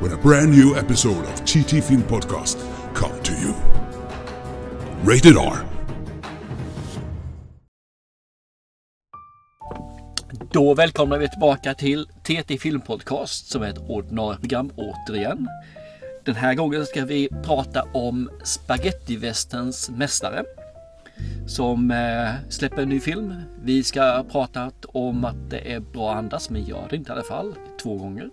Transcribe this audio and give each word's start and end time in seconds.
when 0.00 0.12
a 0.12 0.16
brand 0.16 0.50
new 0.50 0.76
episode 0.76 1.24
of 1.26 1.44
TT 1.44 1.80
Film 1.80 2.02
Podcast 2.02 2.58
come 2.94 3.22
to 3.22 3.32
you. 3.32 3.54
Rated 5.04 5.36
R. 5.36 5.56
Då 10.52 10.74
välkomnar 10.74 11.18
vi 11.18 11.28
tillbaka 11.28 11.74
till 11.74 12.06
TT 12.06 12.58
Film 12.58 12.80
Podcast 12.80 13.50
som 13.50 13.62
är 13.62 13.68
ett 13.68 13.78
ordinarie 13.88 14.38
program 14.38 14.70
återigen. 14.76 15.48
Den 16.24 16.34
här 16.34 16.54
gången 16.54 16.86
ska 16.86 17.04
vi 17.04 17.28
prata 17.44 17.82
om 17.82 18.30
Spagettivästens 18.44 19.90
mästare 19.90 20.44
som 21.46 21.90
eh, 21.90 22.50
släpper 22.50 22.82
en 22.82 22.88
ny 22.88 23.00
film. 23.00 23.34
Vi 23.62 23.82
ska 23.82 24.24
prata 24.32 24.70
om 24.82 25.24
att 25.24 25.50
det 25.50 25.72
är 25.72 25.80
bra 25.80 26.10
att 26.10 26.16
andas, 26.16 26.50
men 26.50 26.64
gör 26.64 26.86
det 26.90 26.96
inte 26.96 27.10
i 27.10 27.12
alla 27.12 27.22
fall, 27.22 27.54
två 27.82 27.96
gånger. 27.96 28.30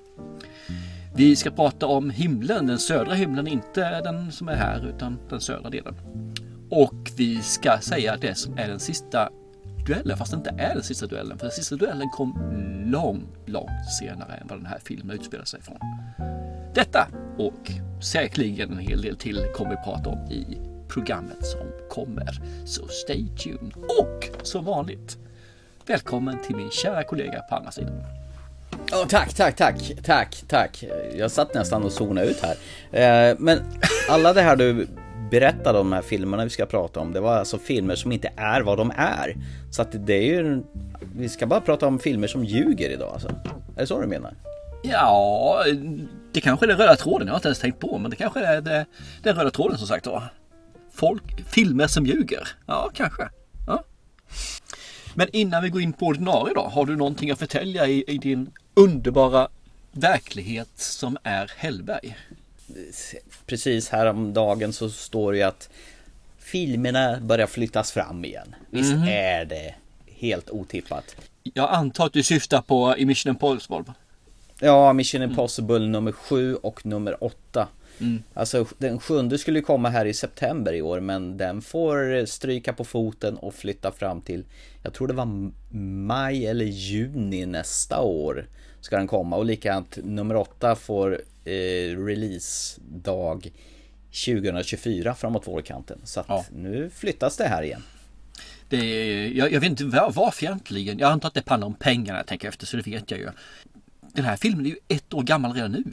Vi 1.18 1.36
ska 1.36 1.52
prata 1.52 1.86
om 1.86 2.10
himlen, 2.10 2.68
den 2.68 2.80
södra 2.80 3.14
himlen, 3.14 3.48
inte 3.48 4.02
den 4.02 4.32
som 4.32 4.48
är 4.48 4.56
här 4.56 4.86
utan 4.96 5.20
den 5.30 5.42
södra 5.42 5.70
delen. 5.70 5.96
Och 6.70 7.12
vi 7.18 7.42
ska 7.42 7.78
säga 7.80 8.18
det 8.18 8.36
som 8.36 8.58
är 8.58 8.68
den 8.68 8.80
sista 8.80 9.30
duellen, 9.88 10.18
fast 10.18 10.32
det 10.32 10.38
inte 10.38 10.50
är 10.50 10.74
den 10.74 10.84
sista 10.84 11.08
duellen. 11.08 11.38
För 11.38 11.46
den 11.46 11.52
sista 11.52 11.76
duellen 11.76 12.10
kom 12.10 12.34
långt, 12.86 13.30
långt 13.46 13.92
senare 14.00 14.34
än 14.34 14.48
vad 14.48 14.60
den 14.60 14.66
här 14.66 14.80
filmen 14.84 15.16
utspelar 15.16 15.46
sig 15.46 15.62
från. 15.62 15.78
Detta 16.74 17.08
och 17.38 17.72
säkerligen 18.04 18.72
en 18.72 18.80
hel 18.80 19.02
del 19.02 19.18
till 19.18 19.40
kommer 19.56 19.72
vi 19.72 19.78
prata 19.78 20.10
om 20.10 20.32
i 20.32 20.58
programmet 20.88 21.46
som 21.46 21.90
kommer. 21.90 22.42
Så 22.66 22.88
stay 22.88 23.28
tuned. 23.28 23.74
Och 23.76 24.30
som 24.44 24.66
vanligt, 24.66 25.18
välkommen 25.88 26.38
till 26.42 26.56
min 26.56 26.70
kära 26.72 27.04
kollega 27.04 27.42
på 27.42 27.56
andra 27.56 27.72
sidan. 27.72 28.17
Oh, 28.92 29.08
tack, 29.08 29.34
tack, 29.34 29.56
tack, 29.56 29.92
tack, 30.04 30.44
tack. 30.48 30.84
Jag 31.18 31.32
satt 31.32 31.54
nästan 31.54 31.84
och 31.84 31.92
zonade 31.92 32.28
ut 32.28 32.42
här. 32.42 32.56
Eh, 33.32 33.36
men 33.40 33.60
alla 34.10 34.34
det 34.34 34.42
här 34.42 34.56
du 34.56 34.88
berättade 35.32 35.80
om 35.80 35.90
de 35.90 35.96
här 35.96 36.02
filmerna 36.02 36.44
vi 36.44 36.50
ska 36.50 36.66
prata 36.66 37.00
om, 37.00 37.14
det 37.14 37.20
var 37.20 37.36
alltså 37.36 37.58
filmer 37.58 37.96
som 37.96 38.12
inte 38.12 38.32
är 38.36 38.62
vad 38.62 38.78
de 38.78 38.92
är. 38.98 39.36
Så 39.72 39.82
att 39.82 39.90
det 39.92 40.14
är 40.14 40.22
ju, 40.22 40.64
vi 41.16 41.30
ska 41.30 41.48
bara 41.48 41.62
prata 41.62 41.88
om 41.88 42.00
filmer 42.00 42.28
som 42.28 42.44
ljuger 42.44 42.90
idag 42.90 43.14
alltså. 43.14 43.28
Är 43.76 43.82
det 43.82 43.88
så 43.88 44.02
du 44.02 44.08
menar? 44.08 44.34
Ja, 44.84 45.64
det 46.34 46.42
kanske 46.42 46.66
är 46.66 46.68
den 46.68 46.78
röda 46.78 46.96
tråden. 46.96 47.28
Jag 47.28 47.34
har 47.34 47.38
inte 47.38 47.48
ens 47.48 47.60
tänkt 47.60 47.80
på, 47.80 47.98
men 47.98 48.12
det 48.12 48.18
kanske 48.18 48.46
är 48.46 48.62
det, 48.62 48.86
den 49.24 49.36
röda 49.36 49.52
tråden 49.52 49.78
som 49.78 49.88
sagt 49.88 50.06
då. 50.06 50.24
Folk, 50.94 51.50
filmer 51.50 51.88
som 51.88 52.06
ljuger. 52.06 52.48
Ja, 52.66 52.90
kanske. 52.94 53.30
Men 55.20 55.28
innan 55.34 55.64
vi 55.64 55.70
går 55.70 55.82
in 55.82 55.94
på 55.94 56.06
ordinarie 56.06 56.54
då, 56.54 56.62
har 56.62 56.86
du 56.86 56.96
någonting 56.96 57.32
att 57.32 57.40
förtälja 57.40 57.88
i, 57.88 58.04
i 58.08 58.18
din 58.18 58.50
underbara 58.74 59.48
verklighet 59.92 60.70
som 60.76 61.18
är 61.24 61.52
Hellberg? 61.58 62.18
Precis 63.46 63.90
häromdagen 63.90 64.74
så 64.74 64.90
står 64.90 65.32
det 65.32 65.38
ju 65.38 65.44
att 65.44 65.70
filmerna 66.40 67.20
börjar 67.20 67.48
flyttas 67.48 67.92
fram 67.92 68.26
igen. 68.26 68.56
Visst 68.70 68.94
Mhm. 68.94 69.04
är 69.08 69.46
det 69.46 69.76
helt 70.16 70.50
otippat? 70.50 71.16
Jag 71.44 71.70
antar 71.74 72.06
att 72.06 72.14
du 72.14 72.24
syftar 72.24 72.62
på 72.62 72.98
i 72.98 73.06
Mission 73.06 73.30
Impossible. 73.30 73.84
Ja, 74.60 74.94
Mission 74.94 75.22
Impossible 75.22 75.80
nummer 75.80 76.12
7 76.12 76.56
och 76.56 76.86
nummer 76.86 77.24
8. 77.24 77.68
Mm. 78.00 78.24
Alltså 78.34 78.66
den 78.78 79.00
sjunde 79.00 79.38
skulle 79.38 79.62
komma 79.62 79.90
här 79.90 80.06
i 80.06 80.14
september 80.14 80.74
i 80.74 80.82
år 80.82 81.00
men 81.00 81.38
den 81.38 81.62
får 81.62 82.26
stryka 82.26 82.74
på 82.74 82.84
foten 82.84 83.38
och 83.38 83.54
flytta 83.54 83.92
fram 83.92 84.22
till 84.22 84.46
Jag 84.84 84.94
tror 84.94 85.08
det 85.08 85.14
var 85.14 85.52
maj 86.06 86.46
eller 86.48 86.66
juni 86.66 87.46
nästa 87.46 88.02
år 88.02 88.48
Ska 88.82 88.98
den 88.98 89.08
komma 89.08 89.36
och 89.36 89.46
likadant 89.46 89.98
nummer 90.04 90.36
8 90.36 90.76
får 90.76 91.22
eh, 91.46 91.52
releasedag 92.06 93.52
2024 94.26 95.16
framåt 95.16 95.48
vårkanten 95.48 96.00
Så 96.04 96.20
att 96.20 96.26
Ja. 96.30 96.46
nu 96.56 96.90
flyttas 96.96 97.38
det 97.38 97.48
här 97.48 97.64
igen 97.64 97.84
Det 98.70 98.78
är, 98.78 99.28
jag, 99.28 99.52
jag 99.52 99.60
vet 99.60 99.70
inte 99.70 99.86
var, 99.86 100.12
varför 100.12 100.46
egentligen. 100.46 101.00
Jag 101.00 101.12
antar 101.12 101.28
att 101.28 101.34
det 101.34 101.50
handlar 101.50 101.68
om 101.68 101.74
pengarna 101.74 102.20
jag 102.20 102.28
tänker 102.28 102.48
efter, 102.48 102.66
så 102.66 102.78
det 102.78 102.88
vet 102.88 103.12
jag 103.12 103.20
ju. 103.20 103.30
Den 104.14 104.26
här 104.26 104.36
filmen 104.38 104.66
är 104.66 104.70
ju 104.70 104.76
ett 104.88 105.14
år 105.14 105.24
gammal 105.24 105.54
redan 105.54 105.72
nu. 105.72 105.84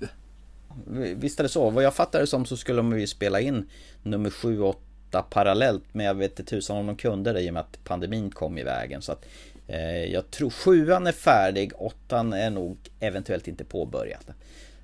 Visst 1.16 1.38
är 1.38 1.42
det 1.42 1.48
så. 1.48 1.70
Vad 1.70 1.84
jag 1.84 1.94
fattar 1.94 2.20
det 2.20 2.26
som 2.26 2.44
så 2.44 2.56
skulle 2.56 2.76
de 2.76 3.00
ju 3.00 3.06
spela 3.06 3.40
in 3.40 3.68
nummer 4.02 4.30
7 4.30 4.60
och 4.60 4.80
8 5.08 5.22
parallellt. 5.22 5.84
Men 5.92 6.06
jag 6.06 6.14
vet 6.14 6.30
inte 6.30 6.50
tusan 6.50 6.76
om 6.76 6.86
de 6.86 6.96
kunde 6.96 7.32
det 7.32 7.40
i 7.40 7.50
och 7.50 7.54
med 7.54 7.60
att 7.60 7.84
pandemin 7.84 8.30
kom 8.30 8.58
i 8.58 8.62
vägen. 8.62 9.02
Så 9.02 9.12
att, 9.12 9.26
eh, 9.66 10.04
jag 10.04 10.30
tror 10.30 10.50
sjuan 10.50 11.06
är 11.06 11.12
färdig, 11.12 11.72
åttan 11.74 12.32
är 12.32 12.50
nog 12.50 12.76
eventuellt 13.00 13.48
inte 13.48 13.64
påbörjat. 13.64 14.28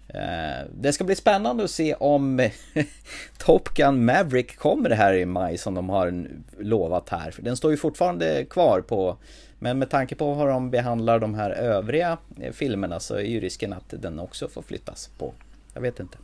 Eh, 0.09 0.67
det 0.81 0.93
ska 0.93 1.05
bli 1.05 1.15
spännande 1.15 1.65
att 1.65 1.71
se 1.71 1.95
om 1.95 2.49
Top 3.39 3.69
Gun 3.69 4.05
Maverick 4.05 4.57
kommer 4.57 4.91
här 4.91 5.15
i 5.15 5.27
maj 5.27 5.59
som 5.59 5.75
de 5.75 5.89
har 5.89 6.29
lovat 6.59 7.09
här. 7.09 7.35
Den 7.39 7.57
står 7.57 7.71
ju 7.71 7.77
fortfarande 7.77 8.45
kvar 8.45 8.81
på 8.81 9.17
men 9.63 9.79
med 9.79 9.91
tanke 9.91 10.15
på 10.15 10.35
hur 10.35 10.47
de 10.47 10.71
behandlar 10.71 11.19
de 11.19 11.35
här 11.35 11.51
övriga 11.51 12.19
eh, 12.41 12.53
filmerna 12.53 13.01
så 13.01 13.15
är 13.15 13.21
ju 13.21 13.41
risken 13.41 13.73
att 13.73 13.95
den 13.99 14.19
också 14.19 14.49
får 14.49 14.63
flyttas 14.63 15.11
på. 15.19 15.33
Jag 15.81 15.83
vet 15.83 16.01
inte. 16.01 16.19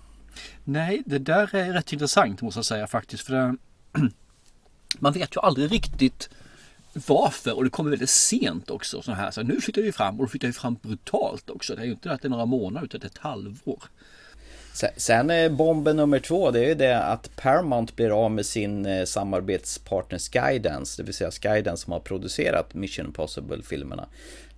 Nej, 0.64 1.02
det 1.06 1.18
där 1.18 1.54
är 1.54 1.72
rätt 1.72 1.92
intressant 1.92 2.42
måste 2.42 2.58
jag 2.58 2.64
säga 2.64 2.86
faktiskt. 2.86 3.26
För 3.26 3.32
det, 3.34 3.56
man 4.98 5.12
vet 5.12 5.36
ju 5.36 5.40
aldrig 5.40 5.72
riktigt 5.72 6.28
varför 7.06 7.56
och 7.56 7.64
det 7.64 7.70
kommer 7.70 7.90
väldigt 7.90 8.10
sent 8.10 8.70
också. 8.70 9.02
Så 9.02 9.12
här. 9.12 9.30
Så 9.30 9.42
nu 9.42 9.60
flyttar 9.60 9.82
vi 9.82 9.92
fram 9.92 10.14
och 10.20 10.24
då 10.24 10.28
flyttar 10.28 10.48
vi 10.48 10.52
fram 10.52 10.76
brutalt 10.82 11.50
också. 11.50 11.74
Det 11.76 11.82
är 11.82 11.86
ju 11.86 11.90
inte 11.92 12.12
att 12.12 12.22
det 12.22 12.28
är 12.28 12.30
några 12.30 12.46
månader 12.46 12.84
utan 12.86 13.00
det 13.00 13.06
är 13.06 13.08
ett 13.10 13.18
halvår. 13.18 13.82
Se- 14.74 14.92
Sen 14.96 15.30
är 15.30 15.50
bomben 15.50 15.96
nummer 15.96 16.18
två, 16.18 16.50
det 16.50 16.60
är 16.64 16.68
ju 16.68 16.74
det 16.74 17.02
att 17.02 17.36
Paramount 17.36 17.92
blir 17.96 18.24
av 18.24 18.30
med 18.30 18.46
sin 18.46 18.86
eh, 18.86 19.04
samarbetspartner 19.04 20.18
Skydance, 20.18 21.02
det 21.02 21.06
vill 21.06 21.14
säga 21.14 21.30
Skydance 21.30 21.84
som 21.84 21.92
har 21.92 22.00
producerat 22.00 22.74
Mission 22.74 23.06
Impossible-filmerna. 23.06 24.08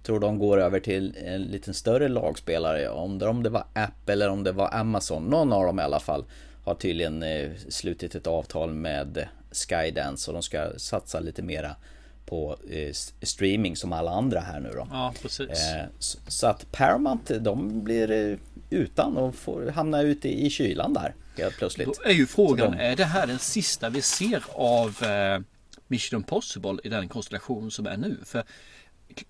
Tror 0.03 0.21
de 0.21 0.39
går 0.39 0.61
över 0.61 0.81
till 0.81 1.15
en 1.25 1.43
liten 1.43 1.75
större 1.75 2.09
lagspelare, 2.09 2.89
om 2.89 3.19
det, 3.19 3.27
om 3.29 3.43
det 3.43 3.51
var 3.51 3.65
Apple 3.75 4.13
eller 4.13 4.29
om 4.29 4.45
det 4.45 4.53
var 4.53 4.75
Amazon, 4.75 5.25
någon 5.25 5.53
av 5.53 5.65
dem 5.65 5.81
i 5.81 5.83
alla 5.83 6.01
fall, 6.01 6.25
har 6.65 6.75
tydligen 6.75 7.23
eh, 7.23 7.51
slutit 7.69 8.15
ett 8.15 8.27
avtal 8.27 8.75
med 8.75 9.29
Skydance 9.53 10.31
och 10.31 10.35
de 10.35 10.43
ska 10.43 10.71
satsa 10.77 11.21
lite 11.21 11.43
mera 11.43 11.77
på 12.27 12.57
eh, 12.71 12.93
streaming 13.23 13.77
som 13.77 13.93
alla 13.93 14.11
andra 14.11 14.41
här 14.41 14.61
nu 14.61 14.71
då. 14.75 14.89
Ja, 14.91 15.15
precis. 15.23 15.49
Eh, 15.51 15.85
Så 16.29 16.47
att 16.47 16.73
Paramount, 16.73 17.39
de 17.39 17.85
blir 17.85 18.39
utan 18.71 19.17
och 19.17 19.35
får 19.35 19.67
hamna 19.71 20.03
ute 20.03 20.29
i 20.29 20.51
kylan 20.51 20.93
där 20.95 21.15
helt 21.39 21.57
plötsligt. 21.57 21.87
Då 21.87 22.11
är 22.11 22.13
ju 22.15 22.27
frågan, 22.27 22.73
de- 22.73 22.79
är 22.79 22.97
det 22.97 23.05
här 23.05 23.27
den 23.27 23.39
sista 23.39 23.89
vi 23.89 24.03
ser 24.03 24.43
av 24.55 24.97
Mission 25.87 26.17
Impossible 26.21 26.79
i 26.85 26.89
den 26.89 27.09
konstellation 27.09 27.71
som 27.71 27.87
är 27.87 27.97
nu? 27.97 28.17
För 28.25 28.45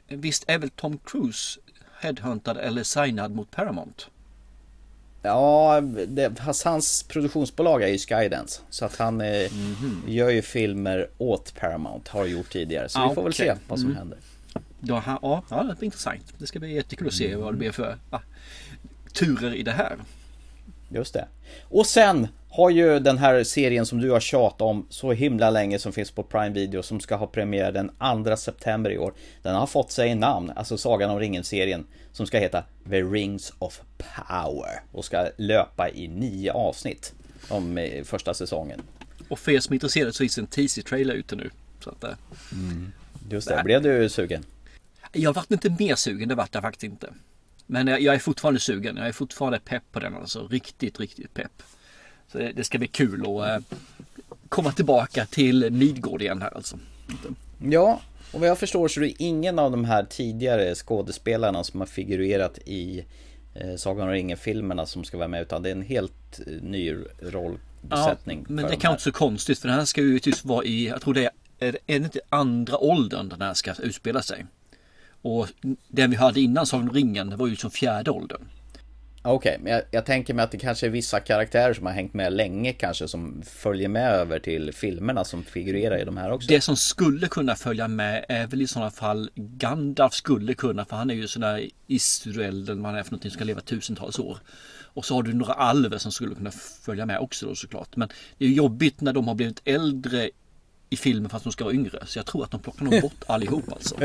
visst 0.09 0.45
är 0.47 0.59
väl 0.59 0.71
Tom 0.71 0.99
Cruise 1.05 1.61
headhuntad 2.01 2.57
eller 2.57 2.83
signad 2.83 3.35
mot 3.35 3.51
Paramount? 3.51 4.05
Ja, 5.23 5.81
det, 6.09 6.41
hans 6.41 7.03
produktionsbolag 7.03 7.83
är 7.83 7.89
ju 7.89 7.99
Skydance. 7.99 8.61
Så 8.71 8.85
att 8.85 8.97
han 8.97 9.21
eh, 9.21 9.51
gör 10.07 10.31
ju 10.31 10.43
filmer 10.43 11.09
åt 11.19 11.55
Paramount, 11.61 12.11
har 12.11 12.27
gjort 12.27 12.53
tidigare. 12.53 12.89
Så 12.89 12.99
Ah, 12.99 13.09
vi 13.09 13.15
får 13.15 13.23
väl 13.23 13.33
okej. 13.33 13.47
se 13.47 13.55
vad 13.69 13.79
som 13.79 13.87
Mm. 13.89 13.99
händer. 13.99 14.19
Ja, 14.81 15.03
ja, 15.23 15.43
ja, 15.51 15.63
det 15.63 15.75
blir 15.75 15.85
intressant. 15.85 16.35
Det 16.39 16.47
ska 16.47 16.59
bli 16.59 16.75
jättekul 16.75 17.07
att 17.09 17.15
se 17.15 17.37
vad 17.37 17.53
det 17.55 17.59
blir 17.59 17.73
för 17.73 17.99
ah, 18.11 18.21
turer 19.13 19.55
i 19.55 19.63
det 19.63 19.73
här. 19.73 19.97
Just 20.89 21.15
det. 21.15 21.29
Och 21.63 21.87
sen 21.87 22.29
har 22.59 22.71
ju 22.71 22.99
den 22.99 23.19
här 23.19 23.45
serien 23.45 23.87
som 23.87 24.01
du 24.01 24.11
har 24.11 24.21
tjatat 24.21 24.61
om 24.61 24.87
så 24.91 25.13
himla 25.13 25.51
länge 25.51 25.79
som 25.79 25.93
finns 25.93 26.11
på 26.11 26.23
Prime 26.23 26.55
Video 26.55 26.83
som 26.83 27.01
ska 27.01 27.17
ha 27.17 27.27
premiär 27.27 27.73
den 27.73 27.91
2 28.25 28.37
september 28.37 28.91
i 28.91 28.99
år. 28.99 29.15
Den 29.43 29.55
har 29.55 29.67
fått 29.67 29.93
sig 29.93 30.11
en 30.11 30.21
namn, 30.21 30.53
alltså 30.57 30.79
Sagan 30.79 31.11
om 31.11 31.19
ringen-serien 31.19 31.87
som 32.13 32.27
ska 32.27 32.39
heta 32.39 32.65
The 32.91 33.03
Rings 33.03 33.53
of 33.59 33.81
Power 33.99 34.83
och 34.93 35.05
ska 35.05 35.29
löpa 35.37 35.91
i 35.91 36.09
nio 36.09 36.53
avsnitt 36.53 37.15
om 37.49 37.79
eh, 37.79 38.05
första 38.05 38.35
säsongen. 38.35 38.83
Och 39.29 39.39
för 39.39 39.53
er 39.53 39.61
som 39.61 39.73
är 39.73 39.75
intresserade 39.75 40.13
så 40.13 40.19
finns 40.19 40.39
en 40.39 40.47
teaser-trailer 40.47 41.15
ute 41.15 41.37
nu. 41.37 41.51
Så 41.85 41.91
att, 41.91 42.05
eh, 42.05 42.11
Just 43.31 43.49
det, 43.49 43.63
blev 43.65 43.83
du 43.83 44.09
sugen? 44.09 44.45
jag 45.13 45.33
vart 45.33 45.51
inte 45.51 45.71
mer 45.79 45.95
sugen, 45.95 46.29
det 46.29 46.35
vart 46.35 46.55
jag 46.55 46.63
faktiskt 46.63 46.85
inte. 46.85 47.13
Men 47.67 47.87
jag, 47.87 48.01
jag 48.01 48.15
är 48.15 48.19
fortfarande 48.19 48.61
sugen, 48.61 48.97
jag 48.97 49.09
är 49.09 49.13
fortfarande 49.13 49.59
pepp 49.59 49.93
på 49.93 50.01
den 50.01 50.15
alltså. 50.15 50.47
Riktigt, 50.47 51.01
riktigt 51.01 51.35
pepp. 51.35 51.63
Så 52.33 52.39
det, 52.39 52.53
det 52.53 52.65
ska 52.65 52.79
bli 52.79 52.89
kul 52.89 53.21
att 53.21 53.49
eh, 53.49 53.79
komma 54.49 54.73
tillbaka 54.73 55.27
till 55.27 55.71
Midgård 55.73 56.23
igen 56.23 56.43
här 56.43 56.57
alltså. 56.57 56.79
Ja, 57.59 58.01
och 58.33 58.41
vad 58.41 58.49
jag 58.49 58.59
förstår 58.59 58.89
så 58.89 59.01
är 59.01 59.05
det 59.05 59.23
ingen 59.23 59.59
av 59.59 59.71
de 59.71 59.85
här 59.85 60.05
tidigare 60.05 60.75
skådespelarna 60.75 61.65
som 61.65 61.81
har 61.81 61.87
figurerat 61.87 62.59
i 62.59 63.05
eh, 63.55 63.77
Sagan 63.77 64.09
om 64.09 64.13
ringen-filmerna 64.13 64.87
som 64.87 65.05
ska 65.05 65.19
vara 65.19 65.29
med 65.29 65.43
utan 65.43 65.63
det 65.63 65.69
är 65.69 65.75
en 65.75 65.83
helt 65.83 66.41
eh, 66.47 66.53
ny 66.63 66.95
rollbesättning. 67.19 68.47
Ja, 68.49 68.55
men 68.55 68.65
det 68.65 68.71
de 68.71 68.77
kan 68.77 68.93
inte 68.93 69.03
så 69.03 69.13
konstigt 69.13 69.59
för 69.59 69.69
den 69.69 69.79
här 69.79 69.85
ska 69.85 70.01
ju 70.01 70.19
tyst 70.19 70.45
vara 70.45 70.65
i, 70.65 70.89
jag 70.89 71.01
tror 71.01 71.15
det 71.15 71.31
är, 71.59 71.77
är 71.87 71.99
det 71.99 72.05
inte 72.05 72.21
andra 72.29 72.79
åldern 72.79 73.29
den 73.29 73.43
här 73.43 73.55
ska 73.55 73.75
utspela 73.83 74.23
sig. 74.23 74.47
Och 75.23 75.49
den 75.89 76.11
vi 76.11 76.17
hade 76.17 76.41
innan 76.41 76.67
Sagan 76.67 76.89
om 76.89 76.95
ringen 76.95 77.31
det 77.31 77.37
var 77.37 77.47
ju 77.47 77.57
som 77.57 77.71
fjärde 77.71 78.11
åldern. 78.11 78.43
Okej, 79.23 79.59
men 79.61 79.73
jag, 79.73 79.83
jag 79.91 80.07
tänker 80.07 80.35
mig 80.35 80.43
att 80.43 80.51
det 80.51 80.59
kanske 80.59 80.87
är 80.87 80.91
vissa 80.91 81.21
karaktärer 81.21 81.75
som 81.75 81.87
har 81.87 81.93
hängt 81.93 82.15
med 82.15 82.33
länge 82.33 82.73
kanske 82.73 83.09
som 83.09 83.43
följer 83.47 83.89
med 83.89 84.13
över 84.13 84.39
till 84.39 84.73
filmerna 84.75 85.25
som 85.25 85.45
figurerar 85.45 85.99
i 85.99 86.05
de 86.05 86.17
här 86.17 86.31
också. 86.33 86.49
Det 86.49 86.61
som 86.61 86.77
skulle 86.77 87.29
kunna 87.29 87.57
följa 87.57 87.89
med 87.89 88.25
är 88.29 88.47
väl 88.47 88.63
i 88.63 88.67
sådana 88.67 88.91
fall 88.91 89.31
Gandalf 89.35 90.15
skulle 90.15 90.55
kunna 90.55 90.85
för 90.85 90.97
han 90.97 91.11
är 91.11 91.15
ju 91.15 91.29
sån 91.29 91.43
där 91.43 91.69
Istuel 91.87 92.69
eller 92.69 92.85
han 92.85 92.95
är 92.95 93.03
för 93.03 93.11
någonting 93.11 93.31
som 93.31 93.39
ska 93.39 93.45
leva 93.45 93.61
tusentals 93.61 94.19
år. 94.19 94.39
Och 94.99 95.05
så 95.05 95.15
har 95.15 95.23
du 95.23 95.33
några 95.33 95.53
alver 95.53 95.99
som 95.99 96.13
skulle 96.13 96.35
kunna 96.35 96.51
följa 96.85 97.07
med 97.07 97.19
också 97.19 97.47
då 97.47 97.55
såklart. 97.55 97.97
Men 97.97 98.09
det 98.39 98.45
är 98.45 98.49
jobbigt 98.49 99.01
när 99.01 99.13
de 99.13 99.29
har 99.29 99.35
blivit 99.35 99.63
äldre 99.65 100.31
i 100.91 100.97
filmen 100.97 101.31
fast 101.31 101.45
de 101.45 101.53
ska 101.53 101.65
vara 101.65 101.75
yngre. 101.75 102.07
Så 102.07 102.19
jag 102.19 102.27
tror 102.27 102.45
att 102.45 102.51
de 102.51 102.61
plockar 102.61 102.85
nog 102.85 103.01
bort 103.03 103.23
allihop 103.27 103.73
alltså. 103.73 103.97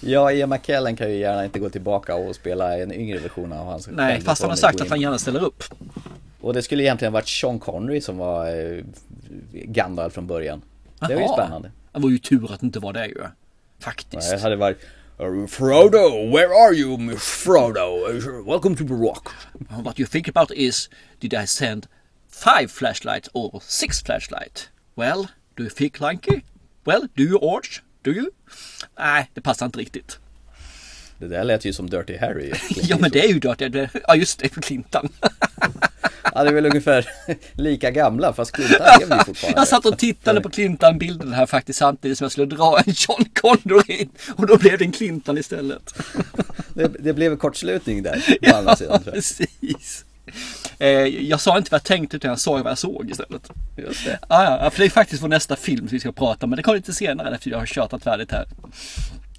Ja, 0.00 0.32
Ian 0.32 0.48
McKellen 0.50 0.96
kan 0.96 1.10
ju 1.10 1.16
gärna 1.16 1.44
inte 1.44 1.58
gå 1.58 1.68
tillbaka 1.68 2.14
och 2.14 2.34
spela 2.34 2.78
en 2.78 2.92
yngre 2.92 3.18
version 3.18 3.52
av 3.52 3.66
hans 3.66 3.88
Nej, 3.92 4.20
fast 4.20 4.42
han 4.42 4.50
har 4.50 4.56
sagt 4.56 4.80
att 4.80 4.88
han 4.88 5.00
gärna 5.00 5.18
ställer 5.18 5.44
upp. 5.44 5.64
Och 6.40 6.54
det 6.54 6.62
skulle 6.62 6.82
egentligen 6.82 7.12
varit 7.12 7.28
Sean 7.28 7.58
Connery 7.58 8.00
som 8.00 8.18
var 8.18 8.46
eh, 8.46 8.84
Gandalf 9.52 10.14
från 10.14 10.26
början. 10.26 10.62
Det 11.08 11.14
var 11.14 11.22
ju 11.22 11.28
spännande. 11.28 11.70
Det 11.92 12.00
var 12.00 12.10
ju 12.10 12.18
tur 12.18 12.52
att 12.52 12.60
det 12.60 12.66
inte 12.66 12.78
var 12.78 12.92
det 12.92 13.06
ju. 13.06 13.22
Faktiskt. 13.80 14.30
Det 14.30 14.40
hade 14.40 14.56
varit 14.56 14.78
Frodo, 15.48 16.30
where 16.30 16.52
are 16.52 16.74
you 16.74 17.16
Frodo? 17.16 18.08
Welcome 18.44 18.76
to 18.76 18.84
the 18.84 18.94
rock. 18.94 19.28
What 19.84 20.00
you 20.00 20.06
think 20.06 20.28
about 20.28 20.50
is, 20.50 20.88
did 21.20 21.32
I 21.32 21.46
send 21.46 21.86
five 22.28 22.68
flashlights 22.68 23.28
or 23.34 23.60
six 23.60 24.02
flashlights? 24.02 24.68
Well, 24.96 25.28
do 25.56 25.62
you 25.62 25.70
think 25.70 26.00
Lanky? 26.00 26.44
Well, 26.84 27.08
do 27.14 27.22
you 27.22 27.38
Orch? 27.38 27.82
You? 28.10 28.30
Nej, 28.98 29.30
det 29.34 29.40
passar 29.40 29.66
inte 29.66 29.78
riktigt. 29.78 30.18
Det 31.18 31.28
där 31.28 31.44
lät 31.44 31.64
ju 31.64 31.72
som 31.72 31.90
Dirty 31.90 32.16
Harry. 32.16 32.52
Ja, 32.82 32.96
men 33.00 33.10
det 33.10 33.24
är 33.24 33.28
ju 33.28 33.38
Dirty. 33.38 33.68
det- 33.68 33.90
Ja, 34.08 34.14
just 34.16 34.38
det, 34.38 34.48
för 34.48 34.60
Clintan. 34.62 35.08
Ja, 36.34 36.42
det 36.44 36.48
är 36.50 36.54
väl 36.54 36.66
ungefär 36.66 37.08
lika 37.52 37.90
gamla 37.90 38.32
fast 38.32 38.52
Clinton 38.52 38.86
lever 39.00 39.16
ju 39.18 39.24
fortfarande. 39.26 39.60
Jag 39.60 39.68
satt 39.68 39.86
och 39.86 39.98
tittade 39.98 40.40
på 40.40 40.50
Clintan-bilden 40.50 41.32
här 41.32 41.46
faktiskt 41.46 41.78
samtidigt 41.78 42.18
som 42.18 42.24
jag 42.24 42.32
skulle 42.32 42.46
dra 42.46 42.78
en 42.78 42.94
John 42.96 43.24
Connery 43.34 43.94
in. 43.96 44.08
Och 44.36 44.46
då 44.46 44.56
blev 44.56 44.78
det 44.78 44.84
en 44.84 44.92
Clintan 44.92 45.38
istället. 45.38 45.94
Det, 46.74 46.88
det 46.98 47.12
blev 47.12 47.32
en 47.32 47.38
kortslutning 47.38 48.02
där. 48.02 48.38
På 48.50 48.56
andra 48.56 48.76
sidan, 48.76 49.02
tror 49.02 49.06
jag. 49.06 49.14
precis. 49.14 50.04
Eh, 50.82 51.06
jag 51.06 51.40
sa 51.40 51.58
inte 51.58 51.70
vad 51.70 51.78
jag 51.78 51.84
tänkte 51.84 52.16
utan 52.16 52.28
jag 52.28 52.38
sa 52.40 52.50
vad 52.50 52.66
jag 52.66 52.78
såg 52.78 53.10
istället. 53.10 53.50
Just 53.76 54.04
det. 54.04 54.18
Ja, 54.28 54.58
ja, 54.62 54.70
för 54.70 54.78
det 54.78 54.84
är 54.84 54.90
faktiskt 54.90 55.22
vår 55.22 55.28
nästa 55.28 55.56
film 55.56 55.88
som 55.88 55.96
vi 55.96 56.00
ska 56.00 56.12
prata 56.12 56.46
om. 56.46 56.50
Men 56.50 56.56
det 56.56 56.62
kommer 56.62 56.78
lite 56.78 56.92
senare 56.92 57.34
efter 57.34 57.50
jag 57.50 57.58
har 57.58 57.66
tjatat 57.66 58.02
färdigt 58.02 58.32
här. 58.32 58.46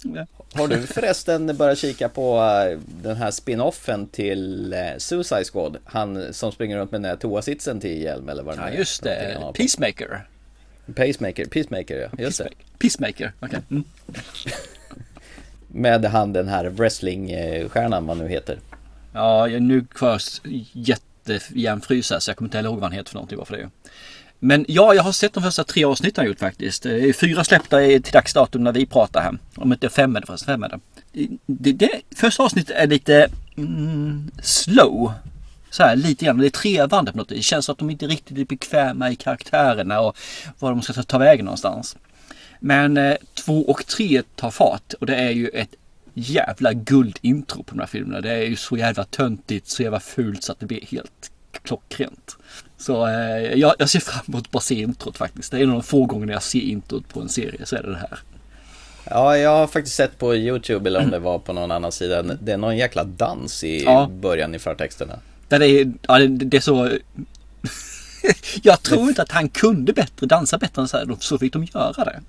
Ja. 0.02 0.26
Har 0.54 0.68
du 0.68 0.86
förresten 0.86 1.56
börjat 1.56 1.78
kika 1.78 2.08
på 2.08 2.36
eh, 2.36 2.78
den 3.02 3.16
här 3.16 3.30
spin-offen 3.30 4.06
till 4.06 4.72
eh, 4.72 4.78
Suicide 4.98 5.44
Squad? 5.44 5.76
Han 5.84 6.34
som 6.34 6.52
springer 6.52 6.78
runt 6.78 6.90
med 6.90 7.00
den 7.00 7.10
här 7.10 7.16
toasitsen 7.16 7.80
till 7.80 8.02
hjälm 8.02 8.28
eller 8.28 8.42
vad 8.42 8.56
det 8.56 8.60
Ja, 8.62 8.66
nu 8.66 8.74
är 8.74 8.78
just 8.78 9.04
någonting 9.04 9.42
han 9.42 9.52
det. 9.52 9.58
Peacemaker. 9.58 10.26
Pacemaker, 10.94 11.44
Peacemaker 11.44 11.96
ja, 11.96 12.08
just 12.24 12.38
det. 12.38 12.48
Peacemaker. 12.78 12.78
Peacemaker. 12.78 13.32
okej. 13.40 13.60
Mm. 13.70 13.84
Med 15.68 16.04
han 16.04 16.32
den 16.32 16.48
här 16.48 16.64
wrestlingstjärnan 16.64 18.06
vad 18.06 18.16
nu 18.16 18.28
heter. 18.28 18.58
Ja, 19.12 19.46
nu 19.46 19.84
kvar 19.84 20.20
jättejärnfrysa 20.72 21.13
Eh, 21.28 21.38
så 22.02 22.30
jag 22.30 22.36
kommer 22.36 22.46
inte 22.46 22.58
heller 22.58 22.70
ihåg 22.70 22.78
vad 22.78 22.82
han 22.82 22.92
heter 22.92 23.10
för 23.10 23.14
någonting. 23.14 23.38
Varför 23.38 23.56
det 23.56 23.62
är. 23.62 23.70
Men 24.38 24.64
ja, 24.68 24.94
jag 24.94 25.02
har 25.02 25.12
sett 25.12 25.32
de 25.32 25.42
första 25.42 25.64
tre 25.64 25.84
avsnitten 25.84 26.22
han 26.22 26.26
gjort 26.28 26.38
faktiskt. 26.38 26.82
Det 26.82 27.08
är 27.08 27.12
fyra 27.12 27.44
släppta 27.44 27.78
till 27.78 28.12
dags 28.12 28.34
datum 28.34 28.64
när 28.64 28.72
vi 28.72 28.86
pratar 28.86 29.20
här. 29.20 29.38
Om 29.56 29.72
inte 29.72 29.88
fem 29.88 30.16
är 30.16 30.20
det 30.20 30.26
förresten, 30.26 30.46
fem 30.46 30.62
är 30.62 30.68
det. 30.68 30.80
det, 31.46 31.72
det 31.72 32.16
första 32.16 32.42
avsnittet 32.42 32.76
är 32.76 32.86
lite 32.86 33.28
mm, 33.56 34.30
slow. 34.42 35.12
Så 35.70 35.82
här 35.82 35.96
lite 35.96 36.24
grann, 36.24 36.38
det 36.38 36.46
är 36.46 36.50
trevande 36.50 37.12
på 37.12 37.18
något 37.18 37.30
vis. 37.30 37.38
Det 37.38 37.42
känns 37.42 37.64
som 37.64 37.72
att 37.72 37.78
de 37.78 37.90
inte 37.90 38.06
riktigt 38.06 38.38
är 38.38 38.44
bekväma 38.44 39.10
i 39.10 39.16
karaktärerna 39.16 40.00
och 40.00 40.16
var 40.58 40.70
de 40.70 40.82
ska 40.82 40.92
ta- 40.92 41.02
ta 41.02 41.18
vägen 41.18 41.44
någonstans. 41.44 41.96
Men 42.60 42.96
eh, 42.96 43.16
två 43.34 43.70
och 43.70 43.86
tre 43.86 44.22
tar 44.36 44.50
fart 44.50 44.92
och 45.00 45.06
det 45.06 45.16
är 45.16 45.30
ju 45.30 45.48
ett 45.48 45.74
jävla 46.14 46.72
guldintro 46.72 47.62
på 47.62 47.74
de 47.74 47.80
här 47.80 47.86
filmerna. 47.86 48.20
Det 48.20 48.30
är 48.30 48.42
ju 48.44 48.56
så 48.56 48.76
jävla 48.76 49.04
töntigt, 49.04 49.68
så 49.68 49.82
jävla 49.82 50.00
fult 50.00 50.42
så 50.42 50.52
att 50.52 50.60
det 50.60 50.66
blir 50.66 50.86
helt 50.86 51.30
klockrent. 51.62 52.36
Så 52.78 53.06
eh, 53.06 53.38
jag, 53.54 53.74
jag 53.78 53.90
ser 53.90 54.00
fram 54.00 54.24
emot 54.28 54.44
att 54.44 54.50
bara 54.50 54.60
se 54.60 54.74
introt 54.74 55.16
faktiskt. 55.18 55.50
Det 55.50 55.58
är 55.58 55.62
en 55.62 55.68
av 55.70 55.74
de 55.74 55.82
få 55.82 56.04
gångerna 56.06 56.32
jag 56.32 56.42
ser 56.42 56.60
introt 56.60 57.08
på 57.08 57.20
en 57.20 57.28
serie 57.28 57.66
så 57.66 57.76
är 57.76 57.82
det 57.82 57.90
det 57.90 57.96
här. 57.96 58.18
Ja, 59.10 59.36
jag 59.36 59.50
har 59.50 59.66
faktiskt 59.66 59.96
sett 59.96 60.18
på 60.18 60.34
YouTube 60.36 60.88
eller 60.88 61.00
om 61.00 61.10
det 61.10 61.18
var 61.18 61.38
på 61.38 61.52
någon 61.52 61.70
annan 61.70 61.92
sida. 61.92 62.22
Det 62.22 62.52
är 62.52 62.56
någon 62.56 62.76
jäkla 62.76 63.04
dans 63.04 63.64
i 63.64 63.84
Ja. 63.84 64.10
början 64.12 64.54
i 64.54 64.58
förtexterna. 64.58 65.18
Där 65.48 65.58
det, 65.58 65.66
är, 65.66 65.92
ja, 66.02 66.18
det, 66.18 66.26
det 66.26 66.56
är 66.56 66.60
så... 66.60 66.90
jag 68.62 68.82
tror 68.82 69.08
inte 69.08 69.22
att 69.22 69.32
han 69.32 69.48
kunde 69.48 69.92
bättre, 69.92 70.26
dansa 70.26 70.58
bättre 70.58 70.82
än 70.82 70.88
så 70.88 70.96
här. 70.96 71.16
Så 71.20 71.38
fick 71.38 71.52
de 71.52 71.64
göra 71.64 72.04
det. 72.04 72.20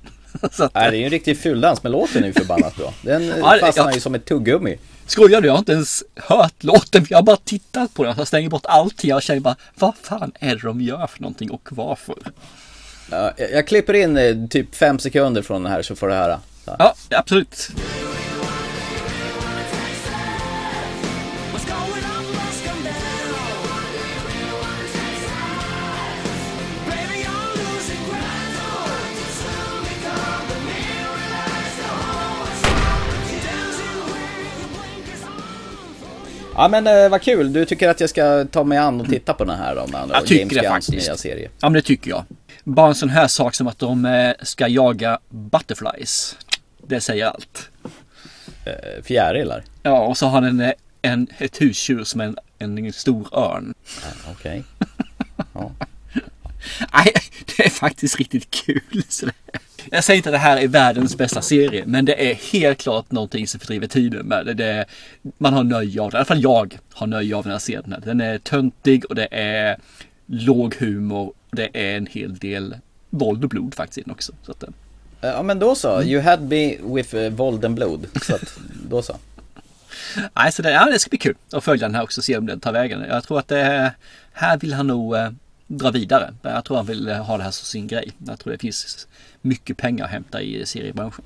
att, 0.41 0.73
Nej, 0.73 0.91
det 0.91 0.97
är 0.97 0.99
ju 0.99 1.03
en 1.03 1.09
riktig 1.09 1.37
fuldans 1.39 1.83
men 1.83 1.91
låten 1.91 2.23
är 2.23 2.27
ju 2.27 2.33
förbannat 2.33 2.75
bra. 2.75 2.93
Den 3.01 3.27
Ja, 3.39 3.57
fastnar 3.59 3.85
ja. 3.85 3.93
ju 3.93 3.99
som 3.99 4.15
ett 4.15 4.25
tuggummi. 4.25 4.77
Skojar 5.07 5.41
du? 5.41 5.47
Jag 5.47 5.53
har 5.53 5.59
inte 5.59 5.71
ens 5.71 6.03
hört 6.15 6.63
låten. 6.63 7.05
Jag 7.09 7.17
har 7.17 7.23
bara 7.23 7.37
tittat 7.37 7.93
på 7.93 8.03
den. 8.03 8.15
Jag 8.17 8.27
stänger 8.27 8.49
bort 8.49 8.65
allting. 8.65 9.09
Jag 9.09 9.23
känner 9.23 9.39
bara, 9.39 9.55
vad 9.75 9.93
fan 10.01 10.31
är 10.39 10.55
det 10.55 10.61
de 10.61 10.81
gör 10.81 11.07
för 11.07 11.21
någonting 11.21 11.51
och 11.51 11.69
varför? 11.71 12.15
Ja, 13.11 13.31
jag, 13.37 13.51
jag 13.51 13.67
klipper 13.67 13.93
in 13.93 14.17
eh, 14.17 14.35
typ 14.49 14.75
fem 14.75 14.99
sekunder 14.99 15.41
från 15.41 15.63
den 15.63 15.71
här 15.71 15.81
så 15.81 15.95
får 15.95 16.07
du 16.07 16.13
höra. 16.13 16.39
Ja, 16.65 16.95
absolut. 17.09 17.71
Ja 36.57 36.67
men 36.67 36.87
eh, 36.87 37.09
vad 37.09 37.21
kul, 37.21 37.53
du 37.53 37.65
tycker 37.65 37.89
att 37.89 37.99
jag 37.99 38.09
ska 38.09 38.45
ta 38.45 38.63
mig 38.63 38.77
an 38.77 39.01
och 39.01 39.07
titta 39.09 39.33
på 39.33 39.43
den 39.43 39.57
här 39.57 39.75
då 39.75 39.87
med 39.87 40.01
andra 40.01 40.15
Jag 40.15 40.25
tycker 40.25 40.61
det 40.61 40.67
faktiskt. 40.69 41.07
nya 41.07 41.17
serie. 41.17 41.49
Ja, 41.59 41.69
men 41.69 41.73
det 41.73 41.81
tycker 41.81 42.09
jag. 42.09 42.23
Bara 42.63 42.87
en 42.87 42.95
sån 42.95 43.09
här 43.09 43.27
sak 43.27 43.55
som 43.55 43.67
att 43.67 43.79
de 43.79 44.05
eh, 44.05 44.33
ska 44.41 44.67
jaga 44.67 45.19
butterflies. 45.29 46.37
Det 46.87 47.01
säger 47.01 47.25
allt. 47.25 47.69
Eh, 48.65 49.03
Fjärilar. 49.03 49.63
Ja, 49.83 49.99
och 49.99 50.17
så 50.17 50.27
har 50.27 50.41
den 50.41 50.59
en, 50.59 50.73
en, 51.01 51.27
ett 51.37 51.61
husdjur 51.61 52.03
som 52.03 52.21
en, 52.21 52.37
en 52.59 52.93
stor 52.93 53.27
örn. 53.37 53.73
Okej. 54.31 54.63
Nej, 56.93 57.13
det 57.57 57.65
är 57.65 57.69
faktiskt 57.69 58.17
riktigt 58.17 58.51
kul. 58.51 59.03
Så 59.09 59.25
det, 59.25 59.31
jag 59.91 60.03
säger 60.03 60.17
inte 60.17 60.29
att 60.29 60.33
det 60.33 60.37
här 60.39 60.57
är 60.57 60.67
världens 60.67 61.17
bästa 61.17 61.41
serie, 61.41 61.83
men 61.85 62.05
det 62.05 62.31
är 62.31 62.33
helt 62.35 62.77
klart 62.77 63.11
någonting 63.11 63.47
som 63.47 63.59
fördriver 63.59 63.87
tiden 63.87 64.25
med 64.25 64.45
det. 64.45 64.53
det 64.53 64.85
man 65.37 65.53
har 65.53 65.63
nöje 65.63 66.01
av 66.01 66.11
det. 66.11 66.15
I 66.15 66.17
alla 66.17 66.25
fall 66.25 66.41
jag 66.41 66.77
har 66.93 67.07
nöje 67.07 67.35
av 67.35 67.43
den 67.43 67.51
här. 67.51 68.01
Den 68.05 68.21
är 68.21 68.37
töntig 68.37 69.05
och 69.05 69.15
det 69.15 69.27
är 69.31 69.77
låg 70.25 70.75
humor. 70.75 71.33
Det 71.51 71.69
är 71.73 71.97
en 71.97 72.05
hel 72.05 72.35
del 72.37 72.75
våld 73.09 73.43
och 73.43 73.49
blod 73.49 73.75
faktiskt 73.75 73.97
i 73.97 74.01
den 74.01 74.11
också. 74.11 74.33
Så 74.43 74.51
att, 74.51 74.63
Eh, 75.21 75.29
Ja 75.29 75.43
men 75.43 75.59
då 75.59 75.75
så, 75.75 75.95
Mm. 75.95 76.07
you 76.09 76.21
had 76.21 76.41
me 76.41 76.75
with 76.81 77.15
uh, 77.15 77.29
våld 77.29 77.65
and 77.65 77.75
blod. 77.75 78.07
Så 78.21 78.35
att, 78.35 78.59
då 78.89 79.01
så. 79.01 79.15
nej, 80.33 80.51
så 80.51 80.61
det, 80.61 80.71
ja, 80.71 80.85
det 80.85 80.99
ska 80.99 81.09
bli 81.09 81.17
kul 81.17 81.35
att 81.51 81.63
följa 81.63 81.87
den 81.87 81.95
här 81.95 82.03
också 82.03 82.21
och 82.21 82.25
se 82.25 82.37
om 82.37 82.45
den 82.45 82.59
tar 82.59 82.71
vägen. 82.71 83.05
Jag 83.09 83.23
tror 83.23 83.39
att 83.39 83.47
det, 83.47 83.93
här 84.33 84.57
vill 84.57 84.73
han 84.73 84.87
nog 84.87 85.15
eh, 85.15 85.29
dra 85.67 85.91
vidare. 85.91 86.33
Jag 86.41 86.65
tror 86.65 86.77
han 86.77 86.85
vill 86.85 87.09
ha 87.09 87.37
det 87.37 87.43
här 87.43 87.51
som 87.51 87.65
sin 87.65 87.87
grej. 87.87 88.11
Jag 88.27 88.39
tror 88.39 88.53
det 88.53 88.59
finns 88.59 89.07
mycket 89.41 89.77
pengar 89.77 90.05
att 90.05 90.11
hämta 90.11 90.41
i 90.41 90.65
seriebranschen. 90.65 91.25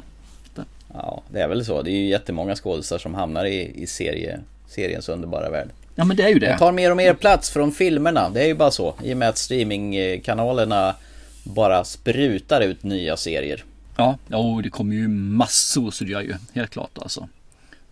Ja, 0.93 1.23
det 1.31 1.41
är 1.41 1.47
väl 1.47 1.65
så. 1.65 1.81
Det 1.81 1.91
är 1.91 1.95
ju 1.95 2.07
jättemånga 2.09 2.55
skådisar 2.55 2.97
som 2.97 3.13
hamnar 3.13 3.45
i, 3.45 3.81
i 3.83 3.87
serie, 3.87 4.39
seriens 4.67 5.09
underbara 5.09 5.49
värld. 5.49 5.69
Ja 5.95 6.05
men 6.05 6.17
det 6.17 6.23
är 6.23 6.27
ju 6.29 6.39
De 6.39 6.45
det. 6.45 6.57
tar 6.57 6.71
mer 6.71 6.91
och 6.91 6.97
mer 6.97 7.13
plats 7.13 7.49
från 7.49 7.71
filmerna. 7.71 8.29
Det 8.29 8.41
är 8.43 8.47
ju 8.47 8.53
bara 8.53 8.71
så. 8.71 8.95
I 9.03 9.13
och 9.13 9.17
med 9.17 9.29
att 9.29 9.37
streamingkanalerna 9.37 10.95
bara 11.43 11.83
sprutar 11.83 12.61
ut 12.61 12.83
nya 12.83 13.17
serier. 13.17 13.63
Ja, 13.97 14.17
oh, 14.31 14.61
det 14.61 14.69
kommer 14.69 14.95
ju 14.95 15.07
massor 15.07 15.91
så 15.91 16.03
det 16.03 16.11
gör 16.11 16.21
ju. 16.21 16.33
Helt 16.53 16.71
klart 16.71 16.97
alltså. 17.01 17.27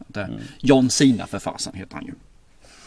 Det, 0.08 0.30
John 0.60 0.90
Cena 0.90 1.28
för 1.28 1.40
fasen 1.40 1.74
heter 1.76 1.96
han 1.96 2.06
ju. 2.06 2.14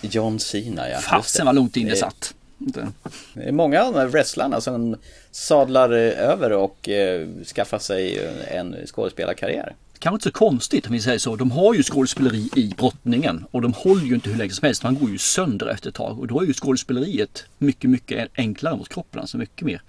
John 0.09 0.39
Cena 0.41 0.89
ja. 0.89 0.99
Fasen 0.99 1.47
vad 1.47 1.55
långt 1.55 1.77
in 1.77 1.87
Det- 1.89 1.97
satt. 1.97 2.35
Inte. 2.61 2.89
Det 3.35 3.43
är 3.43 3.53
många 3.53 3.83
av 3.83 3.93
de 3.93 3.99
här 3.99 4.07
wrestlarna 4.07 4.61
som 4.61 4.97
sadlar 5.31 5.91
eh, 5.91 6.31
över 6.31 6.53
och 6.53 6.89
eh, 6.89 7.29
skaffar 7.55 7.79
sig 7.79 8.19
eh, 8.19 8.57
en 8.57 8.77
skådespelarkarriär. 8.87 9.75
Kanske 9.99 10.15
inte 10.15 10.29
så 10.29 10.33
konstigt 10.33 10.87
om 10.87 10.93
vi 10.93 11.01
säger 11.01 11.19
så. 11.19 11.37
De 11.37 11.51
har 11.51 11.75
ju 11.75 11.83
skådespeleri 11.83 12.51
i 12.57 12.75
brottningen 12.79 13.45
och 13.51 13.63
de 13.63 13.73
håller 13.73 14.05
ju 14.05 14.15
inte 14.15 14.31
hur 14.31 14.37
länge 14.37 14.51
som 14.51 14.67
helst. 14.67 14.83
Man 14.83 14.95
går 14.95 15.11
ju 15.11 15.19
sönder 15.19 15.67
efter 15.67 15.89
ett 15.89 15.95
tag 15.95 16.19
och 16.19 16.27
då 16.27 16.41
är 16.41 16.47
ju 16.47 16.53
skådespeleriet 16.53 17.45
mycket, 17.59 17.91
mycket 17.91 18.29
enklare 18.35 18.77
mot 18.77 18.89
kroppen. 18.89 19.21
Alltså 19.21 19.37
mycket 19.37 19.67
mer. 19.67 19.83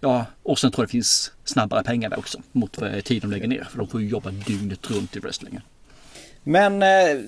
Ja, 0.00 0.26
och 0.42 0.58
sen 0.58 0.70
tror 0.70 0.82
jag 0.82 0.88
det 0.88 0.92
finns 0.92 1.32
snabbare 1.44 1.84
pengar 1.84 2.10
där 2.10 2.18
också 2.18 2.42
mot 2.52 2.78
vad 2.80 3.04
tid 3.04 3.22
de 3.22 3.30
lägger 3.30 3.48
ner. 3.48 3.68
För 3.70 3.78
de 3.78 3.88
får 3.88 4.02
ju 4.02 4.08
jobba 4.08 4.30
dygnet 4.30 4.90
runt 4.90 5.16
i 5.16 5.18
wrestlingen. 5.18 5.62
Men 6.44 6.82
eh, 6.82 7.20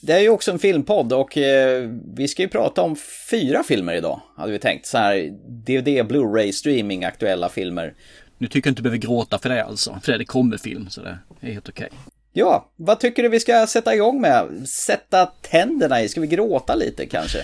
det 0.00 0.12
är 0.12 0.18
ju 0.20 0.28
också 0.28 0.50
en 0.50 0.58
filmpodd 0.58 1.12
och 1.12 1.38
eh, 1.38 1.90
vi 2.14 2.28
ska 2.28 2.42
ju 2.42 2.48
prata 2.48 2.82
om 2.82 2.96
fyra 3.30 3.62
filmer 3.62 3.94
idag, 3.94 4.20
hade 4.36 4.52
vi 4.52 4.58
tänkt. 4.58 4.86
Så 4.86 4.98
här 4.98 5.32
DVD, 5.46 5.88
Blu-ray, 5.88 6.52
streaming, 6.52 7.04
aktuella 7.04 7.48
filmer. 7.48 7.94
Nu 8.38 8.46
tycker 8.46 8.68
jag 8.68 8.72
inte 8.72 8.80
du 8.80 8.82
behöver 8.82 8.98
gråta 8.98 9.38
för 9.38 9.48
det 9.48 9.64
alltså. 9.64 10.00
För 10.02 10.18
det 10.18 10.24
kommer 10.24 10.56
film 10.56 10.90
så 10.90 11.00
det 11.00 11.18
är 11.40 11.52
helt 11.52 11.68
okej. 11.68 11.88
Ja, 12.32 12.68
vad 12.76 13.00
tycker 13.00 13.22
du 13.22 13.28
vi 13.28 13.40
ska 13.40 13.66
sätta 13.66 13.94
igång 13.94 14.20
med? 14.20 14.68
Sätta 14.68 15.26
tänderna 15.26 16.02
i? 16.02 16.08
Ska 16.08 16.20
vi 16.20 16.26
gråta 16.26 16.74
lite 16.74 17.06
kanske? 17.06 17.38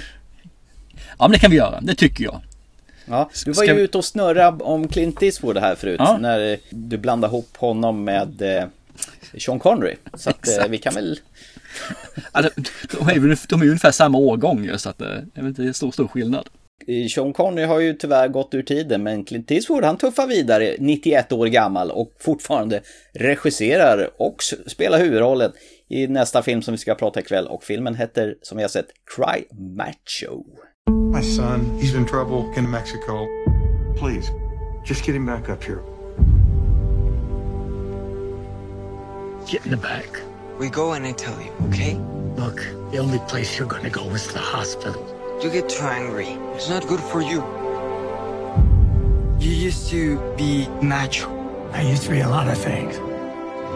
Ja 1.18 1.28
men 1.28 1.30
det 1.30 1.38
kan 1.38 1.50
vi 1.50 1.56
göra, 1.56 1.80
det 1.80 1.94
tycker 1.94 2.24
jag. 2.24 2.40
Ja, 3.04 3.30
du 3.44 3.52
var 3.52 3.64
ju 3.64 3.72
ute 3.72 3.98
och 3.98 4.04
snurrade 4.04 4.64
om 4.64 4.88
Clint 4.88 5.22
Eastwood 5.22 5.58
här 5.58 5.74
förut. 5.74 5.96
Ja. 5.98 6.18
När 6.18 6.58
du 6.70 6.96
blandade 6.96 7.30
ihop 7.30 7.56
honom 7.56 8.04
med 8.04 8.42
eh, 8.42 8.64
Sean 9.40 9.58
Connery. 9.58 9.94
Så 10.14 10.30
att 10.30 10.48
eh, 10.48 10.54
Exakt. 10.54 10.70
vi 10.70 10.78
kan 10.78 10.94
väl... 10.94 11.18
Ja, 12.32 12.42
de, 12.42 13.08
är, 13.08 13.14
ju- 13.14 13.36
de 13.48 13.60
är 13.62 13.66
ungefär 13.66 13.90
samma 13.90 14.18
årgång 14.18 14.64
ju 14.64 14.78
så 14.78 14.88
att 14.88 15.00
eh, 15.00 15.08
det 15.08 15.30
är 15.40 15.42
väl 15.42 15.46
inte 15.46 15.74
stor, 15.74 15.90
stor 15.90 16.08
skillnad. 16.08 16.48
eh, 16.86 17.08
Sean 17.08 17.32
Connery 17.32 17.64
har 17.66 17.80
ju 17.80 17.92
tyvärr 17.94 18.28
gått 18.28 18.54
ur 18.54 18.62
tiden 18.62 19.02
men 19.02 19.24
Clint 19.24 19.50
Eastwood 19.50 19.84
han 19.84 19.96
tuffar 19.98 20.26
vidare, 20.26 20.76
91 20.78 21.32
år 21.32 21.46
gammal 21.46 21.90
och 21.90 22.12
fortfarande 22.20 22.80
regisserar 23.14 24.10
och 24.18 24.36
spelar 24.66 24.98
huvudrollen 24.98 25.52
i 25.88 26.06
nästa 26.06 26.42
film 26.42 26.62
som 26.62 26.72
vi 26.72 26.78
ska 26.78 26.94
prata 26.94 27.20
ikväll 27.20 27.46
och 27.46 27.64
filmen 27.64 27.94
heter 27.94 28.34
som 28.42 28.56
vi 28.56 28.64
har 28.64 28.68
sett 28.68 28.86
Cry 29.16 29.44
Macho. 29.76 30.44
My 31.14 31.22
son, 31.22 31.80
he's 31.80 31.96
in 31.98 32.06
trouble 32.06 32.44
in 32.58 32.70
Mexico. 32.70 33.12
Please, 34.00 34.28
just 34.88 35.06
get 35.08 35.16
him 35.16 35.26
back 35.26 35.48
up 35.48 35.64
here. 35.64 35.78
Get 39.46 39.64
in 39.64 39.70
the 39.70 39.76
back. 39.76 40.08
We 40.58 40.68
go 40.68 40.94
and 40.94 41.06
I 41.06 41.12
tell 41.12 41.40
you, 41.40 41.52
okay? 41.68 41.94
Look, 42.34 42.56
the 42.90 42.98
only 42.98 43.20
place 43.28 43.56
you're 43.56 43.68
gonna 43.68 43.90
go 43.90 44.04
is 44.10 44.26
the 44.32 44.40
hospital. 44.40 45.00
You 45.40 45.50
get 45.50 45.68
too 45.68 45.84
angry. 45.84 46.30
It's 46.56 46.68
not 46.68 46.84
good 46.88 46.98
for 46.98 47.20
you. 47.20 47.44
You 49.38 49.50
used 49.52 49.88
to 49.90 50.18
be 50.36 50.66
macho. 50.82 51.30
I 51.72 51.82
used 51.82 52.02
to 52.04 52.10
be 52.10 52.20
a 52.20 52.28
lot 52.28 52.48
of 52.48 52.58
things, 52.58 52.98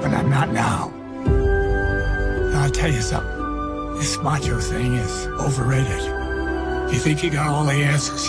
but 0.03 0.12
I'm 0.12 0.29
not 0.29 0.53
now. 0.53 0.93
And 1.25 2.57
I'll 2.57 2.71
tell 2.71 2.91
you 2.91 3.00
something. 3.00 3.95
This 3.95 4.19
macho 4.19 4.59
thing 4.59 4.95
is 4.95 5.27
overrated. 5.39 6.03
You 6.93 6.99
think 6.99 7.23
you 7.23 7.31
got 7.31 7.47
all 7.47 7.65
the 7.65 7.75
answers. 7.75 8.29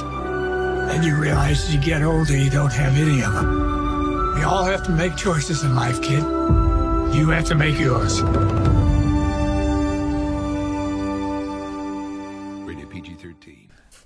Then 0.91 1.01
you 1.01 1.15
realize 1.15 1.63
as 1.63 1.73
you 1.73 1.81
get 1.81 2.03
older, 2.03 2.37
you 2.37 2.51
don't 2.51 2.73
have 2.73 2.95
any 2.95 3.23
of 3.23 3.33
them. 3.33 4.35
We 4.35 4.43
all 4.43 4.63
have 4.65 4.83
to 4.83 4.91
make 4.91 5.15
choices 5.15 5.63
in 5.63 5.73
life, 5.73 6.03
kid. 6.03 6.23
You 7.13 7.31
have 7.31 7.43
to 7.43 7.55
make 7.55 7.81
yours. 7.81 8.21
Rated 12.67 12.89
PG-13. 12.91 13.57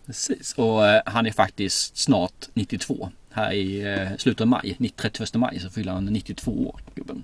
Precis, 0.05 0.53
och 0.53 0.88
eh, 0.88 1.01
han 1.05 1.25
är 1.25 1.31
faktiskt 1.31 1.97
snart 1.97 2.50
92. 2.53 3.09
Här 3.31 3.53
i 3.53 3.93
eh, 3.93 4.17
slutet 4.17 4.41
av 4.41 4.47
maj, 4.47 4.77
31 4.95 5.35
maj, 5.35 5.59
så 5.59 5.69
fyller 5.69 5.91
han 5.91 6.05
92 6.05 6.51
år, 6.51 6.81
gubben. 6.95 7.24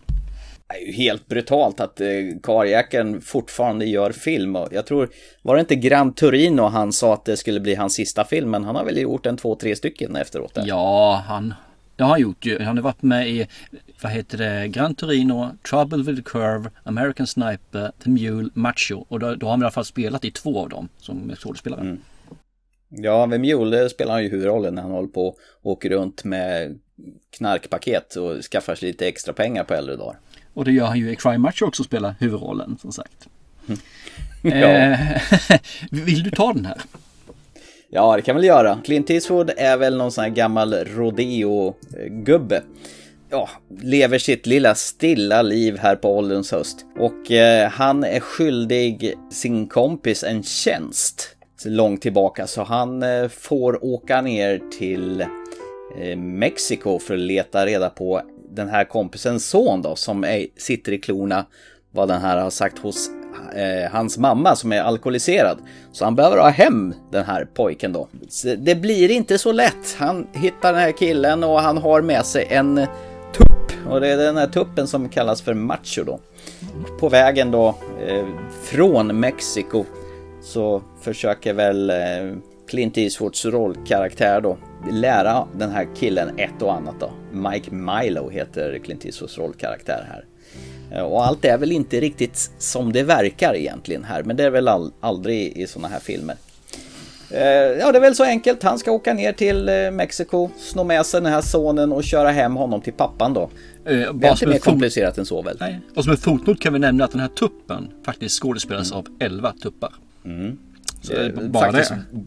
Det 0.67 0.75
är 0.77 0.85
ju 0.85 0.91
helt 0.91 1.27
brutalt 1.27 1.79
att 1.79 2.01
eh, 2.01 2.07
karljäkeln 2.43 3.21
fortfarande 3.21 3.85
gör 3.85 4.11
film. 4.11 4.55
Och 4.55 4.67
jag 4.71 4.85
tror, 4.85 5.09
var 5.41 5.55
det 5.55 5.59
inte 5.59 5.75
Gran 5.75 6.13
Torino 6.13 6.61
han 6.61 6.93
sa 6.93 7.13
att 7.13 7.25
det 7.25 7.37
skulle 7.37 7.59
bli 7.59 7.75
hans 7.75 7.93
sista 7.93 8.25
film? 8.25 8.51
Men 8.51 8.63
han 8.63 8.75
har 8.75 8.85
väl 8.85 8.97
gjort 8.97 9.25
en 9.25 9.37
två, 9.37 9.55
tre 9.55 9.75
stycken 9.75 10.15
efteråt. 10.15 10.53
Där. 10.53 10.63
Ja, 10.67 11.23
han, 11.27 11.53
det 11.95 12.03
har 12.03 12.09
han 12.09 12.21
gjort 12.21 12.45
ju. 12.45 12.59
Han 12.59 12.77
har 12.77 12.83
varit 12.83 13.01
med 13.01 13.29
i, 13.29 13.47
vad 14.01 14.11
heter 14.11 14.37
det, 14.37 14.67
Gran 14.67 14.95
Torino, 14.95 15.49
Trouble 15.69 15.97
with 16.03 16.23
the 16.23 16.29
Curve, 16.29 16.69
American 16.83 17.27
Sniper, 17.27 17.91
The 18.03 18.09
Mule, 18.09 18.49
Macho. 18.53 19.05
Och 19.07 19.19
då, 19.19 19.35
då 19.35 19.45
har 19.45 19.51
han 19.51 19.61
i 19.61 19.63
alla 19.63 19.71
fall 19.71 19.85
spelat 19.85 20.25
i 20.25 20.31
två 20.31 20.59
av 20.59 20.69
dem 20.69 20.89
som 20.97 21.35
skådespelare. 21.35 21.97
Ja, 22.89 23.25
med 23.25 23.41
Mule 23.41 23.89
spelar 23.89 24.13
han 24.13 24.23
ju 24.23 24.29
huvudrollen 24.29 24.75
när 24.75 24.81
han 24.81 24.91
håller 24.91 25.07
på 25.07 25.27
och 25.27 25.37
åker 25.71 25.89
runt 25.89 26.23
med 26.23 26.79
knarkpaket 27.29 28.15
och 28.15 28.41
skaffar 28.41 28.75
sig 28.75 28.87
lite 28.87 29.07
extra 29.07 29.33
pengar 29.33 29.63
på 29.63 29.73
äldre 29.73 29.95
dagar. 29.95 30.17
Och 30.53 30.65
det 30.65 30.71
gör 30.71 30.85
han 30.85 30.99
ju 30.99 31.11
i 31.11 31.15
Cry 31.15 31.37
Macho 31.37 31.65
också, 31.65 31.83
spelar 31.83 32.15
huvudrollen 32.19 32.77
som 32.81 32.91
sagt. 32.91 33.27
Ja. 34.43 34.51
Eh, 34.51 34.99
vill 35.91 36.23
du 36.23 36.31
ta 36.31 36.53
den 36.53 36.65
här? 36.65 36.81
Ja, 37.93 38.15
det 38.15 38.21
kan 38.21 38.35
väl 38.35 38.45
göra. 38.45 38.79
Clint 38.83 39.09
Eastwood 39.09 39.51
är 39.57 39.77
väl 39.77 39.97
någon 39.97 40.11
sån 40.11 40.23
här 40.23 40.31
gammal 40.31 40.73
rodeo-gubbe. 40.73 42.61
Ja, 43.29 43.49
lever 43.81 44.17
sitt 44.17 44.47
lilla 44.47 44.75
stilla 44.75 45.41
liv 45.41 45.77
här 45.77 45.95
på 45.95 46.17
ålderns 46.17 46.51
höst. 46.51 46.85
Och 46.99 47.31
eh, 47.31 47.69
han 47.69 48.03
är 48.03 48.19
skyldig 48.19 49.13
sin 49.31 49.67
kompis 49.67 50.23
en 50.23 50.43
tjänst 50.43 51.35
långt 51.65 52.01
tillbaka. 52.01 52.47
Så 52.47 52.63
han 52.63 53.03
eh, 53.03 53.27
får 53.27 53.85
åka 53.85 54.21
ner 54.21 54.61
till 54.79 55.21
eh, 55.21 56.17
Mexiko 56.17 56.99
för 56.99 57.13
att 57.13 57.19
leta 57.19 57.65
reda 57.65 57.89
på 57.89 58.21
den 58.49 58.69
här 58.69 58.83
kompisens 58.83 59.49
son 59.49 59.81
då 59.81 59.95
som 59.95 60.23
är, 60.23 60.47
sitter 60.57 60.91
i 60.91 60.97
klorna 60.97 61.45
vad 61.91 62.07
den 62.07 62.21
här 62.21 62.37
har 62.37 62.49
sagt 62.49 62.79
hos 62.79 63.09
eh, 63.55 63.91
hans 63.91 64.17
mamma 64.17 64.55
som 64.55 64.71
är 64.71 64.81
alkoholiserad. 64.81 65.57
Så 65.91 66.05
han 66.05 66.15
behöver 66.15 66.37
ha 66.37 66.49
hem 66.49 66.93
den 67.11 67.25
här 67.25 67.45
pojken 67.45 67.93
då. 67.93 68.07
Så 68.29 68.55
det 68.57 68.75
blir 68.75 69.11
inte 69.11 69.37
så 69.37 69.51
lätt. 69.51 69.95
Han 69.97 70.27
hittar 70.33 70.73
den 70.73 70.81
här 70.81 70.91
killen 70.91 71.43
och 71.43 71.61
han 71.61 71.77
har 71.77 72.01
med 72.01 72.25
sig 72.25 72.47
en 72.49 72.75
tupp. 73.33 73.87
Och 73.89 74.01
det 74.01 74.07
är 74.07 74.17
den 74.17 74.37
här 74.37 74.47
tuppen 74.47 74.87
som 74.87 75.09
kallas 75.09 75.41
för 75.41 75.53
macho 75.53 76.03
då. 76.05 76.19
På 76.99 77.09
vägen 77.09 77.51
då 77.51 77.75
eh, 78.07 78.25
från 78.63 79.19
Mexiko 79.19 79.85
så 80.41 80.81
försöker 81.01 81.53
väl 81.53 81.89
eh, 81.89 81.95
Clint 82.69 82.97
Eastwoods 82.97 83.45
rollkaraktär 83.45 84.41
då 84.41 84.57
lära 84.91 85.47
den 85.57 85.71
här 85.71 85.87
killen 85.95 86.39
ett 86.39 86.61
och 86.61 86.73
annat 86.73 86.95
då. 86.99 87.11
Mike 87.31 87.71
Milo 87.75 88.29
heter 88.29 88.79
Clint 88.83 89.05
Eastwoods 89.05 89.37
rollkaraktär 89.37 90.05
här. 90.09 90.25
Eh, 90.91 91.01
Och 91.01 91.25
allt 91.25 91.45
är 91.45 91.57
väl 91.57 91.71
inte 91.71 91.99
riktigt 91.99 92.51
som 92.57 92.93
det 92.93 93.03
verkar 93.03 93.55
egentligen 93.55 94.03
här, 94.03 94.23
men 94.23 94.35
det 94.35 94.43
är 94.43 94.49
väl 94.49 94.67
all, 94.67 94.91
aldrig 94.99 95.57
i 95.57 95.67
sådana 95.67 95.87
här 95.87 95.99
filmer. 95.99 96.35
Eh, 97.29 97.41
Ja, 97.79 97.91
det 97.91 97.97
är 97.97 98.01
väl 98.01 98.15
så 98.15 98.23
enkelt. 98.23 98.63
Han 98.63 98.79
ska 98.79 98.91
åka 98.91 99.13
ner 99.13 99.33
till 99.33 99.69
eh, 99.69 99.91
Mexiko, 99.91 100.49
sno 100.57 100.83
med 100.83 101.05
sig 101.05 101.21
den 101.21 101.33
här 101.33 101.41
sonen 101.41 101.91
och 101.91 102.03
köra 102.03 102.31
hem 102.31 102.55
honom 102.55 102.81
till 102.81 102.93
pappan 102.93 103.33
då. 103.33 103.41
Eh, 103.41 103.49
Det 104.13 104.27
är 104.27 104.31
inte 104.31 104.47
mer 104.47 104.57
komplicerat 104.59 105.17
än 105.17 105.25
så 105.25 105.41
väl? 105.41 105.57
Nej. 105.59 105.79
Och 105.95 106.03
som 106.03 106.11
en 106.11 106.17
fotnot 106.17 106.59
kan 106.59 106.73
vi 106.73 106.79
nämna 106.79 107.03
att 107.05 107.11
den 107.11 107.21
här 107.21 107.27
tuppen 107.27 107.87
faktiskt 108.05 108.39
skådespelas 108.41 108.91
av 108.91 109.05
11 109.19 109.53
tuppar. 109.61 109.91
Så 111.01 111.13
det 111.13 111.25
Eh, 111.25 111.49
bara 111.49 111.71
faktiskt 111.71 111.89
det. 111.91 112.23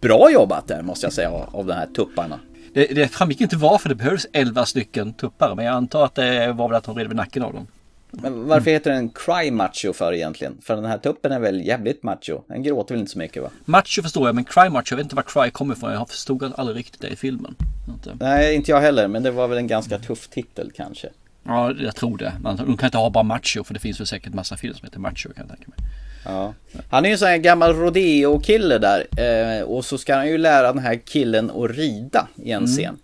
Bra 0.00 0.30
jobbat 0.32 0.66
där 0.68 0.82
måste 0.82 1.06
jag 1.06 1.12
säga 1.12 1.30
av 1.30 1.66
de 1.66 1.72
här 1.72 1.86
tupparna. 1.86 2.40
det. 2.72 2.86
Det 2.94 3.08
framgick 3.08 3.40
inte 3.40 3.56
varför 3.56 3.88
det 3.88 3.94
behövdes 3.94 4.26
11 4.32 4.64
stycken 4.66 5.12
tuppar. 5.12 5.54
Men 5.54 5.64
jag 5.64 5.74
antar 5.74 6.04
att 6.04 6.14
det 6.14 6.52
var 6.52 6.68
väl 6.68 6.76
att 6.76 6.84
de 6.84 6.98
red 6.98 7.08
vid 7.08 7.16
nacken 7.16 7.42
av 7.42 7.52
dem. 7.52 7.66
Men 8.10 8.46
varför 8.46 8.70
heter 8.70 8.90
den 8.90 9.08
Cry 9.08 9.50
Macho 9.50 9.92
för 9.92 10.12
egentligen? 10.12 10.58
För 10.62 10.76
den 10.76 10.84
här 10.84 10.98
tuppen 10.98 11.32
är 11.32 11.38
väl 11.38 11.66
jävligt 11.66 12.02
macho? 12.02 12.42
Den 12.46 12.62
gråter 12.62 12.94
väl 12.94 13.00
inte 13.00 13.12
så 13.12 13.18
mycket 13.18 13.42
va? 13.42 13.50
Macho 13.64 14.02
förstår 14.02 14.28
jag, 14.28 14.34
men 14.34 14.44
Cry 14.44 14.68
Macho, 14.68 14.92
jag 14.92 14.96
vet 14.96 15.04
inte 15.04 15.16
var 15.16 15.22
Cry 15.22 15.50
kommer 15.50 15.74
ifrån. 15.74 15.92
Jag 15.92 16.08
förstod 16.08 16.52
aldrig 16.56 16.76
riktigt 16.78 17.00
det 17.00 17.08
i 17.08 17.16
filmen. 17.16 17.54
Inte. 17.88 18.16
Nej, 18.20 18.54
inte 18.54 18.70
jag 18.70 18.80
heller, 18.80 19.08
men 19.08 19.22
det 19.22 19.30
var 19.30 19.48
väl 19.48 19.58
en 19.58 19.66
ganska 19.66 19.98
tuff 19.98 20.28
titel 20.28 20.72
kanske. 20.76 21.08
Ja, 21.44 21.72
jag 21.80 21.96
tror 21.96 22.18
det. 22.18 22.32
Man, 22.40 22.56
de 22.56 22.76
kan 22.76 22.86
inte 22.86 22.98
ha 22.98 23.10
bara 23.10 23.24
Macho, 23.24 23.64
för 23.64 23.74
det 23.74 23.80
finns 23.80 24.00
väl 24.00 24.06
säkert 24.06 24.34
massa 24.34 24.56
filmer 24.56 24.76
som 24.76 24.86
heter 24.86 25.00
Macho, 25.00 25.28
kan 25.28 25.46
jag 25.48 25.48
tänka 25.48 25.64
mig. 25.76 25.78
Ja. 26.24 26.54
Han 26.90 27.04
är 27.04 27.08
ju 27.08 27.12
en 27.12 27.18
sån 27.18 27.28
här 27.28 27.36
gammal 27.36 27.74
rodeo-kille 27.74 28.78
där. 28.78 29.06
Eh, 29.16 29.62
och 29.62 29.84
så 29.84 29.98
ska 29.98 30.14
han 30.14 30.28
ju 30.28 30.38
lära 30.38 30.72
den 30.72 30.82
här 30.82 31.00
killen 31.04 31.50
att 31.50 31.70
rida 31.70 32.28
i 32.36 32.50
en 32.52 32.66
scen. 32.66 32.98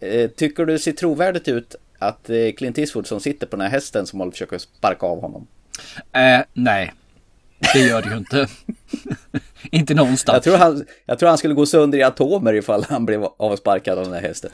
Eh, 0.00 0.30
tycker 0.30 0.66
du 0.66 0.72
det 0.72 0.78
ser 0.78 0.92
trovärdigt 0.92 1.48
ut 1.48 1.76
att 1.98 2.30
Clint 2.56 2.78
Eastwood 2.78 3.06
som 3.06 3.20
sitter 3.20 3.46
på 3.46 3.56
den 3.56 3.64
här 3.66 3.70
hästen 3.70 4.06
som 4.06 4.18
håller 4.18 4.30
att 4.30 4.34
försöka 4.34 4.58
sparka 4.58 5.06
av 5.06 5.20
honom? 5.20 5.46
Eh, 6.12 6.40
nej, 6.52 6.92
det 7.74 7.78
gör 7.78 8.02
det 8.02 8.10
ju 8.10 8.16
inte. 8.16 8.48
inte 9.70 9.94
någonstans. 9.94 10.34
Jag 10.34 10.42
tror, 10.42 10.56
han, 10.56 10.84
jag 11.06 11.18
tror 11.18 11.28
han 11.28 11.38
skulle 11.38 11.54
gå 11.54 11.66
sönder 11.66 11.98
i 11.98 12.02
atomer 12.02 12.54
ifall 12.54 12.84
han 12.88 13.06
blev 13.06 13.24
avsparkad 13.36 13.98
av 13.98 14.04
den 14.04 14.14
här 14.14 14.20
hästen. 14.20 14.50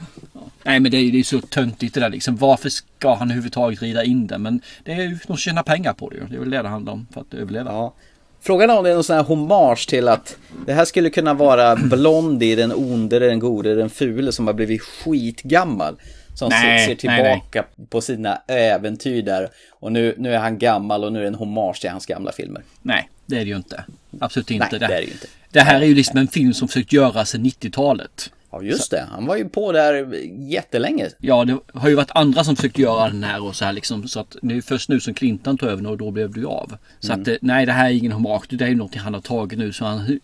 Nej 0.63 0.81
men 0.81 0.91
det 0.91 0.97
är 0.97 1.03
ju 1.03 1.25
så 1.25 1.41
töntigt 1.41 1.95
det 1.95 2.01
där 2.01 2.11
liksom. 2.11 2.37
Varför 2.37 2.69
ska 2.69 3.15
han 3.15 3.29
överhuvudtaget 3.29 3.83
rida 3.83 4.05
in 4.05 4.27
den? 4.27 4.43
Men 4.43 4.61
det 4.85 4.93
är 4.93 4.97
ju, 4.97 5.19
de 5.27 5.37
tjänar 5.37 5.63
pengar 5.63 5.93
på 5.93 6.11
det 6.11 6.17
ju. 6.17 6.25
Det 6.27 6.37
är 6.37 6.41
väl 6.41 6.51
det 6.51 6.63
det 6.63 6.69
handlar 6.69 6.93
om 6.93 7.07
för 7.13 7.21
att 7.21 7.35
överleva. 7.35 7.73
Ja. 7.73 7.95
Frågan 8.41 8.71
är 8.71 8.79
om 8.79 8.85
det 8.85 8.91
är 8.91 8.95
någon 8.95 9.05
sån 9.05 9.17
här 9.17 9.23
hommage 9.23 9.89
till 9.89 10.09
att 10.09 10.37
det 10.67 10.73
här 10.73 10.85
skulle 10.85 11.11
kunna 11.11 11.35
vara 11.35 11.77
Blondie, 11.77 12.57
den 12.57 12.73
onde, 12.73 13.19
den 13.19 13.39
gode, 13.39 13.75
den 13.75 13.91
fule 13.91 14.33
som 14.33 14.47
har 14.47 14.55
blivit 14.55 14.83
skitgammal. 14.83 15.97
Som 16.35 16.49
Nej, 16.49 16.79
ser, 16.79 16.97
ser 16.97 17.09
nej, 17.09 17.23
tillbaka 17.41 17.65
på 17.89 18.01
sina 18.01 18.37
äventyr 18.47 19.23
där. 19.23 19.49
Och 19.71 19.93
nu, 19.93 20.15
nu 20.19 20.35
är 20.35 20.39
han 20.39 20.59
gammal 20.59 21.05
och 21.05 21.13
nu 21.13 21.19
är 21.19 21.23
det 21.23 21.29
en 21.29 21.35
hommage 21.35 21.81
till 21.81 21.91
hans 21.91 22.07
gamla 22.07 22.33
filmer. 22.33 22.63
Nej, 22.83 23.09
det 23.27 23.37
är 23.37 23.41
det 23.41 23.51
ju 23.51 23.57
inte. 23.57 23.85
Absolut 24.21 24.51
inte. 24.51 24.69
Nej, 24.71 24.79
det 24.81 24.87
är 24.87 24.89
det 25.01 25.03
ju 25.07 25.13
inte. 25.13 25.27
Det 25.51 25.61
här 25.61 25.81
är 25.81 25.87
ju 25.87 25.95
liksom 25.95 26.19
en 26.19 26.29
film 26.29 26.55
som 26.55 26.69
försökt 26.69 26.93
göras 26.93 27.31
sedan 27.31 27.45
90-talet. 27.45 28.31
Ja, 28.51 28.63
just 28.63 28.91
det. 28.91 29.07
Han 29.11 29.27
var 29.27 29.37
ju 29.37 29.49
på 29.49 29.73
där 29.73 30.15
jättelänge. 30.51 31.09
Ja, 31.19 31.45
det 31.45 31.59
har 31.75 31.89
ju 31.89 31.95
varit 31.95 32.11
andra 32.15 32.45
som 32.45 32.57
försökt 32.57 32.79
göra 32.79 33.07
den 33.09 33.25
här 33.25 33.43
och 33.45 33.57
så 33.57 33.65
här 33.65 33.73
liksom. 33.73 34.09
Så 34.09 34.21
att 34.21 34.37
det 34.43 34.57
är 34.57 34.61
först 34.61 34.89
nu 34.89 35.01
som 35.01 35.15
Clinton 35.15 35.59
tog 35.59 35.69
över 35.69 35.87
och 35.91 35.99
då 35.99 36.11
blev 36.11 36.33
det 36.33 36.41
ju 36.41 36.47
av. 36.47 36.77
Så 37.01 37.13
Mm. 37.13 37.23
att 37.23 37.29
eh, 37.29 37.35
nej, 37.41 37.67
det 37.67 37.73
här 37.73 37.87
är 37.87 37.91
ingen 37.95 38.13
hommage. 38.13 38.47
Det 38.49 38.65
är 38.65 38.69
ju 38.69 38.75
någonting 38.75 39.01
han 39.01 39.15
har 39.15 39.21
tagit 39.21 39.59
nu. 39.59 39.73
Så 39.73 39.85
han, 39.85 40.21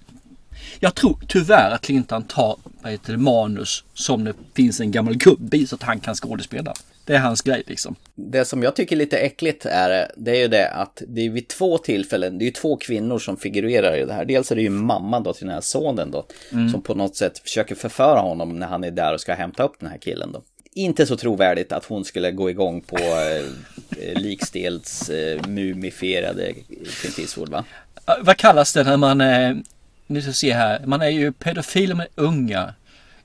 jag 0.80 0.94
tror 0.94 1.18
tyvärr 1.28 1.70
att 1.70 1.80
Clinton 1.80 2.22
tar 2.22 2.56
vad 2.82 2.92
heter 2.92 3.12
det, 3.12 3.18
manus 3.18 3.84
som 3.94 4.24
det 4.24 4.32
finns 4.54 4.80
en 4.80 4.90
gammal 4.90 5.14
gubbe 5.16 5.56
i 5.56 5.66
så 5.66 5.74
att 5.74 5.82
han 5.82 6.00
kan 6.00 6.14
skådespela. 6.14 6.74
Det 7.04 7.14
är 7.14 7.18
hans 7.18 7.42
grej 7.42 7.62
liksom. 7.66 7.96
Det 8.14 8.44
som 8.44 8.62
jag 8.62 8.76
tycker 8.76 8.96
är 8.96 8.98
lite 8.98 9.18
äckligt 9.18 9.66
är, 9.66 10.12
det 10.16 10.30
är 10.30 10.40
ju 10.40 10.48
det 10.48 10.70
att 10.70 11.02
det 11.08 11.26
är 11.26 11.30
vid 11.30 11.48
två 11.48 11.78
tillfällen, 11.78 12.38
det 12.38 12.44
är 12.44 12.46
ju 12.46 12.52
två 12.52 12.76
kvinnor 12.76 13.18
som 13.18 13.36
figurerar 13.36 13.96
i 13.96 14.04
det 14.04 14.12
här. 14.12 14.24
Dels 14.24 14.52
är 14.52 14.56
det 14.56 14.62
ju 14.62 14.70
mamman 14.70 15.22
då 15.22 15.32
till 15.32 15.46
den 15.46 15.54
här 15.54 15.60
sonen 15.60 16.10
då, 16.10 16.26
som 16.72 16.82
på 16.82 16.94
något 16.94 17.16
sätt 17.16 17.38
försöker 17.38 17.74
förföra 17.74 18.20
honom 18.20 18.58
när 18.58 18.66
han 18.66 18.84
är 18.84 18.90
där 18.90 19.14
och 19.14 19.20
ska 19.20 19.34
hämta 19.34 19.62
upp 19.62 19.74
den 19.80 19.88
här 19.90 19.98
killen 19.98 20.32
då. 20.32 20.42
Inte 20.74 21.06
så 21.06 21.16
trovärdigt 21.16 21.72
att 21.72 21.84
hon 21.84 22.04
skulle 22.04 22.30
gå 22.30 22.50
igång 22.50 22.80
på 22.80 22.96
eh, 22.98 24.20
likstels 24.20 25.10
eh, 25.10 25.46
mumifierade 25.46 26.52
Clint 27.00 27.18
Eastwood 27.18 27.48
va? 27.48 27.64
Eh, 28.06 28.14
Vad 28.22 28.36
kallas 28.36 28.72
det 28.72 28.84
när 28.84 28.96
man 28.96 29.20
är, 29.20 29.62
nu 30.10 30.22
ska 30.22 30.30
vi 30.30 30.34
se 30.34 30.52
här, 30.52 30.86
man 30.86 31.02
är 31.02 31.08
ju 31.08 31.32
pedofil 31.32 31.94
med 31.94 32.06
unga. 32.14 32.74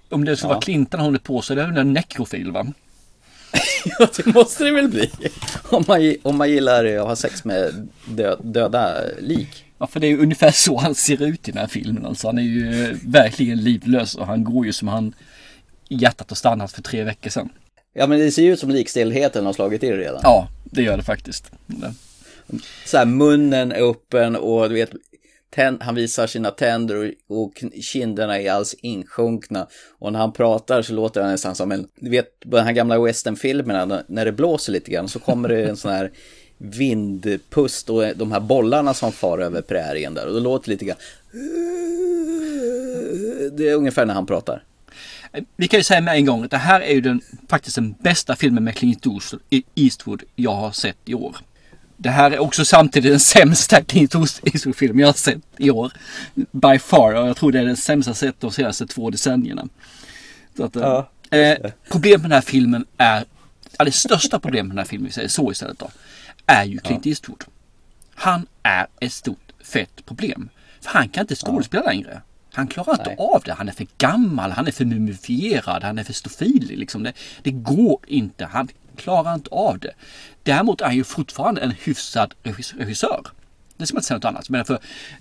Om 0.09 0.25
det 0.25 0.37
ska 0.37 0.47
vara 0.47 0.61
Clinton 0.61 0.99
håller 0.99 1.19
på 1.19 1.41
så 1.41 1.53
är 1.53 1.57
det 1.57 1.81
en 1.81 1.93
nekrofil 1.93 2.51
va? 2.51 2.67
Ja, 3.99 4.07
det 4.17 4.25
måste 4.25 4.63
det 4.63 4.71
väl 4.71 4.87
bli. 4.87 5.11
Om 5.69 5.83
man, 5.87 6.15
om 6.23 6.37
man 6.37 6.49
gillar 6.49 6.85
att 6.85 7.07
ha 7.07 7.15
sex 7.15 7.43
med 7.43 7.87
dö, 8.07 8.35
döda 8.41 9.01
lik. 9.19 9.65
Ja, 9.77 9.87
för 9.87 9.99
det 9.99 10.07
är 10.07 10.09
ju 10.09 10.19
ungefär 10.21 10.51
så 10.51 10.77
han 10.77 10.95
ser 10.95 11.23
ut 11.23 11.47
i 11.47 11.51
den 11.51 11.61
här 11.61 11.67
filmen. 11.67 12.05
Alltså, 12.05 12.27
han 12.27 12.37
är 12.37 12.43
ju 12.43 12.85
eh, 12.85 12.97
verkligen 13.03 13.63
livlös 13.63 14.15
och 14.15 14.27
han 14.27 14.43
går 14.43 14.65
ju 14.65 14.73
som 14.73 14.87
han 14.87 15.13
hjärtat 15.89 16.29
har 16.29 16.35
stannat 16.35 16.71
för 16.71 16.81
tre 16.81 17.03
veckor 17.03 17.29
sedan. 17.29 17.49
Ja, 17.93 18.07
men 18.07 18.19
det 18.19 18.31
ser 18.31 18.41
ju 18.43 18.53
ut 18.53 18.59
som 18.59 18.69
likstelheten 18.69 19.45
har 19.45 19.53
slagit 19.53 19.83
i 19.83 19.89
det 19.89 19.97
redan. 19.97 20.19
Ja, 20.23 20.47
det 20.63 20.81
gör 20.81 20.97
det 20.97 21.03
faktiskt. 21.03 21.51
Så 22.85 22.97
här 22.97 23.05
munnen 23.05 23.71
är 23.71 23.89
öppen 23.89 24.35
och 24.35 24.69
du 24.69 24.75
vet 24.75 24.91
tänd, 25.49 25.83
han 25.83 25.95
visar 25.95 26.27
sina 26.27 26.51
tänder 26.51 27.13
och, 27.27 27.41
och 27.43 27.63
kinderna 27.81 28.39
är 28.39 28.51
alls 28.51 28.73
insjunkna 28.73 29.67
och 29.99 30.11
när 30.11 30.19
han 30.19 30.33
pratar 30.33 30.81
så 30.81 30.93
låter 30.93 31.21
han 31.21 31.31
nästan 31.31 31.55
som 31.55 31.71
en, 31.71 31.87
du 31.95 32.09
vet 32.09 32.39
på 32.39 32.55
den 32.55 32.65
här 32.65 32.73
gamla 32.73 32.99
westernfilmerna 32.99 34.03
när 34.07 34.25
det 34.25 34.31
blåser 34.31 34.73
lite 34.73 34.91
grann 34.91 35.09
så 35.09 35.19
kommer 35.19 35.49
det 35.49 35.69
en 35.69 35.77
sån 35.77 35.91
här 35.91 36.11
vindpust 36.57 37.89
och 37.89 38.03
de 38.15 38.31
här 38.31 38.39
bollarna 38.39 38.93
som 38.93 39.11
far 39.11 39.39
över 39.39 39.61
prärien 39.61 40.13
där 40.13 40.27
och 40.27 40.33
då 40.33 40.39
låter 40.39 40.65
det 40.65 40.71
lite 40.71 40.85
grann 40.85 40.97
det 43.51 43.69
är 43.69 43.75
ungefär 43.75 44.05
när 44.05 44.13
han 44.13 44.25
pratar. 44.25 44.63
Vi 45.55 45.67
kan 45.67 45.79
ju 45.79 45.83
säga 45.83 46.01
med 46.01 46.15
en 46.15 46.25
gång 46.25 46.43
att 46.43 46.51
det 46.51 46.57
här 46.57 46.81
är 46.81 46.93
ju 46.93 47.01
den, 47.01 47.21
faktiskt 47.49 47.75
den 47.75 47.95
bästa 47.99 48.35
filmen 48.35 48.63
med 48.63 48.75
Clint 48.75 49.05
Eastwood 49.75 50.23
jag 50.35 50.55
har 50.55 50.71
sett 50.71 50.97
i 51.05 51.13
år. 51.13 51.37
Det 51.97 52.09
här 52.09 52.31
är 52.31 52.39
också 52.39 52.65
samtidigt 52.65 53.11
den 53.11 53.19
sämsta 53.19 53.81
Clint 53.81 54.15
Eastwood-film 54.15 54.99
jag 54.99 55.07
har 55.07 55.13
sett 55.13 55.41
i 55.57 55.69
år. 55.71 55.91
By 56.51 56.79
far. 56.79 57.13
Och 57.13 57.27
jag 57.27 57.37
tror 57.37 57.51
det 57.51 57.59
är 57.59 57.65
den 57.65 57.77
sämsta 57.77 58.09
jag 58.09 58.17
sett 58.17 58.39
de 58.39 58.51
senaste 58.51 58.87
två 58.87 59.09
decennierna. 59.09 59.67
Så 60.57 60.63
att, 60.63 60.75
Ja, 60.75 61.09
eh, 61.29 61.71
problemet 61.91 62.21
med 62.21 62.29
den 62.29 62.35
här 62.35 62.41
filmen 62.41 62.85
är, 62.97 63.25
ja, 63.77 63.85
det 63.85 63.91
största 63.91 64.39
problemet 64.39 64.67
med 64.67 64.75
den 64.75 64.83
här 64.83 64.89
filmen, 64.89 65.05
vi 65.05 65.13
säger 65.13 65.27
så 65.27 65.51
istället 65.51 65.79
då, 65.79 65.89
är 66.45 66.63
ju 66.63 66.79
Clint 66.79 67.05
Eastwood. 67.05 67.43
Han 68.15 68.47
är 68.63 68.87
ett 68.99 69.13
stort 69.13 69.51
fett 69.63 70.05
problem. 70.05 70.49
För 70.81 70.89
han 70.89 71.09
kan 71.09 71.21
inte 71.21 71.35
skådespela 71.35 71.83
längre. 71.83 72.21
Han 72.53 72.67
klarar 72.67 72.91
inte 72.91 73.09
Nej. 73.09 73.15
av 73.19 73.41
det. 73.45 73.53
Han 73.53 73.67
är 73.69 73.73
för 73.73 73.87
gammal, 73.97 74.51
han 74.51 74.67
är 74.67 74.71
för 74.71 74.85
mumifierad, 74.85 75.83
han 75.83 75.99
är 75.99 76.03
för 76.03 76.13
stofilig. 76.13 76.77
Liksom. 76.77 77.03
Det, 77.03 77.13
det 77.43 77.51
går 77.51 77.99
inte. 78.07 78.45
Han 78.45 78.67
klarar 78.95 79.33
inte 79.33 79.49
av 79.49 79.79
det. 79.79 79.93
Däremot 80.43 80.81
är 80.81 80.85
han 80.85 80.95
ju 80.95 81.03
fortfarande 81.03 81.61
en 81.61 81.71
hyfsad 81.71 82.33
regis- 82.43 82.77
regissör. 82.77 83.27
Det 83.77 83.85
ska 83.87 83.95
man 83.95 83.99
inte 83.99 84.07
säga 84.07 84.17
något 84.17 84.25
annat. 84.25 84.49
Men 84.49 84.65
för 84.65 84.79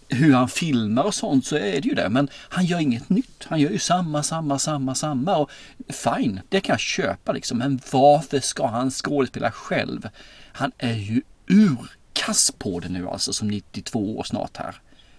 hur 0.09 0.35
han 0.35 0.49
filmar 0.49 1.03
och 1.03 1.15
sånt 1.15 1.47
så 1.47 1.57
är 1.57 1.81
det 1.81 1.89
ju 1.89 1.95
det. 1.95 2.09
Men 2.09 2.29
han 2.35 2.65
gör 2.65 2.79
inget 2.79 3.09
nytt. 3.09 3.45
Han 3.49 3.61
gör 3.61 3.71
ju 3.71 3.79
samma, 3.79 4.23
samma, 4.23 4.59
samma, 4.59 4.95
samma. 4.95 5.37
Och 5.37 5.51
fine, 5.89 6.41
det 6.49 6.61
kan 6.61 6.73
jag 6.73 6.81
köpa 6.81 7.33
liksom. 7.33 7.59
Men 7.59 7.81
varför 7.93 8.41
ska 8.41 8.67
han 8.67 8.91
skådespela 8.91 9.51
själv? 9.51 10.09
Han 10.53 10.73
är 10.79 10.95
ju 10.95 11.23
urkass 11.49 12.51
på 12.59 12.81
det 12.81 12.89
nu 12.89 13.09
alltså 13.09 13.33
som 13.33 13.49
92 13.49 14.17
år 14.19 14.25
snart 14.25 14.57
här. 14.57 14.75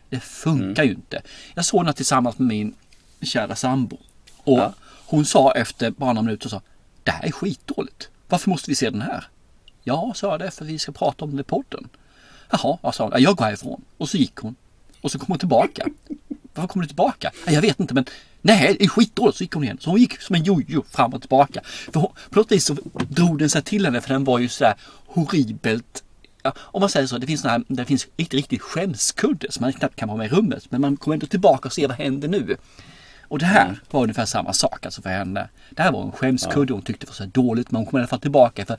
Det 0.09 0.19
funkar 0.19 0.83
ju 0.83 0.91
inte. 0.91 1.21
Jag 1.53 1.65
såg 1.65 1.85
den 1.85 1.93
tillsammans 1.93 2.37
med 2.39 2.47
min 2.47 2.73
kära 3.21 3.55
sambo. 3.55 3.97
Och 4.37 4.59
Ja. 4.59 4.73
hon 5.05 5.25
sa 5.25 5.51
efter 5.51 5.91
bara 5.91 6.13
några 6.13 6.25
minuter 6.25 6.49
så 6.49 6.61
Det 7.03 7.11
här 7.11 7.25
är 7.25 7.31
skitdåligt. 7.31 8.09
Varför 8.29 8.49
måste 8.49 8.71
vi 8.71 8.75
se 8.75 8.89
den 8.89 9.01
här? 9.01 9.27
Ja, 9.83 10.13
sa 10.15 10.31
jag 10.31 10.39
det 10.39 10.51
för 10.51 10.65
vi 10.65 10.79
ska 10.79 10.91
prata 10.91 11.25
om 11.25 11.31
den 11.31 11.39
i 11.39 11.43
podden. 11.43 11.89
Jaha, 12.49 12.91
sa 12.91 13.03
hon? 13.03 13.21
Jag 13.21 13.35
går 13.35 13.45
härifrån. 13.45 13.81
Och 13.97 14.09
så 14.09 14.17
gick 14.17 14.35
hon. 14.35 14.55
Och 15.01 15.11
så 15.11 15.19
kom 15.19 15.27
hon 15.27 15.39
tillbaka. 15.39 15.85
Varför 16.53 16.67
kom 16.67 16.81
du 16.81 16.88
tillbaka? 16.88 17.31
Jag 17.47 17.61
vet 17.61 17.79
inte 17.79 17.93
men 17.93 18.05
nej, 18.41 18.75
det 18.79 18.85
är 18.85 18.89
skitdåligt. 18.89 19.38
Så 19.38 19.43
gick 19.43 19.53
hon 19.53 19.63
igen. 19.63 19.77
Så 19.81 19.89
hon 19.89 19.99
gick 19.99 20.21
som 20.21 20.35
en 20.35 20.43
jojo 20.43 20.83
fram 20.89 21.13
och 21.13 21.21
tillbaka. 21.21 21.61
För 21.63 21.99
hon, 21.99 22.11
på 22.29 22.39
något 22.39 22.51
vis 22.51 22.65
så 22.65 22.77
drog 23.09 23.39
den 23.39 23.49
sig 23.49 23.61
till 23.61 23.85
henne 23.85 24.01
för 24.01 24.09
den 24.09 24.23
var 24.23 24.39
ju 24.39 24.49
så 24.49 24.65
här 24.65 24.75
horribelt 25.07 26.03
Ja, 26.45 26.53
om 26.59 26.79
man 26.79 26.89
säger 26.89 27.07
så, 27.07 27.17
det 27.17 27.27
finns, 27.27 27.41
såna 27.41 27.51
här, 27.51 27.63
det 27.67 27.85
finns 27.85 28.07
riktigt, 28.17 28.33
riktigt 28.33 28.61
skämskudde 28.61 29.51
som 29.51 29.61
man 29.61 29.73
knappt 29.73 29.95
kan 29.95 30.07
vara 30.07 30.17
med 30.17 30.27
i 30.27 30.29
rummet. 30.29 30.65
Men 30.69 30.81
man 30.81 30.97
kommer 30.97 31.15
ändå 31.15 31.27
tillbaka 31.27 31.67
och 31.67 31.73
ser 31.73 31.88
vad 31.88 31.97
händer 31.97 32.27
nu. 32.27 32.57
Och 33.27 33.39
det 33.39 33.45
här 33.45 33.79
var 33.91 34.01
ungefär 34.01 34.25
samma 34.25 34.53
sak 34.53 34.85
alltså 34.85 35.01
för 35.01 35.09
henne. 35.09 35.49
Det 35.69 35.81
här 35.81 35.91
var 35.91 36.03
en 36.03 36.11
skämskudde 36.11 36.73
hon 36.73 36.81
tyckte 36.81 37.05
var 37.05 37.13
så 37.13 37.25
dåligt 37.25 37.71
men 37.71 37.79
hon 37.79 37.85
kom 37.85 37.99
i 37.99 38.01
alla 38.01 38.07
fall 38.07 38.19
tillbaka 38.19 38.65
för 38.65 38.77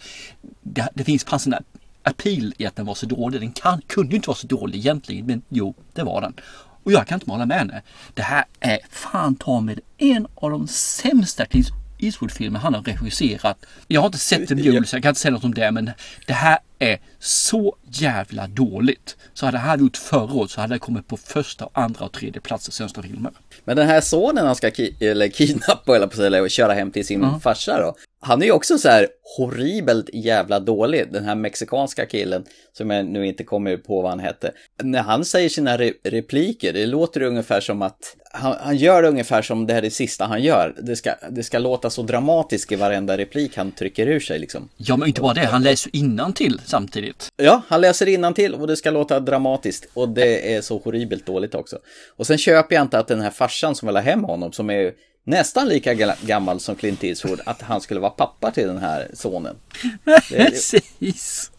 det, 0.62 0.88
det 0.94 1.04
finns 1.04 1.24
fanns 1.24 1.46
en 1.46 1.54
appeal 2.02 2.54
i 2.58 2.66
att 2.66 2.76
den 2.76 2.86
var 2.86 2.94
så 2.94 3.06
dålig. 3.06 3.40
Den 3.40 3.52
kan, 3.52 3.80
kunde 3.86 4.10
ju 4.10 4.16
inte 4.16 4.28
vara 4.28 4.38
så 4.38 4.46
dålig 4.46 4.78
egentligen 4.78 5.26
men 5.26 5.42
jo, 5.48 5.74
det 5.92 6.02
var 6.02 6.20
den. 6.20 6.34
Och 6.82 6.92
jag 6.92 7.06
kan 7.06 7.16
inte 7.16 7.30
hålla 7.30 7.46
med 7.46 7.58
henne. 7.58 7.82
Det 8.14 8.22
här 8.22 8.44
är 8.60 8.78
fan 8.90 9.36
ta 9.36 9.60
med 9.60 9.80
en 9.98 10.26
av 10.34 10.50
de 10.50 10.68
sämsta 10.68 11.46
Clint 11.46 11.68
Eastwood-filmer 11.98 12.60
han 12.60 12.74
har 12.74 12.82
regisserat. 12.82 13.66
Jag 13.88 14.00
har 14.00 14.06
inte 14.06 14.18
sett 14.18 14.48
The 14.48 14.54
Mule 14.54 14.86
så 14.86 14.96
jag 14.96 15.02
kan 15.02 15.10
inte 15.10 15.20
säga 15.20 15.32
något 15.32 15.44
om 15.44 15.54
det 15.54 15.70
men 15.70 15.90
det 16.26 16.32
här 16.32 16.58
är 16.78 16.98
så 17.18 17.76
jävla 17.90 18.46
dåligt. 18.46 19.16
Så 19.34 19.46
hade 19.46 19.58
här 19.58 19.78
gjort 19.78 19.96
förra 19.96 20.34
året 20.34 20.50
så 20.50 20.60
hade 20.60 20.74
det 20.74 20.78
kommit 20.78 21.08
på 21.08 21.16
första, 21.16 21.68
andra 21.72 22.04
och 22.04 22.12
tredje 22.12 22.40
plats 22.40 22.68
i 22.68 22.72
svenska 22.72 23.02
filmer. 23.02 23.32
Men 23.64 23.76
den 23.76 23.86
här 23.86 24.00
sonen 24.00 24.46
han 24.46 24.56
ska 24.56 24.68
ki- 24.68 25.10
eller 25.10 25.28
kidnappa 25.28 25.96
eller 25.96 26.06
på 26.06 26.16
sig, 26.16 26.26
eller 26.26 26.48
köra 26.48 26.72
hem 26.72 26.90
till 26.90 27.06
sin 27.06 27.40
farsa 27.40 27.80
då. 27.80 27.94
Han 28.20 28.42
är 28.42 28.46
ju 28.46 28.52
också 28.52 28.78
så 28.78 28.88
här 28.88 29.08
horribelt 29.38 30.10
jävla 30.12 30.60
dålig, 30.60 31.12
den 31.12 31.24
här 31.24 31.34
mexikanska 31.34 32.06
killen 32.06 32.44
som 32.72 32.90
jag 32.90 33.06
nu 33.06 33.26
inte 33.26 33.44
kommer 33.44 33.76
på 33.76 34.02
vad 34.02 34.10
han 34.10 34.20
hette. 34.20 34.52
När 34.82 35.02
han 35.02 35.24
säger 35.24 35.48
sina 35.48 35.76
re- 35.78 35.92
repliker, 36.04 36.72
det 36.72 36.86
låter 36.86 37.22
ungefär 37.22 37.60
som 37.60 37.82
att 37.82 38.16
han, 38.32 38.56
han 38.60 38.76
gör 38.76 39.02
det 39.02 39.08
ungefär 39.08 39.42
som 39.42 39.66
det 39.66 39.72
här 39.72 39.78
är 39.78 39.82
det 39.82 39.90
sista 39.90 40.24
han 40.24 40.42
gör. 40.42 40.74
Det 40.82 40.96
ska, 40.96 41.14
det 41.30 41.42
ska 41.42 41.58
låta 41.58 41.90
så 41.90 42.02
dramatiskt 42.02 42.72
i 42.72 42.76
varenda 42.76 43.18
replik 43.18 43.56
han 43.56 43.72
trycker 43.72 44.06
ur 44.06 44.20
sig 44.20 44.38
liksom. 44.38 44.68
Ja, 44.76 44.96
men 44.96 45.08
inte 45.08 45.20
bara 45.20 45.34
det. 45.34 45.46
Han 45.46 45.62
läser 45.62 45.90
ju 45.96 46.32
till 46.34 46.60
samtidigt. 46.66 47.28
Ja, 47.36 47.62
han 47.68 47.80
läser 47.80 48.32
till 48.32 48.54
och 48.54 48.66
det 48.66 48.76
ska 48.76 48.90
låta 48.90 49.20
dramatiskt 49.20 49.86
och 49.94 50.08
det 50.08 50.54
är 50.54 50.60
så 50.60 50.78
horribelt 50.78 51.26
dåligt 51.26 51.54
också. 51.54 51.78
Och 52.16 52.26
sen 52.26 52.38
köper 52.38 52.74
jag 52.74 52.82
inte 52.82 52.98
att 52.98 53.08
den 53.08 53.20
här 53.20 53.30
farsan 53.30 53.74
som 53.74 53.86
vill 53.86 53.96
ha 53.96 54.02
hem 54.02 54.24
honom, 54.24 54.52
som 54.52 54.70
är 54.70 54.92
nästan 55.24 55.68
lika 55.68 55.94
ga- 55.94 56.26
gammal 56.26 56.60
som 56.60 56.74
Clint 56.74 57.04
Eastwood, 57.04 57.40
att 57.46 57.62
han 57.62 57.80
skulle 57.80 58.00
vara 58.00 58.10
pappa 58.10 58.50
till 58.50 58.66
den 58.66 58.78
här 58.78 59.08
sonen. 59.14 59.56
Precis. 60.28 61.50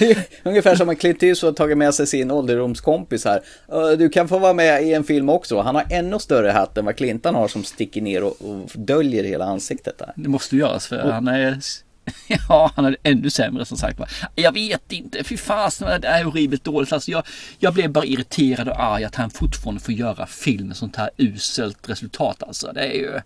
Ungefär 0.42 0.74
som 0.76 0.88
att 0.88 0.98
Clint 0.98 1.22
Eastwood 1.22 1.56
tagit 1.56 1.78
med 1.78 1.94
sig 1.94 2.06
sin 2.06 2.30
ålderdomskompis 2.30 3.24
här. 3.24 3.42
"Ö, 3.68 3.96
Du 3.96 4.08
kan 4.08 4.28
få 4.28 4.38
vara 4.38 4.52
med 4.54 4.82
i 4.82 4.92
en 4.92 5.04
film 5.04 5.28
också. 5.28 5.60
Han 5.60 5.74
har 5.74 5.86
ännu 5.90 6.18
större 6.18 6.50
hatt 6.50 6.78
än 6.78 6.84
vad 6.84 6.96
Clinton 6.96 7.34
har 7.34 7.48
som 7.48 7.64
sticker 7.64 8.00
ner 8.00 8.22
och, 8.24 8.36
och 8.42 8.70
döljer 8.74 9.24
hela 9.24 9.44
ansiktet 9.44 9.98
där. 9.98 10.12
Det 10.16 10.28
måste 10.28 10.56
göras 10.56 10.86
för 10.86 10.96
han 10.98 11.28
är... 11.28 11.58
Ja, 12.48 12.70
han 12.76 12.84
är 12.84 12.96
ännu 13.02 13.30
sämre 13.30 13.64
som 13.64 13.76
sagt. 13.76 14.00
Jag 14.34 14.52
vet 14.52 14.92
inte, 14.92 15.24
fy 15.24 15.36
fasen 15.36 16.00
det 16.00 16.08
är 16.08 16.24
horribelt 16.24 16.64
dåligt. 16.64 16.92
Alltså 16.92 17.10
jag, 17.10 17.26
jag 17.58 17.74
blev 17.74 17.90
bara 17.90 18.04
irriterad 18.04 18.68
och 18.68 18.82
arg 18.82 19.04
att 19.04 19.14
han 19.14 19.30
fortfarande 19.30 19.80
får 19.80 19.94
göra 19.94 20.26
film 20.26 20.68
med 20.68 20.76
sånt 20.76 20.96
här 20.96 21.10
uselt 21.16 21.88
resultat 21.88 22.42
alltså. 22.42 22.72
Det 22.72 22.80
är 22.80 22.92
ju... 22.92 23.20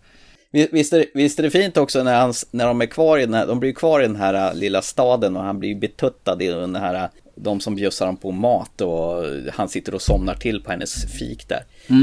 Visst 0.50 0.92
är, 0.92 1.06
visst 1.14 1.38
är 1.38 1.42
det 1.42 1.50
fint 1.50 1.76
också 1.76 2.02
när, 2.02 2.20
han, 2.20 2.34
när 2.50 2.66
de 2.66 2.80
är 2.80 2.86
kvar 2.86 3.18
i 3.18 3.20
den 3.20 3.34
här, 3.34 3.46
de 3.46 3.60
blir 3.60 3.72
kvar 3.72 4.00
i 4.00 4.02
den 4.02 4.16
här 4.16 4.34
äh, 4.34 4.54
lilla 4.54 4.82
staden 4.82 5.36
och 5.36 5.42
han 5.42 5.58
blir 5.58 5.74
betuttad 5.74 6.42
i 6.42 6.46
den 6.46 6.76
här 6.76 6.94
äh, 6.94 7.08
de 7.37 7.61
som 7.61 7.75
bjussar 7.75 8.07
honom 8.07 8.20
på 8.20 8.31
mat 8.31 8.81
och 8.81 9.25
han 9.53 9.68
sitter 9.68 9.94
och 9.94 10.03
somnar 10.03 10.35
till 10.35 10.62
på 10.62 10.70
hennes 10.70 11.12
fik 11.18 11.49
där. 11.49 11.62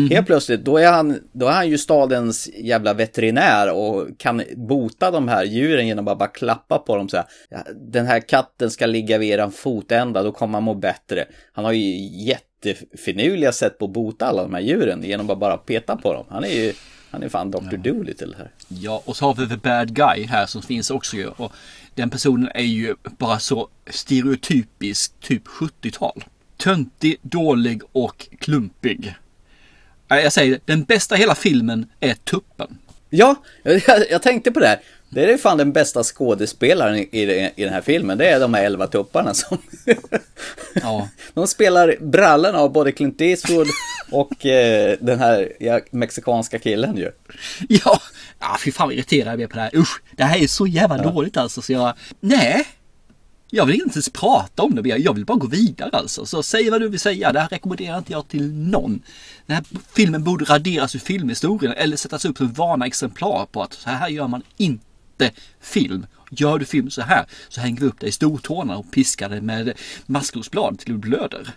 Helt 0.09 0.27
plötsligt, 0.27 0.65
då 0.65 0.77
är, 0.77 0.91
han, 0.91 1.19
då 1.31 1.47
är 1.47 1.51
han 1.51 1.69
ju 1.69 1.77
stadens 1.77 2.49
jävla 2.57 2.93
veterinär 2.93 3.73
och 3.73 4.07
kan 4.17 4.43
bota 4.55 5.11
de 5.11 5.27
här 5.27 5.43
djuren 5.43 5.87
genom 5.87 6.07
att 6.07 6.17
bara 6.17 6.27
klappa 6.29 6.77
på 6.79 6.95
dem 6.95 7.09
så 7.09 7.17
här. 7.17 7.25
"Ja, 7.49 7.57
Den 7.75 8.05
här 8.05 8.19
katten 8.19 8.71
ska 8.71 8.85
ligga 8.85 9.17
vid 9.17 9.29
eran 9.29 9.51
fotända, 9.51 10.23
då 10.23 10.31
kommer 10.31 10.53
han 10.53 10.63
må 10.63 10.73
bättre. 10.73 11.25
Han 11.53 11.65
har 11.65 11.71
ju 11.71 12.09
jättefinurliga 12.25 13.51
sätt 13.51 13.79
på 13.79 13.85
att 13.85 13.91
bota 13.93 14.25
alla 14.25 14.41
de 14.43 14.53
här 14.53 14.61
djuren 14.61 15.03
genom 15.03 15.29
att 15.29 15.39
bara 15.39 15.57
peta 15.57 15.95
på 15.97 16.13
dem. 16.13 16.25
Han 16.29 16.43
är 16.43 16.49
ju, 16.49 16.73
han 17.11 17.23
är 17.23 17.29
fan 17.29 17.51
Dr. 17.51 17.77
Dolittle 17.77 18.35
här. 18.37 18.51
Ja, 18.67 19.01
och 19.05 19.15
så 19.15 19.25
har 19.25 19.33
vi 19.35 19.47
The 19.49 19.57
Bad 19.57 19.95
Guy 19.95 20.25
här 20.25 20.45
som 20.45 20.61
finns 20.61 20.89
också 20.91 21.15
ju. 21.17 21.27
Och 21.27 21.51
den 21.95 22.09
personen 22.09 22.51
är 22.53 22.63
ju 22.63 22.95
bara 23.03 23.39
så 23.39 23.69
stereotypisk, 23.89 25.19
typ 25.19 25.47
70-tal. 25.47 26.23
Töntig, 26.57 27.17
dålig 27.21 27.81
och 27.91 28.27
klumpig. 28.39 29.15
Jag 30.07 30.33
säger 30.33 30.51
det, 30.51 30.59
den 30.65 30.83
bästa 30.83 31.15
hela 31.15 31.35
filmen 31.35 31.85
är 31.99 32.13
tuppen. 32.13 32.77
Ja, 33.09 33.35
jag, 33.63 33.81
jag 34.09 34.21
tänkte 34.21 34.51
på 34.51 34.59
det 34.59 34.67
här. 34.67 34.79
Det 35.13 35.33
är 35.33 35.37
fan 35.37 35.57
den 35.57 35.73
bästa 35.73 36.03
skådespelaren 36.03 36.95
i, 36.95 37.01
i, 37.11 37.51
i 37.55 37.63
den 37.63 37.73
här 37.73 37.81
filmen. 37.81 38.17
Det 38.17 38.27
är 38.27 38.39
de 38.39 38.53
här 38.53 38.63
elva 38.63 38.87
tupparna 38.87 39.33
som... 39.33 39.57
Ja. 40.73 41.09
De 41.33 41.47
spelar 41.47 41.95
brallorna 42.01 42.59
av 42.59 42.71
både 42.71 42.91
Clint 42.91 43.21
Eastwood 43.21 43.67
och 44.11 44.45
eh, 44.45 44.97
den 45.01 45.19
här 45.19 45.53
ja, 45.59 45.79
mexikanska 45.91 46.59
killen 46.59 46.97
ju. 46.97 47.11
Ja, 47.69 48.01
ja 48.39 48.57
fy 48.65 48.71
fan 48.71 48.87
vad 48.87 48.95
irriterad 48.95 49.27
jag 49.27 49.37
blev 49.37 49.47
på 49.47 49.55
det 49.55 49.61
här. 49.61 49.75
Usch, 49.75 50.01
det 50.11 50.23
här 50.23 50.43
är 50.43 50.47
så 50.47 50.67
jävla 50.67 50.97
dåligt 50.97 51.37
alltså 51.37 51.61
så 51.61 51.73
jag... 51.73 51.93
Nej! 52.19 52.67
Jag 53.55 53.65
vill 53.65 53.75
inte 53.75 53.95
ens 53.95 54.09
prata 54.09 54.63
om 54.63 54.75
det. 54.75 54.89
Jag 54.89 55.13
vill 55.13 55.25
bara 55.25 55.37
gå 55.37 55.47
vidare 55.47 55.89
alltså. 55.93 56.25
Så 56.25 56.43
säg 56.43 56.69
vad 56.69 56.81
du 56.81 56.89
vill 56.89 56.99
säga. 56.99 57.31
Det 57.31 57.39
här 57.39 57.47
rekommenderar 57.47 57.97
inte 57.97 58.11
jag 58.11 58.27
till 58.27 58.53
någon. 58.53 59.01
Den 59.45 59.55
här 59.55 59.65
filmen 59.95 60.23
borde 60.23 60.45
raderas 60.45 60.95
ur 60.95 60.99
filmhistorien 60.99 61.73
eller 61.73 61.97
sättas 61.97 62.25
upp 62.25 62.37
som 62.37 62.53
varna 62.53 62.85
exemplar 62.85 63.45
på 63.45 63.63
att 63.63 63.73
så 63.73 63.89
här 63.89 64.09
gör 64.09 64.27
man 64.27 64.43
inte 64.57 64.85
film. 65.61 66.05
Gör 66.31 66.59
du 66.59 66.65
film 66.65 66.89
så 66.89 67.01
här 67.01 67.25
så 67.49 67.61
hänger 67.61 67.79
vi 67.79 67.85
upp 67.85 67.99
dig 67.99 68.09
i 68.09 68.11
stortårna 68.11 68.77
och 68.77 68.91
piskar 68.91 69.29
dig 69.29 69.41
med 69.41 69.73
maskrosblad 70.05 70.79
till 70.79 70.93
du 70.93 70.97
blöder. 70.97 71.49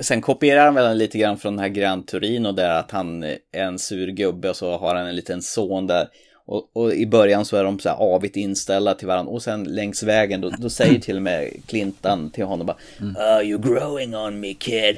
Sen, 0.00 0.20
kopierar 0.20 0.64
han 0.64 0.74
väl 0.74 0.98
lite 0.98 1.18
grann 1.18 1.38
från 1.38 1.56
den 1.56 1.62
här 1.62 1.68
Gran 1.68 2.02
Torino 2.02 2.52
där 2.52 2.78
att 2.78 2.90
han 2.90 3.22
är 3.22 3.38
en 3.52 3.78
sur 3.78 4.06
gubbe 4.06 4.50
och 4.50 4.56
så 4.56 4.78
har 4.78 4.94
han 4.94 5.06
en 5.06 5.16
liten 5.16 5.42
son 5.42 5.86
där. 5.86 6.08
Och, 6.50 6.70
och 6.72 6.94
i 6.94 7.06
början 7.06 7.44
så 7.44 7.56
är 7.56 7.64
de 7.64 7.78
så 7.78 7.88
här 7.88 7.96
avigt 7.96 8.36
inställda 8.36 8.94
till 8.94 9.08
varandra 9.08 9.32
och 9.32 9.42
sen 9.42 9.64
längs 9.64 10.02
vägen 10.02 10.40
då, 10.40 10.50
då 10.50 10.70
säger 10.70 11.00
till 11.00 11.16
och 11.16 11.22
med 11.22 11.50
Clintan 11.66 12.30
till 12.30 12.44
honom 12.44 12.66
bara 12.66 12.76
oh, 13.00 13.40
you're 13.42 13.62
growing 13.62 14.16
on 14.16 14.40
me 14.40 14.54
kid. 14.54 14.96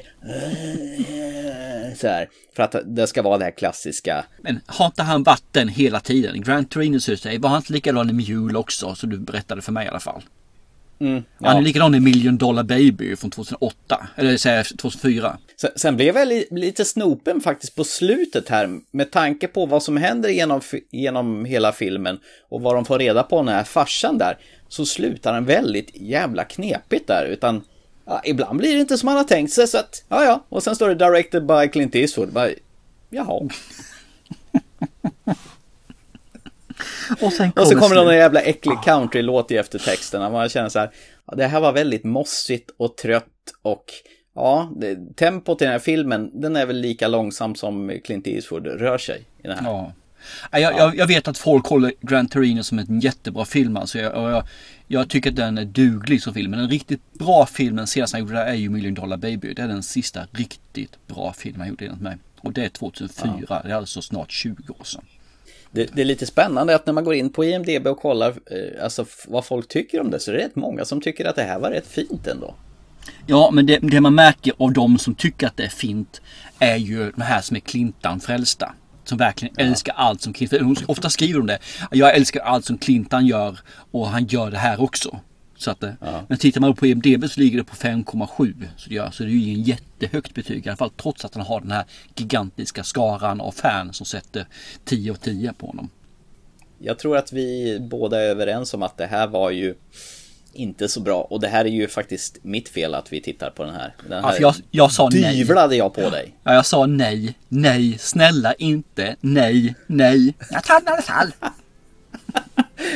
Så 1.97 2.07
här, 2.07 2.29
för 2.55 2.63
att 2.63 2.75
det 2.85 3.07
ska 3.07 3.21
vara 3.21 3.37
det 3.37 3.43
här 3.43 3.51
klassiska. 3.51 4.25
Men 4.41 4.59
har 4.65 4.85
inte 4.85 5.03
han 5.03 5.23
varit 5.23 5.43
den 5.51 5.67
hela 5.67 5.99
tiden? 5.99 6.41
Grand 6.41 6.69
Torino 6.69 6.99
sig, 6.99 7.37
var 7.37 7.49
han 7.49 7.57
inte 7.57 7.73
likadan 7.73 8.09
i 8.09 8.13
Mule 8.13 8.57
också? 8.57 8.95
Så 8.95 9.07
du 9.07 9.17
berättade 9.17 9.61
för 9.61 9.71
mig 9.71 9.85
i 9.85 9.89
alla 9.89 9.99
fall. 9.99 10.21
Mm, 10.99 11.23
Han 11.39 11.51
är 11.51 11.55
ja. 11.55 11.61
likadan 11.61 11.95
i 11.95 11.99
Million 11.99 12.37
Dollar 12.37 12.63
Baby 12.63 13.15
från 13.15 13.31
2008. 13.31 14.07
Eller 14.15 14.37
säger 14.37 14.57
jag 14.57 14.65
2004. 14.65 15.37
Sen, 15.75 15.95
blev 15.95 16.17
jag 16.17 16.27
li, 16.27 16.47
lite 16.51 16.85
snopen 16.85 17.41
faktiskt 17.41 17.75
på 17.75 17.83
slutet 17.83 18.49
här 18.49 18.79
med 18.91 19.11
tanke 19.11 19.47
på 19.47 19.65
vad 19.65 19.83
som 19.83 19.97
händer 19.97 20.29
genom, 20.29 20.61
genom 20.91 21.45
hela 21.45 21.71
filmen 21.71 22.19
och 22.49 22.61
vad 22.61 22.75
de 22.75 22.85
får 22.85 22.99
reda 22.99 23.23
på 23.23 23.43
när 23.43 23.63
farsan 23.63 24.17
där 24.17 24.37
så 24.67 24.85
slutar 24.85 25.33
den 25.33 25.45
väldigt 25.45 25.89
jävla 25.93 26.43
knepigt 26.43 27.07
där 27.07 27.25
utan 27.25 27.63
ja, 28.05 28.21
ibland 28.25 28.59
blir 28.59 28.73
det 28.73 28.79
inte 28.79 28.97
som 28.97 29.07
man 29.07 29.17
har 29.17 29.23
tänkt 29.23 29.53
sig 29.53 29.67
så 29.67 29.77
att 29.77 30.03
ja 30.09 30.23
ja 30.23 30.45
och 30.49 30.63
sen 30.63 30.75
står 30.75 30.89
det 30.89 30.95
directed 30.95 31.45
by 31.45 31.67
Clint 31.67 31.95
Eastwood 31.95 32.33
bara, 32.33 32.49
jaha. 33.09 33.49
Och 37.21 37.33
sen 37.33 37.51
och 37.51 37.67
så 37.67 37.75
kommer 37.79 37.95
det 37.95 38.03
någon 38.03 38.15
jävla 38.15 38.41
äcklig 38.41 38.77
countrylåt 38.83 39.51
i 39.51 39.57
eftertexterna 39.57 40.29
man 40.29 40.49
känner 40.49 40.69
så 40.69 40.79
här 40.79 40.91
ja, 41.27 41.35
det 41.35 41.47
här 41.47 41.59
var 41.59 41.71
väldigt 41.71 42.03
mossigt 42.03 42.69
och 42.77 42.97
trött 42.97 43.53
och 43.61 43.85
Ja, 44.35 44.71
det, 44.75 45.15
tempot 45.15 45.61
i 45.61 45.65
den 45.65 45.71
här 45.71 45.79
filmen, 45.79 46.31
den 46.33 46.55
är 46.55 46.65
väl 46.65 46.79
lika 46.79 47.07
långsam 47.07 47.55
som 47.55 47.99
Clint 48.03 48.27
Eastwood 48.27 48.67
rör 48.67 48.97
sig 48.97 49.25
i 49.43 49.47
den 49.47 49.57
här. 49.57 49.71
Ja. 49.71 49.93
Ja, 50.51 50.59
Jag, 50.59 50.77
jag, 50.77 50.95
jag 50.95 51.07
vet 51.07 51.27
att 51.27 51.37
folk 51.37 51.65
håller 51.65 51.93
Grand 52.01 52.31
Torino 52.31 52.63
som 52.63 52.79
en 52.79 52.99
jättebra 52.99 53.45
film. 53.45 53.77
Alltså 53.77 53.99
jag, 53.99 54.31
jag, 54.31 54.43
jag 54.87 55.09
tycker 55.09 55.29
att 55.29 55.35
den 55.35 55.57
är 55.57 55.65
duglig 55.65 56.23
som 56.23 56.33
film. 56.33 56.51
Men 56.51 56.59
en 56.59 56.69
riktigt 56.69 57.13
bra 57.13 57.45
film, 57.45 57.75
den 57.75 57.87
senaste 57.87 58.17
han 58.17 58.27
gjorde 58.27 58.39
är 58.39 58.53
ju 58.53 58.69
Million 58.69 58.93
Dollar 58.93 59.17
Baby. 59.17 59.53
Det 59.53 59.61
är 59.61 59.67
den 59.67 59.83
sista 59.83 60.27
riktigt 60.31 61.07
bra 61.07 61.33
filmen 61.37 61.59
han 61.59 61.69
gjorde 61.69 61.85
enligt 61.85 62.01
mig. 62.01 62.17
Och 62.41 62.53
det 62.53 62.65
är 62.65 62.69
2004. 62.69 63.61
Det 63.63 63.71
är 63.71 63.75
alltså 63.75 64.01
snart 64.01 64.31
20 64.31 64.73
år 64.79 64.83
sedan. 64.83 65.03
Det, 65.71 65.89
det 65.93 66.01
är 66.01 66.05
lite 66.05 66.25
spännande 66.25 66.75
att 66.75 66.85
när 66.85 66.93
man 66.93 67.03
går 67.03 67.13
in 67.13 67.29
på 67.29 67.45
IMDB 67.45 67.87
och 67.87 67.99
kollar 67.99 68.29
eh, 68.29 68.83
alltså, 68.83 69.05
vad 69.27 69.45
folk 69.45 69.67
tycker 69.67 70.01
om 70.01 70.11
det 70.11 70.19
så 70.19 70.31
är 70.31 70.35
det 70.35 70.43
rätt 70.43 70.55
många 70.55 70.85
som 70.85 71.01
tycker 71.01 71.25
att 71.25 71.35
det 71.35 71.43
här 71.43 71.59
var 71.59 71.71
rätt 71.71 71.87
fint 71.87 72.27
ändå. 72.27 72.55
Ja, 73.27 73.49
men 73.51 73.65
det, 73.65 73.79
det 73.81 74.01
man 74.01 74.15
märker 74.15 74.53
av 74.57 74.73
de 74.73 74.97
som 74.99 75.15
tycker 75.15 75.47
att 75.47 75.57
det 75.57 75.63
är 75.63 75.69
fint 75.69 76.21
är 76.59 76.75
ju 76.75 77.11
de 77.11 77.21
här 77.21 77.41
som 77.41 77.55
är 77.55 77.59
Clintan 77.61 78.19
frälsta. 78.19 78.73
Som 79.03 79.17
verkligen 79.17 79.55
älskar 79.57 79.93
allt 79.93 80.21
som 80.21 80.33
Clintan... 80.33 80.75
Ofta 80.87 81.09
skriver 81.09 81.39
de 81.39 81.47
det. 81.47 81.59
Jag 81.91 82.15
älskar 82.15 82.41
allt 82.41 82.65
som 82.65 82.77
Clintan 82.77 83.25
gör 83.25 83.59
och 83.91 84.07
han 84.09 84.25
gör 84.25 84.51
det 84.51 84.57
här 84.57 84.81
också. 84.81 85.19
Så 85.57 85.71
att, 85.71 85.79
det- 85.79 85.95
Men 86.27 86.37
tittar 86.37 86.61
man 86.61 86.75
på 86.75 86.87
IMDB 86.87 87.25
så 87.29 87.39
ligger 87.39 87.57
det 87.57 87.63
på 87.63 87.75
5,7. 87.75 88.67
Så 88.77 88.89
det, 88.89 88.95
gör, 88.95 89.11
så 89.11 89.23
det 89.23 89.29
är 89.29 89.33
ju 89.33 89.53
en 89.53 89.61
jättehögt 89.63 90.33
betyg 90.33 90.65
i 90.65 90.69
alla 90.69 90.77
fall. 90.77 90.89
Trots 90.89 91.25
att 91.25 91.35
han 91.35 91.45
har 91.45 91.61
den 91.61 91.71
här 91.71 91.83
gigantiska 92.15 92.83
skaran 92.83 93.41
av 93.41 93.51
fan 93.51 93.93
som 93.93 94.05
sätter 94.05 94.45
10 94.85 95.11
av 95.11 95.15
10 95.15 95.53
på 95.53 95.67
honom. 95.67 95.89
Jag 96.79 96.99
tror 96.99 97.17
att 97.17 97.33
vi 97.33 97.77
båda 97.81 98.21
är 98.21 98.25
överens 98.29 98.73
om 98.73 98.83
att 98.83 98.97
det 98.97 99.05
här 99.05 99.27
var 99.27 99.51
ju 99.51 99.75
inte 100.53 100.87
så 100.87 100.99
bra 100.99 101.21
och 101.21 101.39
det 101.41 101.47
här 101.47 101.65
är 101.65 101.69
ju 101.69 101.87
faktiskt 101.87 102.37
mitt 102.41 102.69
fel 102.69 102.93
att 102.95 103.13
vi 103.13 103.21
tittar 103.21 103.49
på 103.49 103.63
den 103.63 103.73
här. 103.75 103.95
Den 104.09 104.17
Ja, 104.21 104.27
här 104.27 104.35
för 104.35 104.41
jag, 104.41 104.55
jag 104.71 104.91
sa 104.91 105.09
nej. 105.13 105.35
dyvlade 105.35 105.75
jag 105.75 105.93
på 105.93 106.09
dig. 106.09 106.33
Ja, 106.43 106.53
jag 106.53 106.65
sa 106.65 106.85
nej, 106.85 107.33
nej, 107.49 107.97
snälla 107.99 108.53
inte, 108.53 109.15
nej, 109.21 109.75
nej. 109.87 110.33
Jag 110.51 110.63
tar 110.63 110.79
den 110.79 110.87
i 110.87 110.91
alla 110.91 111.01
fall. 111.01 111.31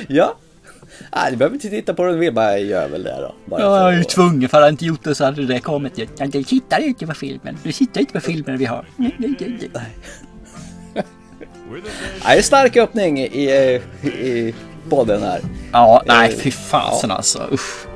Ja. 0.08 0.38
Nej, 1.15 1.32
du 1.32 1.38
behöver 1.38 1.56
inte 1.56 1.70
titta 1.70 1.93
på 1.93 2.04
den, 2.06 2.20
vill 2.20 2.34
bara 2.34 2.58
gör 2.60 2.88
väl 2.89 3.04
det 3.04 3.15
då. 3.22 3.36
Bara 3.46 3.62
Ja, 3.62 3.78
jag 3.82 3.88
är 3.93 3.96
ju 3.96 4.02
att- 4.02 4.10
tvungen 4.10 4.50
för 4.50 4.58
hade 4.58 4.67
jag 4.67 4.74
inte 4.74 4.86
gjort 4.86 5.04
det 5.04 5.15
så 5.15 5.24
hade 5.26 5.46
det 5.46 5.60
kommit 5.60 5.98
ju. 5.98 6.08
Ja, 6.17 6.26
Du 6.28 6.43
tittar 6.43 6.80
inte 6.80 7.08
på 7.08 7.13
filmen. 7.13 7.58
Du 7.63 7.72
tittar 7.72 8.02
inte 8.02 8.13
på 8.13 8.20
filmen 8.20 8.58
vi 8.58 8.65
har. 8.65 8.86
Nej, 8.96 9.15
nej, 9.17 9.36
nej, 9.39 9.70
nej. 9.74 11.04
Nej, 12.26 12.43
stark 12.43 12.78
öppning 12.78 13.20
i, 13.20 13.50
i 14.04 14.56
podden 14.89 15.23
här. 15.23 15.39
Ja, 15.71 16.02
nej 16.06 16.30
eh, 16.30 16.38
fy 16.38 16.52
fasen 16.52 17.12
alltså. 17.12 17.47
Usch. 17.52 17.88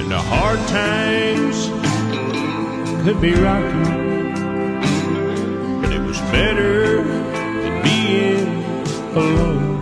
And 0.00 0.10
the 0.10 0.18
hard 0.18 0.58
times 0.68 1.70
could 3.04 3.20
be 3.20 3.34
rocky, 3.34 3.90
but 5.80 5.92
it 5.92 6.00
was 6.00 6.20
better 6.32 7.02
than 7.62 7.82
being 7.82 8.64
alone. 9.16 9.76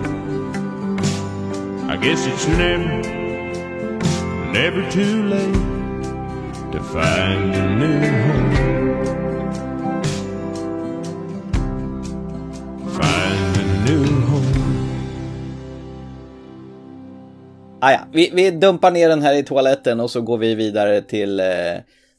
I 1.90 1.97
guess 1.97 2.27
it's 2.27 2.47
never, 2.49 3.03
never 4.53 4.90
too 4.90 5.23
late 5.25 5.55
to 6.73 6.81
find 6.83 7.55
a 7.55 7.77
new 7.77 8.01
home. 8.25 8.55
Find 12.92 13.57
a 13.57 13.64
new 13.85 14.24
Ah, 17.87 17.92
ja. 17.92 18.01
vi, 18.12 18.31
vi 18.35 18.51
dumpar 18.51 18.90
ner 18.90 19.09
den 19.09 19.23
här 19.23 19.35
i 19.35 19.42
toaletten 19.42 20.01
och 20.01 20.11
så 20.11 20.20
går 20.20 20.38
vi 20.38 20.55
vidare 20.55 21.03
till 21.03 21.40
eh, 21.40 21.47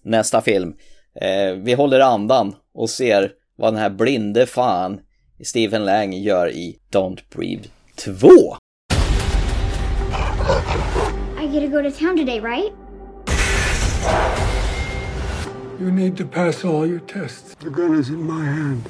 nästa 0.04 0.42
film. 0.42 0.76
Eh, 1.22 1.54
vi 1.54 1.74
håller 1.74 2.00
andan 2.00 2.56
och 2.74 2.90
ser 2.90 3.32
vad 3.56 3.74
den 3.74 3.82
här 3.82 3.90
blinde 3.90 4.46
fan 4.46 5.00
Stephen 5.44 5.86
Lang 5.86 6.14
gör 6.14 6.50
i 6.50 6.80
Don't 6.92 7.20
Breathe 7.36 7.68
2. 7.96 8.28
I 11.44 11.48
get 11.48 11.72
to 11.72 11.78
go 11.78 11.90
to 11.90 11.92
town 12.00 12.18
today, 12.18 12.40
right? 12.40 12.72
You 15.80 15.92
need 15.92 16.18
to 16.18 16.26
pass 16.26 16.66
all 16.66 16.88
your 16.88 17.00
tests. 17.00 17.56
The 17.56 17.70
gun 17.70 18.00
is 18.00 18.10
in 18.10 18.24
my 18.24 18.46
hand. 18.46 18.82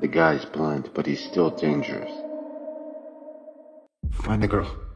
The 0.00 0.08
guy's 0.08 0.44
blind, 0.52 0.84
but 0.94 1.06
he's 1.06 1.30
still 1.30 1.50
dangerous. 1.60 2.10
Find 4.26 4.42
the 4.42 4.48
girl. 4.48 4.89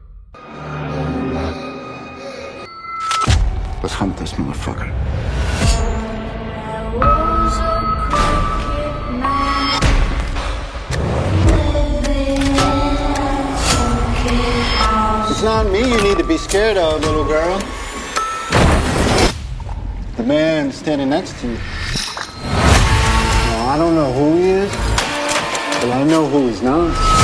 Let's 3.85 3.93
hunt 3.93 4.17
this 4.17 4.33
motherfucker. 4.33 4.89
It's 15.29 15.43
not 15.43 15.69
me 15.71 15.81
you 15.81 16.01
need 16.01 16.17
to 16.17 16.23
be 16.23 16.35
scared 16.35 16.77
of, 16.77 16.99
little 17.01 17.25
girl. 17.25 17.59
The 20.17 20.23
man 20.23 20.71
standing 20.71 21.09
next 21.09 21.39
to 21.41 21.49
you. 21.49 21.59
I 23.69 23.75
don't 23.77 23.93
know 23.93 24.11
who 24.13 24.35
he 24.37 24.49
is, 24.49 24.71
but 24.71 25.91
I 25.91 26.03
know 26.05 26.27
who 26.27 26.47
he's 26.47 26.63
not. 26.63 27.14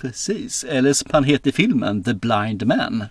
Precis, 0.00 0.64
eller 0.64 0.92
som 0.92 1.08
han 1.12 1.24
heter 1.24 1.48
i 1.48 1.52
filmen, 1.52 2.02
The 2.04 2.14
Blind 2.14 2.66
Man. 2.66 3.04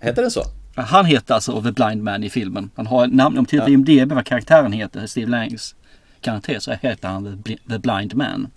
Heter 0.00 0.22
den 0.22 0.30
så? 0.30 0.42
Han 0.76 1.04
heter 1.04 1.34
alltså 1.34 1.62
The 1.62 1.72
Blind 1.72 2.02
Man 2.02 2.24
i 2.24 2.30
filmen. 2.30 2.70
Han 2.76 2.86
har 2.86 3.06
namn, 3.06 3.38
om 3.38 3.46
tittar 3.46 3.64
på 3.64 3.70
IMDB 3.70 4.12
vad 4.12 4.26
karaktären 4.26 4.72
heter, 4.72 5.06
Steve 5.06 5.30
Langs 5.30 5.74
karaktär, 6.20 6.58
så 6.58 6.72
heter 6.72 7.08
han 7.08 7.24
The 7.24 7.30
Bli- 7.50 7.58
The 7.68 7.78
Blind 7.78 8.14
Man. 8.14 8.48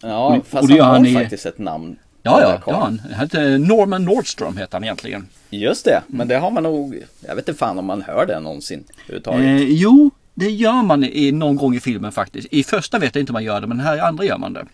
Ja, 0.00 0.26
Och- 0.36 0.46
fast 0.46 0.64
och 0.64 0.70
han 0.70 0.80
har 0.86 0.92
han 0.94 1.06
i- 1.06 1.14
faktiskt 1.14 1.46
ett 1.46 1.58
namn. 1.58 1.96
Ja, 2.22 2.40
ja, 2.40 2.72
har 2.72 2.80
han. 2.80 2.98
Han 3.10 3.20
heter 3.20 3.58
Norman 3.58 4.04
Nordstrom 4.04 4.56
heter 4.56 4.72
han 4.72 4.84
egentligen. 4.84 5.26
Just 5.50 5.84
det, 5.84 6.02
men 6.06 6.28
det 6.28 6.38
har 6.38 6.50
man 6.50 6.62
nog, 6.62 6.98
jag 7.26 7.36
vet 7.36 7.48
inte 7.48 7.58
fan 7.58 7.78
om 7.78 7.84
man 7.86 8.02
hör 8.02 8.26
det 8.26 8.40
någonsin 8.40 8.84
överhuvudtaget. 9.04 9.40
Eh, 9.46 9.56
jo, 9.68 10.10
det 10.34 10.50
gör 10.50 10.82
man 10.82 11.04
i, 11.04 11.32
någon 11.32 11.56
gång 11.56 11.74
i 11.74 11.80
filmen 11.80 12.12
faktiskt. 12.12 12.48
I 12.50 12.62
första 12.64 12.98
vet 12.98 13.14
jag 13.14 13.22
inte 13.22 13.32
om 13.32 13.34
man 13.34 13.44
gör 13.44 13.60
det, 13.60 13.66
men 13.66 13.80
här 13.80 13.96
i 13.96 14.00
andra 14.00 14.24
gör 14.24 14.38
man 14.38 14.52
det. 14.52 14.66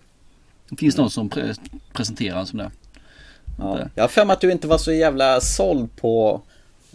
Det 0.72 0.76
finns 0.78 0.96
någon 0.96 1.10
som 1.10 1.30
pre- 1.30 1.58
presenterar 1.92 2.40
en 2.40 2.46
sån 2.46 2.58
där. 2.58 2.70
Ja. 3.58 3.78
Jag 3.94 4.02
har 4.02 4.08
för 4.08 4.24
mig 4.24 4.34
att 4.34 4.40
du 4.40 4.52
inte 4.52 4.66
var 4.66 4.78
så 4.78 4.92
jävla 4.92 5.40
såld 5.40 5.96
på 5.96 6.40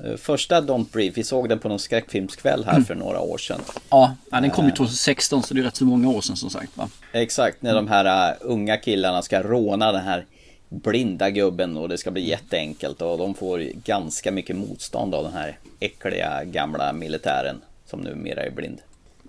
eh, 0.06 0.16
första 0.18 0.62
Don't 0.62 0.86
Breathe. 0.92 1.13
Vi 1.16 1.24
såg 1.24 1.50
den 1.50 1.60
på 1.60 1.70
någon 1.70 1.80
skräckfilmskväll 1.80 2.66
här 2.66 2.74
Mm. 2.74 2.86
för 2.86 2.96
några 2.96 3.20
år 3.20 3.38
sedan. 3.38 3.60
Ja, 3.90 4.16
ja, 4.32 4.42
den 4.42 4.50
kom 4.50 4.66
ju 4.66 4.72
2016 4.72 5.44
så 5.44 5.54
det 5.54 5.60
är 5.60 5.63
rätt 5.63 5.76
så 5.76 5.86
många 5.86 6.10
år 6.10 6.22
sedan 6.22 6.36
som 6.36 6.50
sagt. 6.50 6.78
Va? 6.78 6.90
Exakt, 7.12 7.62
när 7.62 7.76
de 7.76 7.88
här 7.88 8.32
uh, 8.32 8.38
unga 8.42 8.78
killarna 8.78 9.22
ska 9.22 9.42
råna 9.44 9.92
den 9.92 10.04
här 10.04 10.26
blinda 10.70 11.30
gubben 11.30 11.78
och 11.78 11.90
det 11.90 11.98
ska 11.98 12.12
bli 12.12 12.30
jätteenkelt 12.30 13.02
och 13.02 13.18
de 13.18 13.34
får 13.34 13.60
ganska 13.84 14.32
mycket 14.32 14.56
motstånd 14.56 15.16
av 15.16 15.24
den 15.24 15.34
här 15.34 15.58
äckliga 15.80 16.44
gamla 16.44 16.94
militären 16.94 17.62
som 17.90 18.00
numera 18.02 18.44
är 18.44 18.52
blind. 18.52 18.78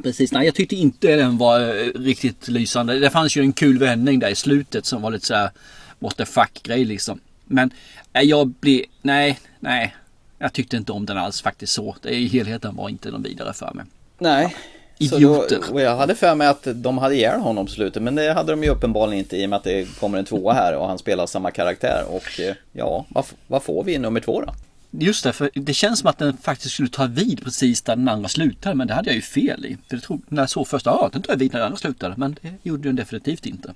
Precis, 0.03 0.33
nej 0.33 0.47
jag 0.47 0.55
tyckte 0.55 0.77
inte 0.77 1.17
den 1.17 1.39
var 1.39 1.61
eh, 1.61 2.01
riktigt 2.01 2.49
lysande. 2.49 2.99
Det 2.99 3.11
fanns 3.11 3.37
ju 3.37 3.41
en 3.41 3.53
kul 3.53 3.79
vändning 3.79 4.19
där 4.19 4.29
i 4.29 4.35
slutet 4.35 4.87
som 4.87 5.03
var 5.03 5.11
lite 5.11 5.27
så 5.27 5.35
här 5.35 5.51
what 5.99 6.17
the 6.17 6.27
fuck 6.27 6.63
grej 6.63 6.85
liksom. 6.85 7.21
Men 7.45 7.71
eh, 8.13 8.23
jag 8.23 8.49
blir, 8.49 8.85
nej, 9.03 9.39
nej. 9.61 9.95
Jag 10.39 10.53
tyckte 10.53 10.77
inte 10.77 10.93
om 10.93 11.07
den 11.07 11.19
alls 11.19 11.43
faktiskt 11.43 11.73
så. 11.73 11.97
Det, 12.03 12.11
I 12.11 12.29
helheten 12.29 12.77
var 12.77 12.89
inte 12.89 13.11
någon 13.11 13.23
vidare 13.23 13.53
för 13.53 13.75
mig. 13.75 13.85
Nej. 14.19 14.57
Idioter. 14.99 15.61
Då, 15.67 15.73
och 15.73 15.81
jag 15.81 15.97
hade 15.97 16.15
för 16.15 16.35
mig 16.35 16.49
att 16.49 16.69
de 16.75 16.99
hade 16.99 17.15
ihjäl 17.15 17.41
honom 17.41 17.67
på 17.67 17.73
slutet 17.73 18.03
men 18.03 18.15
det 18.15 18.33
hade 18.33 18.53
de 18.53 18.63
ju 18.63 18.69
uppenbarligen 18.69 19.19
inte 19.19 19.37
i 19.37 19.47
och 19.47 19.51
med 19.51 19.57
att 19.57 19.65
det 19.65 19.99
kommer 20.01 20.19
en 20.19 20.25
tvåa 20.25 20.53
här 20.53 20.77
och 20.77 20.89
han 20.89 20.99
spelar 20.99 21.27
samma 21.27 21.51
karaktär 21.51 22.05
och 22.09 22.41
eh, 22.41 22.55
ja, 22.73 23.07
vad, 23.09 23.25
vad 23.47 23.63
får 23.63 23.85
vi 23.85 23.95
i 23.95 23.99
nummer 23.99 24.21
två 24.21 24.41
då? 24.41 24.55
Just 24.91 25.25
det, 25.25 25.33
för 25.33 25.51
det 25.55 25.75
känns 25.75 25.99
som 25.99 26.11
att 26.11 26.19
den 26.19 26.37
faktiskt 26.37 26.75
skulle 26.75 26.89
ta 26.89 27.07
vid 27.07 27.45
precis 27.45 27.83
där 27.83 27.97
den 27.97 28.09
andra 28.09 28.29
slutade. 28.29 28.75
Men 28.75 28.87
det 28.87 28.95
hade 28.95 29.09
jag 29.09 29.17
ju 29.17 29.23
fel 29.23 29.67
i. 29.67 29.77
För 29.89 29.97
jag 29.97 30.03
tror, 30.03 30.21
när 30.29 30.43
jag 30.43 30.51
såg 30.51 30.69
första, 30.69 30.91
ja 30.91 31.11
den 31.13 31.23
tar 31.23 31.37
vid 31.37 31.53
när 31.53 31.59
den 31.59 31.67
andra 31.67 31.79
slutade. 31.79 32.15
Men 32.17 32.37
det 32.43 32.53
gjorde 32.63 32.89
den 32.89 32.97
definitivt 32.97 33.47
inte. 33.47 33.75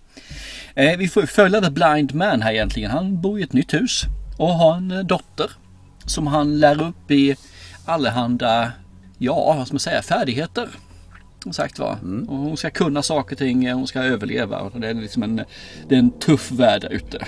Eh, 0.74 0.96
vi 0.96 1.08
får 1.08 1.22
följa 1.22 1.60
The 1.60 1.70
Blind 1.70 2.14
Man 2.14 2.42
här 2.42 2.52
egentligen. 2.52 2.90
Han 2.90 3.20
bor 3.20 3.40
i 3.40 3.42
ett 3.42 3.52
nytt 3.52 3.74
hus 3.74 4.02
och 4.38 4.48
har 4.48 4.76
en 4.76 4.90
eh, 4.90 5.00
dotter. 5.00 5.50
Som 6.06 6.26
han 6.26 6.60
lär 6.60 6.82
upp 6.82 7.10
i 7.10 7.36
allehanda, 7.84 8.72
ja 9.18 9.54
vad 9.56 9.66
ska 9.66 9.74
man 9.74 9.80
säga, 9.80 10.02
färdigheter. 10.02 10.68
Som 11.42 11.52
sagt 11.52 11.78
var. 11.78 11.92
Och 12.28 12.36
hon 12.36 12.56
ska 12.56 12.70
kunna 12.70 13.02
saker 13.02 13.34
och 13.34 13.38
ting, 13.38 13.72
hon 13.72 13.86
ska 13.86 14.02
överleva. 14.02 14.58
Och 14.58 14.80
det 14.80 14.88
är 14.88 14.94
liksom 14.94 15.22
en, 15.22 15.36
det 15.88 15.94
är 15.94 15.98
en 15.98 16.10
tuff 16.10 16.50
värld 16.50 16.82
där 16.82 16.92
ute. 16.92 17.26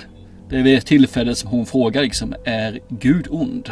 Det 0.49 0.59
är 0.59 0.63
vid 0.63 0.77
ett 0.77 0.85
tillfälle 0.85 1.35
som 1.35 1.49
hon 1.49 1.65
frågar 1.65 2.01
liksom, 2.01 2.35
är 2.45 2.79
Gud 2.89 3.27
ond? 3.29 3.71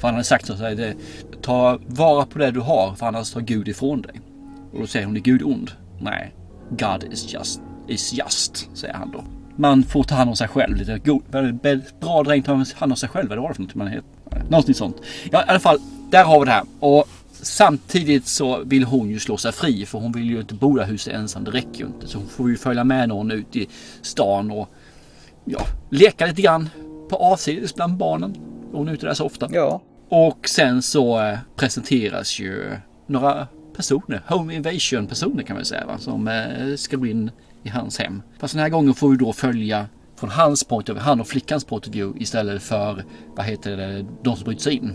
För 0.00 0.08
han 0.08 0.14
har 0.14 0.22
sagt 0.22 0.46
så 0.46 0.54
här, 0.54 0.94
ta 1.42 1.78
vara 1.86 2.26
på 2.26 2.38
det 2.38 2.50
du 2.50 2.60
har 2.60 2.94
för 2.94 3.06
annars 3.06 3.30
tar 3.32 3.40
Gud 3.40 3.68
ifrån 3.68 4.02
dig. 4.02 4.20
Och 4.72 4.80
då 4.80 4.86
säger 4.86 5.06
hon, 5.06 5.16
är 5.16 5.20
Gud 5.20 5.42
ond? 5.42 5.70
Nej, 6.00 6.34
God 6.70 7.12
is 7.12 7.32
just, 7.32 7.60
is 7.88 8.12
just, 8.12 8.68
säger 8.74 8.94
han 8.94 9.10
då. 9.10 9.24
Man 9.56 9.82
får 9.82 10.04
ta 10.04 10.14
hand 10.14 10.30
om 10.30 10.36
sig 10.36 10.48
själv 10.48 10.76
lite. 10.76 10.98
God, 10.98 11.22
bra 12.00 12.22
dräng 12.22 12.42
ta 12.42 12.52
hand 12.52 12.92
om 12.92 12.96
sig 12.96 13.08
själv, 13.08 13.32
eller 13.32 13.36
vad 13.36 13.42
var 13.42 13.48
det 13.48 13.54
för 13.54 13.62
något 13.62 13.74
man 13.74 13.88
heter? 13.88 14.04
Någonting 14.48 14.74
sånt. 14.74 14.96
Ja, 15.32 15.40
i 15.40 15.44
alla 15.48 15.60
fall, 15.60 15.78
där 16.10 16.24
har 16.24 16.40
vi 16.40 16.44
det 16.44 16.50
här. 16.50 16.64
Och 16.80 17.08
samtidigt 17.32 18.26
så 18.26 18.64
vill 18.64 18.84
hon 18.84 19.10
ju 19.10 19.18
slå 19.18 19.36
sig 19.36 19.52
fri 19.52 19.86
för 19.86 19.98
hon 19.98 20.12
vill 20.12 20.30
ju 20.30 20.40
inte 20.40 20.54
bo 20.54 20.76
där 20.76 20.84
huset 20.84 21.14
ensam. 21.14 21.44
Det 21.44 21.50
räcker 21.50 21.80
ju 21.80 21.86
inte. 21.86 22.08
Så 22.08 22.18
hon 22.18 22.26
får 22.26 22.50
ju 22.50 22.56
följa 22.56 22.84
med 22.84 23.08
någon 23.08 23.30
ut 23.30 23.56
i 23.56 23.68
stan 24.02 24.50
och 24.50 24.68
ja, 25.44 25.60
leka 25.90 26.26
lite 26.26 26.42
grann 26.42 26.70
på 27.08 27.16
avsides 27.16 27.74
bland 27.74 27.96
barnen. 27.96 28.36
Hon 28.72 28.88
är 28.88 28.92
ute 28.92 29.06
där 29.06 29.14
så 29.14 29.26
ofta. 29.26 29.48
Ja. 29.50 29.82
Och 30.08 30.48
sen 30.48 30.82
så 30.82 31.20
eh, 31.20 31.38
presenteras 31.56 32.38
ju 32.38 32.76
några 33.06 33.46
personer, 33.76 34.22
Home 34.28 34.54
Invasion 34.54 35.06
personer 35.06 35.42
kan 35.42 35.56
man 35.56 35.64
säga, 35.64 35.86
va? 35.86 35.98
som 35.98 36.28
eh, 36.28 36.76
ska 36.76 36.96
gå 36.96 37.06
in 37.06 37.30
i 37.62 37.68
hans 37.68 37.98
hem. 37.98 38.22
Fast 38.38 38.54
den 38.54 38.62
här 38.62 38.68
gången 38.68 38.94
får 38.94 39.08
vi 39.08 39.16
då 39.16 39.32
följa 39.32 39.86
från 40.16 40.30
hans 40.30 40.64
point 40.64 40.88
of 40.88 40.96
view, 40.96 41.08
han 41.08 41.20
och 41.20 41.26
flickans 41.26 41.64
point 41.64 41.88
of 41.88 41.94
view 41.94 42.22
istället 42.22 42.62
för, 42.62 43.04
vad 43.36 43.46
heter 43.46 43.76
det, 43.76 44.06
de 44.22 44.36
som 44.36 44.44
bryter 44.44 44.62
sig 44.62 44.74
in. 44.74 44.92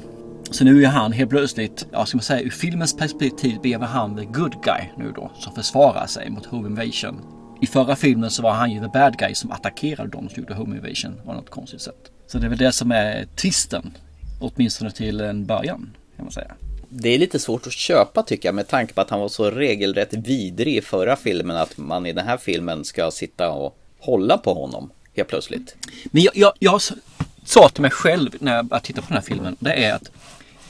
Så 0.52 0.64
nu 0.64 0.84
är 0.84 0.88
han 0.88 1.12
helt 1.12 1.30
plötsligt, 1.30 1.88
ja 1.92 2.06
ska 2.06 2.18
man 2.18 2.24
säga 2.24 2.42
ur 2.42 2.50
filmens 2.50 2.98
perspektiv 2.98 3.60
blev 3.62 3.82
han 3.82 4.18
the 4.18 4.26
good 4.26 4.54
guy 4.64 4.82
nu 4.98 5.12
då 5.16 5.32
som 5.36 5.56
försvarar 5.56 6.08
sig 6.08 6.30
mot 6.30 6.46
Home 6.46 6.68
Invasion. 6.68 7.22
I 7.62 7.68
förra 7.68 7.96
filmen 7.96 8.32
så 8.32 8.42
var 8.42 8.52
han 8.52 8.72
ju 8.72 8.80
the 8.80 8.88
bad 8.88 9.18
guy 9.18 9.36
som 9.36 9.52
attackerade 9.52 10.10
dem 10.10 10.30
som 10.30 10.44
gjorde 10.44 10.54
Home 10.54 10.76
Invasion 10.76 11.22
på 11.26 11.34
något 11.34 11.50
konstigt 11.50 11.82
sätt. 11.82 12.12
Så 12.28 12.38
det 12.38 12.46
är 12.46 12.50
väl 12.50 12.58
det 12.58 12.72
som 12.72 12.92
är 12.92 13.26
twisten. 13.36 13.98
Åtminstone 14.40 14.92
till 14.92 15.22
en 15.22 15.46
början 15.46 15.96
kan 16.16 16.26
man 16.26 16.32
säga. 16.32 16.52
Det 16.90 17.10
är 17.10 17.20
lite 17.20 17.40
svårt 17.40 17.68
att 17.68 17.74
köpa 17.74 18.24
tycker 18.24 18.48
jag 18.48 18.56
med 18.56 18.68
tanke 18.68 18.94
på 18.94 19.02
att 19.02 19.10
han 19.10 19.20
var 19.20 19.28
så 19.28 19.52
regelrätt 19.52 20.14
vidrig 20.14 20.76
i 20.78 20.82
förra 20.82 21.16
filmen 21.16 21.58
att 21.58 21.78
man 21.78 22.06
i 22.06 22.14
den 22.14 22.28
här 22.28 22.38
filmen 22.38 22.86
ska 22.86 23.12
sitta 23.12 23.52
och 23.52 23.78
hålla 24.00 24.38
på 24.38 24.54
honom 24.54 24.92
helt 25.16 25.30
plötsligt. 25.30 25.76
Men 26.06 26.24
jag, 26.24 26.38
jag, 26.38 26.54
jag 26.60 26.82
sa 27.46 27.70
till 27.70 27.82
mig 27.82 27.92
själv 27.92 28.36
när 28.40 28.56
jag 28.56 28.66
började 28.66 28.86
titta 28.86 29.02
på 29.02 29.08
den 29.08 29.18
här 29.18 29.24
filmen. 29.24 29.56
Det 29.60 29.84
är 29.84 29.94
att 29.94 30.12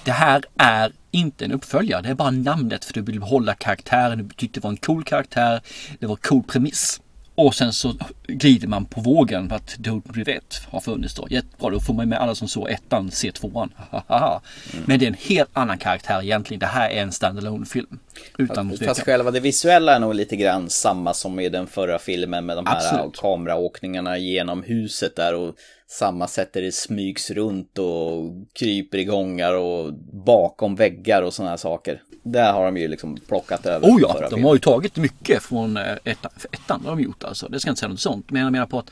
det 0.04 0.12
här 0.12 0.44
är 0.58 0.92
inte 1.16 1.46
en 1.46 1.52
uppföljare. 1.52 2.02
Det 2.02 2.10
är 2.10 2.14
bara 2.14 2.32
namnet 2.32 2.86
för 2.86 2.94
du 2.94 3.02
vill 3.02 3.20
behålla 3.20 3.54
karaktären. 3.54 4.18
Du 4.18 4.36
tyckte 4.36 4.60
det 4.60 4.64
var 4.64 4.72
en 4.72 4.78
cool 4.78 5.04
karaktär. 5.04 5.62
Det 6.00 6.06
var 6.06 6.16
en 6.16 6.22
cool 6.22 6.44
premiss. 6.44 7.02
Och 7.38 7.56
sen 7.56 7.74
så 7.74 7.94
glider 8.28 8.68
man 8.68 8.86
på 8.86 9.02
vågen 9.02 9.50
för 9.50 9.56
att 9.56 9.78
Don't 9.78 10.30
1 10.30 10.44
har 10.70 10.80
funnits 10.80 11.16
då. 11.16 11.28
Jättebra, 11.30 11.70
då 11.70 11.80
får 11.80 11.94
man 11.94 12.10
med 12.10 12.20
alla 12.20 12.36
som 12.36 12.48
såg 12.48 12.70
ettan 12.70 13.12
se 13.12 13.32
tvåan. 13.32 13.74
Hahaha. 13.92 14.42
Men 14.86 15.00
det 15.00 15.06
är 15.06 15.08
en 15.08 15.18
helt 15.20 15.50
annan 15.54 15.78
karaktär 15.78 16.24
egentligen. 16.24 16.60
Det 16.60 16.66
här 16.66 16.90
är 16.90 17.02
en 17.02 17.12
standalone 17.12 17.66
film 17.66 18.00
Utan 18.38 18.70
Fast 18.70 18.80
tvekan. 18.80 18.96
själva 18.96 19.32
det 19.32 19.40
visuella 19.40 19.96
är 19.96 20.00
nog 20.00 20.16
lite 20.16 20.36
grann 20.36 20.70
samma 20.70 21.14
som 21.14 21.40
i 21.40 21.50
den 21.50 21.68
förra 21.68 22.00
filmen 22.00 22.46
med 22.46 22.58
de 22.58 22.66
här 22.66 22.76
Absolut. 22.76 23.18
kameraåkningarna 23.18 24.18
genom 24.18 24.64
huset 24.64 25.16
där 25.16 25.36
och 25.36 25.56
samma 25.88 26.28
sätt 26.28 26.54
där 26.54 26.62
det 26.62 26.72
smygs 26.72 27.32
runt 27.32 27.78
och 27.78 28.32
kryper 28.54 28.98
i 28.98 29.06
gångar 29.06 29.54
och 29.54 29.94
bakom 30.14 30.76
väggar 30.76 31.22
och 31.22 31.34
sådana 31.34 31.50
här 31.50 31.58
saker. 31.58 32.02
Där 32.24 32.54
har 32.54 32.66
de 32.66 32.78
ju 32.78 32.88
liksom 32.88 33.18
plockat 33.28 33.66
över 33.66 33.88
Oh 33.88 34.02
ja, 34.02 34.18
de 34.22 34.28
filmen. 34.30 34.46
har 34.46 34.54
ju 34.54 34.60
tagit 34.60 34.98
mycket 34.98 35.44
från 35.44 35.78
eh, 35.78 35.96
ettan. 36.04 36.32
för 36.38 36.50
ettan 36.52 36.82
har 36.86 36.92
de 36.96 37.02
gjort 37.04 37.24
alltså. 37.24 37.48
Det 37.48 37.60
ska 37.60 37.70
inte 37.70 37.80
säga 37.80 37.90
något 37.90 38.00
sånt. 38.00 38.32
Men 38.32 38.42
jag 38.42 38.52
menar 38.52 38.66
på 38.66 38.80
att 38.80 38.92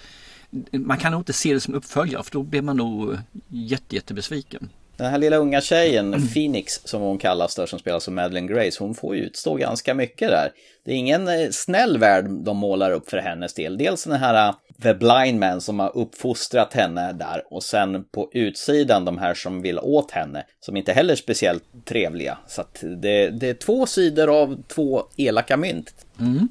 man 0.71 0.97
kan 0.97 1.11
nog 1.11 1.21
inte 1.21 1.33
se 1.33 1.53
det 1.53 1.59
som 1.59 1.73
uppföljare 1.73 2.23
för 2.23 2.31
då 2.31 2.43
blir 2.43 2.61
man 2.61 2.77
nog 2.77 3.17
jätte, 3.47 3.95
jättebesviken. 3.95 4.69
Den 5.03 5.11
här 5.11 5.17
lilla 5.17 5.37
unga 5.37 5.61
tjejen, 5.61 6.13
Mm. 6.13 6.27
Phoenix 6.27 6.81
som 6.85 7.01
hon 7.01 7.17
kallas 7.17 7.55
där, 7.55 7.65
som 7.65 7.79
spelas 7.79 8.07
av 8.07 8.13
Madeleine 8.13 8.47
Grace, 8.53 8.83
hon 8.83 8.95
får 8.95 9.15
ju 9.15 9.21
utstå 9.21 9.55
ganska 9.55 9.93
mycket 9.93 10.29
där. 10.29 10.51
Det 10.85 10.91
är 10.91 10.95
ingen 10.95 11.27
eh, 11.27 11.49
snäll 11.51 11.97
värld 11.97 12.29
de 12.29 12.57
målar 12.57 12.91
upp 12.91 13.09
för 13.09 13.17
hennes 13.17 13.53
del. 13.53 13.77
Dels 13.77 14.03
den 14.03 14.19
här 14.19 14.47
eh, 14.49 14.55
The 14.83 14.93
Blind 14.93 15.39
Man 15.39 15.61
som 15.61 15.79
har 15.79 15.97
uppfostrat 15.97 16.73
henne 16.73 17.13
där 17.13 17.43
och 17.49 17.63
sen 17.63 18.03
på 18.03 18.29
utsidan 18.33 19.05
de 19.05 19.17
här 19.17 19.33
som 19.33 19.61
vill 19.61 19.79
åt 19.79 20.11
henne, 20.11 20.45
som 20.59 20.77
inte 20.77 20.93
heller 20.93 21.11
är 21.11 21.15
speciellt 21.17 21.63
trevliga. 21.85 22.37
Så 22.47 22.63
det, 22.81 23.29
det 23.29 23.49
är 23.49 23.53
två 23.53 23.85
sidor 23.85 24.41
av 24.41 24.63
två 24.67 25.03
elaka 25.17 25.57
mynt. 25.57 25.93
Mm. 26.19 26.47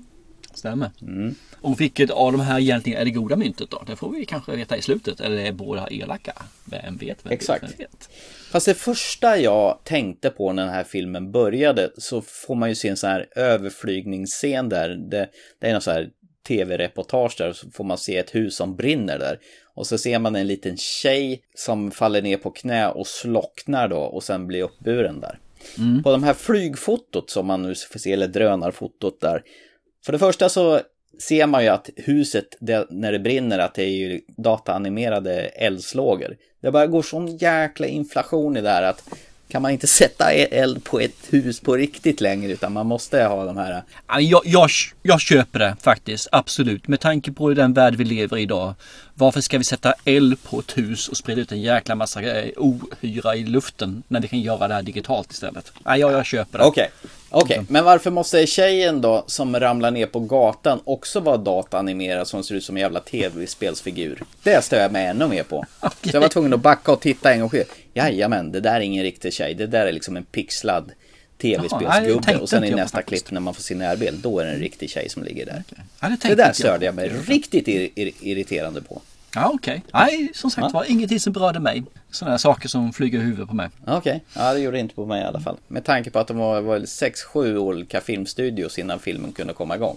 Stämmer. 0.54 0.90
Och 1.60 1.80
vilket 1.80 2.10
av 2.10 2.32
de 2.32 2.40
här 2.40 2.60
egentligen 2.60 3.00
är 3.00 3.04
det 3.04 3.10
goda 3.10 3.36
myntet 3.36 3.70
då? 3.70 3.82
Det 3.86 3.96
får 3.96 4.10
vi 4.10 4.26
kanske 4.26 4.56
veta 4.56 4.76
i 4.76 4.82
slutet. 4.82 5.20
Eller 5.20 5.36
är 5.36 5.52
båda 5.52 5.88
elaka? 5.90 6.42
Vem 6.64 6.96
vet? 6.96 7.26
Vem 7.26 7.32
Exakt. 7.32 7.62
Vet, 7.62 7.70
vem 7.70 7.78
vet? 7.78 8.10
Fast 8.50 8.66
det 8.66 8.74
första 8.74 9.38
jag 9.38 9.78
tänkte 9.84 10.30
på 10.30 10.52
när 10.52 10.64
den 10.64 10.74
här 10.74 10.84
filmen 10.84 11.32
började 11.32 11.90
så 11.98 12.22
får 12.22 12.54
man 12.54 12.68
ju 12.68 12.74
se 12.74 12.88
en 12.88 12.96
sån 12.96 13.10
här 13.10 13.26
överflygningsscen 13.36 14.68
där. 14.68 14.88
Det, 14.88 15.28
det 15.58 15.66
är 15.66 15.72
någon 15.72 15.82
sån 15.82 15.94
här 15.94 16.10
tv-reportage 16.48 17.34
där 17.38 17.52
så 17.52 17.70
får 17.70 17.84
man 17.84 17.98
se 17.98 18.16
ett 18.16 18.34
hus 18.34 18.56
som 18.56 18.76
brinner 18.76 19.18
där. 19.18 19.38
Och 19.74 19.86
så 19.86 19.98
ser 19.98 20.18
man 20.18 20.36
en 20.36 20.46
liten 20.46 20.76
tjej 20.76 21.42
som 21.54 21.90
faller 21.90 22.22
ner 22.22 22.36
på 22.36 22.50
knä 22.50 22.88
och 22.88 23.06
slocknar 23.06 23.88
då 23.88 23.98
och 23.98 24.22
sen 24.22 24.46
blir 24.46 24.62
uppburen 24.62 25.20
där. 25.20 25.38
På 26.02 26.12
de 26.12 26.22
här 26.22 26.34
flygfotot 26.34 27.30
som 27.30 27.46
man 27.46 27.62
nu 27.62 27.74
får 27.74 27.98
se, 27.98 28.12
eller 28.12 28.28
drönarfotot 28.28 29.20
där. 29.20 29.42
För 30.04 30.12
det 30.12 30.18
första 30.18 30.48
så 30.48 30.80
ser 31.18 31.46
man 31.46 31.62
ju 31.62 31.68
att 31.68 31.90
huset, 31.96 32.56
det, 32.60 32.86
när 32.90 33.12
det 33.12 33.18
brinner, 33.18 33.58
att 33.58 33.74
det 33.74 33.82
är 33.82 33.88
ju 33.88 34.20
dataanimerade 34.36 35.34
eldslågor. 35.40 36.36
Det 36.60 36.70
bara 36.70 36.86
går 36.86 37.02
sån 37.02 37.36
jäkla 37.36 37.86
inflation 37.86 38.56
i 38.56 38.60
det 38.60 38.68
här 38.68 38.82
att 38.82 39.08
kan 39.48 39.62
man 39.62 39.70
inte 39.70 39.86
sätta 39.86 40.32
e- 40.34 40.48
eld 40.50 40.84
på 40.84 41.00
ett 41.00 41.16
hus 41.30 41.60
på 41.60 41.76
riktigt 41.76 42.20
längre 42.20 42.52
utan 42.52 42.72
man 42.72 42.86
måste 42.86 43.22
ha 43.24 43.44
de 43.44 43.56
här 43.56 43.82
Ja, 44.08 44.20
Jag, 44.20 44.42
jag, 44.44 44.70
jag 45.02 45.20
köper 45.20 45.58
det 45.58 45.76
faktiskt, 45.82 46.28
absolut. 46.32 46.88
Med 46.88 47.00
tanke 47.00 47.32
på 47.32 47.50
den 47.54 47.72
värld 47.72 47.94
vi 47.94 48.04
lever 48.04 48.36
i 48.36 48.42
idag. 48.42 48.74
Varför 49.14 49.40
ska 49.40 49.58
vi 49.58 49.64
sätta 49.64 49.94
eld 50.04 50.42
på 50.42 50.58
ett 50.58 50.78
hus 50.78 51.08
och 51.08 51.16
sprida 51.16 51.40
ut 51.40 51.52
en 51.52 51.60
jäkla 51.60 51.94
massa 51.94 52.22
eh, 52.22 52.50
ohyra 52.56 53.36
i 53.36 53.44
luften 53.44 54.02
när 54.08 54.20
vi 54.20 54.28
kan 54.28 54.40
göra 54.40 54.68
det 54.68 54.74
här 54.74 54.82
digitalt 54.82 55.32
istället? 55.32 55.72
Ja, 55.84 55.96
jag, 55.96 56.12
jag 56.12 56.26
köper 56.26 56.58
det. 56.58 56.64
Okej, 56.64 56.90
okej. 57.30 57.64
Men 57.68 57.84
varför 57.84 58.10
måste 58.10 58.46
tjejen 58.46 59.00
då 59.00 59.24
som 59.26 59.60
ramlar 59.60 59.90
ner 59.90 60.06
på 60.06 60.20
gatan 60.20 60.80
också 60.84 61.20
vara 61.20 61.36
dataanimerad 61.36 62.28
som 62.28 62.44
ser 62.44 62.54
ut 62.54 62.64
som 62.64 62.76
en 62.76 62.80
jävla 62.80 63.00
tv-spelsfigur? 63.00 64.22
Det 64.42 64.64
stör 64.64 64.80
jag 64.80 64.92
mig 64.92 65.06
ännu 65.06 65.28
mer 65.28 65.42
på. 65.42 65.64
Så 65.80 65.88
jag 66.12 66.20
var 66.20 66.28
tvungen 66.28 66.52
att 66.54 66.60
backa 66.60 66.92
och 66.92 67.00
titta 67.00 67.32
en 67.32 67.40
gång 67.40 67.50
till. 67.50 67.64
Jajamän, 67.94 68.52
det 68.52 68.60
där 68.60 68.74
är 68.76 68.80
ingen 68.80 69.02
riktig 69.02 69.32
tjej. 69.32 69.54
Det 69.54 69.66
där 69.66 69.86
är 69.86 69.92
liksom 69.92 70.16
en 70.16 70.24
pixlad 70.24 70.92
tv-spelsgubbe. 71.42 72.36
Och 72.36 72.48
sen 72.48 72.64
i 72.64 72.70
nästa 72.70 72.96
faktiskt. 72.98 73.24
klipp 73.24 73.32
när 73.32 73.40
man 73.40 73.54
får 73.54 73.62
sin 73.62 73.78
närbild, 73.78 74.18
då 74.22 74.38
är 74.40 74.44
det 74.44 74.52
en 74.52 74.58
riktig 74.60 74.90
tjej 74.90 75.08
som 75.08 75.22
ligger 75.24 75.46
där. 75.46 75.62
Ja, 76.00 76.08
det 76.08 76.28
Det 76.28 76.34
där 76.34 76.52
störde 76.52 76.84
jag 76.86 76.94
mig 76.94 77.08
riktigt 77.08 77.66
ir- 77.66 77.90
ir- 77.94 78.12
irriterande 78.20 78.82
på. 78.82 79.02
Ja, 79.34 79.50
okej. 79.54 79.82
Nej, 79.92 80.30
som 80.34 80.50
sagt 80.50 80.64
Ja. 80.72 80.78
var 80.78 80.90
ingenting 80.90 81.20
som 81.20 81.32
berörde 81.32 81.60
mig. 81.60 81.82
Sådana 82.10 82.38
saker 82.38 82.68
som 82.68 82.92
flyger 82.92 83.18
i 83.18 83.22
huvudet 83.22 83.48
på 83.48 83.54
mig. 83.54 83.68
Okej, 83.86 84.24
ja 84.34 84.52
det 84.54 84.60
gjorde 84.60 84.78
inte 84.78 84.94
på 84.94 85.06
mig 85.06 85.22
i 85.22 85.24
alla 85.24 85.40
fall. 85.40 85.56
Med 85.68 85.84
tanke 85.84 86.10
på 86.10 86.18
att 86.18 86.26
det 86.28 86.34
var, 86.34 86.60
var 86.60 86.78
6-7 86.78 87.56
olika 87.56 88.00
filmstudios 88.00 88.78
innan 88.78 88.98
filmen 88.98 89.32
kunde 89.32 89.52
komma 89.52 89.76
igång. 89.76 89.96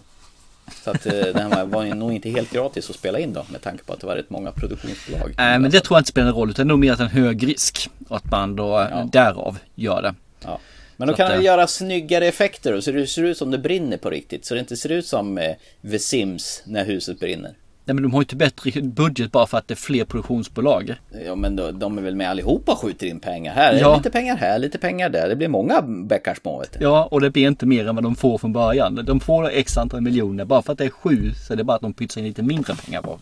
Så 0.84 0.92
att 0.92 1.06
eh, 1.06 1.14
den 1.14 1.70
var, 1.72 1.96
nog 1.96 2.14
inte 2.14 2.30
helt 2.30 2.52
gratis 2.52 2.90
att 2.90 2.96
spela 2.96 3.20
in 3.20 3.34
då 3.34 3.46
med 3.50 3.62
tanke 3.62 3.84
på 3.84 3.94
att 3.94 4.00
det 4.00 4.08
var 4.08 4.16
rätt 4.16 4.30
många 4.30 4.52
produktionsbolag. 4.52 5.34
Nej, 5.38 5.60
men 5.60 5.72
det 5.72 5.80
tror 5.80 5.96
jag 5.96 6.02
inte 6.02 6.10
spelar 6.10 6.28
någon 6.28 6.36
roll. 6.36 6.50
Utan 6.50 6.68
det 6.68 6.72
är 6.72 6.74
nog 6.74 6.80
mer 6.80 6.94
att 6.94 7.00
en 7.00 7.08
hög 7.08 7.48
risk. 7.48 7.90
Och 8.08 8.18
att 8.18 8.32
man 8.32 8.56
då 8.56 8.80
eh, 8.80 9.06
därav 9.06 9.58
gör 9.76 10.02
det. 10.02 10.16
Ja. 10.44 10.60
Men 10.98 11.08
då 11.08 11.14
kan 11.14 11.38
du 11.38 11.44
göra 11.44 11.68
snyggare 11.68 12.28
effekter 12.28 12.74
och 12.74 12.84
så 12.84 12.92
det 12.92 13.08
ser 13.08 13.24
ut 13.24 13.38
som 13.38 13.52
det 13.52 13.58
brinner 13.58 13.98
på 13.98 14.10
riktigt. 14.10 14.46
Så 14.46 14.54
det 14.54 14.60
inte 14.60 14.78
ser 14.78 14.92
ut 14.92 15.06
som 15.06 15.38
eh, 15.38 15.56
The 15.92 16.00
Sims 16.00 16.62
när 16.66 16.86
huset 16.86 17.20
brinner. 17.20 17.54
Nej, 17.88 17.94
men 17.96 18.04
de 18.04 18.14
har 18.14 18.20
ju 18.20 18.24
inte 18.24 18.36
bättre 18.36 18.82
budget 18.82 19.32
bara 19.32 19.48
för 19.48 19.58
att 19.58 19.68
det 19.68 19.74
är 19.74 19.76
fler 19.76 20.06
produktionsbolag. 20.06 20.96
Ja 21.26 21.36
men 21.36 21.56
då, 21.56 21.72
de 21.72 21.98
är 21.98 22.02
väl 22.02 22.16
med 22.16 22.30
allihopa 22.30 22.72
och 22.72 22.80
skjuter 22.80 23.08
in 23.08 23.20
pengar. 23.20 23.54
Här 23.54 23.74
är 23.74 23.80
Ja. 23.80 23.98
lite 23.98 24.10
pengar 24.10 24.36
här, 24.38 24.60
lite 24.60 24.78
pengar 24.78 25.10
där. 25.10 25.30
Det 25.30 25.36
blir 25.36 25.48
många 25.48 25.82
bäckar 25.82 26.36
små. 26.42 26.64
Ja, 26.80 27.08
och 27.12 27.22
det 27.22 27.30
blir 27.30 27.48
inte 27.48 27.66
mer 27.66 27.88
än 27.88 27.96
vad 27.96 28.04
de 28.04 28.16
får 28.16 28.38
från 28.38 28.54
början. 28.54 28.96
De 29.06 29.20
får 29.20 29.50
x 29.50 29.78
antal 29.78 30.02
miljoner. 30.02 30.46
Bara 30.46 30.62
för 30.62 30.72
att 30.72 30.78
det 30.78 30.86
är 30.86 30.90
sju 30.90 31.32
så 31.48 31.54
är 31.54 31.58
det 31.58 31.64
bara 31.64 31.76
att 31.76 31.82
de 31.82 31.94
pytsar 31.94 32.22
in 32.22 32.28
lite 32.28 32.44
mindre 32.44 32.76
pengar 32.76 33.02
på. 33.02 33.20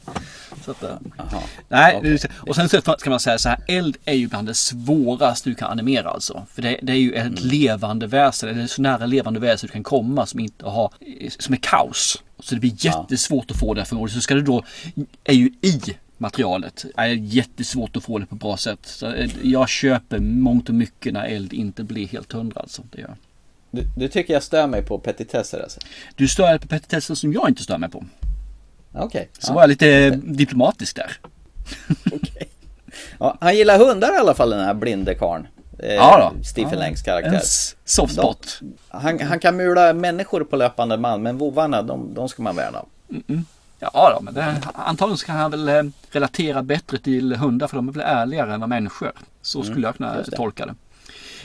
Så 0.65 0.71
att, 0.71 0.84
eh, 0.84 0.89
nej, 1.69 1.99
det- 2.04 2.28
och 2.38 2.56
sen 2.56 2.69
så 2.69 2.82
ska 2.97 3.10
man 3.10 3.19
säga 3.19 3.38
så 3.38 3.49
här. 3.49 3.60
Eld 3.67 3.97
är 4.06 4.13
ju 4.13 4.28
bland 4.28 4.47
det 4.47 4.54
svåraste 4.54 5.49
du 5.49 5.56
kan 5.56 5.71
animera 5.71 6.10
alltså. 6.10 6.45
För 6.54 6.62
det, 6.62 6.80
det 6.82 6.91
är 6.93 6.97
ju 6.97 7.12
ett 7.13 7.21
Mm. 7.28 7.34
levande 7.41 8.08
väsen. 8.08 8.58
Det 8.58 8.63
är 8.63 8.67
så 8.67 8.82
nära 8.82 9.06
levande 9.06 9.39
väsen 9.39 9.67
du 9.67 9.73
kan 9.73 9.84
komma 9.84 10.26
som 10.26 10.39
inte 10.39 10.65
har, 10.65 10.91
som 11.39 11.54
är 11.54 11.58
kaos. 11.62 12.23
Så 12.43 12.56
det 12.56 12.62
blir 12.62 12.86
jättesvårt 12.86 13.51
att 13.51 13.58
få 13.58 13.73
det 13.73 13.86
för 13.86 14.08
Så 14.08 14.21
ska 14.21 14.36
du 14.36 14.41
då, 14.41 14.63
är 15.23 15.34
ju 15.34 15.45
i 15.62 15.82
materialet. 16.17 16.86
Det 16.95 17.01
är 17.01 17.08
jättesvårt 17.08 17.95
att 17.95 18.03
få 18.03 18.19
det 18.19 18.25
på 18.25 18.36
bra 18.36 18.58
sätt. 18.58 18.79
Så 18.84 19.08
eh, 19.08 19.29
jag 19.43 19.69
köper 19.69 20.19
mångt 20.19 20.69
och 20.69 20.75
mycket 20.75 21.13
när 21.13 21.25
eld 21.25 21.53
inte 21.53 21.84
blir 21.84 22.08
helt 22.08 22.32
hundra 22.32 22.62
alltså. 22.62 22.82
Det 22.91 23.01
gör. 23.01 23.15
Du, 23.71 23.84
du 23.97 24.08
tycker 24.08 24.34
jag 24.34 24.43
stör 24.43 24.67
mig 24.67 24.82
på 24.82 24.99
petitesser 24.99 25.63
alltså? 25.63 25.79
Du 26.15 26.27
stör 26.27 26.58
på 26.58 26.67
petitesser 26.67 27.15
som 27.15 27.34
jag 27.34 27.49
inte 27.49 27.63
stör 27.63 27.77
mig 27.77 27.89
på. 27.89 28.06
Okej. 28.93 29.29
Så 29.39 29.51
ja. 29.51 29.53
var 29.56 29.62
jag 29.62 29.69
lite 29.69 30.10
diplomatisk 30.10 30.95
där. 30.95 31.17
Ja, 33.19 33.38
han 33.41 33.56
gillar 33.56 33.77
hundar 33.79 34.13
i 34.13 34.17
alla 34.17 34.34
fall 34.34 34.49
den 34.49 34.65
här 34.65 34.73
blinde 34.73 35.15
karln. 35.15 35.47
Eh, 35.83 35.93
Ja. 35.93 36.33
Stephen. 36.43 36.79
Langs 36.79 37.01
karaktär. 37.01 37.33
En 37.33 37.41
soft 37.85 38.13
spot. 38.13 38.59
Han, 38.89 39.19
han 39.21 39.39
kan 39.39 39.55
mula 39.57 39.93
människor 39.93 40.43
på 40.43 40.55
löpande 40.55 40.97
band, 40.97 41.23
men 41.23 41.37
vovvarna, 41.37 41.81
de, 41.81 42.13
de 42.13 42.29
ska 42.29 42.41
man 42.43 42.55
värna 42.55 42.79
om. 42.79 43.45
Ja, 43.79 44.13
då, 44.17 44.21
men 44.23 44.33
det, 44.33 44.57
antagligen 44.73 45.17
så 45.17 45.25
kan 45.25 45.35
han 45.35 45.51
väl 45.51 45.69
eh, 45.69 45.83
relatera 46.11 46.63
bättre 46.63 46.97
till 46.97 47.35
hundar 47.35 47.67
för 47.67 47.75
de 47.75 47.87
är 47.89 47.91
väl 47.93 48.03
ärligare 48.05 48.53
än 48.53 48.59
vad 48.59 48.69
människor. 48.69 49.11
Så 49.41 49.59
Mm, 49.61 49.71
skulle 49.73 49.87
jag 49.87 49.97
kunna 49.97 50.15
det. 50.15 50.31
tolka 50.31 50.65
det. 50.65 50.73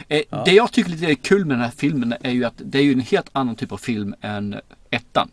Eh, 0.09 0.23
Ja. 0.31 0.43
Det 0.45 0.53
jag 0.53 0.73
tycker 0.73 0.91
lite 0.91 1.07
är 1.07 1.15
kul 1.15 1.45
med 1.45 1.57
den 1.57 1.65
här 1.65 1.73
filmen 1.77 2.15
är 2.23 2.31
ju 2.31 2.45
att 2.45 2.55
det 2.57 2.79
är 2.79 2.83
ju 2.83 2.93
en 2.93 3.01
helt 3.01 3.29
annan 3.33 3.57
typ 3.57 3.73
av 3.73 3.77
film 3.77 4.15
än 4.21 4.61
ettan. 4.91 5.29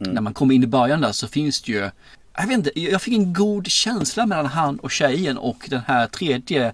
Mm. 0.00 0.12
När 0.14 0.20
man 0.20 0.34
kommer 0.34 0.54
in 0.54 0.62
i 0.62 0.66
början 0.66 1.00
där 1.00 1.12
så 1.12 1.28
finns 1.28 1.62
det 1.62 1.72
ju 1.72 1.90
jag 2.36 2.46
vet 2.46 2.50
inte, 2.58 2.80
jag 2.80 3.02
fick 3.02 3.14
en 3.14 3.32
god 3.32 3.66
känsla 3.66 4.26
mellan 4.26 4.46
han 4.46 4.76
och 4.78 4.90
tjejen 4.90 5.38
och 5.38 5.66
den 5.70 5.80
här 5.86 6.06
tredje 6.06 6.72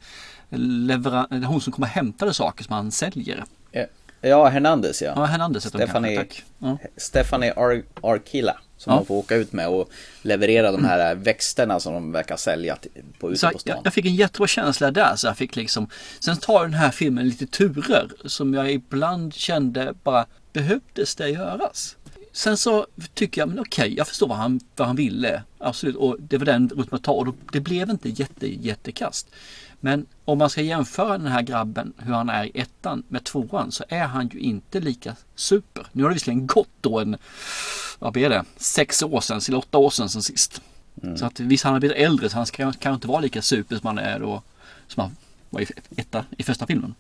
leveran- 0.51 1.45
hon 1.45 1.61
som 1.61 1.73
kommer 1.73 1.87
och 1.87 1.93
hämtade 1.93 2.35
saker 2.35 2.65
som 2.65 2.75
han 2.75 2.91
säljer. 2.93 3.45
Ja, 4.21 4.49
Hernandez 4.49 5.03
ja. 5.03 5.13
Ja, 5.17 5.25
Hernandez 5.25 5.67
heter 5.67 5.79
Stephanie, 5.79 6.17
kanske. 6.17 6.43
Ja. 6.59 6.79
Stephanie 6.97 7.53
Ar 7.57 7.83
Arkilla. 8.03 8.57
Som 8.77 8.91
Ja. 8.93 8.97
man 8.97 9.07
får 9.07 9.15
åka 9.15 9.37
ut 9.37 9.53
med 9.53 9.69
och 9.69 9.91
leverera 10.23 10.73
de 10.73 10.85
här 10.85 11.15
växterna 11.15 11.81
som 11.81 11.93
de 11.95 12.13
verkar 12.13 12.37
sälja 12.37 12.79
på, 13.21 13.31
ute 13.31 13.39
Så 13.41 13.47
på 13.47 13.53
jag, 13.55 13.61
stan. 13.61 13.81
jag 13.85 13.93
fick 13.95 14.07
en 14.07 14.15
jättebra 14.15 14.47
känsla 14.47 14.91
där. 14.91 15.17
Så 15.17 15.27
jag 15.27 15.37
fick 15.37 15.57
liksom, 15.57 15.89
sen 16.21 16.37
tar 16.37 16.63
den 16.63 16.75
här 16.75 16.91
filmen 16.91 17.29
lite 17.29 17.47
turer 17.47 18.11
som 18.25 18.55
jag 18.55 18.73
ibland 18.73 19.35
kände 19.35 19.95
bara 20.03 20.27
behövdes 20.53 21.15
det 21.15 21.29
göras? 21.29 21.97
Sen 22.33 22.57
så 22.57 22.87
tycker 23.15 23.41
jag, 23.41 23.49
men 23.49 23.59
okej, 23.61 23.95
jag 23.97 24.07
förstår 24.09 24.29
vad 24.29 24.39
han, 24.39 24.61
vad 24.77 24.87
han 24.87 24.97
ville. 24.97 25.43
Absolut, 25.59 25.97
och 25.97 26.17
det 26.21 26.39
var 26.39 26.45
den 26.47 26.69
rutten 26.69 26.95
att 26.95 27.05
ta 27.05 27.13
och 27.13 27.27
då, 27.27 27.35
det 27.53 27.61
blev 27.61 27.91
inte 27.91 28.09
jätte, 28.09 28.47
jättekast. 28.67 29.29
Men 29.81 30.07
om 30.25 30.39
man 30.39 30.51
ska 30.51 30.61
jämföra 30.63 31.19
den 31.19 31.27
här 31.27 31.43
grabben, 31.43 31.93
hur 31.99 32.13
han 32.15 32.29
är 32.31 32.45
i 32.45 32.51
ettan 32.61 33.03
med 33.09 33.25
tvåan, 33.25 33.73
så 33.73 33.85
är 33.89 34.05
han 34.05 34.29
ju 34.29 34.39
inte 34.39 34.81
lika 34.81 35.17
super. 35.35 35.87
Nu 35.93 36.03
har 36.03 36.11
det 36.11 36.15
visserligen 36.15 36.47
gått 36.47 36.69
då 36.81 36.99
en, 37.01 37.17
vad 37.99 38.13
blir 38.13 38.29
det, 38.31 38.45
sex 38.57 39.03
år 39.03 39.21
sedan, 39.21 39.41
eller 39.49 39.59
åtta 39.59 39.79
år 39.79 39.91
sedan, 39.91 40.09
sedan 40.09 40.23
sist. 40.23 40.61
Så 41.17 41.27
att 41.27 41.41
visst, 41.41 41.65
han 41.65 41.73
har 41.73 41.81
blivit 41.81 41.99
äldre, 41.99 42.29
så 42.29 42.37
han 42.37 42.47
ska 42.47 42.57
kanske 42.73 42.91
inte 42.95 43.09
vara 43.09 43.21
lika 43.21 43.43
super 43.43 43.77
som 43.77 43.87
han 43.87 43.99
är 43.99 44.19
då, 44.21 44.43
som 44.89 45.01
han 45.03 45.17
var 45.51 45.61
i, 45.61 45.67
etta, 45.97 46.25
i 46.39 46.43
första 46.43 46.67
filmen. 46.67 46.95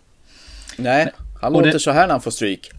Nej, 0.76 1.12
han 1.40 1.54
och 1.54 1.60
låter 1.62 1.72
det- 1.72 1.80
så 1.80 1.90
här 1.90 2.06
när 2.06 2.14
han 2.14 2.20
får 2.20 2.30
stryk. 2.30 2.70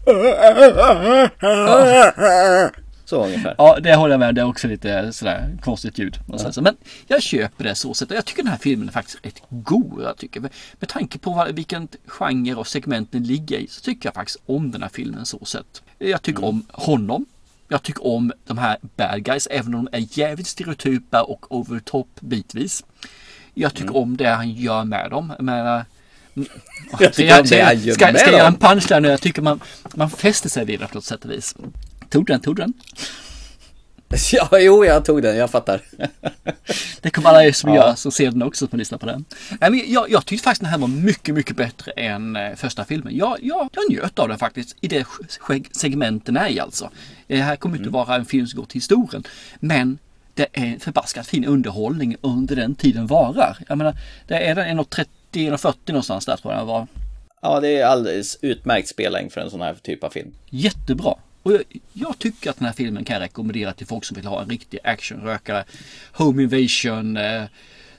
Så 3.10 3.24
ungefär. 3.24 3.54
Ja, 3.58 3.78
det 3.80 3.94
håller 3.94 4.12
jag 4.12 4.18
med. 4.20 4.34
Det 4.34 4.40
är 4.40 4.44
också 4.44 4.68
lite 4.68 5.12
sådär 5.12 5.58
konstigt 5.62 5.98
ljud. 5.98 6.18
Så. 6.52 6.62
Men 6.62 6.76
jag 7.06 7.22
köper 7.22 7.64
det 7.64 7.74
så 7.74 7.94
sätt. 7.94 8.10
Jag 8.10 8.24
tycker 8.24 8.42
den 8.42 8.50
här 8.50 8.58
filmen 8.58 8.88
är 8.88 8.92
faktiskt 8.92 9.18
rätt 9.26 9.42
god. 9.48 10.02
Jag 10.02 10.16
tycker. 10.16 10.40
Med, 10.40 10.50
med 10.72 10.88
tanke 10.88 11.18
på 11.18 11.30
vad, 11.30 11.54
vilken 11.54 11.88
genre 12.06 12.54
och 12.54 12.66
segment 12.66 13.12
den 13.12 13.24
ligger 13.24 13.58
i 13.58 13.66
så 13.66 13.80
tycker 13.80 14.06
jag 14.06 14.14
faktiskt 14.14 14.38
om 14.46 14.70
den 14.70 14.82
här 14.82 14.88
filmen 14.88 15.26
så 15.26 15.44
sätt. 15.44 15.82
Jag 15.98 16.22
tycker 16.22 16.44
om 16.44 16.66
honom. 16.68 17.26
Jag 17.68 17.82
tycker 17.82 18.06
om 18.06 18.32
de 18.46 18.58
här 18.58 18.76
bad 18.96 19.24
guys 19.24 19.48
även 19.50 19.74
om 19.74 19.84
de 19.84 19.96
är 19.96 20.18
jävligt 20.18 20.46
stereotypa 20.46 21.22
och 21.22 21.56
over 21.56 21.78
top 21.78 22.08
bitvis. 22.20 22.84
Jag 23.54 23.74
tycker 23.74 23.96
om 23.96 24.16
det 24.16 24.28
han 24.28 24.50
gör 24.50 24.84
med 24.84 25.10
dem. 25.10 25.32
Jag 25.36 25.44
menar, 25.44 25.84
Jag 27.00 27.12
tycker 27.12 27.40
om 27.40 27.46
det 27.46 27.60
han 27.60 27.78
gör 27.78 27.94
ska, 27.94 28.06
med 28.06 28.20
ska 28.20 28.30
jag 28.30 28.38
göra 28.38 28.46
en 28.46 28.52
dem. 28.52 28.68
punchline 28.68 29.02
nu? 29.02 29.08
Jag 29.08 29.20
tycker 29.20 29.42
man, 29.42 29.60
man 29.94 30.10
fäster 30.10 30.48
sig 30.48 30.64
vid 30.64 30.80
det 30.80 30.86
på 30.86 30.94
något 30.94 31.04
sätt 31.04 31.24
och 31.24 31.30
vis. 31.30 31.54
Tog 32.10 32.26
den, 32.26 32.40
tog 32.40 32.56
den. 32.56 32.72
Ja, 34.32 34.48
jo, 34.52 34.84
jag 34.84 35.04
tog 35.04 35.22
den, 35.22 35.36
jag 35.36 35.50
fattar. 35.50 35.80
Det 37.00 37.10
kommer 37.10 37.28
alla 37.28 37.52
som 37.52 37.70
Ja. 37.70 37.76
gör 37.76 37.94
som 37.94 38.12
ser 38.12 38.30
den 38.30 38.42
också 38.42 38.66
som 38.66 38.78
lyssnar 38.78 38.98
på 38.98 39.06
den. 39.06 39.24
Jag, 39.86 40.10
jag 40.10 40.26
tyckte 40.26 40.44
faktiskt 40.44 40.60
den 40.60 40.70
här 40.70 40.78
var 40.78 40.88
mycket, 40.88 41.34
mycket 41.34 41.56
bättre 41.56 41.92
än 41.92 42.36
eh, 42.36 42.54
första 42.56 42.84
filmen. 42.84 43.16
Jag, 43.16 43.36
jag, 43.42 43.68
jag 43.72 43.90
njöt 43.90 44.18
av 44.18 44.28
den 44.28 44.38
faktiskt 44.38 44.76
i 44.80 44.88
det 44.88 45.06
segment 45.72 46.26
den 46.26 46.36
är 46.36 46.48
i 46.48 46.60
alltså. 46.60 46.90
Det 47.26 47.36
här 47.36 47.56
kommer 47.56 47.76
inte 47.78 47.90
vara 47.90 48.14
en 48.14 48.24
film 48.24 48.46
som 48.46 48.56
går 48.60 48.66
till 48.66 48.76
historien. 48.76 49.24
Men 49.60 49.98
det 50.34 50.46
är 50.52 50.64
en 50.64 50.80
förbaskat 50.80 51.26
fin 51.26 51.44
underhållning 51.44 52.16
under 52.20 52.56
den 52.56 52.74
tiden 52.74 53.06
varar. 53.06 53.58
Jag 53.68 53.78
menar, 53.78 53.94
det 54.28 54.34
är 54.34 54.54
den 54.54 54.80
1.30, 54.80 55.04
1.40 55.32 55.74
någonstans 55.86 56.26
där 56.26 56.36
tror 56.36 56.52
jag 56.52 56.60
den 56.60 56.66
var. 56.68 56.86
Ja, 57.42 57.60
det 57.60 57.78
är 57.78 57.86
alldeles 57.86 58.38
utmärkt 58.42 58.88
spellängd 58.88 59.32
för 59.32 59.40
en 59.40 59.50
sån 59.50 59.60
här 59.60 59.74
typ 59.82 60.04
av 60.04 60.10
film. 60.10 60.32
Jättebra. 60.50 61.14
Och 61.42 61.52
jag, 61.52 61.62
jag 61.92 62.18
tycker 62.18 62.50
att 62.50 62.56
den 62.58 62.66
här 62.66 62.72
filmen 62.72 63.04
kan 63.04 63.14
jag 63.14 63.22
rekommendera 63.22 63.72
till 63.72 63.86
folk 63.86 64.04
som 64.04 64.14
vill 64.14 64.26
ha 64.26 64.42
en 64.42 64.48
riktig 64.48 64.78
actionrökare. 64.84 65.64
Home 66.12 66.42
invasion, 66.42 67.16
eh, 67.16 67.42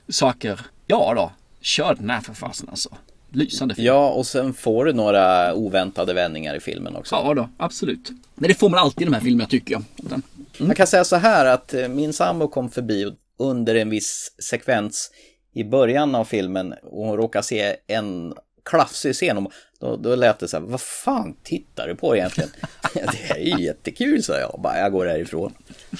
saker. 0.08 0.60
Ja 0.86 1.12
då, 1.14 1.32
kör 1.60 1.94
den 1.94 2.10
här 2.10 2.20
för 2.20 2.34
fasen 2.34 2.68
alltså. 2.68 2.88
Lysande 3.34 3.74
film. 3.74 3.86
Ja, 3.86 4.08
och 4.10 4.26
sen 4.26 4.54
får 4.54 4.84
du 4.84 4.92
några 4.92 5.54
oväntade 5.54 6.14
vändningar 6.14 6.54
i 6.54 6.60
filmen 6.60 6.96
också. 6.96 7.14
Ja 7.14 7.34
då, 7.34 7.48
absolut. 7.56 8.10
Men 8.34 8.48
det 8.48 8.54
får 8.54 8.68
man 8.70 8.80
alltid 8.80 9.02
i 9.02 9.04
de 9.04 9.14
här 9.14 9.20
filmerna 9.20 9.48
tycker 9.48 9.72
jag. 9.72 9.84
Den- 9.96 10.22
Man 10.58 10.74
kan 10.76 10.86
säga 10.86 11.04
så 11.04 11.16
här 11.16 11.46
att 11.46 11.74
eh, 11.74 11.88
min 11.88 12.12
sambo 12.12 12.48
kom 12.48 12.70
förbi 12.70 13.12
under 13.38 13.74
en 13.74 13.90
viss 13.90 14.32
sekvens 14.50 15.10
i 15.54 15.64
början 15.64 16.14
av 16.14 16.24
filmen 16.24 16.74
och 16.82 17.06
hon 17.06 17.16
råkade 17.16 17.42
se 17.42 17.76
en 17.86 18.34
klafsig 18.64 19.14
scen. 19.14 19.38
Och 19.38 19.52
då, 19.80 19.96
då 19.96 20.14
lät 20.14 20.38
det 20.38 20.48
så 20.48 20.56
här, 20.56 20.64
vad 20.64 20.80
fan 20.80 21.36
tittar 21.42 21.88
du 21.88 21.94
på 21.94 22.16
egentligen? 22.16 22.50
det 22.94 23.30
är 23.30 23.38
ju 23.38 23.64
jättekul, 23.64 24.22
sa 24.22 24.38
jag. 24.38 24.60
Bara, 24.62 24.78
jag 24.78 24.92
går 24.92 25.06
härifrån. 25.06 25.54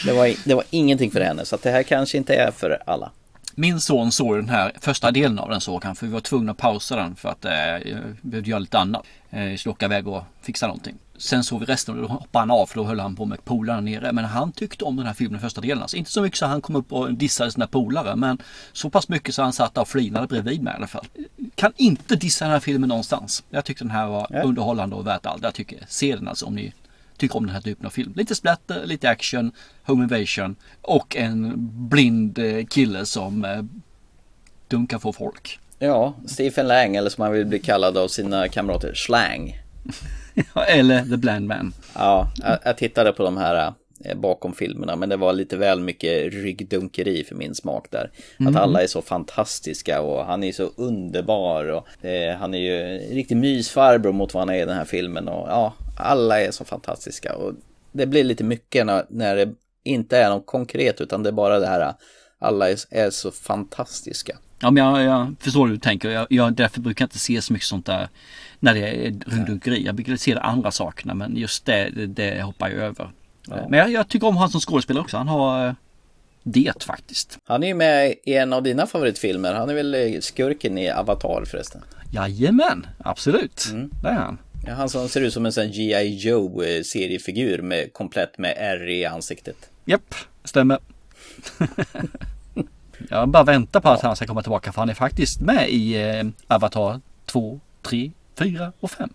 Det 0.04 0.12
var, 0.12 0.34
det 0.44 0.54
var 0.54 0.64
ingenting 0.70 1.10
för 1.10 1.20
henne, 1.20 1.44
så 1.44 1.54
att 1.54 1.62
det 1.62 1.70
här 1.70 1.82
kanske 1.82 2.18
inte 2.18 2.34
är 2.34 2.50
för 2.50 2.82
alla. 2.86 3.12
Min 3.54 3.80
son 3.80 4.12
såg 4.12 4.36
den 4.36 4.48
här 4.48 4.72
första 4.80 5.10
delen 5.10 5.38
av 5.38 5.50
den 5.50 5.60
såg 5.60 5.84
han 5.84 5.96
för 5.96 6.06
vi 6.06 6.12
var 6.12 6.20
tvungna 6.20 6.52
att 6.52 6.58
pausa 6.58 6.96
den 6.96 7.16
för 7.16 7.28
att 7.28 7.44
eh, 7.44 7.52
vi 7.84 7.96
behövde 8.22 8.50
göra 8.50 8.58
lite 8.58 8.78
annat. 8.78 9.02
Eh, 9.30 9.56
skulle 9.56 9.70
åka 9.72 9.86
iväg 9.86 10.08
och 10.08 10.22
fixa 10.42 10.66
någonting. 10.66 10.98
Sen 11.22 11.44
såg 11.44 11.60
vi 11.60 11.66
resten 11.66 11.94
och 11.94 12.02
då 12.02 12.08
hoppade 12.08 12.38
han 12.42 12.50
av 12.50 12.66
för 12.66 12.76
då 12.76 12.84
höll 12.84 13.00
han 13.00 13.16
på 13.16 13.24
med 13.24 13.44
polarna 13.44 13.80
nere. 13.80 14.12
Men 14.12 14.24
han 14.24 14.52
tyckte 14.52 14.84
om 14.84 14.96
den 14.96 15.06
här 15.06 15.14
filmen 15.14 15.40
första 15.40 15.60
delen. 15.60 15.82
Alltså, 15.82 15.96
inte 15.96 16.10
så 16.10 16.22
mycket 16.22 16.38
så 16.38 16.46
han 16.46 16.60
kom 16.60 16.76
upp 16.76 16.92
och 16.92 17.14
dissade 17.14 17.50
sina 17.52 17.66
polare 17.66 18.16
men 18.16 18.38
så 18.72 18.90
pass 18.90 19.08
mycket 19.08 19.34
så 19.34 19.42
han 19.42 19.52
satt 19.52 19.78
och 19.78 19.88
flinade 19.88 20.26
bredvid 20.26 20.62
mig 20.62 20.72
i 20.72 20.76
alla 20.76 20.86
fall. 20.86 21.06
Kan 21.54 21.72
inte 21.76 22.16
dissa 22.16 22.44
den 22.44 22.52
här 22.52 22.60
filmen 22.60 22.88
någonstans. 22.88 23.44
Jag 23.50 23.64
tyckte 23.64 23.84
den 23.84 23.90
här 23.90 24.06
var 24.06 24.26
Ja. 24.30 24.42
underhållande 24.42 24.96
och 24.96 25.06
värt 25.06 25.26
allt. 25.26 25.42
Jag 25.42 25.54
tycker, 25.54 25.78
se 25.88 26.14
den 26.16 26.28
alltså 26.28 26.46
om 26.46 26.54
ni 26.54 26.72
tycker 27.16 27.36
om 27.36 27.46
den 27.46 27.54
här 27.54 27.62
typen 27.62 27.86
av 27.86 27.90
film. 27.90 28.12
Lite 28.16 28.34
splatter, 28.34 28.86
lite 28.86 29.10
action, 29.10 29.52
home 29.86 30.02
invasion 30.02 30.56
och 30.82 31.16
en 31.16 31.52
blind 31.88 32.38
eh, 32.38 32.64
kille 32.66 33.06
som 33.06 33.44
eh, 33.44 33.62
dunkar 34.68 34.98
på 34.98 35.12
folk. 35.12 35.58
Ja, 35.78 36.14
Stephen 36.26 36.68
Lang, 36.68 36.96
eller 36.96 37.10
som 37.10 37.22
han 37.22 37.32
vill 37.32 37.46
bli 37.46 37.58
kallad 37.58 37.96
av 37.98 38.08
sina 38.08 38.48
kamrater, 38.48 38.94
Slang. 38.94 39.58
Eller 40.68 41.04
The 41.04 41.16
Blind 41.16 41.46
Man. 41.46 41.72
Ja, 41.94 42.32
jag, 42.42 42.58
jag 42.64 42.76
tittade 42.76 43.12
på 43.12 43.22
de 43.22 43.36
här 43.36 43.72
eh, 44.04 44.16
bakom 44.16 44.54
filmerna, 44.54 44.96
men 44.96 45.08
det 45.08 45.16
var 45.16 45.32
lite 45.32 45.56
väl 45.56 45.80
mycket 45.80 46.32
ryggdunkeri 46.32 47.24
för 47.24 47.34
min 47.34 47.54
smak 47.54 47.86
där. 47.90 48.10
Mm. 48.40 48.56
Att 48.56 48.62
alla 48.62 48.82
är 48.82 48.86
så 48.86 49.02
fantastiska 49.02 50.00
och 50.00 50.24
han 50.24 50.44
är 50.44 50.52
så 50.52 50.70
underbar 50.76 51.64
och 51.64 52.04
eh, 52.04 52.36
han 52.36 52.54
är 52.54 52.58
ju 52.58 52.80
en 52.80 53.14
riktig 53.14 53.36
mysfarbror 53.36 54.12
mot 54.12 54.34
vad 54.34 54.40
han 54.40 54.56
är 54.56 54.62
i 54.62 54.66
den 54.66 54.76
här 54.76 54.84
filmen 54.84 55.28
och 55.28 55.48
ja, 55.48 55.74
alla 55.98 56.40
är 56.40 56.50
så 56.50 56.64
fantastiska 56.64 57.34
och 57.34 57.52
det 57.92 58.06
blir 58.06 58.24
lite 58.24 58.44
mycket 58.44 58.86
när, 58.86 59.04
när 59.08 59.36
det 59.36 59.54
inte 59.84 60.18
är 60.18 60.30
något 60.30 60.46
konkret 60.46 61.00
utan 61.00 61.22
det 61.22 61.30
är 61.30 61.32
bara 61.32 61.58
det 61.58 61.66
här 61.66 61.94
alla 62.38 62.70
är, 62.70 62.78
är 62.90 63.10
så 63.10 63.30
fantastiska. 63.30 64.38
Ja, 64.60 64.70
men 64.70 64.84
jag, 64.84 65.02
jag 65.02 65.34
förstår 65.40 65.66
hur 65.66 65.74
du 65.74 65.80
tänker. 65.80 66.10
Jag, 66.10 66.26
jag, 66.30 66.52
därför 66.52 66.80
brukar 66.80 67.02
jag 67.02 67.06
inte 67.06 67.18
se 67.18 67.42
så 67.42 67.52
mycket 67.52 67.68
sånt 67.68 67.86
där 67.86 68.08
när 68.62 68.74
det 68.74 68.80
är 68.80 69.14
ryggdunkeri. 69.26 69.84
Jag 69.84 69.94
brukar 69.94 70.16
se 70.16 70.34
de 70.34 70.40
andra 70.40 70.70
sakerna 70.70 71.14
men 71.14 71.36
just 71.36 71.66
det, 71.66 71.90
det, 71.90 72.06
det 72.06 72.42
hoppar 72.42 72.68
jag 72.68 72.78
över. 72.78 73.10
Men 73.48 73.78
jag, 73.78 73.90
jag 73.90 74.08
tycker 74.08 74.26
om 74.26 74.36
han 74.36 74.50
som 74.50 74.60
skådespelare 74.60 75.02
också. 75.02 75.16
Han 75.16 75.28
har 75.28 75.66
eh, 75.66 75.74
det 76.42 76.82
faktiskt. 76.84 77.38
Han 77.44 77.62
är 77.62 77.66
ju 77.66 77.74
med 77.74 78.14
i 78.24 78.34
en 78.34 78.52
av 78.52 78.62
dina 78.62 78.86
favoritfilmer. 78.86 79.54
Han 79.54 79.70
är 79.70 79.74
väl 79.74 79.94
eh, 79.94 80.20
skurken 80.20 80.78
i 80.78 80.90
Avatar 80.90 81.44
förresten. 81.44 81.82
Jajamän, 82.10 82.86
absolut. 82.98 83.66
Det 84.02 84.08
är 84.08 84.14
han. 84.14 84.38
Ja, 84.66 84.74
han 84.74 84.88
som 84.88 85.08
ser 85.08 85.20
ut 85.20 85.32
som 85.32 85.46
en 85.46 85.52
sån 85.52 85.70
G.I. 85.70 86.16
Joe 86.16 86.62
eh, 86.62 86.82
seriefigur 86.82 87.62
med 87.62 87.92
komplett 87.92 88.38
med 88.38 88.54
R 88.58 88.88
i 88.88 89.04
ansiktet. 89.04 89.56
Japp, 89.84 90.14
stämmer. 90.44 90.78
jag 93.08 93.28
bara 93.28 93.44
väntar 93.44 93.80
på 93.80 93.88
att 93.88 94.02
han 94.02 94.16
ska 94.16 94.26
komma 94.26 94.42
tillbaka 94.42 94.72
för 94.72 94.80
han 94.80 94.90
är 94.90 94.94
faktiskt 94.94 95.40
med 95.40 95.70
i 95.70 96.02
eh, 96.02 96.24
Avatar 96.46 97.00
2, 97.26 97.60
3, 97.82 98.12
4 98.38 98.72
och 98.80 98.90
5. 98.90 99.10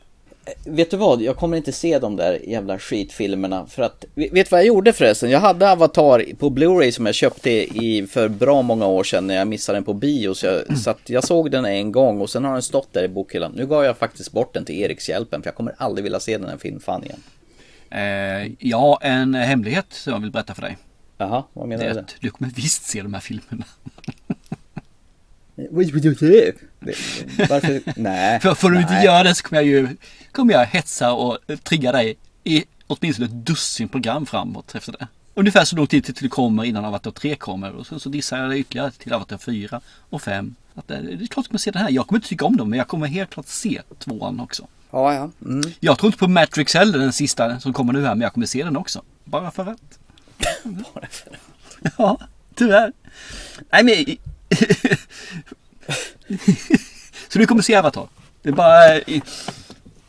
Vet 0.66 0.92
du 0.92 0.98
vad? 0.98 1.22
Jag 1.22 1.36
kommer 1.36 1.58
inte 1.58 1.72
se 1.72 2.00
de 2.00 2.16
där 2.16 2.50
jävla 2.50 2.80
skitfilmerna 2.80 3.66
för 3.66 3.84
att 3.84 4.06
Vet 4.16 4.34
du 4.34 4.44
vad 4.50 4.60
jag 4.60 4.68
gjorde 4.68 4.94
förresten? 4.94 5.30
Jag 5.30 5.40
hade 5.40 5.72
Avatar 5.72 6.26
på 6.40 6.50
Blu-ray 6.50 6.92
som 6.92 7.06
jag 7.06 7.16
köpte 7.16 7.50
i 7.52 8.08
för 8.10 8.28
bra 8.28 8.62
många 8.62 8.86
år 8.86 9.04
sedan 9.04 9.28
när 9.28 9.36
jag 9.36 9.48
missade 9.48 9.76
den 9.76 9.84
på 9.84 9.94
bio 9.94 10.34
så 10.34 10.46
jag, 10.46 10.78
så 10.78 10.90
att 10.90 11.10
jag 11.10 11.24
såg 11.24 11.52
den 11.52 11.66
en 11.66 11.92
gång 11.92 12.22
och 12.22 12.30
sen 12.30 12.46
har 12.46 12.54
den 12.54 12.62
stått 12.62 12.94
där 12.94 13.04
i 13.04 13.08
bokhyllan. 13.08 13.52
Nu 13.56 13.68
gav 13.68 13.86
jag 13.86 13.98
faktiskt 13.98 14.32
bort 14.32 14.54
den 14.54 14.66
till 14.66 14.76
Erikshjälpen 14.76 15.42
för 15.42 15.48
jag 15.48 15.56
kommer 15.56 15.76
aldrig 15.78 16.04
vilja 16.04 16.20
se 16.20 16.38
den 16.38 16.50
här 16.50 16.58
filmen 16.58 16.82
fan 16.82 17.04
igen. 17.04 17.20
Eh, 17.90 18.78
har 18.80 18.98
en 19.02 19.34
hemlighet 19.34 19.86
som 19.90 20.14
jag 20.14 20.20
vill 20.20 20.32
berätta 20.32 20.56
för 20.56 20.62
dig. 20.62 20.78
Jaha, 21.18 21.44
vad 21.54 21.68
menar 21.68 21.94
du? 21.94 22.04
du 22.20 22.30
kommer 22.30 22.52
visst 22.52 22.84
se 22.84 23.02
de 23.02 23.14
här 23.14 23.22
filmerna. 23.22 23.66
Varför? 27.50 27.82
Nej. 27.96 28.40
För 28.40 28.56
får 28.56 28.72
du 28.72 28.82
inte 28.82 28.94
göra 28.94 29.24
det 29.24 29.36
så 29.36 29.44
kommer 29.44 29.62
jag 29.62 29.72
ju 29.72 29.88
kommer 30.32 30.54
jag 30.54 30.66
hetsa 30.66 31.14
och 31.14 31.38
trigga 31.64 31.92
dig 31.92 32.18
i 32.44 32.64
åtminstone 32.88 33.26
ett 33.26 33.46
dussin 33.46 33.90
program 33.90 34.26
framåt 34.26 34.76
efter 34.76 34.92
det. 34.92 35.08
Ungefär 35.34 35.66
så 35.66 35.76
lång 35.76 35.88
tid 35.88 36.04
till 36.04 36.14
det 36.20 36.30
kommer 36.30 36.64
innan 36.64 36.86
Avatar 36.86 37.12
3 37.12 37.36
kommer 37.36 37.72
och 37.72 37.88
sen 37.88 38.00
så 38.00 38.10
dissar 38.10 38.38
jag 38.38 38.50
det 38.50 38.58
ytterligare 38.58 38.92
till 38.92 39.14
Avatar 39.14 39.38
4 39.38 39.82
och 40.10 40.22
5. 40.22 40.56
Att 40.74 40.88
det, 40.88 41.02
det 41.02 41.24
är 41.24 41.28
klart 41.28 41.30
jag 41.36 41.46
kommer 41.46 41.60
se 41.60 41.72
den 41.72 41.82
här. 41.82 41.92
Jag 41.92 42.08
kommer 42.08 42.18
inte 42.18 42.30
tycka 42.30 42.46
om 42.46 42.58
dem 42.58 42.70
men 42.70 42.78
jag 42.78 42.88
kommer 42.88 43.08
helt 43.08 43.30
klart 43.30 43.48
se 43.48 43.82
tvåan 44.00 44.40
också. 44.40 44.68
Ja, 44.92 45.14
ja. 45.14 45.30
Mm. 45.46 45.72
Jag 45.80 45.98
tror 45.98 46.08
inte 46.08 46.20
på 46.20 46.28
Matrix 46.28 46.74
heller, 46.74 47.00
den 47.00 47.14
sista 47.14 47.60
som 47.60 47.74
kommer 47.74 47.94
nu 47.94 48.06
här, 48.06 48.16
men 48.16 48.22
jag 48.22 48.34
kommer 48.34 48.46
se 48.46 48.64
den 48.64 48.78
också. 48.78 49.02
Bara 49.24 49.52
för 49.52 49.66
att. 49.66 50.00
Bara 50.94 51.08
för 51.08 51.38
Ja, 51.98 52.20
tyvärr. 52.56 52.94
Nej 53.72 53.84
men... 53.84 54.18
så 57.30 57.40
du 57.40 57.48
kommer 57.48 57.62
se 57.62 57.76
Avatar? 57.76 58.08
Det 58.42 58.50
är 58.50 58.54
bara... 58.54 58.96
eh, 58.96 59.22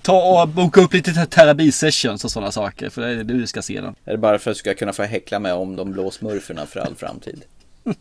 Ta 0.02 0.42
och 0.42 0.48
boka 0.48 0.80
upp 0.80 0.92
lite 0.92 1.10
terapi-sessions 1.26 2.24
och 2.24 2.30
sådana 2.30 2.52
saker. 2.52 2.90
För 2.90 3.00
det 3.02 3.08
är 3.08 3.24
du 3.24 3.46
ska 3.46 3.62
se 3.62 3.80
den. 3.80 3.94
Är 4.04 4.12
det 4.12 4.18
bara 4.18 4.38
för 4.38 4.50
att 4.50 4.56
du 4.56 4.58
ska 4.58 4.74
kunna 4.74 4.92
få 4.92 5.02
häckla 5.02 5.38
med 5.38 5.54
om 5.54 5.76
de 5.76 5.92
blå 5.92 6.10
smurferna 6.10 6.66
för 6.66 6.80
all 6.80 6.94
framtid? 6.94 7.42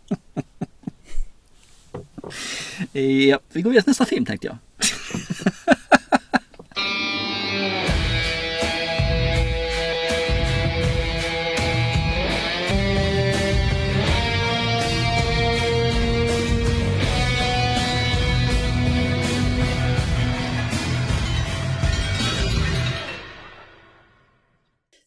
Ja, 2.91 3.39
vi 3.51 3.61
går 3.61 3.69
vidare 3.69 3.81
till 3.83 3.89
nästa 3.89 4.05
film 4.05 4.25
tänkte 4.25 4.47
jag. 4.47 4.57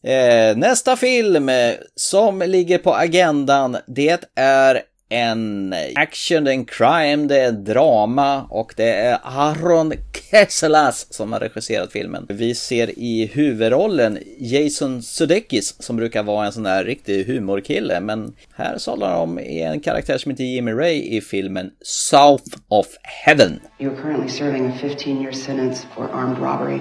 Eh, 0.03 0.57
nästa 0.57 0.95
film 0.95 1.49
eh, 1.49 1.73
som 1.95 2.39
ligger 2.41 2.77
på 2.77 2.95
agendan, 2.95 3.77
det 3.87 4.25
är 4.35 4.81
en 5.09 5.75
action, 5.95 6.43
det 6.43 6.51
är 6.51 6.53
en 6.53 6.65
crime, 6.65 7.27
det 7.27 7.39
är 7.39 7.51
drama 7.51 8.43
och 8.49 8.73
det 8.77 8.93
är 8.93 9.19
Aaron 9.23 9.93
Kesselas 10.31 11.13
som 11.13 11.33
har 11.33 11.39
regisserat 11.39 11.91
filmen. 11.91 12.25
Vi 12.29 12.55
ser 12.55 12.99
i 12.99 13.25
huvudrollen 13.33 14.17
Jason 14.37 15.03
Sudeikis 15.03 15.75
som 15.79 15.95
brukar 15.95 16.23
vara 16.23 16.45
en 16.45 16.51
sån 16.51 16.63
där 16.63 16.83
riktig 16.83 17.25
humorkille 17.25 17.99
men 17.99 18.33
här 18.55 18.77
talar 18.77 19.11
de 19.11 19.21
om 19.21 19.39
en 19.39 19.79
karaktär 19.79 20.17
som 20.17 20.31
heter 20.31 20.43
Jimmy 20.43 20.71
Ray 20.71 21.17
i 21.17 21.21
filmen 21.21 21.71
South 21.81 22.57
of 22.67 22.87
Heaven. 23.01 23.59
You're 23.79 24.01
currently 24.01 24.29
serving 24.29 24.65
a 24.67 24.73
15 24.81 25.21
year 25.21 25.31
sentence 25.31 25.87
for 25.95 26.09
armed 26.13 26.37
robbery. 26.37 26.79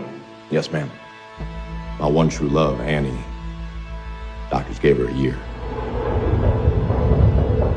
Yes, 0.52 0.72
ma'am. 0.72 1.09
My 2.00 2.06
one 2.06 2.30
true 2.30 2.48
love, 2.48 2.80
Annie. 2.80 3.22
Doctors 4.50 4.78
gave 4.78 4.96
her 4.96 5.06
a 5.06 5.12
year. 5.12 5.38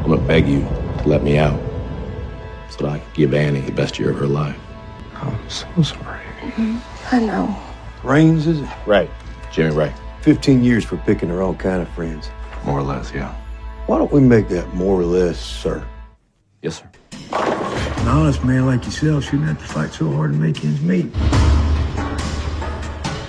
I'm 0.01 0.09
gonna 0.09 0.25
beg 0.25 0.47
you 0.47 0.61
to 0.61 1.03
let 1.05 1.23
me 1.23 1.37
out 1.37 1.59
so 2.69 2.85
that 2.85 2.89
I 2.89 2.99
can 2.99 3.07
give 3.13 3.33
Annie 3.33 3.59
the 3.59 3.73
best 3.73 3.99
year 3.99 4.11
of 4.11 4.17
her 4.17 4.25
life. 4.25 4.57
I'm 5.15 5.49
so 5.49 5.67
sorry. 5.81 6.23
Mm-hmm. 6.39 6.77
I 7.13 7.19
know. 7.19 7.53
Rains, 8.01 8.47
is 8.47 8.61
it? 8.61 8.69
Right. 8.85 9.09
Jimmy 9.51 9.75
Ray. 9.75 9.93
15 10.21 10.63
years 10.63 10.85
for 10.85 10.95
picking 10.95 11.27
her 11.27 11.41
own 11.41 11.57
kind 11.57 11.81
of 11.81 11.89
friends. 11.89 12.29
More 12.63 12.79
or 12.79 12.83
less, 12.83 13.11
yeah. 13.13 13.35
Why 13.87 13.97
don't 13.97 14.11
we 14.13 14.21
make 14.21 14.47
that 14.47 14.73
more 14.73 15.01
or 15.01 15.03
less, 15.03 15.37
sir? 15.37 15.85
Yes, 16.61 16.79
sir. 16.79 16.89
An 17.33 18.07
honest 18.07 18.41
man 18.45 18.65
like 18.67 18.85
yourself 18.85 19.25
shouldn't 19.25 19.49
have 19.49 19.59
to 19.59 19.65
fight 19.65 19.91
so 19.91 20.09
hard 20.13 20.31
to 20.31 20.37
make 20.37 20.63
ends 20.63 20.81
meet. 20.81 21.11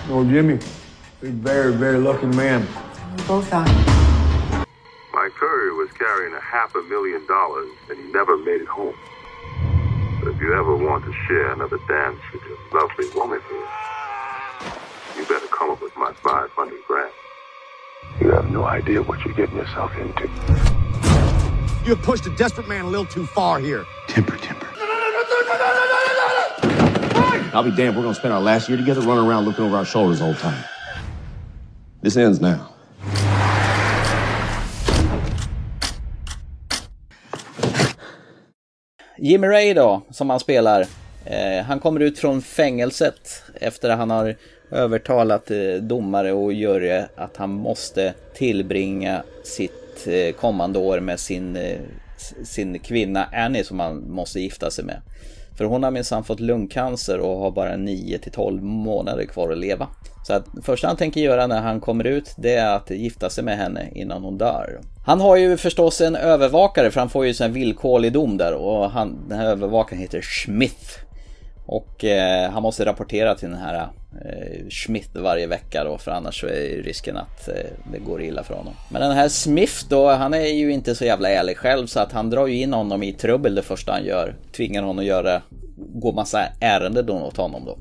Oh, 0.07 0.25
Jimmy, 0.29 0.53
you're 0.53 0.61
a 0.61 0.84
very, 1.31 1.73
very 1.73 1.99
lucky 1.99 2.27
man. 2.27 2.67
We 3.17 3.23
both 3.25 3.53
are. 3.53 3.65
My 5.13 5.31
courier 5.39 5.75
was 5.75 5.91
carrying 5.93 6.35
a 6.35 6.41
half 6.41 6.75
a 6.75 6.83
million 6.83 7.27
dollars 7.27 7.71
and 7.89 7.99
he 7.99 8.13
never 8.13 8.37
made 8.37 8.61
it 8.61 8.69
home. 8.69 8.95
So 10.23 10.31
if 10.31 10.41
you 10.41 10.55
ever 10.55 10.77
want 10.77 11.05
to 11.05 11.13
share 11.27 11.53
another 11.53 11.79
dance 11.89 12.19
with 12.33 12.43
your 12.43 12.59
lovely 12.73 13.09
woman 13.15 13.41
here, 13.49 13.69
you 15.17 15.25
better 15.27 15.47
come 15.47 15.71
up 15.71 15.81
with 15.81 15.97
my 15.97 16.13
500 16.13 16.79
grand. 16.87 17.13
You 18.21 18.31
have 18.31 18.51
no 18.51 18.65
idea 18.65 19.03
what 19.03 19.25
you're 19.25 19.35
getting 19.35 19.57
yourself 19.57 19.97
into. 19.97 20.29
You 21.85 21.95
have 21.95 22.03
pushed 22.03 22.27
a 22.27 22.35
desperate 22.37 22.69
man 22.69 22.87
a 22.87 22.89
little 22.89 23.07
too 23.07 23.27
far 23.27 23.59
here. 23.61 23.85
Temper, 24.09 24.37
temper. 24.39 24.69
I'll 27.55 27.63
be 27.63 27.71
damned. 27.71 27.97
We're 27.97 28.03
gonna 28.03 28.15
spend 28.15 28.35
our 28.35 28.41
last 28.41 28.69
year 28.69 28.77
together 28.77 29.01
running 29.01 29.27
around 29.27 29.45
looking 29.45 29.65
over 29.65 29.77
our 29.77 29.85
shoulders 29.85 30.21
all 30.21 30.33
the 30.33 30.39
time. 30.39 30.65
This 32.05 32.17
ends 32.17 32.41
now. 32.41 32.57
Jimmy 39.19 39.47
Ray 39.47 39.75
då, 39.75 40.03
som 40.11 40.31
han 40.31 40.41
spelar. 40.41 40.87
Eh, 41.25 41.65
han 41.65 41.81
kommer 41.81 42.01
ut 42.01 42.19
från 42.19 42.43
fängelset 42.43 43.43
efter 43.61 43.91
att 43.91 43.99
han 43.99 44.11
har 44.11 44.37
övertalat 44.71 45.51
eh, 45.51 45.75
domare 45.81 46.33
och 46.33 46.53
jury 46.53 47.03
att 47.17 47.37
han 47.37 47.51
måste 47.51 48.15
tillbringa 48.35 49.23
sitt 49.45 50.07
eh, 50.07 50.35
kommande 50.35 50.79
år 50.79 51.01
med 51.01 51.21
sin, 51.21 51.57
eh, 51.57 51.79
sin 52.45 52.79
kvinna 52.79 53.29
Annie 53.33 53.65
som 53.65 53.81
han 53.81 54.11
måste 54.11 54.41
gifta 54.41 54.71
sig 54.71 54.85
med. 54.85 55.01
För 55.57 55.65
hon 55.65 55.83
har 55.83 55.91
minsann 55.91 56.25
fått 56.25 56.41
lungcancer 56.41 57.19
och 57.19 57.39
har 57.39 57.51
bara 57.51 57.77
9 57.77 58.19
till 58.19 58.33
12 58.33 58.63
månader 58.63 59.25
kvar 59.25 59.53
att 59.53 59.59
leva. 59.59 59.89
Så 60.27 60.33
att 60.33 60.45
det 60.53 60.63
första 60.63 60.87
han 60.87 60.97
tänker 60.97 61.21
göra 61.21 61.47
när 61.47 61.61
han 61.61 61.81
kommer 61.81 62.05
ut 62.05 62.35
det 62.37 62.55
är 62.55 62.77
att 62.77 62.91
gifta 62.91 63.31
sig 63.31 63.45
med 63.45 63.57
henne 63.57 63.89
innan 63.95 64.23
hon 64.23 64.39
dör. 64.39 64.81
Han 65.07 65.21
har 65.21 65.37
ju 65.37 65.57
förstås 65.57 66.01
en 66.01 66.17
övervakare 66.17 66.91
för 66.91 67.01
han 67.01 67.11
får 67.11 67.27
ju 67.27 67.35
en 67.41 67.53
villkorlig 67.53 68.13
dom 68.13 68.37
där 68.37 68.55
och 68.55 68.91
han, 68.91 69.29
den 69.29 69.39
här 69.39 69.47
övervakaren 69.47 70.03
heter 70.03 70.21
Smith. 70.21 71.04
Och 71.67 72.05
eh, 72.05 72.51
han 72.51 72.63
måste 72.63 72.85
rapportera 72.85 73.35
till 73.35 73.49
den 73.49 73.59
här 73.59 73.89
eh, 74.25 74.69
Smith 74.71 75.09
varje 75.15 75.47
vecka 75.47 75.85
då 75.85 75.99
för 75.99 76.11
annars 76.11 76.41
så 76.41 76.47
är 76.47 76.83
risken 76.83 77.17
att 77.17 77.49
eh, 77.49 77.55
det 77.93 77.99
går 77.99 78.23
illa 78.23 78.43
för 78.43 78.55
honom. 78.55 78.75
Men 78.91 79.03
den 79.03 79.13
här 79.13 79.29
Smith 79.29 79.75
då, 79.89 80.09
han 80.09 80.35
är 80.35 80.47
ju 80.47 80.73
inte 80.73 80.95
så 80.95 81.05
jävla 81.05 81.29
ärlig 81.29 81.57
själv 81.57 81.87
så 81.87 82.01
att 82.01 82.13
han 82.13 82.31
drar 82.31 82.47
ju 82.47 82.57
in 82.57 82.73
honom 82.73 83.03
i 83.03 83.13
trubbel 83.13 83.55
det 83.55 83.63
första 83.63 83.93
han 83.93 84.05
gör. 84.05 84.37
Tvingar 84.57 84.83
honom 84.83 84.99
att 84.99 85.05
göra, 85.05 85.43
gå 85.77 86.13
massa 86.13 86.47
ärenden 86.61 87.07
då 87.07 87.15
åt 87.15 87.37
honom 87.37 87.65
då. 87.65 87.79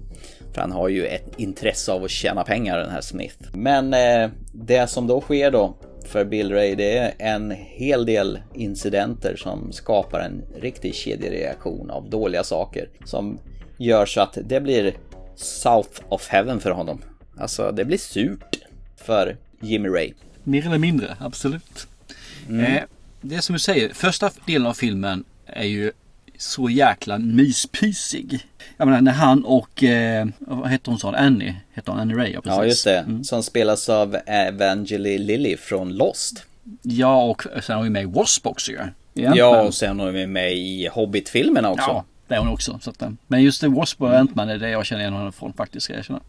För 0.53 0.61
han 0.61 0.71
har 0.71 0.89
ju 0.89 1.05
ett 1.05 1.39
intresse 1.39 1.91
av 1.91 2.03
att 2.03 2.11
tjäna 2.11 2.43
pengar 2.43 2.77
den 2.77 2.89
här 2.89 3.01
Smith. 3.01 3.37
Men 3.53 3.93
eh, 3.93 4.29
det 4.51 4.87
som 4.87 5.07
då 5.07 5.21
sker 5.21 5.51
då 5.51 5.73
för 6.05 6.25
Bill 6.25 6.51
Ray 6.51 6.75
det 6.75 6.97
är 6.97 7.13
en 7.17 7.51
hel 7.51 8.05
del 8.05 8.39
incidenter 8.53 9.35
som 9.35 9.71
skapar 9.71 10.19
en 10.19 10.43
riktig 10.61 10.95
kedjereaktion 10.95 11.89
av 11.89 12.09
dåliga 12.09 12.43
saker. 12.43 12.89
Som 13.05 13.39
gör 13.77 14.05
så 14.05 14.21
att 14.21 14.37
det 14.43 14.61
blir 14.61 14.93
South 15.35 16.01
of 16.09 16.27
Heaven 16.27 16.59
för 16.59 16.71
honom. 16.71 17.01
Alltså 17.37 17.71
det 17.71 17.85
blir 17.85 17.97
surt 17.97 18.59
för 18.97 19.37
Jimmy 19.59 19.89
Ray. 19.89 20.13
Mer 20.43 20.65
eller 20.65 20.77
mindre, 20.77 21.17
absolut. 21.19 21.87
Mm. 22.49 22.65
Eh, 22.65 22.83
det 23.21 23.35
är 23.35 23.41
som 23.41 23.53
du 23.53 23.59
säger, 23.59 23.93
första 23.93 24.31
delen 24.45 24.67
av 24.67 24.73
filmen 24.73 25.23
är 25.45 25.65
ju 25.65 25.91
så 26.37 26.69
jäkla 26.69 27.17
myspysig. 27.17 28.39
Jag 28.77 28.85
menar 28.85 29.01
när 29.01 29.11
han 29.11 29.45
och, 29.45 29.83
eh, 29.83 30.27
vad 30.39 30.69
hette 30.69 30.89
hon 30.89 30.99
sa, 30.99 31.15
Annie, 31.15 31.55
hette 31.73 31.91
hon 31.91 31.99
Annie 31.99 32.15
Ray? 32.15 32.31
Ja, 32.31 32.41
precis. 32.41 32.57
Ja 32.57 32.65
just 32.65 32.85
det, 32.85 33.25
som 33.25 33.43
spelas 33.43 33.89
av 33.89 34.17
Evangeline 34.25 35.25
Lilly 35.25 35.57
från 35.57 35.93
Lost. 35.93 36.45
Ja, 36.81 37.23
och 37.23 37.43
sen 37.63 37.75
har 37.75 37.83
vi 37.83 37.89
med 37.89 38.03
i 38.03 38.05
Wasp 38.05 38.47
också 38.47 38.71
ju. 38.71 38.79
Ja, 39.13 39.61
och 39.61 39.73
sen 39.73 39.99
har 39.99 40.11
vi 40.11 40.27
med 40.27 40.53
i 40.53 40.87
Hobbit-filmerna 40.87 41.71
också. 41.71 41.89
Ja, 41.89 42.05
det 42.33 42.37
är 42.37 42.41
hon 42.41 42.53
också. 42.53 42.79
Så 42.81 42.89
att, 42.89 43.01
eh, 43.01 43.09
men 43.27 43.43
just 43.43 43.61
The 43.61 43.67
Wasp 43.67 44.01
och 44.01 44.09
Ant-Man 44.09 44.49
är 44.49 44.57
det 44.57 44.69
jag 44.69 44.85
känner 44.85 45.01
igen 45.01 45.13
henne 45.13 45.31
från 45.31 45.53
faktiskt, 45.53 45.83
ska 45.83 45.93
jag 45.93 45.99
erkänna. 45.99 46.19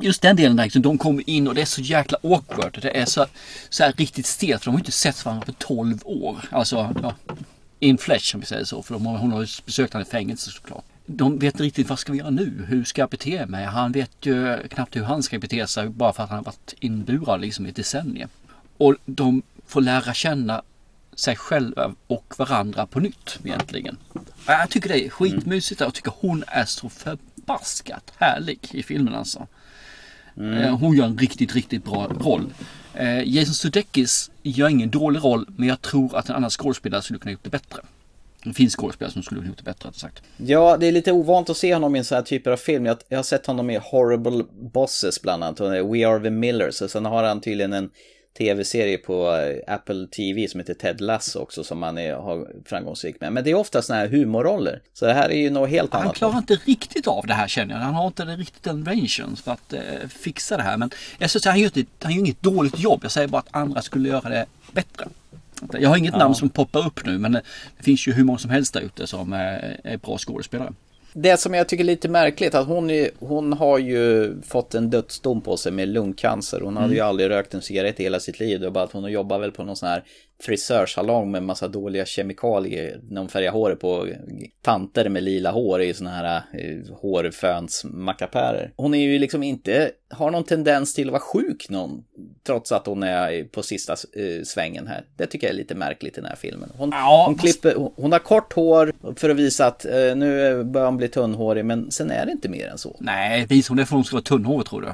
Just 0.00 0.22
den 0.22 0.36
delen 0.36 0.56
där, 0.56 0.64
liksom, 0.64 0.82
de 0.82 0.98
kommer 0.98 1.30
in 1.30 1.48
och 1.48 1.54
det 1.54 1.60
är 1.60 1.66
så 1.66 1.80
jäkla 1.80 2.18
awkward. 2.22 2.78
Det 2.82 2.96
är 2.96 3.04
så, 3.04 3.26
så 3.68 3.84
här 3.84 3.92
riktigt 3.92 4.26
stelt 4.26 4.62
för 4.62 4.64
de 4.64 4.70
har 4.70 4.78
ju 4.78 4.80
inte 4.80 4.92
sett 4.92 5.24
varandra 5.24 5.46
på 5.46 5.52
12 5.52 5.98
år. 6.04 6.36
Alltså, 6.50 6.94
ja, 7.02 7.14
in 7.80 7.98
flesh 7.98 8.34
om 8.34 8.40
vi 8.40 8.46
säger 8.46 8.64
så. 8.64 8.82
För 8.82 8.94
de 8.94 9.06
har, 9.06 9.18
hon 9.18 9.32
har 9.32 9.40
ju 9.40 9.46
besökt 9.66 9.92
honom 9.92 10.06
i 10.08 10.10
fängelse 10.10 10.50
såklart. 10.50 10.84
De 11.06 11.38
vet 11.38 11.54
inte 11.54 11.62
riktigt 11.62 11.88
vad 11.88 11.98
ska 11.98 12.12
vi 12.12 12.18
göra 12.18 12.30
nu? 12.30 12.66
Hur 12.68 12.84
ska 12.84 13.02
jag 13.02 13.08
bete 13.08 13.46
mig? 13.46 13.64
Han 13.64 13.92
vet 13.92 14.10
ju 14.20 14.68
knappt 14.68 14.96
hur 14.96 15.02
han 15.02 15.22
ska 15.22 15.38
bete 15.38 15.66
sig 15.66 15.88
bara 15.88 16.12
för 16.12 16.22
att 16.22 16.30
han 16.30 16.38
har 16.38 16.44
varit 16.44 16.74
inburad 16.80 17.40
liksom 17.40 17.66
i 17.66 17.70
decennier. 17.70 18.28
Och 18.76 18.94
de 19.04 19.42
får 19.66 19.80
lära 19.80 20.14
känna 20.14 20.62
sig 21.16 21.36
själva 21.36 21.94
och 22.06 22.34
varandra 22.38 22.86
på 22.86 23.00
nytt 23.00 23.38
egentligen. 23.44 23.96
Ja, 24.46 24.58
Jag 24.60 24.70
tycker 24.70 24.88
det 24.88 25.06
är 25.06 25.08
skitmysigt 25.10 25.80
och 25.80 25.86
jag 25.86 25.94
tycker 25.94 26.12
hon 26.20 26.44
är 26.46 26.64
så 26.64 26.88
förbaskat 26.88 28.12
härlig 28.16 28.58
i 28.70 28.82
filmen 28.82 29.14
alltså. 29.14 29.46
Eh, 30.36 30.78
Hon 30.78 30.96
gör 30.96 31.04
en 31.04 31.18
riktigt, 31.18 31.54
riktigt 31.54 31.84
bra 31.84 32.06
roll. 32.20 32.54
Eh, 32.94 33.22
Jason 33.28 33.54
Sudeikis 33.54 34.30
gör 34.42 34.68
ingen 34.68 34.90
dålig 34.90 35.24
roll 35.24 35.46
men 35.56 35.68
jag 35.68 35.82
tror 35.82 36.16
att 36.16 36.28
en 36.28 36.36
annan 36.36 36.50
skådespelare 36.50 37.02
skulle 37.02 37.18
kunna 37.18 37.32
gjort 37.32 37.44
det 37.44 37.50
bättre. 37.50 37.82
Det 38.44 38.52
finns 38.52 38.76
skådespelare 38.76 39.12
som 39.12 39.22
skulle 39.22 39.38
kunna 39.40 39.48
gjort 39.48 39.58
det 39.58 39.64
bättre, 39.64 39.92
sagt. 39.92 40.22
Ja, 40.36 40.76
det 40.76 40.86
är 40.86 40.92
lite 40.92 41.12
ovant 41.12 41.50
att 41.50 41.56
se 41.56 41.74
honom 41.74 41.96
i 41.96 41.98
en 41.98 42.04
sån 42.04 42.16
här 42.16 42.22
typer 42.22 42.50
av 42.50 42.56
film. 42.56 42.86
Jag, 42.86 42.96
jag 43.08 43.18
har 43.18 43.22
sett 43.22 43.46
honom 43.46 43.70
i 43.70 43.78
Horrible 43.82 44.44
Bosses 44.60 45.22
bland 45.22 45.44
annat, 45.44 45.60
och 45.60 45.94
We 45.94 46.08
Are 46.08 46.22
The 46.22 46.30
Millers. 46.30 46.80
Och 46.80 46.90
sen 46.90 47.04
har 47.04 47.22
han 47.24 47.40
tydligen 47.40 47.72
en 47.72 47.90
tv-serie 48.38 48.98
på 48.98 49.32
eh, 49.36 49.74
Apple 49.74 50.06
TV 50.06 50.48
som 50.48 50.60
heter 50.60 50.74
Ted 50.74 51.00
Lasso 51.00 51.38
också 51.40 51.64
som 51.64 51.82
han 51.82 51.98
är, 51.98 52.14
har 52.14 52.48
framgångsrik 52.64 53.20
med. 53.20 53.32
Men 53.32 53.44
det 53.44 53.50
är 53.50 53.54
ofta 53.54 53.82
såna 53.82 53.98
här 53.98 54.08
humorroller. 54.08 54.80
Så 54.94 55.06
det 55.06 55.12
här 55.14 55.28
är 55.30 55.38
ju 55.38 55.50
något 55.50 55.70
helt 55.70 55.92
Han 55.92 56.02
annat. 56.02 56.16
klarar 56.16 56.38
inte 56.38 56.54
riktigt 56.64 57.06
av 57.06 57.26
det 57.26 57.34
här 57.34 57.48
känner 57.48 57.74
jag. 57.74 57.80
Han 57.80 57.94
har 57.94 58.06
inte 58.06 58.24
riktigt 58.24 58.62
den 58.62 58.84
rangen 58.84 59.36
för 59.36 59.52
att 59.52 59.72
eh, 59.72 59.80
fixa 60.08 60.56
det 60.56 60.62
här. 60.62 60.76
Men 60.76 60.90
jag 61.18 61.30
skulle 61.30 61.42
säga 61.42 61.52
han 61.52 61.60
gör, 61.60 61.78
inte, 61.78 61.90
han 62.02 62.12
gör 62.12 62.20
inget 62.20 62.42
dåligt 62.42 62.78
jobb. 62.78 63.00
Jag 63.02 63.10
säger 63.12 63.28
bara 63.28 63.38
att 63.38 63.48
andra 63.56 63.82
skulle 63.82 64.08
göra 64.08 64.28
det 64.28 64.46
bättre. 64.72 65.08
Jag 65.72 65.88
har 65.88 65.96
inget 65.96 66.12
Ja. 66.12 66.18
namn 66.18 66.34
som 66.34 66.48
poppar 66.48 66.86
upp 66.86 67.06
nu 67.06 67.18
men 67.18 67.32
det 67.32 67.42
finns 67.80 68.08
ju 68.08 68.12
hur 68.12 68.24
många 68.24 68.38
som 68.38 68.50
helst 68.50 68.74
där 68.74 68.80
ute 68.80 69.06
som 69.06 69.32
eh, 69.32 69.38
är 69.92 69.96
bra 69.96 70.18
skådespelare. 70.18 70.72
Det 71.18 71.36
som 71.40 71.54
jag 71.54 71.68
tycker 71.68 71.84
är 71.84 71.86
lite 71.86 72.08
märkligt 72.08 72.54
att 72.54 72.66
hon, 72.66 72.90
är, 72.90 73.10
hon 73.18 73.52
har 73.52 73.78
ju 73.78 74.34
fått 74.42 74.74
en 74.74 74.90
dödsdom 74.90 75.40
på 75.40 75.56
sig 75.56 75.72
med 75.72 75.88
lungcancer. 75.88 76.60
Hon 76.60 76.76
hade 76.76 76.92
ju 76.94 76.98
Mm. 76.98 77.08
aldrig 77.08 77.30
rökt 77.30 77.54
en 77.54 77.62
cigarett 77.62 78.00
i 78.00 78.02
hela 78.02 78.20
sitt 78.20 78.40
liv. 78.40 78.60
Det 78.60 78.66
var 78.66 78.70
bara 78.72 78.84
att 78.84 78.92
hon 78.92 79.12
jobbar 79.12 79.38
väl 79.38 79.52
på 79.52 79.62
någon 79.64 79.76
sån 79.76 79.88
här 79.88 80.04
frisörsalong 80.40 81.30
med 81.30 81.42
massa 81.42 81.68
dåliga 81.68 82.06
kemikalier. 82.06 83.00
När 83.10 83.20
hon 83.20 83.28
färgar 83.28 83.52
håret 83.52 83.80
på 83.80 84.08
tanter 84.62 85.08
med 85.08 85.22
lila 85.22 85.50
hår 85.50 85.82
i 85.82 85.94
såna 85.94 86.10
här 86.10 86.42
eh, 86.52 86.96
hårfönsmackapärer. 87.00 88.72
Hon 88.76 88.94
är 88.94 88.98
ju 88.98 89.18
liksom 89.18 89.42
inte, 89.42 89.90
har 90.10 90.30
någon 90.30 90.44
tendens 90.44 90.94
till 90.94 91.08
att 91.08 91.12
vara 91.12 91.22
sjuk 91.22 91.68
någon. 91.70 92.04
Trots 92.46 92.72
att 92.72 92.86
hon 92.86 93.02
är 93.02 93.44
på 93.44 93.62
sista 93.62 93.92
eh, 93.92 94.42
svängen 94.44 94.86
här. 94.86 95.04
Det 95.16 95.26
tycker 95.26 95.46
jag 95.46 95.54
är 95.54 95.58
lite 95.58 95.74
märkligt 95.74 96.18
i 96.18 96.20
den 96.20 96.28
här 96.30 96.36
filmen. 96.36 96.72
Hon, 96.76 96.92
hon, 97.26 97.38
klipper, 97.38 97.74
hon- 97.96 98.12
har 98.12 98.18
kort 98.18 98.52
hår 98.52 98.92
för 99.16 99.30
att 99.30 99.36
visa 99.36 99.66
att 99.66 99.84
eh, 99.84 99.92
nu 100.16 100.64
börjar 100.64 100.86
hon 100.86 100.96
bli 100.96 101.08
tunnhårig. 101.08 101.64
Men 101.64 101.90
sen 101.90 102.10
är 102.10 102.26
det 102.26 102.32
inte 102.32 102.48
mer 102.48 102.66
än 102.68 102.78
så. 102.78 102.96
Nej, 103.00 103.46
visar 103.46 103.68
hon 103.68 103.76
det 103.76 103.86
för 103.86 103.94
hon 103.94 104.04
ska 104.04 104.16
vara 104.16 104.22
tunnhårig 104.22 104.66
tror 104.66 104.80
du? 104.80 104.88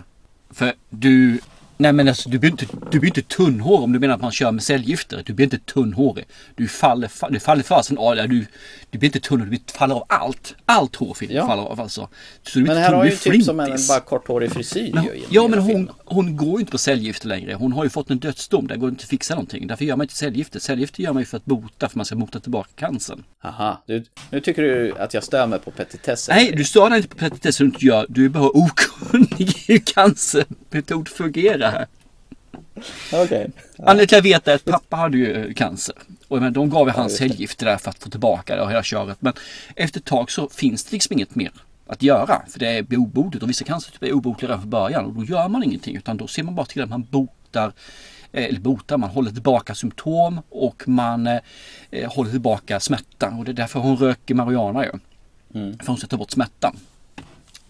För 0.54 0.72
du... 0.90 1.38
Nej 1.82 1.92
men 1.92 2.08
alltså 2.08 2.28
du 2.28 2.38
blir 2.38 2.50
inte, 2.50 2.66
du 2.90 3.00
blir 3.00 3.10
inte 3.10 3.22
tunnhårig 3.22 3.82
om 3.84 3.92
du 3.92 3.98
menar 3.98 4.14
att 4.14 4.20
man 4.20 4.32
kör 4.32 4.52
med 4.52 4.62
cellgifter. 4.62 5.22
Du 5.26 5.32
blir 5.32 5.44
inte 5.46 5.58
tunnhårig. 5.58 6.24
Du 6.56 6.68
faller, 6.68 7.08
fa- 7.08 7.30
du 7.32 7.40
faller 7.40 7.62
fast 7.62 7.88
från 7.88 8.16
ja, 8.16 8.26
du, 8.26 8.46
du 8.90 8.98
blir 8.98 9.08
inte 9.08 9.20
tunnhårig, 9.20 9.52
du 9.66 9.72
faller 9.72 9.94
av 9.94 10.04
allt. 10.08 10.54
Allt 10.66 10.96
hår 10.96 11.16
Ja. 11.20 11.46
faller 11.46 11.62
av 11.62 11.80
alltså. 11.80 12.08
Så 12.42 12.58
du 12.58 12.64
Men 12.64 12.76
här 12.76 12.88
tunn, 12.88 12.96
har 12.98 13.04
ju 13.04 13.10
typ 13.16 13.44
som 13.44 13.60
en 13.60 13.78
bara 13.88 14.00
korthårig 14.00 14.52
frisyr 14.52 14.90
Men, 14.94 15.04
ju 15.04 15.10
ja 15.30 15.48
men 15.48 15.58
hon, 15.58 15.68
filmen. 15.68 15.88
hon 16.04 16.36
går 16.36 16.52
ju 16.54 16.58
inte 16.60 16.72
på 16.72 16.78
cellgifter 16.78 17.28
längre. 17.28 17.54
Hon 17.54 17.72
har 17.72 17.84
ju 17.84 17.90
fått 17.90 18.10
en 18.10 18.18
dödsdom. 18.18 18.66
Det 18.66 18.76
går 18.76 18.88
inte 18.88 19.02
att 19.02 19.08
fixa 19.08 19.34
någonting. 19.34 19.66
Därför 19.66 19.84
gör 19.84 19.96
man 19.96 20.04
inte 20.04 20.14
cellgifter. 20.14 20.60
Cellgifter 20.60 21.02
gör 21.02 21.12
man 21.12 21.22
ju 21.22 21.26
för 21.26 21.36
att 21.36 21.44
bota, 21.44 21.88
för 21.88 21.98
man 21.98 22.04
ska 22.06 22.14
mota 22.16 22.40
tillbaka 22.40 22.68
cancern. 22.76 23.24
Aha, 23.44 23.82
du, 23.86 24.04
nu 24.30 24.40
tycker 24.40 24.62
du 24.62 24.94
att 24.98 25.14
jag 25.14 25.24
stör 25.24 25.46
mig 25.46 25.58
på 25.58 25.70
petitesser. 25.70 26.34
Nej, 26.34 26.52
du 26.56 26.64
stör 26.64 26.88
dig 26.90 26.96
inte 26.96 27.08
på 27.08 27.16
petitesser 27.16 27.64
du 27.64 27.70
inte 27.70 27.86
gör. 27.86 28.06
Du 28.08 28.24
är 28.24 28.28
bara 28.28 28.48
okunnig 28.48 29.40
i 29.40 29.54
hur 29.72 29.78
cancermetod 29.78 31.08
fungerar 31.08 31.71
Okej. 33.12 33.50
Anledningen 33.78 33.96
till 33.96 34.02
att 34.02 34.12
jag 34.12 34.22
vet 34.22 34.48
är 34.48 34.54
att 34.54 34.64
pappa 34.64 34.96
hade 34.96 35.18
ju 35.18 35.54
cancer. 35.54 35.94
Och 36.28 36.42
men, 36.42 36.52
de 36.52 36.70
gav 36.70 36.86
ju 36.88 36.92
hans 36.92 37.16
cellgifter 37.16 37.66
där 37.66 37.76
för 37.76 37.90
att 37.90 37.98
få 37.98 38.10
tillbaka 38.10 38.56
det 38.56 38.62
och 38.62 38.70
hela 38.70 38.82
köret. 38.82 39.16
Men 39.20 39.32
efter 39.76 40.00
ett 40.00 40.06
tag 40.06 40.30
så 40.30 40.48
finns 40.48 40.84
det 40.84 40.92
liksom 40.92 41.12
inget 41.12 41.34
mer 41.34 41.50
att 41.86 42.02
göra. 42.02 42.42
För 42.48 42.58
det 42.58 42.68
är 42.68 42.96
obotligt 42.96 43.42
och 43.42 43.50
vissa 43.50 43.64
cancertyper 43.64 44.06
är 44.06 44.12
obotliga 44.12 44.48
redan 44.48 44.60
från 44.60 44.70
början. 44.70 45.04
Och 45.04 45.12
då 45.12 45.24
gör 45.24 45.48
man 45.48 45.62
ingenting 45.62 45.96
utan 45.96 46.16
då 46.16 46.26
ser 46.26 46.42
man 46.42 46.54
bara 46.54 46.66
till 46.66 46.82
att 46.82 46.88
man 46.88 47.06
botar 47.10 47.72
eh, 48.32 48.44
eller 48.44 48.60
botar, 48.60 48.98
man 48.98 49.10
håller 49.10 49.30
tillbaka 49.30 49.74
symptom 49.74 50.40
och 50.48 50.82
man 50.86 51.26
eh, 51.26 52.12
håller 52.12 52.30
tillbaka 52.30 52.80
smärta. 52.80 53.28
Och 53.38 53.44
det 53.44 53.50
är 53.50 53.54
därför 53.54 53.80
hon 53.80 53.96
röker 53.96 54.34
marijuana 54.34 54.84
ju. 54.84 54.92
Mm. 55.54 55.78
För 55.78 55.86
hon 55.86 55.96
ska 55.96 56.06
ta 56.06 56.16
bort 56.16 56.30
smärtan. 56.30 56.76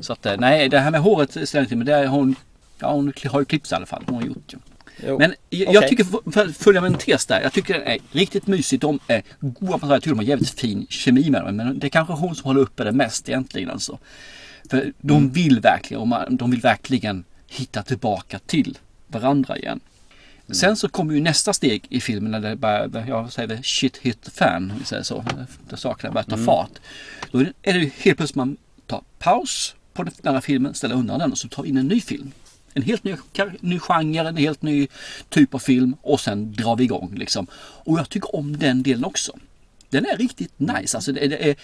Så 0.01 0.13
att 0.13 0.27
eh, 0.27 0.35
nej, 0.39 0.69
det 0.69 0.79
här 0.79 0.91
med 0.91 1.01
håret 1.01 1.49
ställer 1.49 1.63
inte 1.63 1.77
men 1.77 1.87
det 1.87 1.95
är 1.95 2.07
hon, 2.07 2.37
ja 2.83 2.93
hon 2.93 3.13
har 3.27 3.41
ju 3.41 3.45
klippt 3.45 3.73
i 3.73 3.75
alla 3.75 3.87
fall. 3.87 4.03
Hon 4.07 4.15
har 4.15 4.23
gjort 4.23 4.53
ju. 4.53 4.59
Jo. 5.07 5.19
Men 5.19 5.35
jag, 5.51 5.61
jag 5.75 5.77
Okej. 5.77 5.89
tycker, 5.89 6.05
för- 6.33 6.47
att 6.49 6.57
följa 6.57 6.81
med 6.81 6.93
en 6.93 6.99
tes 6.99 7.27
där, 7.27 7.41
jag 7.41 7.53
tycker 7.53 7.75
den 7.75 7.83
är 7.83 7.99
riktigt 8.13 8.47
mysig. 8.47 8.81
De 8.81 8.99
är 9.07 9.23
goda 9.41 9.79
på 9.79 9.87
Jag 9.87 10.03
tycker 10.03 10.11
de 10.11 10.19
har 10.19 10.25
jävligt 10.25 10.61
fin 10.61 10.87
kemi 10.91 11.31
med 11.31 11.45
dem. 11.45 11.57
Men 11.57 11.79
det 11.79 11.87
är 11.87 11.89
kanske 11.89 12.15
hon 12.15 12.35
som 12.35 12.45
håller 12.45 12.61
uppe 12.61 12.85
det 12.85 12.93
mest 12.93 13.29
egentligen 13.29 13.71
alltså. 13.71 13.99
För 14.71 14.93
de 15.01 15.17
Mm. 15.17 15.31
vill 15.33 15.61
verkligen, 15.61 16.09
man, 16.09 16.37
de 16.37 16.51
vill 16.51 16.61
verkligen 16.61 17.25
hitta 17.49 17.83
tillbaka 17.83 18.39
till 18.39 18.79
varandra 19.07 19.57
igen. 19.59 19.81
Mm. 20.47 20.55
Sen 20.55 20.77
så 20.77 20.89
kommer 20.89 21.15
ju 21.15 21.21
nästa 21.21 21.53
steg 21.53 21.87
i 21.89 22.01
filmen 22.01 22.31
när 22.33 22.41
det 22.41 22.57
börjar, 22.57 23.05
jag 23.09 23.33
säger 23.33 23.49
det, 23.49 23.63
shit 23.63 23.97
hit 23.97 24.23
the 24.23 24.31
fan, 24.31 24.73
vi 24.79 24.85
säger 24.85 25.03
så. 25.03 25.25
Där 25.69 25.77
sakerna 25.77 26.13
börjar 26.13 26.25
ta 26.25 26.35
Mm. 26.35 26.47
fart. 26.47 26.71
Då 27.31 27.39
är 27.41 27.45
det, 27.45 27.53
det 27.63 27.79
ju 27.79 27.91
helt 27.99 28.17
plötsligt 28.17 28.35
man 28.37 28.57
tar 28.87 29.03
paus 29.19 29.75
på 29.95 30.03
den 30.23 30.35
här 30.35 30.41
filmen, 30.41 30.75
ställer 30.75 30.95
undan 30.95 31.19
den 31.19 31.33
och 31.33 31.39
så 31.39 31.49
tar 31.49 31.65
in 31.65 31.77
en 31.77 31.89
ny 31.89 32.01
film. 32.01 32.33
En 32.75 32.83
helt 32.83 33.05
ny, 33.05 33.17
ny 33.61 33.79
genre, 33.79 34.29
en 34.29 34.37
helt 34.37 34.63
ny 34.63 34.89
typ 35.29 35.55
av 35.55 35.59
film 35.59 35.97
och 36.03 36.21
sen 36.21 36.53
drar 36.53 36.77
vi 36.77 36.85
igång 36.85 37.15
liksom. 37.17 37.47
Och 37.55 37.99
jag 37.99 38.09
tycker 38.09 38.37
om 38.37 38.59
den 38.59 38.83
delen 38.83 39.05
också. 39.05 39.33
Den 39.91 40.07
är 40.07 40.17
riktigt 40.17 40.53
nice. 40.57 40.97
Alltså 40.97 41.13
det, 41.13 41.27
det 41.27 41.51
är 41.51 41.57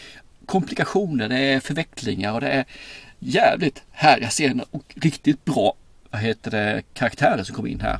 komplikationer, 0.46 1.28
det 1.28 1.38
är 1.38 1.60
förvecklingar 1.60 2.32
och 2.32 2.40
det 2.40 2.48
är 2.48 2.64
jävligt 3.18 3.82
härliga 3.90 4.28
scener 4.28 4.64
och 4.70 4.94
riktigt 4.94 5.44
bra 5.44 5.74
vad 6.10 6.20
heter 6.20 6.50
det, 6.50 6.82
karaktärer 6.94 7.44
som 7.44 7.54
kommer 7.54 7.68
in 7.68 7.80
här. 7.80 7.98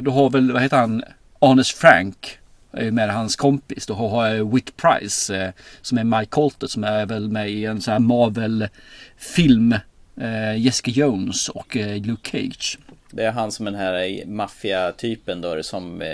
Du 0.00 0.10
har 0.10 0.30
väl, 0.30 0.52
vad 0.52 0.62
heter 0.62 0.76
han, 0.76 1.04
Arnes 1.38 1.72
Frank 1.72 2.38
med 2.70 3.14
hans 3.14 3.36
kompis. 3.36 3.86
Då 3.86 3.94
har 3.94 4.28
jag 4.28 4.54
Whit 4.54 4.76
Price 4.76 5.36
eh, 5.36 5.52
som 5.82 5.98
är 5.98 6.04
Mike 6.04 6.30
Colter 6.30 6.66
som 6.66 6.84
är 6.84 7.06
väl 7.06 7.28
med 7.28 7.50
i 7.50 7.64
en 7.64 7.80
sån 7.80 7.92
här 7.92 7.98
Marvel-film. 7.98 9.74
Jessica 10.56 10.90
Jones 10.90 11.48
och 11.48 11.76
eh, 11.76 11.96
Luke 12.02 12.30
Cage. 12.30 12.78
Det 13.10 13.24
är 13.24 13.32
han 13.32 13.52
som 13.52 13.64
den 13.64 13.74
här 13.74 14.24
maffiatypen 14.26 15.40
då 15.40 15.62
som 15.62 16.02
eh, 16.02 16.08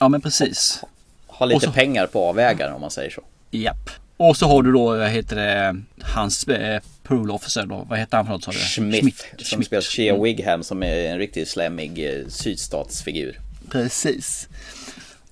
Ja 0.00 0.08
men 0.08 0.20
precis. 0.20 0.82
har 1.26 1.46
lite 1.46 1.66
så- 1.66 1.72
pengar 1.72 2.06
på 2.06 2.24
avvägaren 2.24 2.74
om 2.74 2.80
man 2.80 2.90
säger 2.90 3.10
så. 3.10 3.22
Japp. 3.50 3.90
Och 4.16 4.36
så 4.36 4.46
har 4.46 4.62
du 4.62 4.72
då, 4.72 4.96
vad 4.96 5.08
heter 5.08 5.36
det, 5.36 5.76
hans 6.02 6.48
eh, 6.48 6.80
parole 7.02 7.32
officer 7.32 7.66
då. 7.66 7.86
Vad 7.90 7.98
heter 7.98 8.16
han 8.16 8.26
för 8.26 8.32
något 8.32 8.44
sa 8.44 8.50
du? 8.50 8.56
Schmidt, 8.58 9.26
som 9.38 9.44
Schmidt. 9.44 9.66
spelar 9.66 9.82
Shea. 9.82 10.22
Wigham 10.22 10.62
som 10.62 10.82
är 10.82 10.96
en 11.12 11.18
riktigt 11.18 11.48
slemmig 11.48 12.06
eh, 12.18 12.26
sydstatsfigur. 12.28 13.40
Precis. 13.70 14.48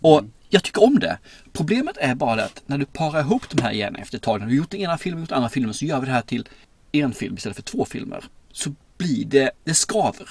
Och 0.01 0.23
jag 0.49 0.63
tycker 0.63 0.83
om 0.85 0.99
det. 0.99 1.19
Problemet 1.53 1.97
är 2.01 2.15
bara 2.15 2.45
att 2.45 2.63
när 2.67 2.79
du 2.79 2.85
parar 2.85 3.21
ihop 3.21 3.43
de 3.51 3.63
här 3.63 3.73
igen 3.73 3.97
efter 3.97 4.17
ett 4.17 4.23
tag. 4.23 4.41
När 4.41 4.47
du 4.47 4.57
gjort 4.57 4.71
den 4.71 4.81
ena 4.81 4.99
filmen 4.99 5.19
och 5.19 5.23
gjort 5.23 5.29
den 5.29 5.37
andra 5.37 5.51
filmen 5.51 5.75
så 5.75 5.85
gör 5.85 6.01
vi 6.01 6.07
det 6.07 6.13
här 6.13 6.23
till 6.23 6.49
en 6.93 7.15
film 7.15 7.35
istället 7.35 7.57
för 7.57 7.63
två 7.63 7.85
filmer. 7.85 8.25
Så 8.53 8.75
blir 8.99 9.25
det, 9.25 9.51
det 9.65 9.75
skaver. 9.75 10.29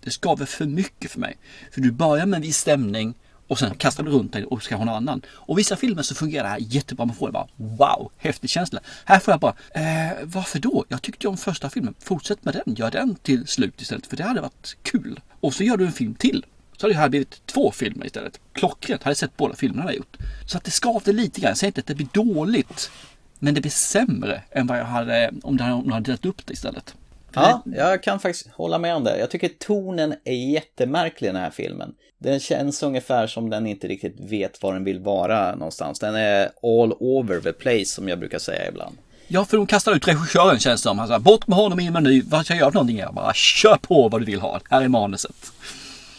Det 0.00 0.10
skaver 0.10 0.46
för 0.46 0.64
mycket 0.64 1.10
för 1.10 1.20
mig. 1.20 1.36
För 1.72 1.80
du 1.80 1.92
börjar 1.92 2.26
med 2.26 2.36
en 2.36 2.42
viss 2.42 2.58
stämning 2.58 3.14
och 3.48 3.58
sen 3.58 3.74
kastar 3.74 4.04
du 4.04 4.10
runt 4.10 4.32
dig 4.32 4.44
och 4.44 4.62
ska 4.62 4.76
ha 4.76 4.84
någon 4.84 4.94
annan. 4.94 5.22
Och 5.28 5.58
vissa 5.58 5.76
filmer 5.76 6.02
så 6.02 6.14
fungerar 6.14 6.42
det 6.42 6.48
här 6.48 6.58
jättebra. 6.60 7.06
Man 7.06 7.16
får 7.16 7.26
det 7.26 7.32
bara 7.32 7.48
wow, 7.56 8.12
häftig 8.16 8.50
känsla. 8.50 8.80
Här 9.04 9.18
får 9.18 9.32
jag 9.32 9.40
bara, 9.40 9.54
eh, 9.74 10.12
varför 10.22 10.58
då? 10.58 10.84
Jag 10.88 11.02
tyckte 11.02 11.26
ju 11.26 11.30
om 11.30 11.36
första 11.36 11.70
filmen. 11.70 11.94
Fortsätt 11.98 12.44
med 12.44 12.54
den. 12.54 12.74
Gör 12.74 12.90
den 12.90 13.14
till 13.14 13.46
slut 13.46 13.80
istället. 13.80 14.06
För 14.06 14.16
det 14.16 14.24
hade 14.24 14.40
varit 14.40 14.76
kul. 14.82 15.20
Och 15.40 15.54
så 15.54 15.64
gör 15.64 15.76
du 15.76 15.86
en 15.86 15.92
film 15.92 16.14
till. 16.14 16.44
Så 16.76 16.86
hade 16.86 16.94
det 16.94 17.00
här 17.00 17.08
blivit 17.08 17.46
två 17.46 17.70
filmer 17.70 18.06
istället. 18.06 18.40
Klockrent. 18.52 19.02
Hade 19.02 19.16
sett 19.16 19.36
båda 19.36 19.54
filmerna 19.54 19.84
jag 19.84 19.96
gjort. 19.96 20.16
Så 20.46 20.58
att 20.58 20.64
det 20.64 20.70
skavde 20.70 21.12
lite 21.12 21.40
grann. 21.40 21.48
Jag 21.48 21.58
säger 21.58 21.68
inte 21.68 21.80
att 21.80 21.86
det 21.86 21.94
blir 21.94 22.08
dåligt. 22.12 22.90
Men 23.38 23.54
det 23.54 23.60
blir 23.60 23.70
sämre 23.70 24.42
än 24.50 24.66
vad 24.66 24.78
jag 24.78 24.84
hade 24.84 25.30
om 25.42 25.56
jag 25.58 25.92
hade 25.92 26.04
delat 26.04 26.24
upp 26.24 26.46
det 26.46 26.52
istället. 26.52 26.94
För 27.32 27.40
Ja, 27.40 27.62
jag 27.64 28.02
kan 28.02 28.20
faktiskt 28.20 28.48
hålla 28.52 28.78
med 28.78 28.94
om 28.94 29.04
det. 29.04 29.18
Jag 29.18 29.30
tycker 29.30 29.48
tonen 29.48 30.14
är 30.24 30.50
jättemärklig 30.52 31.28
i 31.28 31.32
den 31.32 31.40
här 31.42 31.50
filmen. 31.50 31.94
Den 32.18 32.40
känns 32.40 32.82
ungefär 32.82 33.26
som 33.26 33.50
den 33.50 33.66
inte 33.66 33.88
riktigt 33.88 34.20
vet 34.20 34.62
var 34.62 34.74
den 34.74 34.84
vill 34.84 35.00
vara 35.00 35.54
någonstans. 35.54 35.98
Den 35.98 36.14
är 36.14 36.44
all 36.62 36.92
over 36.92 37.40
the 37.40 37.52
place 37.52 37.84
som 37.84 38.08
jag 38.08 38.18
brukar 38.18 38.38
säga 38.38 38.68
ibland. 38.68 38.96
Ja, 39.28 39.44
för 39.44 39.56
de 39.56 39.66
kastar 39.66 39.94
ut 39.94 40.08
regissören 40.08 40.58
känns 40.58 40.82
det 40.82 40.88
som. 40.88 40.98
Han 40.98 41.22
bort 41.22 41.46
med 41.46 41.58
honom 41.58 41.80
in 41.80 41.92
med 41.92 42.02
ny. 42.02 42.22
Vad 42.22 42.44
ska 42.44 42.54
jag 42.54 42.60
göra 42.60 42.70
för 42.70 42.74
någonting? 42.74 42.98
Jag 42.98 43.14
bara, 43.14 43.34
kör 43.34 43.76
på 43.76 44.08
vad 44.08 44.20
du 44.20 44.24
vill 44.24 44.40
ha. 44.40 44.60
Här 44.70 44.82
är 44.82 44.88
manuset. 44.88 45.52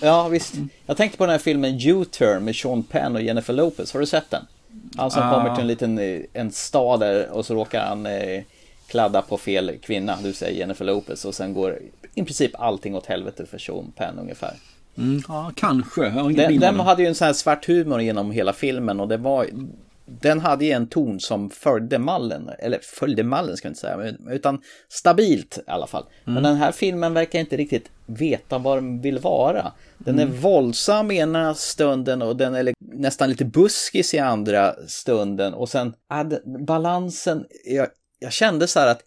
Ja, 0.01 0.28
visst. 0.28 0.53
Jag 0.86 0.97
tänkte 0.97 1.18
på 1.18 1.26
den 1.26 1.32
här 1.32 1.39
filmen 1.39 1.80
U-turn 1.82 2.43
med 2.43 2.55
Sean 2.55 2.84
Penn 2.84 3.15
och 3.15 3.22
Jennifer 3.22 3.53
Lopez. 3.53 3.93
Har 3.93 3.99
du 3.99 4.05
sett 4.05 4.30
den? 4.30 4.45
Han 4.98 5.12
som 5.12 5.22
Ah. 5.24 5.34
kommer 5.34 5.56
till 5.56 5.62
en 5.62 5.68
liten 5.68 6.00
eh, 6.00 6.22
en 6.34 6.52
stad 6.52 7.00
där 7.00 7.30
och 7.30 7.46
så 7.46 7.56
råkar 7.56 7.86
han 7.86 8.06
eh, 8.06 8.44
kladda 8.88 9.22
på 9.22 9.38
fel 9.38 9.78
kvinna, 9.82 10.18
du 10.24 10.34
säger 10.34 10.60
Jennifer 10.60 10.86
Lopez. 10.86 11.26
Och 11.26 11.36
sen 11.36 11.54
går 11.54 11.80
i 12.16 12.24
princip 12.24 12.52
allting 12.60 12.96
åt 12.96 13.06
helvete 13.06 13.46
för 13.46 13.58
Sean 13.58 13.92
Penn 13.96 14.20
ungefär. 14.20 14.54
Mm, 14.98 15.22
ja, 15.28 15.52
kanske. 15.56 16.10
Den, 16.10 16.60
den 16.60 16.80
hade 16.80 17.02
ju 17.02 17.08
en 17.08 17.16
sån 17.16 17.26
här 17.26 17.34
svart 17.34 17.68
humor 17.68 18.02
genom 18.02 18.32
hela 18.32 18.54
filmen 18.54 19.00
och 19.00 19.08
det 19.08 19.18
var 19.18 19.48
den 20.08 20.39
hade 20.39 20.66
ju 20.66 20.72
en 20.72 20.88
ton 20.88 21.20
som 21.20 21.49
följde 21.49 21.99
mallen, 21.99 22.49
eller 22.60 22.80
följde 22.82 23.24
mallen 23.24 23.58
ska 23.58 23.68
jag 23.68 23.72
inte 23.72 23.82
säga, 23.82 24.14
utan 24.32 24.62
stabilt 24.89 25.58
i 25.58 25.62
alla 25.68 25.88
fall. 25.88 26.05
Men 26.26 26.43
den 26.43 26.55
här 26.55 26.72
filmen 26.72 27.14
verkar 27.14 27.39
inte 27.39 27.58
riktigt 27.58 27.91
veta 28.05 28.58
vad 28.58 28.78
den 28.78 29.01
vill 29.01 29.20
vara. 29.20 29.72
Den 29.97 30.20
är 30.20 30.26
våldsam 30.26 31.12
ena 31.12 31.53
stunden 31.53 32.22
och 32.22 32.36
den 32.36 32.55
är 32.55 32.74
nästan 32.80 33.30
lite 33.30 33.45
buskis 33.45 34.14
i 34.14 34.20
andra 34.20 34.76
stunden 34.88 35.53
och 35.53 35.70
sen 35.70 35.93
den- 36.30 36.66
balansen, 36.66 37.45
jag, 37.66 37.88
jag 38.20 38.32
kände 38.32 38.68
så 38.68 38.80
här 38.80 38.88
att 38.88 39.01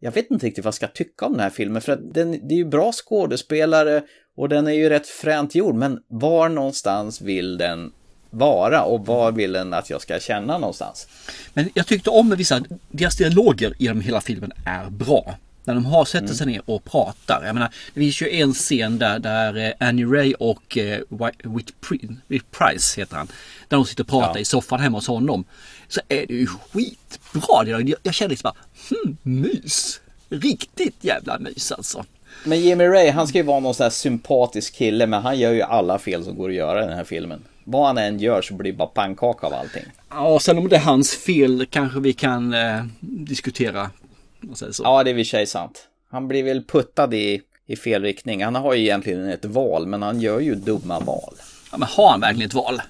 jag 0.00 0.12
vet 0.12 0.30
inte 0.30 0.46
riktigt 0.46 0.64
vad 0.64 0.68
jag 0.68 0.74
ska 0.74 0.86
tycka 0.86 1.26
om 1.26 1.32
den 1.32 1.40
här 1.40 1.50
filmen 1.50 1.82
för 1.82 1.92
att 1.92 2.14
den, 2.14 2.30
det 2.48 2.54
är 2.54 2.58
ju 2.58 2.64
bra 2.64 2.92
skådespelare 2.92 4.02
och 4.36 4.48
den 4.48 4.66
är 4.66 4.72
ju 4.72 4.88
rätt 4.88 5.06
fränt 5.06 5.54
gjord 5.54 5.74
men 5.74 5.98
var 6.08 6.48
någonstans 6.48 7.20
vill 7.20 7.58
den 7.58 7.92
vara 8.32 8.82
och 8.82 9.06
var 9.06 9.32
vill 9.32 9.52
den 9.52 9.74
att 9.74 9.90
jag 9.90 10.00
ska 10.02 10.20
känna 10.20 10.58
någonstans? 10.58 11.08
Men 11.54 11.70
jag 11.74 11.86
tyckte 11.86 12.10
om 12.10 12.30
vissa, 12.30 12.62
deras 12.90 13.16
dialoger 13.16 13.74
genom 13.78 14.00
hela 14.00 14.20
filmen 14.20 14.52
är 14.66 14.90
bra. 14.90 15.34
När 15.64 15.74
de 15.74 15.84
har 15.86 16.04
sätter 16.04 16.34
sig 16.34 16.46
ner 16.46 16.62
och 16.64 16.84
pratar. 16.84 17.42
Jag 17.46 17.54
menar, 17.54 17.68
det 17.94 18.00
finns 18.00 18.22
ju 18.22 18.30
en 18.40 18.52
scen 18.52 18.98
där, 18.98 19.18
där 19.18 19.56
eh, 19.80 19.88
Annie 19.88 20.04
Ray 20.04 20.34
och 20.34 20.78
eh, 20.78 20.98
Whit, 21.42 21.74
Pri- 21.80 22.16
Whit 22.26 22.50
Price 22.50 23.00
heter 23.00 23.16
han. 23.16 23.26
Där 23.68 23.76
de 23.76 23.86
sitter 23.86 24.02
och 24.04 24.08
pratar 24.08 24.34
Ja. 24.34 24.38
i 24.40 24.44
soffan 24.44 24.80
hemma 24.80 24.96
hos 24.98 25.06
honom. 25.06 25.44
Så 25.88 26.00
är 26.08 26.26
det 26.26 26.34
ju 26.34 26.46
skitbra. 26.46 27.66
Jag, 27.66 27.94
jag 28.02 28.14
känner 28.14 28.28
liksom 28.30 28.50
bara, 28.54 28.64
hmm, 29.04 29.16
mys. 29.22 30.00
Riktigt 30.28 30.96
jävla 31.00 31.38
mys 31.38 31.72
alltså. 31.72 32.04
Men 32.44 32.60
Jimmy 32.60 32.84
Ray, 32.84 33.10
han 33.10 33.26
ska 33.28 33.38
ju 33.38 33.44
vara 33.44 33.60
någon 33.60 33.74
sån 33.74 33.84
här 33.84 33.90
sympatisk 33.90 34.74
kille 34.74 35.06
men 35.06 35.22
han 35.22 35.38
gör 35.38 35.52
ju 35.52 35.62
alla 35.62 35.98
fel 35.98 36.24
som 36.24 36.36
går 36.38 36.48
att 36.48 36.54
göra 36.54 36.84
i 36.84 36.86
den 36.86 36.96
här 36.96 37.04
filmen. 37.04 37.42
Vad 37.64 37.86
han 37.86 37.98
än 37.98 38.18
gör 38.18 38.42
så 38.42 38.54
blir 38.54 38.72
det 38.72 38.78
bara 38.78 38.88
pannkaka 38.88 39.46
av 39.46 39.54
allting. 39.54 39.84
Ja, 40.10 40.38
sen 40.40 40.58
om 40.58 40.68
det 40.68 40.76
är 40.76 40.80
hans 40.80 41.16
fel 41.16 41.66
kanske 41.70 42.00
vi 42.00 42.12
kan 42.12 42.54
eh, 42.54 42.84
diskutera. 43.00 43.90
Ja, 44.82 45.04
det 45.04 45.10
är 45.10 45.18
i 45.18 45.22
och 45.22 45.26
för 45.26 45.30
sig 45.30 45.46
sant. 45.46 45.88
Han 46.10 46.28
blir 46.28 46.42
väl 46.42 46.64
puttad 46.64 47.14
i, 47.14 47.42
i 47.66 47.76
fel 47.76 48.02
riktning. 48.02 48.44
Han 48.44 48.54
har 48.54 48.74
ju 48.74 48.80
egentligen 48.80 49.28
ett 49.28 49.44
val, 49.44 49.86
men 49.86 50.02
han 50.02 50.20
gör 50.20 50.40
ju 50.40 50.54
dumma 50.54 51.00
val. 51.00 51.34
Ja, 51.72 51.78
men 51.78 51.88
har 51.88 52.10
han 52.10 52.20
verkligen 52.20 52.48
ett 52.48 52.54
val? 52.54 52.82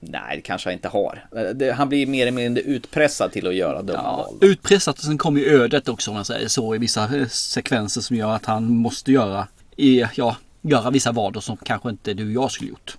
Nej, 0.00 0.36
det 0.36 0.42
kanske 0.42 0.68
han 0.68 0.72
inte 0.74 0.88
har. 0.88 1.24
Det, 1.54 1.72
han 1.72 1.88
blir 1.88 2.06
mer 2.06 2.22
eller 2.22 2.32
mindre 2.32 2.62
utpressad 2.62 3.32
till 3.32 3.46
att 3.46 3.54
göra 3.54 3.82
dumma 3.82 4.16
val. 4.16 4.34
Utpressat 4.40 4.98
och 4.98 5.04
sen 5.04 5.18
kommer 5.18 5.40
ju 5.40 5.46
ödet 5.46 5.88
också 5.88 6.10
om 6.10 6.14
man 6.14 6.24
säger 6.24 6.48
så 6.48 6.74
i 6.74 6.78
vissa 6.78 7.16
eh, 7.16 7.26
sekvenser 7.26 8.00
som 8.00 8.16
gör 8.16 8.30
att 8.30 8.46
han 8.46 8.72
måste 8.72 9.12
göra, 9.12 9.48
i, 9.76 10.04
ja, 10.14 10.36
göra 10.60 10.90
vissa 10.90 11.12
val 11.12 11.42
som 11.42 11.56
kanske 11.56 11.90
inte 11.90 12.14
du 12.14 12.26
och 12.26 12.44
jag 12.44 12.50
skulle 12.50 12.70
gjort. 12.70 12.96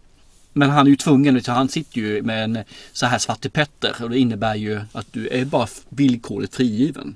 Men 0.53 0.69
han 0.69 0.85
är 0.87 0.89
ju 0.89 0.95
tvungen, 0.95 1.41
han 1.47 1.69
sitter 1.69 2.01
ju 2.01 2.21
med 2.21 2.43
en 2.43 2.63
så 2.91 3.05
här 3.05 3.17
svarte 3.17 3.49
Petter 3.49 3.95
och 4.03 4.09
det 4.09 4.19
innebär 4.19 4.55
ju 4.55 4.81
att 4.91 5.13
du 5.13 5.27
är 5.27 5.45
bara 5.45 5.67
villkorligt 5.89 6.55
frigiven. 6.55 7.15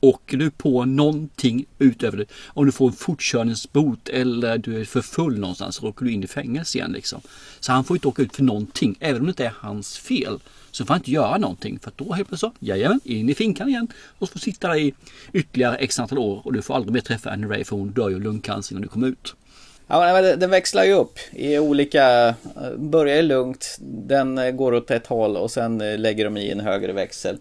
Åker 0.00 0.36
du 0.36 0.50
på 0.50 0.84
någonting 0.84 1.66
utöver 1.78 2.18
det, 2.18 2.24
om 2.46 2.66
du 2.66 2.72
får 2.72 2.86
en 2.86 2.92
fortkörningsbot 2.92 4.08
eller 4.08 4.58
du 4.58 4.80
är 4.80 4.84
för 4.84 5.02
full 5.02 5.38
någonstans 5.38 5.76
så 5.76 5.88
åker 5.88 6.04
du 6.04 6.12
in 6.12 6.24
i 6.24 6.26
fängelse 6.26 6.78
igen 6.78 6.92
liksom. 6.92 7.20
Så 7.60 7.72
han 7.72 7.84
får 7.84 7.96
inte 7.96 8.08
åka 8.08 8.22
ut 8.22 8.36
för 8.36 8.42
någonting, 8.42 8.96
även 9.00 9.20
om 9.20 9.26
det 9.26 9.30
inte 9.30 9.44
är 9.44 9.54
hans 9.56 9.98
fel. 9.98 10.38
Så 10.70 10.84
får 10.84 10.94
han 10.94 11.00
inte 11.00 11.10
göra 11.10 11.38
någonting 11.38 11.78
för 11.78 11.92
då 11.96 12.12
helt 12.12 12.28
plötsligt 12.28 12.52
så, 12.52 12.66
jajamän, 12.66 13.00
in 13.04 13.28
i 13.28 13.34
finkan 13.34 13.68
igen. 13.68 13.88
Och 14.18 14.28
så 14.28 14.32
får 14.32 14.40
sitta 14.40 14.68
där 14.68 14.76
i 14.76 14.94
ytterligare 15.32 15.76
x 15.76 15.98
antal 15.98 16.18
år 16.18 16.42
och 16.44 16.52
du 16.52 16.62
får 16.62 16.74
aldrig 16.74 16.92
mer 16.92 17.00
träffa 17.00 17.30
Annie 17.30 17.46
Ray 17.46 17.64
för 17.64 17.76
hon 17.76 17.90
dör 17.90 18.08
ju 18.08 18.14
av 18.14 18.22
lungcancer 18.22 18.74
när 18.74 18.82
du 18.82 18.88
kommer 18.88 19.08
ut. 19.08 19.34
Ja, 19.88 20.22
den 20.36 20.50
växlar 20.50 20.84
ju 20.84 20.92
upp 20.92 21.18
i 21.32 21.58
olika, 21.58 22.34
börjar 22.76 23.22
lugnt, 23.22 23.76
den 23.80 24.38
eh, 24.38 24.50
går 24.50 24.74
åt 24.74 24.90
ett 24.90 25.06
håll 25.06 25.36
och 25.36 25.50
sen 25.50 25.80
eh, 25.80 25.98
lägger 25.98 26.24
de 26.24 26.36
i 26.36 26.50
en 26.50 26.60
högre 26.60 26.92
växel. 26.92 27.38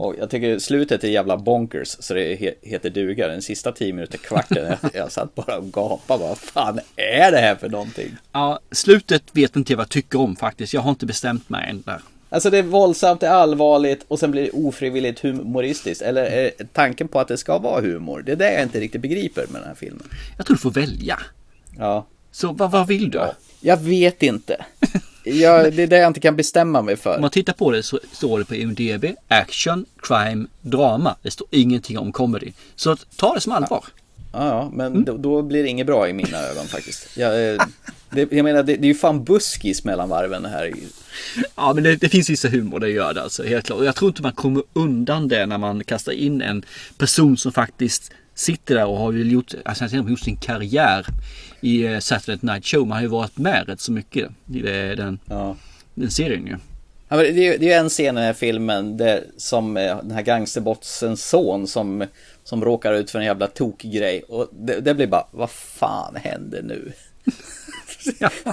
Och 0.00 0.14
jag 0.18 0.30
tycker 0.30 0.58
slutet 0.58 1.04
är 1.04 1.08
jävla 1.08 1.36
bonkers 1.36 1.96
så 2.00 2.14
det 2.14 2.34
he- 2.36 2.54
heter 2.62 2.90
duga. 2.90 3.28
Den 3.28 3.42
sista 3.42 3.72
tio 3.72 3.92
minuter, 3.92 4.18
kvarten, 4.18 4.66
jag, 4.82 4.90
jag 4.94 5.12
satt 5.12 5.34
bara 5.34 5.58
och 5.58 5.72
gapade. 5.72 6.22
Vad 6.24 6.38
fan 6.38 6.80
är 6.96 7.32
det 7.32 7.38
här 7.38 7.54
för 7.56 7.68
någonting? 7.68 8.16
Ja, 8.32 8.60
slutet 8.70 9.22
vet 9.32 9.56
inte 9.56 9.72
jag 9.72 9.76
vad 9.76 9.84
jag 9.84 9.90
tycker 9.90 10.20
om 10.20 10.36
faktiskt. 10.36 10.74
Jag 10.74 10.80
har 10.80 10.90
inte 10.90 11.06
bestämt 11.06 11.48
mig 11.48 11.70
än 11.70 11.82
där. 11.86 12.00
Alltså 12.28 12.50
det 12.50 12.58
är 12.58 12.62
våldsamt, 12.62 13.20
det 13.20 13.26
är 13.26 13.30
allvarligt 13.30 14.04
och 14.08 14.18
sen 14.18 14.30
blir 14.30 14.42
det 14.42 14.50
ofrivilligt 14.50 15.20
humoristiskt. 15.20 16.02
Eller 16.02 16.22
är 16.24 16.50
tanken 16.72 17.08
på 17.08 17.20
att 17.20 17.28
det 17.28 17.36
ska 17.36 17.58
vara 17.58 17.80
humor? 17.80 18.22
Det 18.26 18.32
är 18.32 18.36
det 18.36 18.52
jag 18.52 18.62
inte 18.62 18.80
riktigt 18.80 19.00
begriper 19.00 19.44
med 19.48 19.60
den 19.60 19.68
här 19.68 19.74
filmen. 19.74 20.06
Jag 20.36 20.46
tror 20.46 20.54
du 20.56 20.60
får 20.60 20.70
välja. 20.70 21.18
Ja. 21.78 22.06
Så 22.32 22.52
vad, 22.52 22.70
vad 22.70 22.86
vill 22.86 23.10
du? 23.10 23.20
Jag 23.60 23.76
vet 23.76 24.22
inte. 24.22 24.64
Jag, 25.28 25.72
det 25.72 25.82
är 25.82 25.86
det 25.86 25.98
jag 25.98 26.06
inte 26.06 26.20
kan 26.20 26.36
bestämma 26.36 26.82
mig 26.82 26.96
för. 26.96 27.14
Om 27.14 27.20
man 27.20 27.30
tittar 27.30 27.52
på 27.52 27.70
det 27.70 27.82
så 27.82 28.00
står 28.12 28.38
det 28.38 28.44
på 28.44 28.54
IMDB 28.54 29.04
action, 29.28 29.86
crime, 30.02 30.46
drama. 30.60 31.16
Det 31.22 31.30
står 31.30 31.48
ingenting 31.50 31.98
om 31.98 32.12
comedy. 32.12 32.52
Så 32.76 32.96
ta 32.96 33.34
det 33.34 33.40
som 33.40 33.52
allvar. 33.52 33.84
Ja, 34.32 34.46
ja 34.46 34.70
men 34.72 35.04
då, 35.04 35.16
då 35.16 35.42
blir 35.42 35.62
det 35.62 35.68
inget 35.68 35.86
bra 35.86 36.08
i 36.08 36.12
mina 36.12 36.38
ögon 36.38 36.66
faktiskt. 36.66 37.16
Jag, 37.16 37.52
eh, 37.52 37.62
det, 38.10 38.32
jag 38.32 38.44
menar, 38.44 38.62
det, 38.62 38.76
det 38.76 38.86
är 38.86 38.88
ju 38.88 38.94
fan 38.94 39.24
buskis 39.24 39.84
mellan 39.84 40.08
varven 40.08 40.44
här. 40.44 40.72
Ja, 41.56 41.72
men 41.74 41.84
det, 41.84 41.96
det 41.96 42.08
finns 42.08 42.30
vissa 42.30 42.48
humor, 42.48 42.80
det 42.80 42.90
gör 42.90 43.14
det 43.14 43.22
alltså, 43.22 43.42
helt 43.42 43.66
klart. 43.66 43.78
Och 43.78 43.84
jag 43.84 43.94
tror 43.94 44.08
inte 44.08 44.22
man 44.22 44.32
kommer 44.32 44.62
undan 44.72 45.28
det 45.28 45.46
när 45.46 45.58
man 45.58 45.84
kastar 45.84 46.12
in 46.12 46.42
en 46.42 46.64
person 46.98 47.36
som 47.36 47.52
faktiskt 47.52 48.12
sitter 48.36 48.74
där 48.74 48.86
och 48.86 48.98
har 48.98 49.12
ju 49.12 49.24
gjort, 49.30 49.54
alltså 49.64 49.84
han 49.84 50.02
har 50.02 50.10
gjort 50.10 50.20
sin 50.20 50.36
karriär 50.36 51.06
i 51.60 51.84
eh, 51.84 51.98
Saturday 51.98 52.38
Night 52.42 52.66
Show. 52.66 52.86
Man 52.86 52.96
har 52.96 53.02
ju 53.02 53.08
varit 53.08 53.38
med 53.38 53.64
rätt 53.68 53.80
så 53.80 53.92
mycket 53.92 54.30
i 54.54 54.60
det, 54.62 54.94
den, 54.94 55.18
den 55.94 56.10
serien 56.10 56.46
ju. 56.46 56.56
Ja, 57.08 57.16
det, 57.16 57.28
är, 57.28 57.32
ju- 57.32 57.58
det 57.58 57.64
är 57.64 57.68
ju 57.68 57.72
en 57.72 57.88
scen 57.88 58.04
i 58.04 58.20
den 58.20 58.24
här 58.26 58.32
filmen 58.32 58.96
där, 58.96 59.24
som 59.36 59.76
eh, 59.76 59.96
den 60.02 60.10
här 60.10 60.22
gangsterbossens 60.22 61.28
son 61.28 61.66
som, 61.66 62.04
som 62.44 62.64
råkar 62.64 62.92
ut 62.92 63.10
för 63.10 63.18
en 63.18 63.24
jävla 63.24 63.46
tokgrej. 63.46 64.22
Och 64.28 64.48
det, 64.52 64.80
det 64.80 64.94
blir 64.94 65.06
bara, 65.06 65.26
vad 65.30 65.50
fan 65.50 66.16
händer 66.16 66.62
nu? 66.62 66.92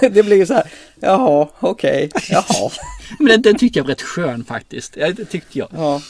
det 0.00 0.22
blir 0.22 0.36
ju 0.36 0.46
så 0.46 0.54
här, 0.54 0.70
jaha, 1.00 1.48
okej, 1.60 2.10
jaha. 2.30 2.70
Men 3.18 3.26
den, 3.28 3.42
den 3.42 3.56
tycker 3.58 3.80
jag 3.80 3.84
var 3.84 3.90
rätt 3.90 4.02
skön 4.02 4.44
faktiskt. 4.44 4.96
Ja, 4.96 5.12
det 5.12 5.24
tyckte 5.24 5.58
jag. 5.58 5.68
Ja. 5.76 6.02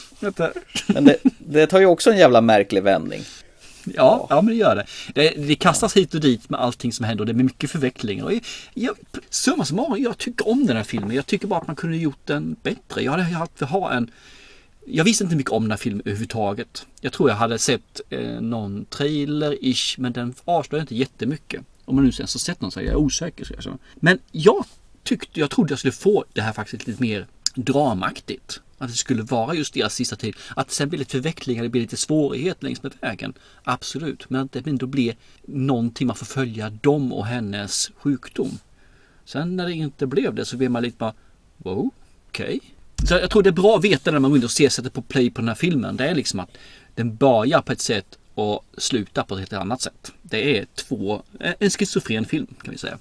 Men 0.87 1.05
det, 1.05 1.17
det 1.39 1.67
tar 1.67 1.79
ju 1.79 1.85
också 1.85 2.11
en 2.11 2.17
jävla 2.17 2.41
märklig 2.41 2.83
vändning. 2.83 3.21
Ja, 3.93 4.27
ja 4.29 4.41
men 4.41 4.45
det 4.45 4.55
gör 4.55 4.75
det. 4.75 4.85
det. 5.13 5.47
Det 5.47 5.55
kastas 5.55 5.97
hit 5.97 6.13
och 6.13 6.21
dit 6.21 6.49
med 6.49 6.59
allting 6.59 6.93
som 6.93 7.05
händer 7.05 7.21
och 7.21 7.25
det 7.25 7.31
är 7.31 7.43
mycket 7.43 7.71
förvecklingar. 7.71 8.25
Och 8.25 8.31
jag, 8.73 8.95
summa 9.29 9.65
summarum, 9.65 10.03
jag 10.03 10.17
tycker 10.17 10.47
om 10.47 10.65
den 10.65 10.77
här 10.77 10.83
filmen. 10.83 11.15
Jag 11.15 11.25
tycker 11.25 11.47
bara 11.47 11.59
att 11.59 11.67
man 11.67 11.75
kunde 11.75 11.97
gjort 11.97 12.25
den 12.25 12.55
bättre. 12.63 13.01
Jag 13.01 13.11
hade 13.11 13.23
haft 13.23 13.59
för 13.59 13.65
ha 13.65 13.91
en... 13.91 14.11
Jag 14.87 15.03
visste 15.03 15.23
inte 15.23 15.35
mycket 15.35 15.51
om 15.51 15.63
den 15.63 15.71
här 15.71 15.77
filmen 15.77 16.01
överhuvudtaget. 16.05 16.85
Jag 17.01 17.13
tror 17.13 17.29
jag 17.29 17.37
hade 17.37 17.57
sett 17.57 18.01
eh, 18.09 18.41
någon 18.41 18.85
trailer-ish, 18.85 19.95
men 19.99 20.13
den 20.13 20.33
avslöjade 20.45 20.83
inte 20.83 20.95
jättemycket. 20.95 21.61
Om 21.85 21.95
man 21.95 22.03
nu 22.03 22.11
ens 22.17 22.33
har 22.33 22.39
sett 22.39 22.61
någon 22.61 22.71
så 22.71 22.79
är 22.79 22.83
jag 22.83 22.99
osäker. 22.99 23.61
Så. 23.61 23.77
Men 23.95 24.19
jag 24.31 24.65
tyckte, 25.03 25.39
jag 25.39 25.49
trodde 25.49 25.71
jag 25.71 25.79
skulle 25.79 25.91
få 25.91 26.25
det 26.33 26.41
här 26.41 26.53
faktiskt 26.53 26.87
lite 26.87 27.01
mer 27.01 27.27
dramaktigt. 27.55 28.61
Att 28.77 28.89
det 28.89 28.95
skulle 28.95 29.23
vara 29.23 29.53
just 29.53 29.73
deras 29.73 29.93
sista 29.95 30.15
tid. 30.15 30.35
Att 30.55 30.67
det 30.67 30.73
sen 30.73 30.89
blir 30.89 30.99
lite 30.99 31.11
förvecklingar, 31.11 31.63
det 31.63 31.69
blir 31.69 31.81
lite 31.81 31.97
svårighet 31.97 32.63
längs 32.63 32.83
med 32.83 32.93
vägen. 33.01 33.33
Absolut, 33.63 34.29
men 34.29 34.41
att 34.41 34.51
det 34.51 34.67
ändå 34.67 34.85
blir 34.85 35.15
någonting 35.45 36.07
man 36.07 36.15
får 36.15 36.25
följa 36.25 36.69
dem 36.69 37.13
och 37.13 37.25
hennes 37.25 37.91
sjukdom. 37.97 38.59
Sen 39.25 39.55
när 39.55 39.65
det 39.65 39.73
inte 39.73 40.07
blev 40.07 40.33
det 40.35 40.45
så 40.45 40.57
blir 40.57 40.69
man 40.69 40.83
lite 40.83 40.97
bara 40.97 41.13
wow, 41.57 41.89
okej. 42.29 42.59
Så 43.07 43.13
jag 43.13 43.29
tror 43.29 43.43
det 43.43 43.49
är 43.49 43.51
bra 43.51 43.77
att 43.77 43.83
veta 43.83 44.11
när 44.11 44.19
man 44.19 44.31
går 44.31 44.37
in 44.37 44.43
och 44.43 44.51
ser 44.51 44.69
sättet 44.69 44.93
på 44.93 45.01
play 45.01 45.31
på 45.31 45.41
den 45.41 45.47
här 45.47 45.55
filmen. 45.55 45.97
Det 45.97 46.07
är 46.07 46.15
liksom 46.15 46.39
att 46.39 46.49
den 46.95 47.15
börjar 47.15 47.61
på 47.61 47.71
ett 47.71 47.81
sätt 47.81 48.17
och 48.35 48.65
slutar 48.77 49.23
på 49.23 49.33
ett 49.33 49.39
helt 49.39 49.53
annat 49.53 49.81
sätt. 49.81 50.11
Det 50.21 50.59
är 50.59 50.65
två, 50.75 51.23
en 51.39 51.69
schizofren 51.69 52.25
film 52.25 52.47
kan 52.63 52.71
vi 52.71 52.77
säga. 52.77 52.97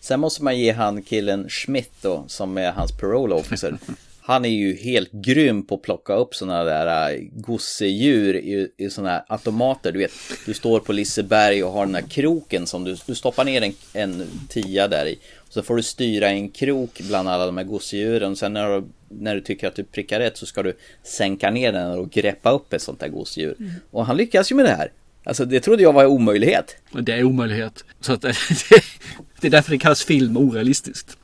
Sen 0.00 0.20
måste 0.20 0.44
man 0.44 0.58
ge 0.58 0.72
han 0.72 1.02
killen 1.02 1.48
Schmidt 1.48 1.92
då, 2.02 2.24
som 2.28 2.58
är 2.58 2.72
hans 2.72 2.92
parole 2.92 3.34
officer. 3.34 3.78
Han 4.26 4.44
är 4.44 4.48
ju 4.48 4.76
helt 4.76 5.12
grym 5.12 5.62
på 5.62 5.74
att 5.74 5.82
plocka 5.82 6.14
upp 6.14 6.34
sådana 6.34 6.64
där 6.64 7.12
äh, 7.12 7.20
gosedjur 7.32 8.36
i, 8.36 8.68
i 8.76 8.90
sådana 8.90 9.10
här 9.10 9.24
automater. 9.28 9.92
Du 9.92 9.98
vet, 9.98 10.12
du 10.46 10.54
står 10.54 10.80
på 10.80 10.92
Liseberg 10.92 11.64
och 11.64 11.72
har 11.72 11.86
den 11.86 11.94
här 11.94 12.02
kroken 12.02 12.66
som 12.66 12.84
du, 12.84 12.96
du 13.06 13.14
stoppar 13.14 13.44
ner 13.44 13.62
en, 13.62 13.72
en 13.92 14.26
tia 14.48 14.88
där 14.88 15.06
i. 15.06 15.18
Så 15.48 15.62
får 15.62 15.76
du 15.76 15.82
styra 15.82 16.28
en 16.28 16.48
krok 16.48 17.00
bland 17.08 17.28
alla 17.28 17.46
de 17.46 17.56
här 17.56 17.64
gosedjuren. 17.64 18.36
Sen 18.36 18.52
när 18.52 18.68
du, 18.68 18.86
när 19.08 19.34
du 19.34 19.40
tycker 19.40 19.68
att 19.68 19.74
du 19.74 19.84
prickar 19.84 20.20
rätt 20.20 20.36
så 20.36 20.46
ska 20.46 20.62
du 20.62 20.76
sänka 21.02 21.50
ner 21.50 21.72
den 21.72 21.98
och 21.98 22.10
greppa 22.10 22.50
upp 22.50 22.72
ett 22.72 22.82
sånt 22.82 23.00
där 23.00 23.08
gosedjur. 23.08 23.56
Mm. 23.58 23.72
Och 23.90 24.06
han 24.06 24.16
lyckas 24.16 24.52
ju 24.52 24.56
med 24.56 24.64
det 24.64 24.74
här. 24.74 24.92
Alltså 25.24 25.44
det 25.44 25.60
trodde 25.60 25.82
jag 25.82 25.92
var 25.92 26.04
en 26.04 26.10
omöjlighet. 26.10 26.76
Det 27.00 27.12
är 27.12 27.24
omöjlighet. 27.24 27.84
Så 28.00 28.12
att, 28.12 28.20
det 29.40 29.46
är 29.46 29.50
därför 29.50 29.70
det 29.70 29.78
kallas 29.78 30.04
film 30.04 30.36
orealistiskt. 30.36 31.16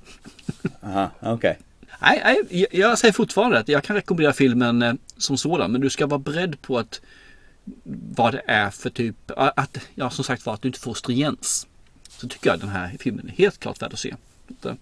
Aha, 0.83 1.11
okej. 1.21 1.59
Nej, 2.03 2.23
nej, 2.51 2.67
jag- 2.71 2.99
säger 2.99 3.13
fortfarande 3.13 3.59
att 3.59 3.69
jag 3.69 3.85
kan 3.85 3.97
rekommendera 3.97 4.33
filmen 4.33 4.83
eh, 4.83 4.95
som 5.17 5.37
sådan. 5.39 5.73
Men 5.73 5.81
du 5.81 5.91
ska 5.91 6.07
vara 6.07 6.19
beredd 6.19 6.63
på 6.63 6.79
att 6.79 7.01
vad 8.17 8.33
det 8.35 8.43
är 8.47 8.71
för 8.71 8.91
typ, 8.91 9.17
att, 9.37 9.79
ja 9.95 10.11
som 10.11 10.25
sagt 10.25 10.47
var 10.47 10.55
att 10.55 10.63
du 10.63 10.69
inte 10.69 10.81
får 10.81 10.95
stringens. 10.95 11.67
Så 12.09 12.29
tycker 12.29 12.51
jag 12.51 12.61
den 12.61 12.69
här 12.69 12.93
filmen 13.01 13.29
är 13.29 13.33
helt 13.33 13.61
klart 13.61 13.83
värd 13.83 13.93
att 13.93 13.99
se. 13.99 14.15
Eh, 14.65 14.73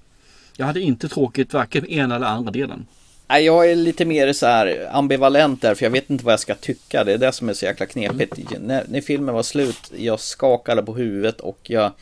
jag 0.57 0.67
hade 0.67 0.81
inte 0.81 1.09
tråkigt 1.09 1.53
varken 1.53 1.87
ena 1.87 2.17
eller 2.17 2.27
andra 2.27 2.51
delen. 2.53 2.87
Nej, 3.29 3.45
jag 3.45 3.71
är 3.71 3.77
lite 3.77 4.05
mer 4.05 4.33
så 4.33 4.47
här 4.47 4.89
ambivalent 4.93 5.63
där, 5.63 5.75
för 5.75 5.85
jag 5.87 5.91
vet 5.91 6.11
inte 6.11 6.25
vad 6.25 6.33
jag 6.33 6.41
ska 6.41 6.55
tycka. 6.55 7.05
Det 7.05 7.13
är 7.13 7.19
det 7.19 7.33
som 7.33 7.49
är 7.49 7.53
så 7.55 7.65
jäkla 7.65 7.87
knepigt. 7.87 8.39
När, 8.61 8.85
när 8.89 9.01
filmen 9.01 9.35
var 9.35 9.43
slut, 9.43 9.93
jag 9.97 10.21
skakade 10.21 10.83
på 10.83 10.95
huvudet 10.95 11.41
och 11.41 11.59
jag... 11.63 11.93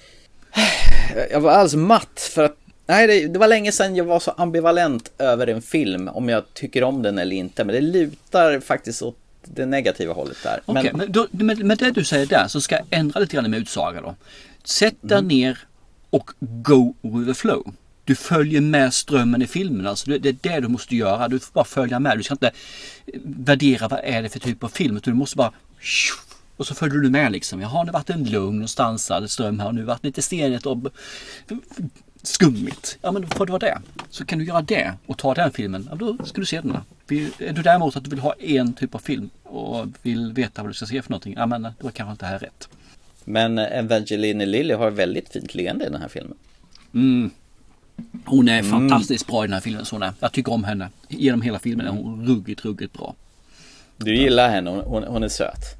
Jag 1.31 1.41
var 1.41 1.51
alldeles 1.51 1.75
matt 1.75 2.31
för 2.35 2.45
att... 2.45 2.57
Nej, 2.89 3.07
det, 3.07 3.29
det 3.29 3.39
var 3.39 3.49
länge 3.49 3.73
sedan 3.73 3.97
jag 3.97 4.05
var 4.05 4.21
så 4.21 4.31
ambivalent 4.31 5.13
över 5.19 5.47
en 5.47 5.63
film, 5.63 6.09
om 6.09 6.29
jag 6.29 6.55
tycker 6.55 6.83
om 6.83 7.03
den 7.03 7.19
eller 7.19 7.37
inte. 7.37 7.65
Men 7.65 7.75
det 7.75 7.81
lutar 7.81 8.61
faktiskt 8.61 9.03
åt 9.03 9.17
det 9.45 9.67
negativa 9.67 10.15
hållet 10.15 10.37
där. 10.43 10.61
Okej, 10.65 10.93
men, 10.95 11.13
då, 11.13 11.27
med, 11.31 11.65
med 11.65 11.79
det 11.79 11.91
du 11.91 12.05
säger 12.05 12.27
där 12.27 12.49
så 12.49 12.61
ska 12.61 12.75
jag 12.75 12.85
ändra 12.91 13.21
lite 13.21 13.37
grann 13.37 13.51
med 13.51 13.61
utsaga 13.61 14.01
då. 14.01 14.15
Sätt 14.65 14.97
dig 15.01 15.23
ner 15.23 15.59
och 16.11 16.31
go 16.41 16.95
with 17.03 17.27
the 17.27 17.35
flow. 17.35 17.75
Du 18.05 18.15
följer 18.15 18.61
med 18.61 18.95
strömmen 18.95 19.43
i 19.43 19.47
filmen. 19.47 19.87
Alltså 19.87 20.11
det, 20.11 20.19
det 20.19 20.29
är 20.29 20.55
det 20.55 20.61
du 20.61 20.69
måste 20.69 20.97
göra. 20.97 21.29
Du 21.29 21.39
får 21.39 21.53
bara 21.53 21.65
följa 21.65 21.99
med. 21.99 22.19
Du 22.19 22.23
ska 22.23 22.35
inte 22.35 22.51
värdera 23.25 23.89
vad 23.89 24.01
är 24.05 24.23
det 24.23 24.29
för 24.29 24.41
typ 24.41 24.65
av 24.65 24.69
film. 24.69 24.97
Utan 24.97 25.13
du 25.13 25.19
måste 25.19 25.37
bara 25.37 25.53
och 26.57 26.67
så 26.67 26.75
följer 26.75 26.99
du 26.99 27.11
med 27.11 27.33
liksom. 27.33 27.61
Jaha, 27.61 27.85
det 27.85 27.91
har 27.91 27.99
varit 27.99 28.11
en 28.11 28.25
lugn 28.25 28.63
och 28.63 28.71
stansad 28.71 29.31
ström 29.31 29.61
här 29.61 29.67
och 29.67 29.75
nu 29.75 29.81
har 29.81 29.87
det 29.87 29.93
varit 29.93 30.05
lite 30.05 30.23
stenigt 30.23 30.67
och 30.67 30.79
skummigt. 32.23 32.99
Ja, 33.03 33.13
men 33.13 33.27
får 33.27 33.47
det 33.47 33.53
vara 33.53 33.67
det. 33.67 33.79
Så 34.11 34.25
kan 34.25 34.39
du 34.39 34.45
göra 34.45 34.63
det 34.63 34.93
och 35.07 35.19
ta 35.19 35.35
den 35.35 35.53
filmen. 35.53 35.89
Ja, 35.91 35.97
då 35.97 36.19
ska 36.25 36.41
du 36.41 36.47
se 36.47 36.61
den. 36.61 36.77
Är 37.39 37.53
du 37.53 37.63
däremot 37.63 37.97
att 37.97 38.05
du 38.05 38.11
vill 38.11 38.19
ha 38.19 38.33
en 38.33 38.73
typ 38.73 38.95
av 38.95 38.99
film 38.99 39.31
och 39.43 39.87
vill 40.03 40.33
veta 40.33 40.63
vad 40.63 40.71
du 40.71 40.75
ska 40.75 40.87
se 40.87 41.03
för 41.03 41.11
någonting. 41.11 41.35
Ja, 41.37 41.47
men 41.47 41.63
då 41.63 41.91
kanske 41.91 42.11
inte 42.11 42.25
det 42.25 42.29
här 42.29 42.35
är 42.35 42.39
rätt. 42.39 42.69
Men 43.25 43.59
Evangeline 43.59 44.39
Lilly 44.39 44.75
har 44.75 44.91
väldigt 44.91 45.29
fint 45.29 45.55
leende 45.55 45.87
i 45.87 45.91
den 45.91 46.01
här 46.01 46.09
filmen. 46.09 46.37
Mm. 46.95 47.31
Hon 48.25 48.49
är 48.49 48.63
fantastiskt 48.63 49.27
bra 49.27 49.45
i 49.45 49.47
den 49.47 49.55
här 49.55 49.61
filmen. 49.61 49.85
Så 49.85 49.95
hon 49.95 50.03
är. 50.03 50.13
Jag 50.21 50.33
tycker 50.33 50.53
om 50.53 50.65
henne. 50.65 50.89
Genom 51.09 51.43
hela 51.43 51.59
filmen 51.59 51.87
är 51.87 51.91
hon 51.91 52.27
ruggigt, 52.27 52.65
ruggigt 52.65 52.93
bra. 52.93 53.15
Du 53.97 54.17
gillar 54.17 54.51
henne, 54.51 54.71
hon, 54.71 54.81
hon, 54.81 55.05
hon 55.05 55.23
är 55.23 55.29
söt. 55.29 55.78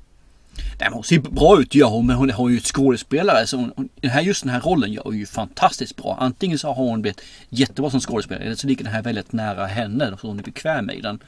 Nej, 0.81 0.89
hon 0.93 1.05
ser 1.05 1.19
bra 1.19 1.61
ut 1.61 1.75
hon, 1.83 2.07
men 2.07 2.17
hon 2.17 2.31
har 2.31 2.49
ju 2.49 2.57
ett 2.57 2.65
skådespelare. 2.65 3.47
Så 3.47 3.57
hon, 3.57 3.89
den 4.01 4.11
här, 4.11 4.23
just 4.23 4.43
den 4.43 4.53
här 4.53 4.61
rollen 4.61 4.93
gör 4.93 5.03
hon 5.03 5.19
ju 5.19 5.27
fantastiskt 5.27 5.97
bra. 5.97 6.17
Antingen 6.21 6.59
så 6.59 6.69
har 6.69 6.75
hon 6.75 7.03
blivit 7.03 7.21
jättebra 7.49 7.91
som 7.91 8.01
skådespelare 8.01 8.45
eller 8.45 8.57
så 8.57 8.67
ligger 8.67 8.85
den 8.85 8.93
här 8.93 9.03
väldigt 9.03 9.33
nära 9.33 9.67
henne. 9.67 10.17
Så 10.21 10.27
hon 10.27 10.39
är 10.39 10.43
bekväm 10.43 10.91
i 10.91 11.01
den. 11.01 11.19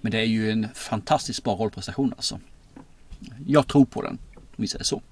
Men 0.00 0.12
det 0.12 0.18
är 0.18 0.24
ju 0.24 0.50
en 0.50 0.68
fantastiskt 0.74 1.44
bra 1.44 1.54
rollprestation 1.54 2.14
alltså. 2.16 2.40
Jag 3.46 3.66
tror 3.66 3.84
på 3.84 4.02
den, 4.02 4.18
om 4.34 4.42
vi 4.56 4.68
säger 4.68 4.84
så. 4.84 5.02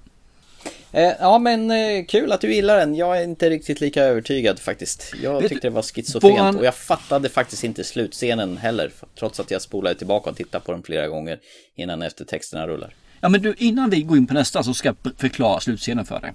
Eh, 0.91 1.13
ja 1.19 1.39
men 1.39 1.71
eh, 1.71 2.05
kul 2.05 2.31
att 2.31 2.41
du 2.41 2.53
gillar 2.53 2.77
den. 2.77 2.95
Jag 2.95 3.17
är 3.17 3.23
inte 3.23 3.49
riktigt 3.49 3.81
lika 3.81 4.03
övertygad 4.03 4.59
faktiskt. 4.59 5.13
Jag 5.23 5.41
Vet 5.41 5.49
tyckte 5.49 5.67
det 5.67 5.71
var 5.71 5.81
schizofrent 5.81 6.39
våran- 6.39 6.57
och 6.57 6.65
jag 6.65 6.75
fattade 6.75 7.29
faktiskt 7.29 7.63
inte 7.63 7.83
slutscenen 7.83 8.57
heller. 8.57 8.91
Trots 9.19 9.39
att 9.39 9.51
jag 9.51 9.61
spolade 9.61 9.95
tillbaka 9.95 10.29
och 10.29 10.35
tittade 10.35 10.65
på 10.65 10.71
den 10.71 10.83
flera 10.83 11.07
gånger 11.07 11.39
innan 11.75 12.01
eftertexterna 12.01 12.67
rullar. 12.67 12.93
Ja 13.21 13.29
men 13.29 13.41
du, 13.41 13.55
innan 13.57 13.89
vi 13.89 14.01
går 14.01 14.17
in 14.17 14.27
på 14.27 14.33
nästa 14.33 14.63
så 14.63 14.73
ska 14.73 14.87
jag 15.03 15.13
förklara 15.17 15.59
slutscenen 15.59 16.05
för 16.05 16.19
dig. 16.21 16.33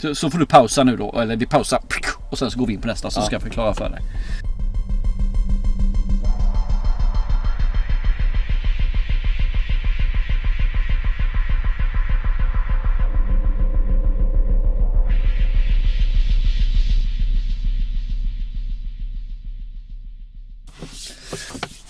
Så, 0.00 0.14
så 0.14 0.30
får 0.30 0.38
du 0.38 0.46
pausa 0.46 0.84
nu 0.84 0.96
då, 0.96 1.20
eller 1.20 1.36
vi 1.36 1.46
pausar 1.46 1.80
och 2.30 2.38
sen 2.38 2.50
så 2.50 2.58
går 2.58 2.66
vi 2.66 2.72
in 2.72 2.80
på 2.80 2.86
nästa 2.86 3.10
så 3.10 3.20
Ja. 3.20 3.24
ska 3.24 3.34
jag 3.34 3.42
förklara 3.42 3.74
för 3.74 3.90
dig. 3.90 4.00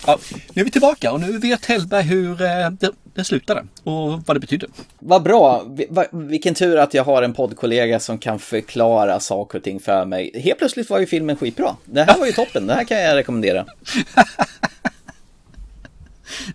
Ja, 0.07 0.17
nu 0.53 0.61
är 0.61 0.65
vi 0.65 0.71
tillbaka 0.71 1.11
och 1.11 1.19
nu 1.21 1.37
vet 1.37 1.65
Hellberg 1.65 2.03
hur 2.03 2.41
eh, 2.41 2.69
det, 2.69 2.91
det 3.13 3.23
slutade 3.23 3.65
och 3.83 4.21
vad 4.25 4.35
det 4.35 4.39
betydde. 4.39 4.67
Vad 4.99 5.23
bra! 5.23 5.65
Vilken 6.11 6.53
tur 6.53 6.77
att 6.77 6.93
jag 6.93 7.03
har 7.03 7.21
en 7.23 7.33
poddkollega 7.33 7.99
som 7.99 8.17
kan 8.17 8.39
förklara 8.39 9.19
saker 9.19 9.57
och 9.57 9.63
ting 9.63 9.79
för 9.79 10.05
mig. 10.05 10.31
Helt 10.43 10.57
plötsligt 10.59 10.89
var 10.89 10.99
ju 10.99 11.05
filmen 11.05 11.35
skitbra. 11.35 11.75
Det 11.85 12.03
här 12.03 12.17
var 12.19 12.25
ju 12.25 12.31
toppen. 12.31 12.67
Det 12.67 12.73
här 12.73 12.83
kan 12.83 12.97
jag 13.01 13.15
rekommendera. 13.15 13.65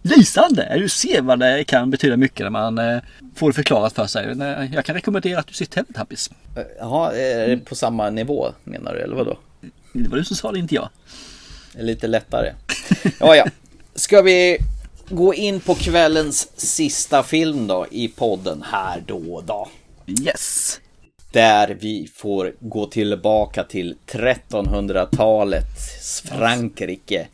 Lysande! 0.03 0.73
Du 0.79 0.89
ser 0.89 1.23
vad 1.23 1.39
det 1.39 1.65
kan 1.65 1.91
betyda 1.91 2.17
mycket 2.17 2.41
när 2.41 2.51
man 2.51 2.79
eh, 2.79 2.99
får 3.35 3.49
det 3.49 3.55
förklarat 3.55 3.93
för 3.93 4.07
sig. 4.07 4.27
Eh, 4.31 4.75
Jag 4.75 4.85
kan 4.85 4.95
rekommendera 4.95 5.39
att 5.41 5.47
du 5.47 5.55
ser 5.55 5.65
Teletubbies. 5.65 6.31
Jaha, 6.79 7.13
är 7.17 7.49
det 7.49 7.57
på 7.57 7.75
samma 7.75 8.11
nivå 8.11 8.53
menar 8.65 8.95
du, 8.95 9.01
eller 9.01 9.17
vadå? 9.17 9.39
Det 9.93 10.09
var 10.09 10.17
du 10.17 10.25
som 10.25 10.37
sa 10.37 10.53
det, 10.53 10.59
inte 10.59 10.75
jag. 10.75 10.89
Lite 11.75 12.07
lättare. 12.07 12.55
Ja, 13.21 13.37
ja. 13.37 13.47
Ska 13.95 14.23
vi 14.23 14.59
gå 15.09 15.35
in 15.35 15.61
på 15.61 15.75
kvällens 15.75 16.51
sista 16.57 17.23
film 17.23 17.67
då 17.67 17.87
i 17.91 18.09
podden 18.09 18.65
här 18.73 19.03
då 19.07 19.43
då? 19.47 19.69
Yes! 20.07 20.81
Där 21.33 21.77
vi 21.81 22.11
får 22.15 22.53
gå 22.61 22.87
tillbaka 22.87 23.65
till 23.65 23.97
1300-talets 24.07 26.21
Frankrike. 26.21 27.29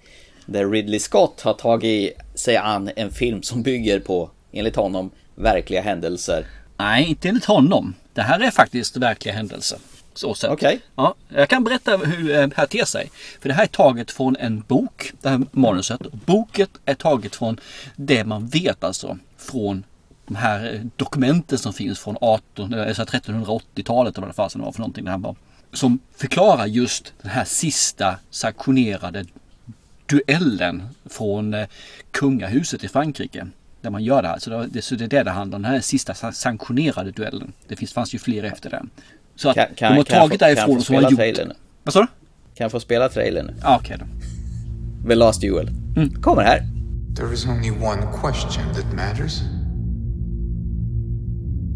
Där 0.47 0.71
Ridley 0.71 1.01
Scott 1.01 1.41
har 1.41 1.55
tagit 1.55 2.19
sig 2.35 2.57
an 2.57 2.91
en 2.97 3.11
film 3.11 3.43
som 3.43 3.63
bygger 3.63 4.01
på, 4.01 4.31
enligt 4.53 4.77
honom, 4.77 5.11
verkliga 5.35 5.81
händelser. 5.81 6.47
Nej, 6.77 7.05
inte 7.05 7.29
enligt 7.29 7.45
honom. 7.45 7.95
Det 8.15 8.23
här 8.23 8.41
är 8.41 8.51
faktiskt 8.51 8.97
verkliga 8.97 9.35
händelser. 9.35 9.79
Så 10.17 10.35
sett. 10.35 10.51
Okej. 10.51 10.81
Ja, 10.97 11.15
jag 11.29 11.49
kan 11.49 11.65
berätta 11.65 11.97
hur 11.97 12.31
eh, 12.31 12.47
det 12.47 12.57
här 12.57 12.67
ter 12.67 12.85
sig. 12.85 13.11
För 13.41 13.49
det 13.49 13.55
här 13.55 13.63
är 13.63 13.67
taget 13.67 14.11
från 14.11 14.37
en 14.37 14.61
bok, 14.61 15.13
det 15.23 15.29
här 15.29 15.43
manuset. 15.53 16.01
Boket 16.13 16.71
är 16.85 16.95
taget 16.95 17.37
från 17.37 17.61
det 17.97 18.25
man 18.25 18.47
vet 18.47 18.85
alltså 18.85 19.19
från 19.39 19.85
de 20.27 20.37
här 20.37 20.75
eh, 20.75 20.81
dokumenten 20.97 21.59
som 21.59 21.73
finns 21.73 21.99
från 21.99 22.17
18, 22.21 22.75
eller 22.75 22.95
så 22.95 23.03
här 23.03 23.09
1380-talet 23.21 24.15
eller 24.15 24.27
vad 24.27 24.31
det 24.31 24.37
fasen 24.37 24.61
var 24.63 24.73
för 24.73 24.81
någonting 24.81 25.05
det 25.05 25.11
här 25.11 25.19
var. 25.19 25.37
Som 25.73 25.99
förklarar 26.17 26.67
just 26.67 27.13
den 27.23 27.31
här 27.31 27.45
sista 27.45 28.17
sanktionerade 28.31 29.25
duellen 30.07 30.83
från 31.05 31.55
eh, 31.55 31.67
kungahuset 32.11 32.85
i 32.85 32.89
Frankrike. 32.89 33.47
Där 33.81 33.91
man 33.91 34.05
gör 34.05 34.23
det 34.23 34.29
här. 34.29 34.39
Så 34.39 34.67
det, 34.67 34.83
så 34.83 34.95
det 34.95 35.05
är 35.05 35.09
det 35.09 35.23
det 35.23 35.31
handlar 35.31 35.57
om. 35.59 35.63
Den 35.63 35.73
här 35.73 35.81
sista 35.81 36.15
sa- 36.15 36.33
sanktionerade 36.33 37.11
duellen. 37.11 37.53
Det 37.69 37.77
finns, 37.77 37.93
fanns 37.93 38.15
ju 38.15 38.19
fler 38.19 38.43
efter 38.43 38.71
den. 38.71 38.91
Så 39.37 39.49
att 39.49 39.55
Kan, 39.55 39.67
kan, 39.77 39.93
de 39.93 39.97
har 39.99 40.05
få- 40.05 40.11
tagit 40.11 40.41
kan 40.41 40.49
jag 40.49 40.57
därifrån 40.57 40.77
få 40.79 40.83
som 40.85 40.95
har 40.95 41.03
spela 41.03 41.11
gjort... 41.11 41.19
trailern? 41.19 41.53
Vad 41.85 41.93
sa 41.93 42.01
du? 42.01 42.07
Kan 42.55 42.65
jag 42.65 42.71
få 42.73 42.81
spela 42.81 43.09
trailern 43.09 43.47
nu? 43.47 43.55
Ja, 43.63 43.79
okej 43.81 43.97
då. 44.01 44.07
The 45.09 45.15
Last 45.15 45.41
Duel. 45.41 45.71
Kommer 46.21 46.43
här. 46.43 46.63
There 47.17 47.33
is 47.35 47.47
only 47.47 47.71
one 47.71 48.03
question 48.21 48.65
that 48.75 48.93
matters. 48.93 49.41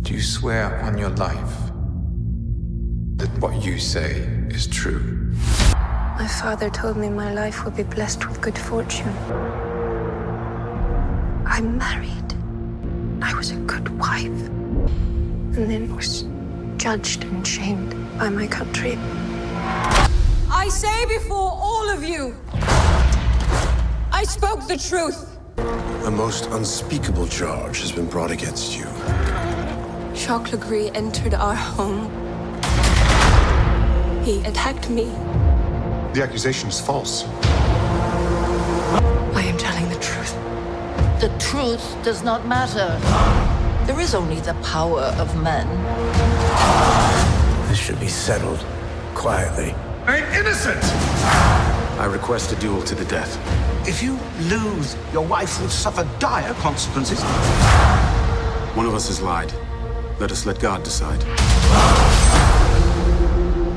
Do 0.03 0.13
you 0.15 0.23
swear 0.23 0.83
on 0.89 0.99
your 0.99 1.11
life 1.11 1.73
that 3.19 3.29
what 3.43 3.67
you 3.67 3.79
say 3.79 4.11
is 4.51 4.67
true? 4.67 5.01
My 6.21 6.29
father 6.29 6.71
told 6.71 6.97
me 6.97 7.11
my 7.11 7.35
life 7.47 7.65
would 7.65 7.77
be 7.77 7.85
blessed 7.85 8.29
with 8.29 8.41
good 8.43 8.59
fortune. 8.59 9.13
I 11.47 11.61
married. 11.63 12.35
I 13.23 13.35
was 13.35 13.51
a 13.53 13.57
good 13.57 13.89
wife. 13.99 14.49
And 15.57 15.69
then 15.71 15.95
was 15.97 16.25
judged 16.81 17.25
and 17.25 17.47
shamed 17.47 17.91
by 18.19 18.31
my 18.31 18.47
country. 18.47 18.97
I 20.51 20.67
say 20.71 21.05
before 21.05 21.51
all 21.53 21.91
of 21.91 22.03
you, 22.03 22.35
I 24.11 24.25
spoke 24.27 24.67
the 24.67 24.79
truth. 24.79 25.37
A 26.07 26.11
most 26.11 26.47
unspeakable 26.47 27.27
charge 27.29 27.83
has 27.83 27.93
been 27.93 28.07
brought 28.07 28.31
against 28.31 28.79
you. 28.79 28.87
Jacques 30.15 30.53
Legree 30.53 30.89
entered 30.95 31.35
our 31.35 31.55
home. 31.55 32.09
He 34.25 34.41
attacked 34.45 34.89
me. 34.89 35.05
The 36.15 36.23
accusation 36.23 36.71
is 36.71 36.81
false. 36.81 37.25
I 39.35 39.43
am 39.45 39.59
telling 39.59 39.87
the 39.91 40.01
truth. 40.01 40.35
The 41.21 41.29
truth 41.39 42.03
does 42.03 42.23
not 42.23 42.49
matter. 42.49 42.99
There 43.87 44.01
is 44.01 44.15
only 44.15 44.41
the 44.41 44.55
power 44.63 45.15
of 45.19 45.37
men. 45.43 46.30
This 47.69 47.79
should 47.79 48.01
be 48.01 48.09
settled 48.09 48.65
quietly. 49.15 49.75
I'm 50.07 50.25
innocent! 50.35 50.83
I 52.01 52.07
request 52.11 52.53
a 52.53 52.57
duel 52.57 52.83
to 52.83 52.95
the 52.95 53.05
death. 53.05 53.39
If 53.87 54.03
you 54.03 54.19
lose, 54.49 54.97
your 55.13 55.27
wife 55.27 55.61
will 55.61 55.69
suffer 55.69 56.09
dire 56.19 56.55
consequences. 56.55 57.23
One 58.75 58.87
of 58.87 58.95
us 58.95 59.09
has 59.09 59.21
lied. 59.21 59.53
Let 60.19 60.33
us 60.33 60.47
let 60.47 60.59
God 60.61 60.83
decide. 60.83 61.23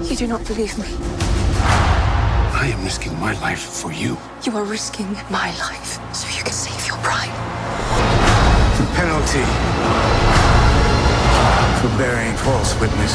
You 0.09 0.15
do 0.15 0.27
not 0.27 0.45
believe 0.45 0.77
me. 0.77 0.85
I 2.55 2.71
am 2.73 2.83
risking 2.83 3.19
my 3.19 3.33
life 3.41 3.61
for 3.61 3.91
you. 3.91 4.17
You 4.43 4.55
are 4.55 4.63
risking 4.63 5.11
my 5.29 5.49
life 5.59 5.99
so 6.15 6.27
you 6.37 6.43
can 6.43 6.53
save 6.53 6.87
your 6.87 6.97
bride. 7.03 7.33
The 8.77 8.85
penalty 8.95 9.43
for 11.81 11.97
bearing 11.97 12.35
false 12.37 12.79
witness 12.81 13.13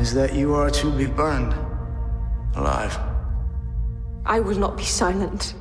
is 0.00 0.14
that 0.14 0.34
you 0.34 0.54
are 0.54 0.70
to 0.70 0.90
be 0.90 1.06
burned 1.06 1.54
alive. 2.56 2.98
I 4.26 4.40
will 4.40 4.58
not 4.58 4.76
be 4.76 4.82
silent. 4.82 5.54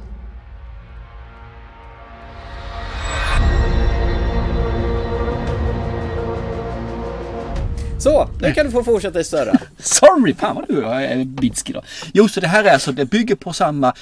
Så, 7.99 8.29
nu 8.41 8.53
kan 8.53 8.65
du 8.65 8.71
få 8.71 8.83
fortsätta 8.83 9.19
istörra. 9.19 9.59
Sorry, 9.77 10.33
fan 10.33 10.55
vad 10.55 10.67
du 10.67 10.85
är 10.85 11.25
bitsk 11.25 11.69
idag. 11.69 11.83
Jo, 12.13 12.27
så 12.27 12.39
det 12.39 12.47
här 12.47 12.63
är 12.63 12.73
alltså, 12.73 12.91
det 12.91 13.05
bygger 13.05 13.35
på 13.35 13.53
samma 13.53 13.93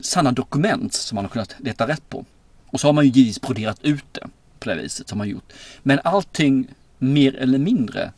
sanna 0.00 0.32
dokument 0.32 0.94
som 0.94 1.16
man 1.16 1.24
har 1.24 1.30
kunnat 1.30 1.54
leta 1.58 1.88
rätt 1.88 2.08
på. 2.08 2.24
Och 2.70 2.80
så 2.80 2.88
har 2.88 2.92
man 2.92 3.04
ju 3.04 3.10
givetvis 3.10 3.40
broderat 3.40 3.78
ut 3.82 4.04
det 4.12 4.28
på 4.64 4.68
det 4.70 4.76
viset 4.76 5.08
som 5.08 5.18
man 5.18 5.28
gjort. 5.28 5.52
Men 5.82 6.00
allting 6.04 6.66
mer 6.98 7.36
eller 7.36 7.58
mindre 7.58 8.12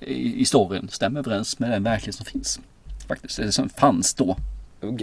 i, 0.00 0.40
i 0.40 0.44
storyn 0.44 0.88
stämmer 0.88 1.20
överens 1.20 1.58
med 1.58 1.70
den 1.70 1.82
verklighet 1.84 2.14
som 2.14 2.26
finns. 2.26 2.60
Faktiskt, 3.08 3.38
eller 3.38 3.50
som 3.50 3.68
fanns 3.68 4.14
då. 4.14 4.36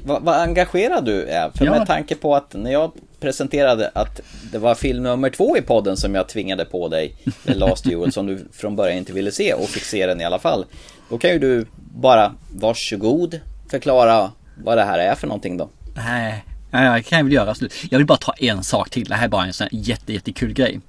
Vad, 0.03 0.23
vad 0.23 0.35
engagerad 0.35 1.05
du 1.05 1.23
är. 1.25 1.49
För 1.49 1.65
Ja. 1.65 1.71
med 1.71 1.87
tanke 1.87 2.15
på 2.15 2.35
att 2.35 2.53
när 2.53 2.71
jag 2.71 2.91
presenterade 3.19 3.91
att 3.95 4.21
det 4.51 4.57
var 4.57 4.75
film 4.75 5.03
nummer 5.03 5.29
två 5.29 5.57
i 5.57 5.61
podden 5.61 5.97
som 5.97 6.15
jag 6.15 6.29
tvingade 6.29 6.65
på 6.65 6.87
dig, 6.87 7.15
The 7.45 7.53
Last 7.53 7.83
Duel, 7.89 8.11
som 8.11 8.25
du 8.27 8.45
från 8.53 8.75
början 8.75 8.97
inte 8.97 9.13
ville 9.13 9.31
se 9.31 9.53
och 9.53 9.65
fick 9.69 9.83
se 9.83 10.05
den 10.07 10.21
i 10.21 10.25
alla 10.25 10.39
fall. 10.39 10.65
Då 11.09 11.17
kan 11.17 11.29
ju 11.31 11.39
du 11.39 11.65
bara, 11.95 12.33
varsågod, 12.55 13.39
förklara 13.71 14.31
vad 14.63 14.77
det 14.77 14.83
här 14.83 14.99
är 14.99 15.15
för 15.15 15.27
någonting 15.27 15.57
då. 15.57 15.69
Nej, 15.95 16.43
nej, 16.71 16.95
det 17.01 17.03
kan 17.09 17.17
jag 17.17 17.23
väl 17.23 17.33
göra. 17.33 17.49
absolut. 17.51 17.73
Jag 17.91 17.97
vill 17.97 18.07
bara 18.07 18.17
ta 18.17 18.31
en 18.33 18.63
sak 18.63 18.89
till. 18.89 19.03
Det 19.07 19.15
här 19.15 19.25
är 19.25 19.29
bara 19.29 19.45
en 19.45 19.53
sån 19.53 19.67
här 19.71 19.79
jätte, 19.79 20.13
jättekul 20.13 20.53
grej. 20.53 20.79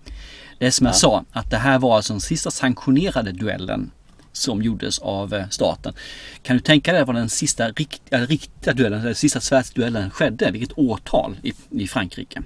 Det 0.59 0.67
är 0.67 0.71
som 0.71 0.87
jag 0.87 0.95
Ja. 0.95 0.99
sa, 0.99 1.25
att 1.33 1.51
det 1.51 1.57
här 1.57 1.79
var 1.79 1.97
alltså 1.97 2.13
den 2.13 2.21
sista 2.21 2.51
sanktionerade 2.51 3.33
duellen 3.33 3.91
som 4.33 4.63
gjordes 4.63 4.99
av 4.99 5.35
eh, 5.35 5.49
staten. 5.49 5.95
Kan 6.43 6.57
du 6.57 6.61
tänka 6.63 6.93
dig 6.93 7.05
var 7.05 7.15
den 7.15 7.29
sista 7.29 7.69
rikt, 7.69 8.03
äh, 8.11 8.21
riktiga 8.21 8.75
duellen, 8.75 9.05
den 9.05 9.15
sista 9.15 9.41
svärdsduellen 9.41 10.11
skedde? 10.11 10.51
Vilket 10.51 10.79
årtal 10.79 11.37
i, 11.43 11.53
i 11.71 11.87
Frankrike? 11.89 12.43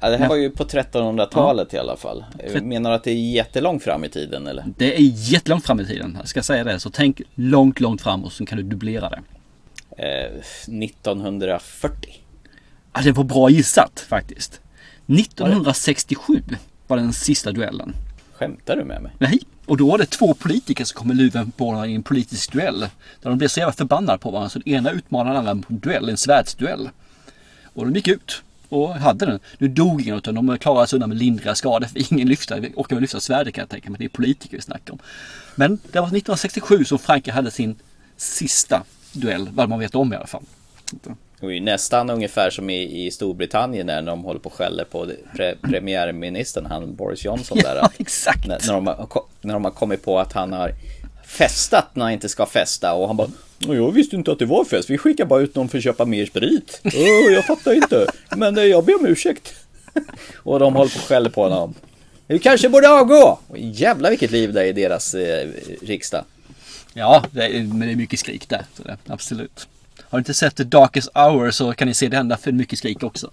Ja, 0.00 0.10
det 0.10 0.16
här 0.16 0.24
Ja. 0.24 0.28
var 0.28 0.36
ju 0.36 0.50
på 0.50 0.64
1300-talet 0.64 1.74
i 1.74 1.78
alla 1.78 1.96
fall. 1.96 2.24
Menar 2.62 2.90
du 2.90 2.96
att 2.96 3.04
det 3.04 3.10
är 3.10 3.32
jättelångt 3.34 3.82
fram 3.84 4.04
i 4.04 4.08
tiden 4.08 4.46
eller? 4.46 4.64
Det 4.76 4.96
är 4.96 5.00
jättelångt 5.32 5.66
fram 5.66 5.80
i 5.80 5.86
tiden, 5.86 6.16
jag 6.20 6.28
ska 6.28 6.42
säga 6.42 6.64
det. 6.64 6.80
Så 6.80 6.90
tänk 6.90 7.20
långt, 7.34 7.80
långt 7.80 8.02
fram 8.02 8.24
och 8.24 8.32
så 8.32 8.46
kan 8.46 8.58
du 8.58 8.64
dubblera 8.64 9.08
det. 9.08 9.20
Eh, 9.96 10.40
1940. 10.68 12.23
Ja, 12.94 13.00
det 13.02 13.12
var 13.12 13.24
bra 13.24 13.50
gissat 13.50 14.04
faktiskt. 14.08 14.60
1967 15.06 16.42
var 16.86 16.96
den 16.96 17.12
sista 17.12 17.52
duellen. 17.52 17.94
Skämtar 18.32 18.76
du 18.76 18.84
med 18.84 19.02
mig? 19.02 19.12
Nej, 19.18 19.40
och 19.66 19.76
då 19.76 19.90
var 19.90 19.98
det 19.98 20.06
två 20.06 20.34
politiker 20.34 20.84
som 20.84 20.98
kom 20.98 21.08
med 21.08 21.16
luven 21.16 21.50
på 21.50 21.66
varandra 21.66 21.86
i 21.86 21.94
en 21.94 22.02
politisk 22.02 22.52
duell. 22.52 22.80
Där 23.22 23.30
de 23.30 23.38
blev 23.38 23.48
så 23.48 23.60
jävla 23.60 23.72
förbannade 23.72 24.18
på 24.18 24.30
varandra 24.30 24.50
så 24.50 24.58
den 24.58 24.74
ena 24.74 24.90
utmanade 24.90 25.38
den 25.38 25.48
andra 25.48 25.66
på 25.66 25.72
en 25.72 25.78
duell, 25.78 26.08
en 26.08 26.16
svärdsduell. 26.16 26.90
Och 27.74 27.84
de 27.84 27.94
gick 27.94 28.08
ut 28.08 28.42
och 28.68 28.94
hade 28.94 29.26
den. 29.26 29.40
Nu 29.58 29.68
dog 29.68 30.02
ingen 30.02 30.16
utan 30.16 30.34
de 30.34 30.58
klarade 30.58 30.86
sig 30.86 30.96
undan 30.96 31.08
med 31.08 31.18
lindriga 31.18 31.54
skador 31.54 31.86
för 31.86 32.12
ingen 32.12 32.28
lyfta, 32.28 32.56
orkar 32.56 32.96
väl 32.96 33.00
lyfta 33.00 33.20
svärdet 33.20 33.54
kan 33.54 33.62
jag 33.62 33.68
tänka 33.68 33.90
mig. 33.90 33.98
Det 33.98 34.04
är 34.04 34.08
politiker 34.08 34.56
vi 34.56 34.62
snackar 34.62 34.92
om. 34.92 34.98
Men 35.54 35.78
det 35.92 36.00
var 36.00 36.06
1967 36.06 36.84
som 36.84 36.98
Frankrike 36.98 37.32
hade 37.32 37.50
sin 37.50 37.76
sista 38.16 38.84
duell, 39.12 39.48
vad 39.52 39.68
man 39.68 39.78
vet 39.78 39.94
om 39.94 40.12
i 40.12 40.16
alla 40.16 40.26
fall. 40.26 40.42
Det 41.44 41.48
var 41.48 41.52
ju 41.52 41.60
nästan 41.60 42.10
ungefär 42.10 42.50
som 42.50 42.70
i, 42.70 43.06
i 43.06 43.10
Storbritannien 43.10 43.86
när 43.86 44.02
de 44.02 44.24
håller 44.24 44.40
på 44.40 44.48
och 44.48 44.54
skäller 44.54 44.84
på 44.84 45.06
pre, 45.36 45.54
premiärministern, 45.62 46.66
han 46.66 46.94
Boris 46.94 47.24
Johnson 47.24 47.58
där. 47.58 47.76
Ja, 47.76 47.90
exakt. 47.98 48.46
När, 48.46 48.60
när, 48.66 48.74
de 48.74 48.86
har, 48.86 49.22
när 49.40 49.54
de 49.54 49.64
har 49.64 49.70
kommit 49.70 50.04
på 50.04 50.18
att 50.18 50.32
han 50.32 50.52
har 50.52 50.74
festat 51.26 51.96
när 51.96 52.04
han 52.04 52.12
inte 52.12 52.28
ska 52.28 52.46
festa 52.46 52.94
och 52.94 53.06
han 53.06 53.16
bara 53.16 53.28
Jag 53.58 53.92
visste 53.92 54.16
inte 54.16 54.32
att 54.32 54.38
det 54.38 54.46
var 54.46 54.64
fest, 54.64 54.90
vi 54.90 54.98
skickar 54.98 55.24
bara 55.24 55.40
ut 55.40 55.54
någon 55.54 55.68
för 55.68 55.78
att 55.78 55.84
köpa 55.84 56.04
mer 56.04 56.26
sprit. 56.26 56.80
Åh, 56.84 57.32
jag 57.32 57.44
fattar 57.44 57.72
inte, 57.72 58.06
men 58.36 58.58
eh, 58.58 58.64
jag 58.64 58.84
ber 58.84 59.00
om 59.00 59.06
ursäkt. 59.06 59.54
och 60.36 60.58
de 60.58 60.74
håller 60.74 60.90
på 60.90 60.96
och 60.96 61.08
skäller 61.08 61.30
på 61.30 61.42
honom. 61.42 61.74
Du 62.26 62.38
kanske 62.38 62.68
borde 62.68 62.90
avgå! 62.90 63.38
Jävlar 63.56 64.10
vilket 64.10 64.30
liv 64.30 64.52
det 64.52 64.60
är 64.60 64.66
i 64.66 64.72
deras 64.72 65.14
eh, 65.14 65.48
riksdag. 65.82 66.24
Ja, 66.94 67.24
det 67.30 67.44
är, 67.44 67.62
men 67.62 67.80
det 67.80 67.90
är 67.90 67.96
mycket 67.96 68.18
skrik 68.18 68.48
där. 68.48 68.62
Så 68.76 68.82
det, 68.82 68.96
absolut. 69.06 69.68
Har 70.14 70.18
du 70.18 70.20
inte 70.20 70.34
sett 70.34 70.56
The 70.56 70.64
Darkest 70.64 71.10
Hour 71.14 71.50
så 71.50 71.72
kan 71.72 71.88
ni 71.88 71.94
se 71.94 72.08
det 72.08 72.16
hända 72.16 72.36
för 72.36 72.52
mycket 72.52 72.78
skrik 72.78 73.02
också. 73.02 73.30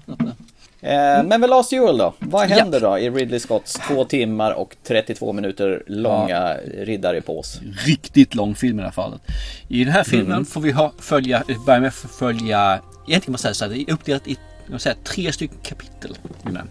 Eh, 0.82 1.24
men 1.24 1.42
väl 1.42 1.50
Last 1.50 1.70
Duel 1.70 1.98
då? 1.98 2.14
Vad 2.20 2.50
händer 2.50 2.80
då 2.80 3.00
i 3.00 3.10
Ridley 3.10 3.40
Scotts 3.40 3.74
två 3.88 4.06
timmar 4.06 4.52
och 4.52 4.76
32 4.84 5.34
minuter 5.34 5.84
långa 5.88 6.58
riddarepås? 6.78 7.60
Riktigt 7.86 8.36
lång 8.36 8.56
film 8.56 8.80
i 8.80 8.82
det 8.82 8.88
här 8.88 8.92
fallet. 8.94 9.22
I 9.68 9.84
den 9.84 9.94
här 9.94 10.04
filmen 10.04 10.32
Mm. 10.32 10.46
får 10.46 10.62
vi 10.62 10.72
ha, 10.72 10.94
följa, 11.00 11.44
börja 11.66 11.80
med 11.80 11.88
att 11.88 11.94
följa, 11.96 12.80
egentligen 13.08 13.22
kan 13.22 13.32
man 13.32 13.38
säga 13.40 13.54
så 13.54 13.66
här, 13.66 13.72
det 13.72 13.82
är 13.82 13.94
uppdelat 13.94 14.28
i 14.28 14.38
säga, 14.78 14.96
tre 15.04 15.32
stycken 15.32 15.58
kapitel. 15.64 16.18
den. 16.44 16.70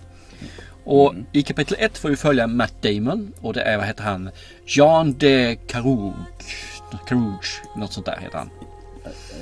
Och 0.84 1.14
i 1.32 1.42
kapitel 1.42 1.76
ett 1.80 1.98
får 1.98 2.08
vi 2.08 2.16
följa 2.16 2.46
Matt 2.46 2.82
Damon 2.82 3.32
och 3.40 3.52
det 3.52 3.62
är, 3.62 3.76
vad 3.76 3.86
heter 3.86 4.02
han, 4.02 4.30
Jean 4.66 5.12
de 5.12 5.56
Carouge, 5.56 6.14
Carouge, 7.08 7.62
något 7.76 7.92
sånt 7.92 8.06
där 8.06 8.18
heter 8.22 8.38
han. 8.38 8.50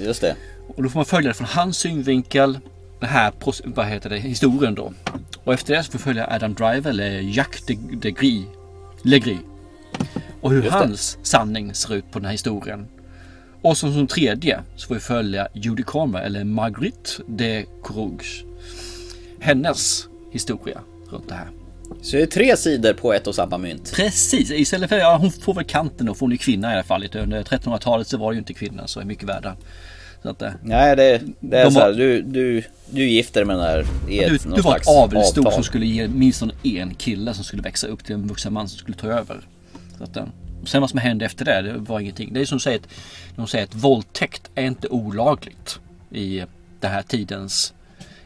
Just 0.01 0.21
det. 0.21 0.37
Och 0.77 0.83
då 0.83 0.89
får 0.89 0.99
man 0.99 1.05
följa 1.05 1.29
det 1.29 1.35
från 1.35 1.47
hans 1.47 1.79
synvinkel, 1.79 2.59
den 3.01 3.09
här 3.09 3.33
vad 3.65 3.87
heter 3.87 4.11
det, 4.11 4.19
historien 4.19 4.75
då. 4.75 4.93
Och 5.45 5.55
efter 5.55 5.75
det 5.75 5.83
så 5.83 5.93
får 5.93 5.99
vi 5.99 6.05
följa 6.05 6.27
Adam 6.31 6.55
Driver 6.55 6.91
eller 6.91 7.21
Jacques 7.21 7.67
de, 7.67 7.75
de 7.75 8.11
Gris, 8.11 8.45
Legris. 9.03 9.39
Och 10.41 10.51
hur 10.51 10.71
hans 10.71 11.19
sanning 11.23 11.75
ser 11.75 11.95
ut 11.95 12.11
på 12.11 12.19
den 12.19 12.25
här 12.25 12.33
historien. 12.33 12.87
Och 13.63 13.77
som, 13.77 13.95
som 13.95 14.07
tredje 14.07 14.61
så 14.77 14.87
får 14.87 14.95
vi 14.95 15.01
följa 15.01 15.49
Judy 15.53 15.83
Comer 15.83 16.21
eller 16.21 16.45
Marguerite 16.45 17.11
de 17.27 17.67
Courage. 17.85 18.45
Hennes 19.41 20.09
historia 20.33 20.81
runt 21.11 21.29
det 21.29 21.35
här. 21.35 21.49
Så 22.03 22.17
det 22.17 22.23
är 22.23 22.27
tre 22.27 22.57
sidor 22.57 22.93
på 22.93 23.13
ett 23.13 23.27
och 23.27 23.35
samma 23.35 23.59
mynt. 23.59 23.93
Precis, 23.95 24.51
istället 24.51 24.89
för 24.89 24.97
ja, 24.97 25.17
hon 25.17 25.31
får 25.33 25.55
väl 25.55 25.65
kanten 25.65 26.07
då, 26.07 26.15
för 26.15 26.21
hon 26.21 26.33
är 26.33 26.37
kvinna 26.37 26.71
i 26.71 26.75
alla 26.75 26.85
fall. 26.85 27.09
Under 27.15 27.43
1300-talet 27.43 28.09
så 28.09 28.17
var 28.17 28.31
det 28.31 28.35
ju 28.35 28.39
inte 28.39 28.55
kvinnan 28.55 28.89
så 28.89 29.01
är 29.01 29.05
mycket 29.05 29.29
värda. 29.29 29.57
Så 30.23 30.29
att, 30.29 30.43
Nej, 30.63 30.97
det, 30.97 31.21
det 31.41 31.59
är 31.59 31.65
De 31.65 31.71
så 31.71 31.79
var- 31.81 31.87
här, 31.87 31.93
du, 31.93 32.23
du, 32.23 32.63
du 32.91 33.09
gifter 33.09 33.45
med 33.45 33.57
den 33.57 33.65
här 33.65 33.85
i 34.09 34.19
ett, 34.25 34.31
du, 34.31 34.39
du 34.39 34.49
var 34.49 34.57
ett 34.59 34.63
slags 34.63 34.89
avelssto 34.89 35.41
avtal. 35.41 35.53
som 35.53 35.63
skulle 35.65 35.87
ge 35.87 36.09
minst 36.09 36.43
en 36.63 36.95
kille 36.95 37.35
som 37.35 37.45
skulle 37.45 37.63
växa 37.63 37.87
upp 37.87 38.05
till 38.05 38.15
en 38.15 38.27
vuxen 38.27 38.53
man 38.53 38.69
som 38.69 38.79
skulle 38.79 38.97
ta 38.97 39.07
över. 39.07 39.41
Så 39.99 40.05
att, 40.05 40.17
eh, 40.17 40.25
sen 40.65 40.81
vad 40.81 40.91
som 40.91 40.99
hände 40.99 41.25
efter 41.25 41.45
det, 41.45 41.63
det 41.63 41.73
var 41.79 42.01
ingenting. 42.01 42.33
Det 42.33 42.41
är 42.41 42.45
som 42.45 42.61
säger 42.61 42.79
att, 42.79 42.89
de 43.37 43.47
säger 43.47 43.65
att 43.65 43.75
våldtäkt 43.75 44.51
är 44.55 44.65
inte 44.65 44.89
olagligt 44.89 45.81
i 46.11 46.43
den 46.81 46.91
här 46.91 47.03
tidens 47.03 47.75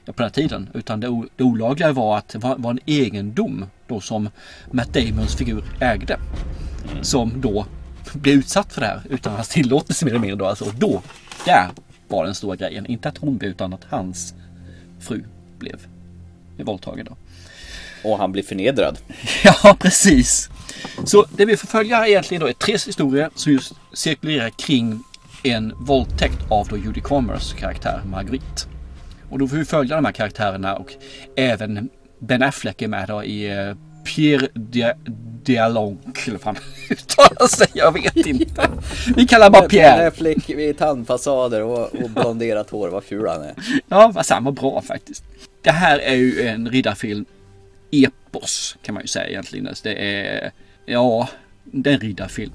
på 0.06 0.12
den 0.16 0.24
här 0.24 0.30
tiden. 0.30 0.68
Utan 0.74 1.00
det, 1.00 1.08
o- 1.08 1.26
det 1.36 1.44
olagliga 1.44 1.92
var 1.92 2.18
att 2.18 2.28
det 2.28 2.38
var, 2.38 2.56
var 2.56 2.70
en 2.70 2.78
egendom 2.86 3.64
då 3.88 4.00
som 4.00 4.28
Matt 4.70 4.94
Damons 4.94 5.34
figur 5.36 5.64
ägde. 5.80 6.18
Som 7.02 7.40
då 7.40 7.66
blev 8.12 8.34
utsatt 8.38 8.72
för 8.72 8.80
det 8.80 8.86
här 8.86 9.00
utan 9.10 9.32
hans 9.34 9.48
tillåtelse 9.48 10.04
mer 10.04 10.12
eller 10.12 10.20
mindre. 10.20 10.36
Då. 10.38 10.46
Alltså, 10.46 10.64
och 10.64 10.74
då, 10.74 11.02
där 11.44 11.70
var 12.08 12.24
den 12.24 12.34
stora 12.34 12.56
grejen. 12.56 12.86
Inte 12.86 13.08
att 13.08 13.18
hon 13.18 13.38
blev 13.38 13.50
utan 13.50 13.72
att 13.72 13.84
hans 13.88 14.34
fru 15.00 15.24
blev 15.58 15.86
våldtagen. 16.56 17.06
Då. 17.06 17.16
Och 18.04 18.18
han 18.18 18.32
blir 18.32 18.42
förnedrad. 18.42 18.98
Ja, 19.44 19.76
precis. 19.80 20.50
Så 21.04 21.26
det 21.36 21.44
vi 21.44 21.56
får 21.56 21.68
följa 21.68 22.06
egentligen 22.08 22.40
då 22.40 22.48
är 22.48 22.52
tre 22.52 22.72
historier 22.72 23.30
som 23.34 23.52
just 23.52 23.72
cirkulerar 23.92 24.50
kring 24.50 25.02
en 25.42 25.72
våldtäkt 25.76 26.38
av 26.50 26.68
då 26.68 26.76
Judy 26.76 27.00
Comers 27.00 27.54
karaktär 27.54 28.02
Marguerite. 28.10 28.62
Och 29.30 29.38
då 29.38 29.48
får 29.48 29.56
vi 29.56 29.64
följa 29.64 29.96
de 29.96 30.04
här 30.04 30.12
karaktärerna 30.12 30.76
och 30.76 30.92
även 31.36 31.88
Ben 32.18 32.42
Affleck 32.42 32.82
är 32.82 32.88
med 32.88 33.08
då 33.08 33.24
i 33.24 33.58
eh, 33.58 33.74
Pierre 34.04 34.48
Dia- 34.54 34.96
Dialonc, 35.44 35.98
eller 36.28 36.38
fan 36.38 36.56
uttalar 36.90 37.46
sig, 37.46 37.66
jag 37.74 37.92
vet 37.92 38.16
inte. 38.26 38.70
Vi 39.16 39.26
kallar 39.26 39.50
bara 39.50 39.68
Pierre. 39.68 40.10
Flick 40.10 40.48
vid 40.50 40.78
tandfasader 40.78 41.62
och, 41.62 41.94
och 41.94 42.10
blonderat 42.10 42.70
hår, 42.70 42.88
vad 42.88 43.04
ful 43.04 43.28
han 43.28 43.42
är. 43.42 43.54
Ja, 43.88 44.12
fast 44.14 44.30
han 44.30 44.44
var 44.44 44.52
bra 44.52 44.82
faktiskt. 44.82 45.24
Det 45.62 45.70
här 45.70 45.98
är 45.98 46.14
ju 46.14 46.42
en 46.48 46.68
riddarfilm 46.70 47.24
epos 47.90 48.76
kan 48.82 48.94
man 48.94 49.02
ju 49.02 49.06
säga 49.08 49.28
egentligen. 49.28 49.68
Alltså, 49.68 49.84
Det 49.84 49.94
är, 49.94 50.50
ja, 50.86 51.28
det 51.64 51.90
är 51.90 51.94
en 51.94 52.00
riddarfilm. 52.00 52.52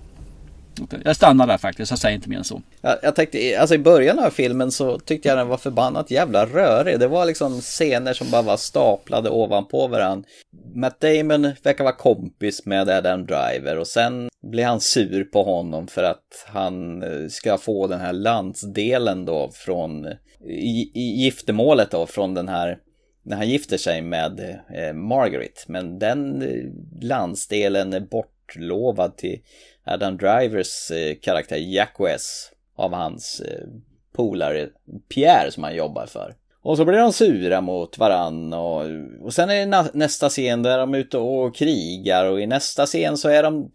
Jag 1.04 1.16
stannar 1.16 1.48
där 1.48 1.58
faktiskt, 1.58 1.92
jag 1.92 2.00
säger 2.00 2.16
inte 2.16 2.30
mer 2.30 2.38
än 2.38 2.44
så. 2.44 2.62
Jag, 2.82 2.98
jag 3.04 3.16
tänkte, 3.16 3.60
alltså 3.60 3.76
i 3.76 3.80
början 3.80 4.20
av 4.20 4.30
filmen 4.30 4.72
så 4.72 5.00
tyckte 5.00 5.30
jag 5.30 5.38
den 5.38 5.48
var 5.48 5.58
förbannat 5.58 6.12
jävla 6.12 6.46
rörig. 6.46 7.00
Det 7.00 7.08
var 7.08 7.26
liksom 7.26 7.62
scener 7.62 8.14
som 8.14 8.32
bara 8.32 8.42
var 8.42 8.58
staplade 8.58 9.30
ovanpå 9.30 9.88
varandra. 9.88 10.30
Matt 10.76 11.00
Damon 11.00 11.52
verkar 11.64 11.84
vara 11.84 11.96
kompis 11.96 12.66
med 12.66 12.90
Adam 12.90 13.26
Driver 13.26 13.78
och 13.78 13.88
sen 13.88 14.30
blir 14.42 14.66
han 14.66 14.82
sur 14.82 15.24
på 15.24 15.44
honom 15.44 15.88
för 15.88 16.04
att 16.04 16.46
han 16.48 17.04
eh, 17.04 17.28
ska 17.30 17.58
få 17.58 17.88
den 17.88 18.00
här 18.00 18.14
landsdelen 18.14 19.26
då 19.26 19.50
från 19.54 20.08
i, 20.50 20.92
i 20.94 21.24
giftermålet 21.24 21.92
då 21.92 22.06
från 22.06 22.34
den 22.34 22.48
här 22.48 22.80
när 23.24 23.38
han 23.38 23.50
gifter 23.50 23.78
sig 23.78 24.02
med 24.02 24.60
eh, 24.74 24.94
Margaret. 24.94 25.66
Men 25.68 26.00
den 26.00 26.42
eh, 26.42 26.66
landsdelen 27.02 27.94
är 27.94 28.00
bortlovad 28.00 29.18
till 29.18 29.42
Adam 29.88 30.18
Drivers 30.18 30.92
eh, 30.92 31.16
karaktär 31.22 31.58
Jack 31.58 31.96
West 32.00 32.52
av 32.76 32.94
hans 32.94 33.40
eh, 33.40 33.68
polare 34.16 34.70
Pierre 35.14 35.52
som 35.52 35.64
han 35.64 35.76
jobbar 35.76 36.06
för. 36.06 36.36
Och 36.62 36.78
så 36.78 36.86
blir 36.86 36.98
de 36.98 37.14
sura 37.14 37.62
mot 37.62 37.98
varann 37.98 38.54
och, 38.54 38.84
och 39.22 39.34
sen 39.34 39.50
är 39.50 39.56
det 39.56 39.72
na- 39.72 39.92
nästa 39.94 40.30
scen 40.30 40.64
där 40.64 40.78
de 40.78 40.94
är 40.94 40.98
ute 40.98 41.18
och 41.18 41.56
krigar 41.56 42.26
och 42.26 42.42
i 42.42 42.48
nästa 42.48 42.86
scen 42.86 43.18
så 43.18 43.30
är 43.30 43.44
de... 43.44 43.72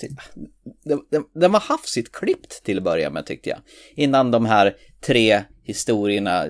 Den, 0.85 1.25
den, 1.35 1.53
var 1.53 1.61
hafsigt 1.61 2.13
klippt 2.13 2.65
till 2.65 2.79
att 2.79 2.85
börja 2.85 3.11
med 3.11 3.27
tyckte 3.27 3.51
jag. 3.51 3.59
Innan 3.95 4.31
de 4.31 4.47
här 4.47 4.77
tre 5.07 5.43
historierna 5.65 6.47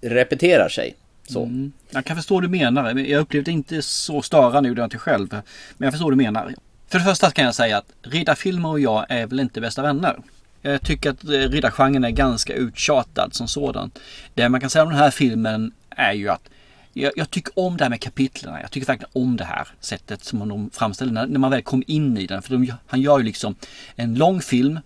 repeterar 0.00 0.68
sig. 0.68 0.94
Så. 1.28 1.42
Mm. 1.42 1.72
Jag 1.90 2.04
kan 2.04 2.16
förstå 2.16 2.34
vad 2.34 2.42
du 2.42 2.48
menar. 2.48 2.98
Jag 2.98 3.20
upplevde 3.20 3.50
inte 3.50 3.82
så 3.82 4.22
störande, 4.22 4.68
gjorde 4.68 4.80
jag 4.80 4.86
inte 4.86 4.98
själv. 4.98 5.28
Men 5.76 5.86
jag 5.86 5.92
förstår 5.92 6.06
vad 6.06 6.12
du 6.12 6.24
menar. 6.24 6.54
För 6.92 6.98
det 6.98 7.04
första 7.04 7.30
kan 7.30 7.44
jag 7.44 7.54
säga 7.54 7.78
att 7.78 7.92
riddarfilmer 8.02 8.68
och 8.68 8.80
jag 8.80 9.06
är 9.08 9.26
väl 9.26 9.40
inte 9.40 9.60
bästa 9.60 9.82
vänner. 9.82 10.16
Jag 10.62 10.82
tycker 10.82 11.10
att 11.10 11.24
eh, 11.24 11.28
riddargenren 11.28 12.04
är 12.04 12.10
ganska 12.10 12.54
uttjatad 12.54 13.34
som 13.34 13.48
sådan. 13.48 13.90
Det 14.34 14.48
man 14.48 14.60
kan 14.60 14.70
säga 14.70 14.82
om 14.82 14.88
den 14.88 14.98
här 14.98 15.10
filmen 15.10 15.72
är 15.90 16.12
ju 16.12 16.28
att 16.28 16.48
jag, 16.92 17.12
jag 17.16 17.30
tycker 17.30 17.58
om 17.58 17.76
det 17.76 17.84
här 17.84 17.90
med 17.90 18.00
kapitlen. 18.00 18.60
Jag 18.60 18.70
tycker 18.70 18.86
verkligen 18.86 19.10
om 19.12 19.36
det 19.36 19.44
här 19.44 19.68
sättet 19.80 20.24
som 20.24 20.48
de 20.48 20.70
framställer 20.70 21.12
när, 21.12 21.26
när 21.26 21.38
man 21.38 21.50
väl 21.50 21.62
kom 21.62 21.82
in 21.86 22.16
i 22.16 22.26
den. 22.26 22.42
För 22.42 22.56
de, 22.56 22.72
han 22.86 23.00
gör 23.00 23.18
ju 23.18 23.24
liksom 23.24 23.54
en 23.96 24.14
lång 24.14 24.40
film 24.40 24.80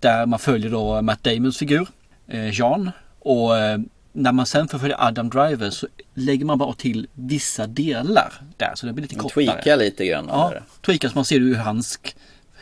där 0.00 0.26
man 0.26 0.38
följer 0.38 0.70
då 0.70 1.02
Matt 1.02 1.24
Damons 1.24 1.58
figur, 1.58 1.88
eh, 2.28 2.58
Jean. 2.58 2.90
Och 3.18 3.58
eh, 3.58 3.78
när 4.16 4.32
man 4.32 4.46
sen 4.46 4.68
får 4.68 4.78
följa 4.78 4.96
Adam 4.98 5.30
Driver 5.30 5.70
så 5.70 5.86
lägger 6.14 6.44
man 6.44 6.58
bara 6.58 6.72
till 6.72 7.06
vissa 7.14 7.66
delar 7.66 8.32
där. 8.56 8.72
Så 8.74 8.86
det 8.86 8.92
blir 8.92 9.02
lite 9.02 9.16
Man 9.16 9.22
kortare. 9.22 9.44
tweakar 9.44 9.76
lite 9.76 10.06
grann. 10.06 10.26
Ja, 10.28 10.50
där. 10.50 10.62
tweakar 10.80 11.08
så 11.08 11.14
man 11.14 11.24
ser 11.24 11.40
det 11.40 11.46
ur 11.46 11.54
hans 11.54 11.98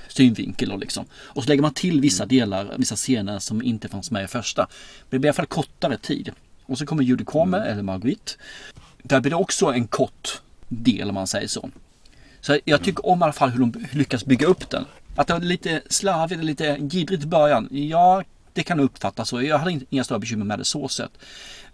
synvinkel 0.08 0.68
då 0.68 0.76
liksom. 0.76 1.04
Och 1.14 1.42
så 1.42 1.48
lägger 1.48 1.62
man 1.62 1.74
till 1.74 2.00
vissa 2.00 2.26
delar, 2.26 2.74
vissa 2.78 2.96
scener 2.96 3.38
som 3.38 3.62
inte 3.62 3.88
fanns 3.88 4.10
med 4.10 4.24
i 4.24 4.26
första. 4.26 4.62
Men 5.00 5.06
det 5.10 5.18
blir 5.18 5.26
i 5.26 5.30
alla 5.30 5.34
fall 5.34 5.46
kortare 5.46 5.96
tid. 5.98 6.30
Och 6.66 6.78
så 6.78 6.86
kommer 6.86 7.02
Judy 7.02 7.24
Comer, 7.24 7.60
eller 7.60 7.82
Marguerite. 7.82 8.32
Där 9.02 9.20
blir 9.20 9.30
det 9.30 9.36
också 9.36 9.66
en 9.66 9.86
kort 9.86 10.42
del 10.68 11.08
om 11.08 11.14
man 11.14 11.26
säger 11.26 11.48
så. 11.48 11.70
Så 12.40 12.58
jag 12.64 12.82
tycker 12.84 13.06
om 13.06 13.20
i 13.20 13.22
alla 13.22 13.32
fall 13.32 13.50
hur 13.50 13.58
de 13.60 13.86
lyckas 13.92 14.24
bygga 14.24 14.46
upp 14.46 14.70
den. 14.70 14.84
Att 15.16 15.26
det 15.26 15.32
var 15.32 15.40
lite 15.40 15.82
slarvigt 15.90 16.38
och 16.38 16.44
lite 16.44 16.76
giddrigt 16.80 17.24
i 17.24 17.26
början. 17.26 17.68
Ja, 17.70 18.22
det 18.52 18.62
kan 18.62 18.80
uppfattas 18.80 19.28
så. 19.28 19.42
Jag 19.42 19.58
hade 19.58 19.72
in- 19.72 19.86
inga 19.90 20.04
större 20.04 20.18
bekymmer 20.18 20.44
med 20.44 20.58
det 20.58 20.64
så 20.64 20.88
sett. 20.88 21.10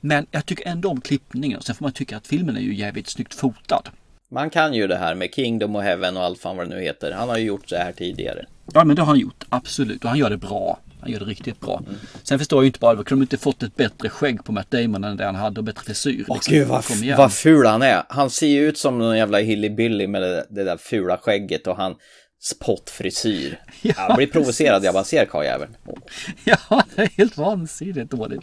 Men 0.00 0.26
jag 0.30 0.46
tycker 0.46 0.68
ändå 0.68 0.88
om 0.90 1.00
klippningen. 1.00 1.62
Sen 1.62 1.74
får 1.74 1.84
man 1.84 1.92
tycka 1.92 2.16
att 2.16 2.26
filmen 2.26 2.56
är 2.56 2.60
ju 2.60 2.74
jävligt 2.74 3.08
snyggt 3.08 3.34
fotad. 3.34 3.82
Man 4.30 4.50
kan 4.50 4.74
ju 4.74 4.86
det 4.86 4.96
här 4.96 5.14
med 5.14 5.34
Kingdom 5.34 5.76
och 5.76 5.82
Heaven 5.82 6.16
och 6.16 6.22
allt 6.22 6.40
fan 6.40 6.56
vad 6.56 6.68
det 6.70 6.76
nu 6.76 6.82
heter. 6.82 7.12
Han 7.12 7.28
har 7.28 7.38
ju 7.38 7.44
gjort 7.44 7.68
så 7.68 7.76
här 7.76 7.92
tidigare. 7.92 8.44
Ja 8.74 8.84
men 8.84 8.96
det 8.96 9.02
har 9.02 9.06
han 9.06 9.18
gjort, 9.18 9.44
absolut. 9.48 10.04
Och 10.04 10.10
han 10.10 10.18
gör 10.18 10.30
det 10.30 10.36
bra. 10.36 10.78
Han 11.00 11.10
gör 11.10 11.18
det 11.18 11.24
riktigt 11.24 11.60
bra. 11.60 11.82
Sen 12.22 12.38
förstår 12.38 12.56
jag 12.56 12.62
ju 12.64 12.66
inte 12.66 12.78
bara, 12.78 12.94
kunde 12.96 13.06
de 13.08 13.22
inte 13.22 13.36
fått 13.38 13.62
ett 13.62 13.76
bättre 13.76 14.08
skägg 14.08 14.44
på 14.44 14.52
Matt 14.52 14.70
Damon 14.70 15.04
än 15.04 15.16
det 15.16 15.24
han 15.24 15.34
hade 15.34 15.60
och 15.60 15.64
bättre 15.64 15.82
frisyr? 15.84 16.24
Åh 16.28 16.36
liksom? 16.36 16.54
gud 16.54 16.68
vad, 16.68 16.84
vad 17.16 17.32
ful 17.32 17.66
han 17.66 17.82
är. 17.82 18.02
Han 18.08 18.30
ser 18.30 18.46
ju 18.46 18.68
ut 18.68 18.78
som 18.78 18.98
någon 18.98 19.16
jävla 19.18 19.38
hillbilly 19.38 20.06
med 20.06 20.22
det, 20.22 20.46
det 20.50 20.64
där 20.64 20.76
fula 20.76 21.18
skägget 21.18 21.66
och 21.66 21.76
han 21.76 21.94
spottfrisyr. 22.41 23.61
jag 23.82 24.16
blir 24.16 24.26
provocerad 24.26 24.84
jag 24.84 24.95
bara 24.95 25.05
ser 25.05 25.24
karljäveln. 25.24 25.76
Ja, 26.45 26.57
det 26.97 27.03
är 27.03 27.09
helt 27.16 27.36
vansinnigt 27.36 28.11
dåligt. 28.11 28.43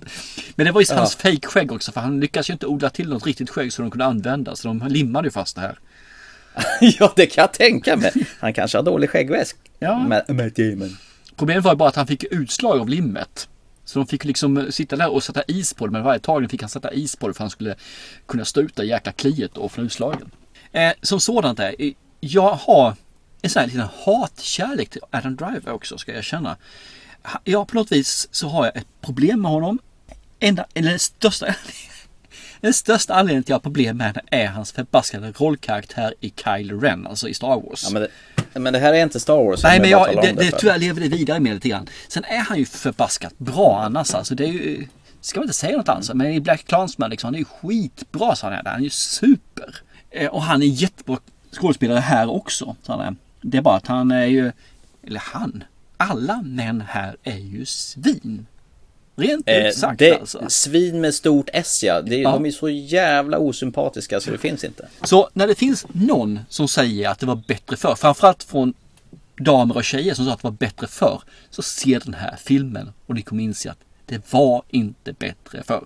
Men 0.56 0.66
det 0.66 0.72
var 0.72 0.82
ju 0.82 0.86
Ja. 0.90 0.96
hans 0.98 1.16
fejkskägg 1.16 1.72
också, 1.72 1.92
för 1.92 2.02
han 2.02 2.20
lyckas 2.20 2.50
ju 2.50 2.54
inte 2.54 2.68
odla 2.68 2.90
till 2.90 3.10
något 3.10 3.26
riktigt 3.26 3.50
skägg 3.50 3.74
som 3.74 3.86
de 3.86 3.92
kunde 3.92 4.06
använda. 4.06 4.56
Så 4.56 4.68
de 4.68 4.88
limmade 4.88 5.28
ju 5.28 5.32
fast 5.32 5.56
det 5.56 5.62
här. 5.62 5.80
ja, 6.82 7.14
det 7.16 7.26
kan 7.26 7.42
jag 7.42 7.54
tänka 7.54 7.96
mig. 7.98 8.12
Han 8.40 8.54
kanske 8.54 8.78
har 8.78 8.84
dålig 8.84 9.10
skäggväsk. 9.10 9.58
Ja. 9.80 10.00
Matt 10.00 10.56
Damon. 10.56 10.98
Problemet 11.36 11.64
var 11.64 11.72
ju 11.72 11.78
bara 11.78 11.90
att 11.90 11.96
han 11.96 12.08
fick 12.08 12.24
utslag 12.24 12.80
av 12.80 12.90
limmet. 12.90 13.50
Så 13.86 14.00
de 14.00 14.08
fick 14.08 14.26
liksom 14.26 14.68
sitta 14.72 14.96
där 14.96 15.10
och 15.10 15.24
sätta 15.24 15.44
is 15.48 15.74
på 15.74 15.86
det. 15.86 15.92
Men 15.92 16.04
varje 16.04 16.20
tag 16.20 16.52
fick 16.52 16.62
han 16.62 16.70
sätta 16.70 16.94
is 16.94 17.16
på 17.16 17.28
det 17.28 17.34
för 17.34 17.44
han 17.44 17.50
skulle 17.50 17.76
kunna 18.28 18.46
stå 18.46 18.62
ut 18.62 18.76
det 18.76 18.86
jäkla 18.86 19.12
kliet 19.12 19.52
då 19.54 19.70
från 19.70 19.86
utslagen. 19.86 20.32
Eh, 20.72 20.92
som 21.02 21.20
sådant 21.20 21.60
är, 21.60 21.76
eh, 21.80 21.92
jag 22.20 22.54
har 22.54 22.96
en 23.46 23.50
sån 23.50 23.60
här 23.60 23.68
liten 23.68 23.88
hatkärlek 24.06 24.90
till 24.90 25.02
Adam 25.12 25.36
Driver 25.36 25.72
också 25.72 25.98
ska 25.98 26.14
jag 26.14 26.24
känna. 26.24 26.58
Ja, 27.44 27.66
på 27.66 27.76
något 27.76 27.92
vis 27.92 28.28
så 28.32 28.48
har 28.48 28.66
jag 28.66 28.76
ett 28.78 28.88
problem 29.02 29.42
med 29.42 29.52
honom. 29.52 29.80
Enda, 30.40 30.66
eller 30.74 30.90
den 30.90 31.00
största, 31.00 31.56
den 32.62 32.74
största 32.74 33.14
anledningen 33.14 33.44
till 33.44 33.48
att 33.48 33.50
jag 33.50 33.56
har 33.56 33.62
problem 33.62 33.98
med 33.98 34.08
henne 34.08 34.22
är 34.32 34.48
hans 34.48 34.72
förbaskade 34.72 35.32
rollkaraktär 35.32 36.14
i 36.20 36.34
Kyle 36.44 36.80
Ren, 36.80 37.08
alltså 37.08 37.30
i 37.30 37.34
Star 37.34 37.62
Wars. 37.62 37.84
Ja, 37.84 37.90
men, 37.90 38.02
det, 38.54 38.60
men 38.60 38.74
det 38.74 38.80
här 38.80 38.94
är 38.94 39.04
inte 39.04 39.20
Star 39.20 39.44
Wars. 39.44 39.64
Nej 39.64 39.80
men 39.80 39.90
jag 39.90 40.16
det, 40.22 40.32
det, 40.32 40.46
för 40.52 40.58
tyvärr 40.58 40.78
lever 40.78 41.02
det 41.02 41.08
vidare 41.08 41.40
med 41.40 41.54
lite 41.54 41.70
grann. 41.70 41.88
Sen 42.08 42.24
är 42.24 42.40
han 42.40 42.58
ju 42.58 42.66
förbaskat 42.66 43.38
bra 43.38 43.82
annars 43.84 44.14
alltså. 44.14 44.36
Det 44.36 44.44
är 44.44 44.52
ju, 44.52 44.88
ska 45.22 45.40
man 45.40 45.44
inte 45.44 45.58
säga 45.58 45.78
något 45.78 45.90
annat. 45.90 46.14
Men 46.14 46.28
i 46.34 46.40
Black 46.40 46.66
Clansman 46.68 47.10
liksom, 47.10 47.28
han 47.28 47.36
är 47.36 47.40
ju 47.40 47.46
skitbra 47.46 48.36
så 48.36 48.46
han 48.46 48.54
är 48.54 48.64
där. 48.64 48.72
Han 48.72 48.80
är 48.80 48.84
ju 48.84 48.90
super. 48.90 49.76
Eh, 50.12 50.30
Och 50.30 50.44
han 50.44 50.62
är 50.62 50.66
jättebra 50.66 51.18
skådespelare 51.52 52.00
här 52.00 52.30
också. 52.30 52.76
Så 52.84 52.92
han 52.92 53.02
är. 53.02 53.16
Det 53.48 53.58
är 53.58 53.62
bara 53.62 53.76
att 53.76 53.88
han 53.88 54.12
är 54.12 54.26
ju, 54.26 54.52
eller 55.04 55.20
han, 55.20 55.64
alla 55.98 56.42
män 56.42 56.84
här 56.88 57.18
är 57.24 57.38
ju 57.38 57.66
svin. 57.66 58.46
Rent 59.16 59.50
Eh, 59.50 59.68
ut 59.68 59.76
sagt 59.76 60.00
det, 60.00 60.20
alltså. 60.20 60.46
Svin 60.50 61.02
med 61.02 61.14
stort 61.14 61.50
S 61.54 61.84
ja. 61.84 62.02
Det, 62.02 62.16
Ja. 62.16 62.32
De 62.32 62.46
är 62.46 62.52
så 62.52 62.70
jävla 62.70 63.38
osympatiska 63.38 64.20
så 64.20 64.32
det 64.32 64.38
finns 64.38 64.64
inte. 64.64 64.88
Så 65.04 65.30
när 65.34 65.48
det 65.48 65.56
finns 65.56 65.86
någon 65.94 66.40
som 66.50 66.68
säger 66.68 67.10
att 67.10 67.20
det 67.20 67.26
var 67.26 67.42
bättre 67.48 67.76
för, 67.78 67.96
framförallt 67.96 68.44
från 68.44 68.74
damer 69.38 69.78
och 69.78 69.84
tjejer 69.84 70.14
som 70.14 70.26
sa 70.26 70.34
att 70.34 70.42
det 70.42 70.48
var 70.48 70.52
bättre 70.52 70.88
förr. 70.88 71.22
Så 71.50 71.62
se 71.62 72.00
den 72.00 72.14
här 72.14 72.36
filmen 72.44 72.94
och 73.06 73.16
ni 73.16 73.22
kommer 73.22 73.44
inse 73.44 73.72
att 73.72 73.80
det 74.06 74.34
var 74.34 74.64
inte 74.70 75.14
bättre 75.14 75.64
förr. 75.64 75.86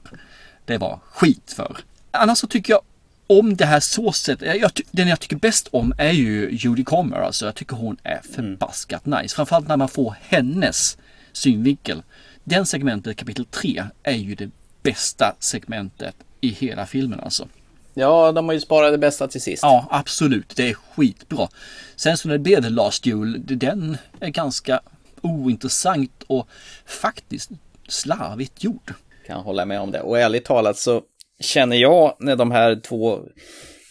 Det 0.66 0.78
var 0.78 0.99
skit 1.12 1.53
förr. 1.55 1.78
Annars 2.12 2.38
så 2.38 2.47
tycker 2.47 2.74
jag 2.74 2.82
om 3.30 3.55
det 3.55 3.65
här 3.65 3.80
såset. 3.80 4.41
Jag, 4.41 4.71
den 4.91 5.07
jag 5.07 5.19
tycker 5.19 5.36
bäst 5.36 5.67
om 5.71 5.93
är 5.97 6.11
ju 6.11 6.49
Judy 6.51 6.84
Comer. 6.84 7.17
Alltså 7.17 7.45
jag 7.45 7.55
tycker 7.55 7.75
hon 7.75 7.97
är 8.03 8.21
förbaskat 8.36 9.05
nice. 9.05 9.36
Framförallt 9.36 9.67
när 9.67 9.77
man 9.77 9.89
får 9.89 10.15
hennes 10.21 10.97
synvinkel. 11.32 12.03
Den 12.43 12.65
segmentet, 12.65 13.17
kapitel 13.17 13.45
3, 13.45 13.84
är 14.03 14.15
ju 14.15 14.36
det 14.36 14.49
bästa 14.84 15.36
segmentet 15.39 16.15
i 16.41 16.49
hela 16.49 16.86
filmen 16.86 17.19
alltså. 17.19 17.47
Ja, 17.93 18.32
de 18.32 18.45
har 18.45 18.53
ju 18.53 18.59
sparat 18.59 18.93
det 18.93 18.97
bästa 18.97 19.27
till 19.27 19.41
sist. 19.41 19.63
Ja, 19.63 19.88
absolut. 19.91 20.55
Det 20.55 20.69
är 20.69 20.73
skitbra. 20.73 21.47
Sen 21.95 22.17
så 22.17 22.27
när 22.27 22.36
det 22.36 22.43
blev 22.43 22.61
The 22.61 22.69
Last 22.69 23.03
Duel, 23.03 23.43
den 23.45 23.97
är 24.19 24.30
ganska 24.30 24.82
ointressant 25.21 26.23
och 26.27 26.47
faktiskt 26.86 27.49
slarvigt 27.88 28.63
gjord. 28.63 28.93
Kan 29.27 29.41
hålla 29.41 29.65
med 29.65 29.82
om 29.82 29.91
det. 29.91 30.01
Och 30.01 30.19
ärligt 30.19 30.45
talat 30.45 30.77
så 30.77 31.01
känner 31.39 31.75
jag 31.75 32.15
när 32.19 32.35
de 32.35 32.51
här 32.51 32.75
två 32.75 33.19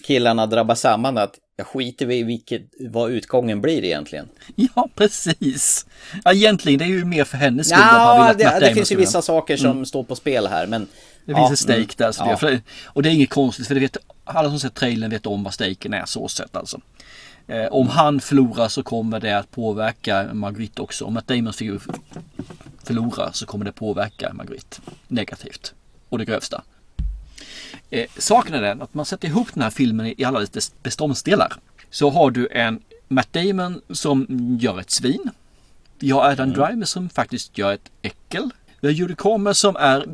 killarna 0.04 0.46
drabbar 0.46 0.74
samman 0.74 1.18
att 1.18 1.34
jag 1.56 1.66
skiter 1.66 2.10
i 2.10 2.22
vilket, 2.22 2.62
vad 2.80 3.10
utgången 3.10 3.60
blir 3.60 3.84
egentligen. 3.84 4.28
Ja, 4.54 4.88
precis. 4.94 5.86
Ja, 6.24 6.32
egentligen, 6.32 6.78
det 6.78 6.84
är 6.84 6.88
ju 6.88 7.04
mer 7.04 7.24
för 7.24 7.36
hennes 7.36 7.68
skull. 7.68 7.80
Ja, 7.82 8.34
det, 8.38 8.44
det 8.44 8.60
Damon 8.60 8.74
finns 8.74 8.92
ju 8.92 8.96
vissa 8.96 9.22
saker 9.22 9.56
som 9.56 9.70
Mm. 9.70 9.86
står 9.86 10.04
på 10.04 10.16
spel 10.16 10.46
här, 10.46 10.66
men... 10.66 10.86
Det 11.24 11.32
ja, 11.32 11.48
finns 11.48 11.60
steak 11.60 11.76
mm, 11.78 11.88
där. 11.96 12.12
Så 12.12 12.24
ja. 12.26 12.38
det, 12.40 12.50
det, 12.50 12.62
och 12.84 13.02
det 13.02 13.08
är 13.08 13.12
inget 13.12 13.30
konstigt 13.30 13.66
för 13.66 13.74
det 13.74 13.80
vet, 13.80 13.96
alla 14.24 14.48
som 14.48 14.60
sett 14.60 14.74
trailern 14.74 15.10
vet 15.10 15.26
om 15.26 15.44
vad 15.44 15.54
steaken 15.54 15.94
är 15.94 16.04
så 16.06 16.28
sett 16.28 16.56
alltså. 16.56 16.80
Eh, 17.46 17.66
om 17.66 17.88
han 17.88 18.20
förlorar 18.20 18.68
så 18.68 18.82
kommer 18.82 19.20
det 19.20 19.38
att 19.38 19.50
påverka 19.50 20.28
Marguerite 20.32 20.82
också. 20.82 21.04
Om 21.04 21.14
Matt 21.14 21.28
Damons 21.28 21.56
figur 21.56 21.82
förlorar 22.84 23.30
så 23.32 23.46
kommer 23.46 23.64
det 23.64 23.72
påverka 23.72 24.32
Marguerite 24.32 24.76
negativt. 25.08 25.74
Och 26.08 26.18
det 26.18 26.24
grövsta. 26.24 26.62
Eh, 27.90 28.06
saken 28.16 28.54
är 28.54 28.62
den 28.62 28.82
att 28.82 28.94
man 28.94 29.04
sätter 29.04 29.28
ihop 29.28 29.48
den 29.54 29.62
här 29.62 29.70
filmen 29.70 30.06
i 30.06 30.24
alla 30.24 30.40
dess 30.40 30.72
beståndsdelar. 30.82 31.52
Så 31.90 32.10
har 32.10 32.30
du 32.30 32.48
en 32.50 32.80
Matt 33.08 33.32
Damon 33.32 33.80
som 33.90 34.26
gör 34.60 34.80
ett 34.80 34.90
svin. 34.90 35.30
Vi 35.98 36.10
har 36.10 36.30
Adam 36.30 36.52
Driver 36.52 36.84
som 36.84 37.08
faktiskt 37.08 37.58
gör 37.58 37.72
ett 37.72 37.90
äckel. 38.02 38.50
Vi 38.80 38.88
har 38.88 38.92
Judy 38.92 39.14
Comer 39.14 39.52
som 39.52 39.76
är 39.76 40.06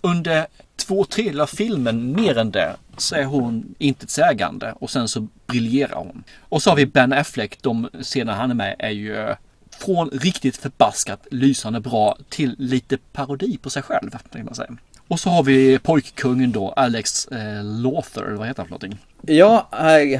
under 0.00 0.46
två 0.76 1.04
tredjedelar 1.04 1.42
av 1.42 1.46
filmen, 1.46 2.12
mer 2.12 2.38
än 2.38 2.50
det, 2.50 2.76
så 2.96 3.14
är 3.14 3.24
hon 3.24 3.74
intetsägande 3.78 4.72
och 4.72 4.90
sen 4.90 5.08
så 5.08 5.26
briljerar 5.46 5.96
hon. 5.96 6.24
Och 6.38 6.62
så 6.62 6.70
har 6.70 6.76
vi 6.76 6.86
Ben 6.86 7.12
Affleck, 7.12 7.62
de 7.62 7.88
scener 8.02 8.32
han 8.32 8.50
är 8.50 8.54
med 8.54 8.76
är 8.78 8.90
ju 8.90 9.16
eh, 9.16 9.36
från 9.70 10.10
riktigt 10.10 10.56
förbaskat 10.56 11.26
lysande 11.30 11.80
bra 11.80 12.16
till 12.28 12.54
lite 12.58 12.98
parodi 13.12 13.58
på 13.62 13.70
sig 13.70 13.82
själv. 13.82 14.10
Kan 14.32 14.44
man 14.44 14.54
säga. 14.54 14.76
Och 15.10 15.20
så 15.20 15.30
har 15.30 15.42
vi 15.42 15.78
pojkkungen 15.78 16.52
då, 16.52 16.72
Alex 16.72 17.26
eh, 17.26 17.64
Lothar, 17.64 18.22
eller 18.22 18.36
vad 18.36 18.46
heter 18.48 18.62
han 18.62 18.66
för 18.66 18.70
någonting? 18.70 18.98
Ja, 19.26 19.68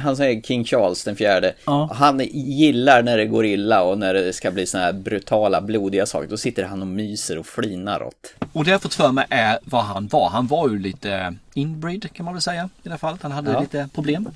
han 0.01 0.17
säger 0.17 0.41
King 0.41 0.65
Charles 0.65 1.03
den 1.03 1.15
fjärde. 1.15 1.53
Han 1.91 2.19
gillar 2.33 3.03
när 3.03 3.17
det 3.17 3.25
går 3.25 3.45
illa 3.45 3.83
och 3.83 3.97
när 3.97 4.13
det 4.13 4.33
ska 4.33 4.51
bli 4.51 4.65
såna 4.65 4.83
här 4.83 4.93
brutala, 4.93 5.61
blodiga 5.61 6.05
saker. 6.05 6.27
Då 6.27 6.37
sitter 6.37 6.63
han 6.63 6.81
och 6.81 6.87
myser 6.87 7.37
och 7.37 7.45
flinar 7.45 8.03
åt. 8.03 8.33
Och 8.53 8.65
det 8.65 8.71
jag 8.71 8.81
fått 8.81 8.93
för 8.93 9.11
mig 9.11 9.25
är 9.29 9.59
vad 9.63 9.83
han 9.83 10.07
var. 10.07 10.29
Han 10.29 10.47
var 10.47 10.69
ju 10.69 10.79
lite 10.79 11.35
inbreed 11.53 12.13
kan 12.13 12.25
man 12.25 12.33
väl 12.33 12.41
säga 12.41 12.63
i 12.63 12.83
det 12.83 12.89
här 12.89 12.97
fallet. 12.97 13.21
Han 13.21 13.31
hade 13.31 13.51
Ja. 13.51 13.59
lite 13.61 13.89
problem. 13.93 14.29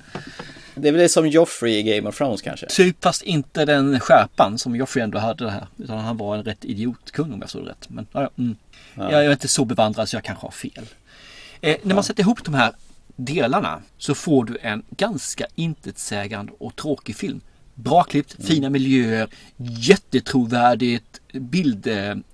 Det 0.74 0.88
är 0.88 0.92
väl 0.92 1.00
det 1.02 1.08
som 1.08 1.28
Joffrey 1.28 1.78
i 1.78 1.82
Game 1.82 2.08
of 2.08 2.16
Thrones 2.18 2.42
kanske? 2.42 2.66
Typ 2.66 2.96
fast 3.04 3.22
inte 3.22 3.64
den 3.64 4.00
skärpan 4.00 4.58
som 4.58 4.76
Joffrey 4.76 5.04
ändå 5.04 5.18
hade 5.18 5.44
det 5.44 5.50
här. 5.50 5.66
Utan 5.78 5.98
han 5.98 6.16
var 6.16 6.36
en 6.36 6.42
rätt 6.44 6.64
idiotkung 6.64 7.24
om 7.32 7.38
jag 7.40 7.42
förstod 7.42 7.64
det 7.64 7.70
rätt. 7.70 7.88
Men 7.88 8.06
ja, 8.12 8.20
ja, 8.22 8.30
mm. 8.38 8.56
Ja. 8.96 9.12
Jag 9.12 9.24
är 9.24 9.32
inte 9.32 9.48
så 9.48 9.64
bevandrad 9.64 10.08
så 10.08 10.16
jag 10.16 10.24
kanske 10.24 10.46
har 10.46 10.50
fel. 10.50 10.86
Eh, 11.60 11.76
när 11.82 11.94
man 11.94 12.04
sätter 12.04 12.20
ihop 12.22 12.44
de 12.44 12.54
här 12.54 12.72
delarna 13.16 13.82
så 13.98 14.14
får 14.14 14.44
du 14.44 14.58
en 14.62 14.82
ganska 14.90 15.46
intetsägande 15.54 16.52
och 16.58 16.76
tråkig 16.76 17.16
film. 17.16 17.40
Bra 17.74 18.02
klippt, 18.02 18.36
fina 18.46 18.70
miljöer, 18.70 19.28
jättetrovärdigt 19.56 21.20
bild... 21.32 21.86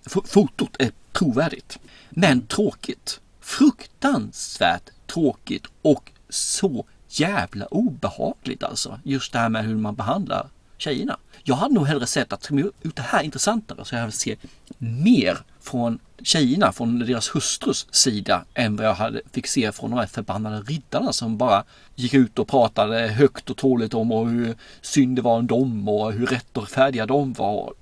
fo- 0.05 0.27
Fotot 0.27 0.77
är 0.79 0.91
trovärdigt. 1.13 1.79
Men 2.11 2.47
tråkigt. 2.47 3.21
Fruktansvärt 3.41 4.91
tråkigt 5.07 5.67
och 5.83 6.11
så 6.29 6.85
jävla 7.09 7.67
obehagligt 7.67 8.63
alltså. 8.63 9.01
Just 9.05 9.33
det 9.33 9.39
här 9.39 9.49
med 9.49 9.65
hur 9.65 9.75
man 9.77 9.95
behandlar 9.95 10.49
tjejerna. 10.79 11.17
Jag 11.45 11.55
hade 11.55 11.75
nog 11.75 11.87
hellre 11.87 12.07
sett 12.07 12.33
att 12.33 12.51
ut 12.83 12.97
det 12.97 13.03
här 13.03 13.23
intressantare 13.23 13.85
så 13.85 13.95
jag 13.95 14.03
vill 14.03 14.13
se 14.13 14.37
mer 14.79 15.39
från 15.61 15.99
tjejerna, 16.23 16.73
från 16.73 16.99
deras 16.99 17.35
hustrus 17.35 17.87
sida 17.91 18.45
än 18.55 18.77
vad 18.77 18.87
jag 18.87 18.95
hade, 18.95 19.21
fick 19.33 19.47
se 19.47 19.73
från 19.73 19.91
de 19.91 19.99
här 19.99 20.07
förbannade 20.07 20.61
riddarna 20.61 21.13
som 21.13 21.39
bara 21.39 21.65
gick 21.95 22.15
ut 22.15 22.39
och 22.39 22.49
pratade 22.49 23.09
högt 23.09 23.51
och 23.51 23.57
tåligt 23.57 23.95
om 23.95 24.13
och 24.13 24.29
hur 24.29 24.57
synd 24.81 25.17
det 25.17 25.23
var 25.23 25.39
om 25.39 25.47
dem 25.47 25.89
och 25.89 26.13
hur 26.13 26.27
rätt 26.27 26.57
och 26.57 26.69
färdiga 26.69 27.07
de 27.07 27.33
var. 27.33 27.75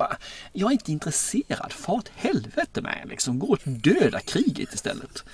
Jag 0.52 0.68
är 0.68 0.72
inte 0.72 0.92
intresserad, 0.92 1.72
far 1.72 1.94
åt 1.94 2.10
helvete 2.14 2.80
med 2.80 3.04
liksom. 3.08 3.38
Gå 3.38 3.46
och 3.46 3.58
döda 3.64 4.20
kriget 4.20 4.74
istället. 4.74 5.24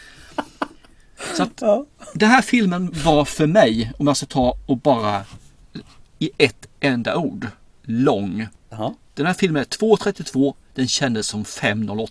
Så 1.37 1.43
att 1.43 1.63
den 2.15 2.31
här 2.31 2.43
filmen 2.43 2.93
var 3.05 3.25
för 3.25 3.47
mig, 3.47 3.93
om 3.99 4.07
jag 4.07 4.17
ska 4.17 4.27
ta 4.27 4.57
och 4.67 4.77
bara 4.77 5.25
i 6.19 6.31
ett 6.39 6.67
enda 6.81 7.17
ord, 7.17 7.47
lång. 7.87 8.47
Den 9.15 9.27
här 9.27 9.35
filmen 9.35 9.61
är 9.61 9.67
2.32, 9.67 10.55
den 10.75 10.89
kändes 10.89 11.27
som 11.27 11.45
5.08. 11.45 12.09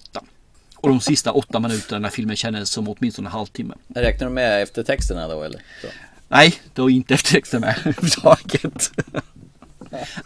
Och 0.76 0.90
de 0.90 1.00
sista 1.02 1.32
åtta 1.32 1.60
minuterna 1.60 2.00
när 2.00 2.10
filmen 2.10 2.36
kändes 2.36 2.70
som 2.70 2.88
åtminstone 2.90 3.28
en 3.28 3.32
halvtimme. 3.32 3.76
Räknar 3.96 4.28
du 4.28 4.34
med 4.34 4.64
eftertexterna 4.64 5.28
då 5.28 5.44
eller? 5.44 5.62
Så. 5.82 5.88
Nej, 6.28 6.54
det 6.74 6.82
var 6.82 6.90
inte 6.90 7.14
eftertexten 7.14 7.62
med 7.62 7.70
överhuvudtaget. 7.86 8.92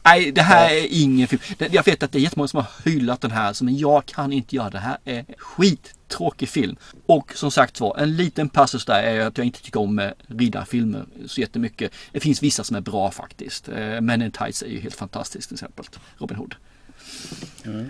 Nej, 0.04 0.32
det 0.32 0.42
här 0.42 0.70
är 0.70 0.88
ingen 0.90 1.28
film. 1.28 1.42
Jag 1.58 1.86
vet 1.86 2.04
att 2.04 2.12
det 2.12 2.18
är 2.18 2.22
jättemånga 2.22 2.48
som 2.48 2.58
har 2.58 2.92
hyllat 2.92 3.22
den 3.22 3.32
här, 3.32 3.64
men 3.64 3.78
jag 3.78 4.06
kan 4.06 4.34
inte 4.34 4.56
göra 4.56 4.70
det. 4.70 4.78
Det 4.78 4.80
här 4.80 4.98
är 5.06 5.26
skittråkig 5.38 6.50
film. 6.50 6.76
Och 7.06 7.32
som 7.36 7.52
sagt 7.52 7.80
var, 7.80 7.98
en 7.98 8.16
liten 8.16 8.50
passus 8.50 8.86
där 8.86 9.04
är 9.04 9.26
att 9.26 9.38
jag 9.38 9.48
inte 9.48 9.62
tycker 9.62 9.80
om 9.80 10.00
eh, 10.00 10.12
riddarfilmer 10.28 11.06
så 11.28 11.42
jättemycket. 11.42 11.92
Det 12.12 12.20
finns 12.20 12.44
vissa 12.44 12.64
som 12.64 12.76
är 12.76 12.82
bra 12.82 13.12
faktiskt. 13.12 13.70
Eh, 13.70 14.02
Men 14.02 14.22
in 14.22 14.32
Tights 14.32 14.64
är 14.64 14.68
ju 14.68 14.80
helt 14.80 14.96
fantastisk 14.96 15.48
till 15.48 15.56
exempel. 15.56 15.86
Robin 16.18 16.38
Hood. 16.38 16.56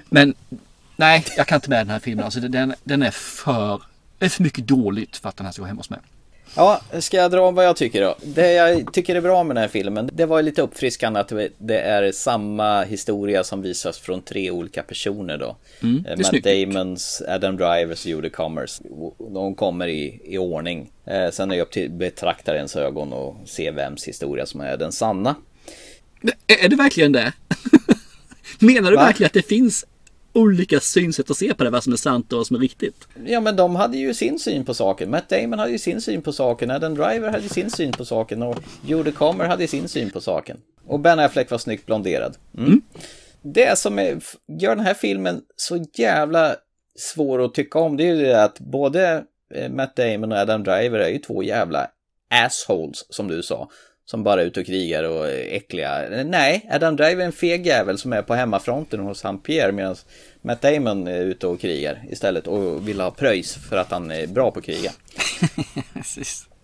Men 0.09 0.33
nej, 0.95 1.25
jag 1.37 1.47
kan 1.47 1.55
inte 1.55 1.69
med 1.69 1.79
den 1.79 1.89
här 1.89 1.99
filmen. 1.99 2.25
Alltså 2.25 2.39
den, 2.39 2.73
den 2.83 3.03
är 3.03 3.11
för, 3.11 3.81
det 4.17 4.25
är 4.25 4.29
för 4.29 4.43
mycket 4.43 4.67
dåligt 4.67 5.17
för 5.17 5.29
att 5.29 5.37
den 5.37 5.45
här 5.45 5.53
ska 5.53 5.61
gå 5.61 5.67
hem 5.67 5.77
hos 5.77 5.89
mig. 5.89 5.99
Ja, 6.55 6.81
ska 6.99 7.17
jag 7.17 7.31
dra 7.31 7.41
om 7.41 7.55
vad 7.55 7.65
jag 7.65 7.75
tycker 7.75 8.01
då? 8.01 8.15
Det 8.23 8.51
jag 8.53 8.93
tycker 8.93 9.15
är 9.15 9.21
bra 9.21 9.43
med 9.43 9.55
den 9.55 9.61
här 9.61 9.67
filmen, 9.69 10.09
det 10.13 10.25
var 10.25 10.41
lite 10.41 10.61
uppfriskande 10.61 11.19
att 11.19 11.31
det 11.57 11.79
är 11.79 12.11
samma 12.11 12.83
historia 12.83 13.43
som 13.43 13.61
visas 13.61 13.99
från 13.99 14.21
tre 14.21 14.51
olika 14.51 14.83
personer 14.83 15.37
då. 15.37 15.57
Mm, 15.83 15.95
Eh, 15.97 16.03
det 16.03 16.11
är 16.11 16.17
Matt 16.17 16.25
snyggt. 16.27 16.73
Damons, 16.75 17.21
Adam 17.27 17.57
Drivers 17.57 18.05
och 18.05 18.09
Judy 18.09 18.29
Comers. 18.29 18.81
De 19.33 19.55
kommer 19.55 19.87
i, 19.87 20.21
i 20.25 20.37
ordning. 20.37 20.91
Eh, 21.05 21.31
Sen 21.31 21.51
är 21.51 21.55
det 21.55 21.61
upp 21.61 21.71
till 21.71 21.91
betraktarens 21.91 22.75
ögon 22.75 23.13
och 23.13 23.35
se 23.45 23.71
vems 23.71 24.07
historia 24.07 24.45
som 24.45 24.61
är 24.61 24.77
den 24.77 24.91
sanna. 24.91 25.35
Är 26.47 26.65
är 26.65 26.69
det 26.69 26.75
verkligen 26.75 27.11
det? 27.11 27.33
Menar 28.59 28.91
du 28.91 28.97
Va? 28.97 29.03
verkligen 29.03 29.27
att 29.27 29.33
det 29.33 29.47
finns 29.47 29.85
olika 30.33 30.79
synsätt 30.79 31.31
att 31.31 31.37
se 31.37 31.53
på 31.53 31.63
det, 31.63 31.69
vad 31.69 31.83
som 31.83 31.93
är 31.93 31.97
sant 31.97 32.33
och 32.33 32.37
vad 32.37 32.47
som 32.47 32.55
är 32.55 32.59
riktigt? 32.59 33.07
Ja 33.25 33.39
men 33.39 33.55
de 33.55 33.75
hade 33.75 33.97
ju 33.97 34.13
sin 34.13 34.39
syn 34.39 34.65
på 34.65 34.73
saken. 34.73 35.09
Matt 35.09 35.29
Damon 35.29 35.59
hade 35.59 35.71
ju 35.71 35.79
sin 35.79 36.01
syn 36.01 36.21
på 36.21 36.33
saken. 36.33 36.71
Adam 36.71 36.95
Driver 36.95 37.29
hade 37.29 37.49
sin 37.49 37.69
syn 37.69 37.91
på 37.91 38.05
saken. 38.05 38.43
Och 38.43 38.57
Judy 38.85 39.11
Comer 39.11 39.45
hade 39.45 39.67
sin 39.67 39.87
syn 39.87 40.09
på 40.09 40.21
saken. 40.21 40.57
Och 40.85 40.99
Ben 40.99 41.19
Affleck 41.19 41.51
var 41.51 41.57
snyggt 41.57 41.85
blonderad. 41.85 42.37
Mm. 42.57 42.81
Det 43.41 43.77
som 43.77 43.99
är, 43.99 44.19
gör 44.59 44.75
den 44.75 44.85
här 44.85 44.93
filmen 44.93 45.41
så 45.55 45.85
jävla 45.93 46.55
svår 46.99 47.45
att 47.45 47.53
tycka 47.53 47.79
om 47.79 47.97
det 47.97 48.03
är 48.03 48.15
ju 48.15 48.21
det 48.21 48.43
att 48.43 48.59
både 48.59 49.23
eh, 49.55 49.71
Matt 49.71 49.95
Damon 49.95 50.31
och 50.31 50.37
Adam 50.37 50.63
Driver 50.63 50.99
är 50.99 51.09
ju 51.09 51.17
två 51.17 51.43
jävla 51.43 51.87
assholes 52.45 53.05
som 53.09 53.27
du 53.27 53.43
sa. 53.43 53.69
Som 54.09 54.23
bara 54.23 54.41
är 54.41 54.45
ute 54.45 54.59
och 54.59 54.65
krigar 54.65 55.03
och 55.03 55.27
är 55.27 55.55
äckliga. 55.55 56.23
Nej, 56.25 56.69
Adam 56.71 56.95
Driver 56.95 57.21
är 57.21 57.25
en 57.25 57.31
feg 57.31 57.67
jävel 57.67 57.97
som 57.97 58.13
är 58.13 58.21
på 58.21 58.33
hemmafronten 58.35 58.99
hos 58.99 59.23
han 59.23 59.39
Pierre 59.39 59.71
medan 59.71 59.95
Matt 60.41 60.61
Damon 60.61 61.07
är 61.07 61.21
ute 61.21 61.47
och 61.47 61.61
krigar 61.61 62.03
istället 62.09 62.47
och 62.47 62.87
vill 62.87 62.99
ha 63.01 63.11
pröjs 63.11 63.55
för 63.55 63.77
att 63.77 63.91
han 63.91 64.11
är 64.11 64.27
bra 64.27 64.51
på 64.51 64.59
att 64.59 64.65
kriga. 64.65 64.91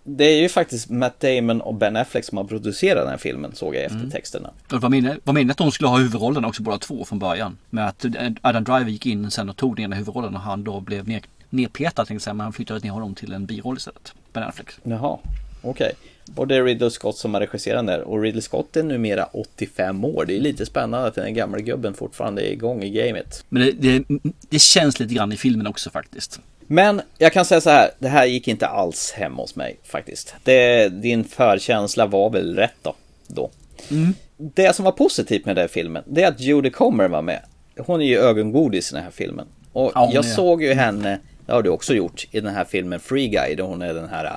Det 0.04 0.24
är 0.24 0.42
ju 0.42 0.50
faktiskt 0.50 0.90
Matt 0.90 1.20
Damon 1.20 1.62
och 1.62 1.74
Ben 1.76 1.96
Affleck 1.96 2.26
som 2.26 2.38
har 2.38 2.46
producerat 2.46 3.02
den 3.04 3.10
här 3.10 3.18
filmen 3.18 3.56
såg 3.56 3.76
jag 3.76 3.84
efter 3.84 3.98
Mm. 3.98 4.12
texterna. 4.12 4.50
Vad 4.70 4.92
menar 4.92 5.20
vad 5.24 5.34
menar 5.36 5.52
att 5.52 5.58
de 5.58 5.72
skulle 5.72 5.88
ha 5.88 5.98
huvudrollen 5.98 6.46
också 6.46 6.64
båda 6.64 6.78
två 6.78 7.06
från 7.06 7.20
början? 7.20 7.58
Med 7.70 7.88
att 7.88 8.06
Adam 8.42 8.64
Driver 8.64 8.92
gick 8.92 9.06
in 9.06 9.32
sen 9.32 9.50
och 9.50 9.58
tog 9.58 9.76
den 9.76 9.86
ena 9.86 9.96
huvudrollen 9.96 10.36
och 10.36 10.42
han 10.42 10.64
då 10.64 10.80
blev 10.80 11.08
ner, 11.08 11.22
nerpetad 11.50 11.96
tänkte 11.96 12.14
jag 12.14 12.22
säga, 12.22 12.34
men 12.34 12.44
han 12.44 12.54
flyttade 12.54 12.80
ner 12.80 12.92
honom 12.92 13.16
till 13.16 13.34
en 13.34 13.46
biroll 13.46 13.78
istället. 13.78 14.14
Ben 14.34 14.44
Affleck. 14.44 14.68
Jaha, 14.84 15.18
okej. 15.62 15.92
Och 16.36 16.48
det 16.48 16.56
är 16.56 16.64
Ridley 16.64 16.90
Scott 16.90 17.18
som 17.18 17.34
har 17.34 17.42
regisserat 17.42 17.88
där. 17.88 18.02
Och 18.02 18.22
Ridley 18.22 18.42
Scott 18.42 18.76
är 18.76 18.84
numera 18.84 19.26
85 19.26 20.06
år. 20.06 20.26
Det 20.26 20.36
är 20.36 20.40
lite 20.40 20.66
spännande 20.66 21.08
att 21.08 21.16
den 21.16 21.34
gamla 21.34 21.60
gubben 21.60 21.94
fortfarande 21.94 22.42
är 22.42 22.52
igång 22.52 22.84
i 22.84 22.90
gamet. 22.90 23.46
Men 23.50 23.62
det, 23.62 23.72
det, 23.72 24.04
det 24.50 24.60
känns 24.60 25.00
lite 25.00 25.14
grann 25.14 25.32
i 25.32 25.38
filmen 25.38 25.68
också 25.68 25.90
faktiskt. 25.90 26.40
Men 26.68 27.02
jag 27.18 27.34
kan 27.34 27.46
säga 27.46 27.62
så 27.62 27.70
här, 27.70 27.92
det 28.00 28.08
här 28.08 28.26
gick 28.26 28.48
inte 28.48 28.68
alls 28.68 29.12
hem 29.12 29.34
hos 29.34 29.56
mig 29.56 29.78
faktiskt. 29.84 30.36
Det, 30.44 30.90
din 30.90 31.24
förkänsla 31.24 32.06
var 32.06 32.30
väl 32.30 32.56
rätt 32.56 32.76
då. 32.82 32.96
då. 33.28 33.50
Mm. 33.92 34.14
Det 34.38 34.76
som 34.76 34.86
var 34.86 34.92
positivt 34.92 35.46
med 35.46 35.56
den 35.56 35.62
här 35.64 35.68
filmen, 35.68 36.04
det 36.06 36.24
är 36.24 36.28
att 36.28 36.42
Jodie 36.42 36.72
Comer 36.72 37.08
var 37.08 37.22
med. 37.22 37.42
Hon 37.78 38.02
är 38.02 38.06
ju 38.06 38.18
ögongodis 38.20 38.92
i 38.92 38.96
den 38.96 39.04
här 39.04 39.12
filmen. 39.12 39.46
Och 39.74 39.92
Ja, 39.96 40.10
jag 40.14 40.26
såg 40.26 40.64
ju 40.64 40.74
henne, 40.74 41.20
det 41.46 41.54
har 41.54 41.64
du 41.64 41.70
också 41.70 41.94
gjort, 41.94 42.28
i 42.32 42.42
den 42.42 42.54
här 42.54 42.66
filmen 42.66 43.00
Free 43.00 43.28
Guy, 43.28 43.56
där 43.56 43.64
hon 43.64 43.82
är 43.82 43.94
den 43.94 44.10
här 44.10 44.26
äh, 44.26 44.32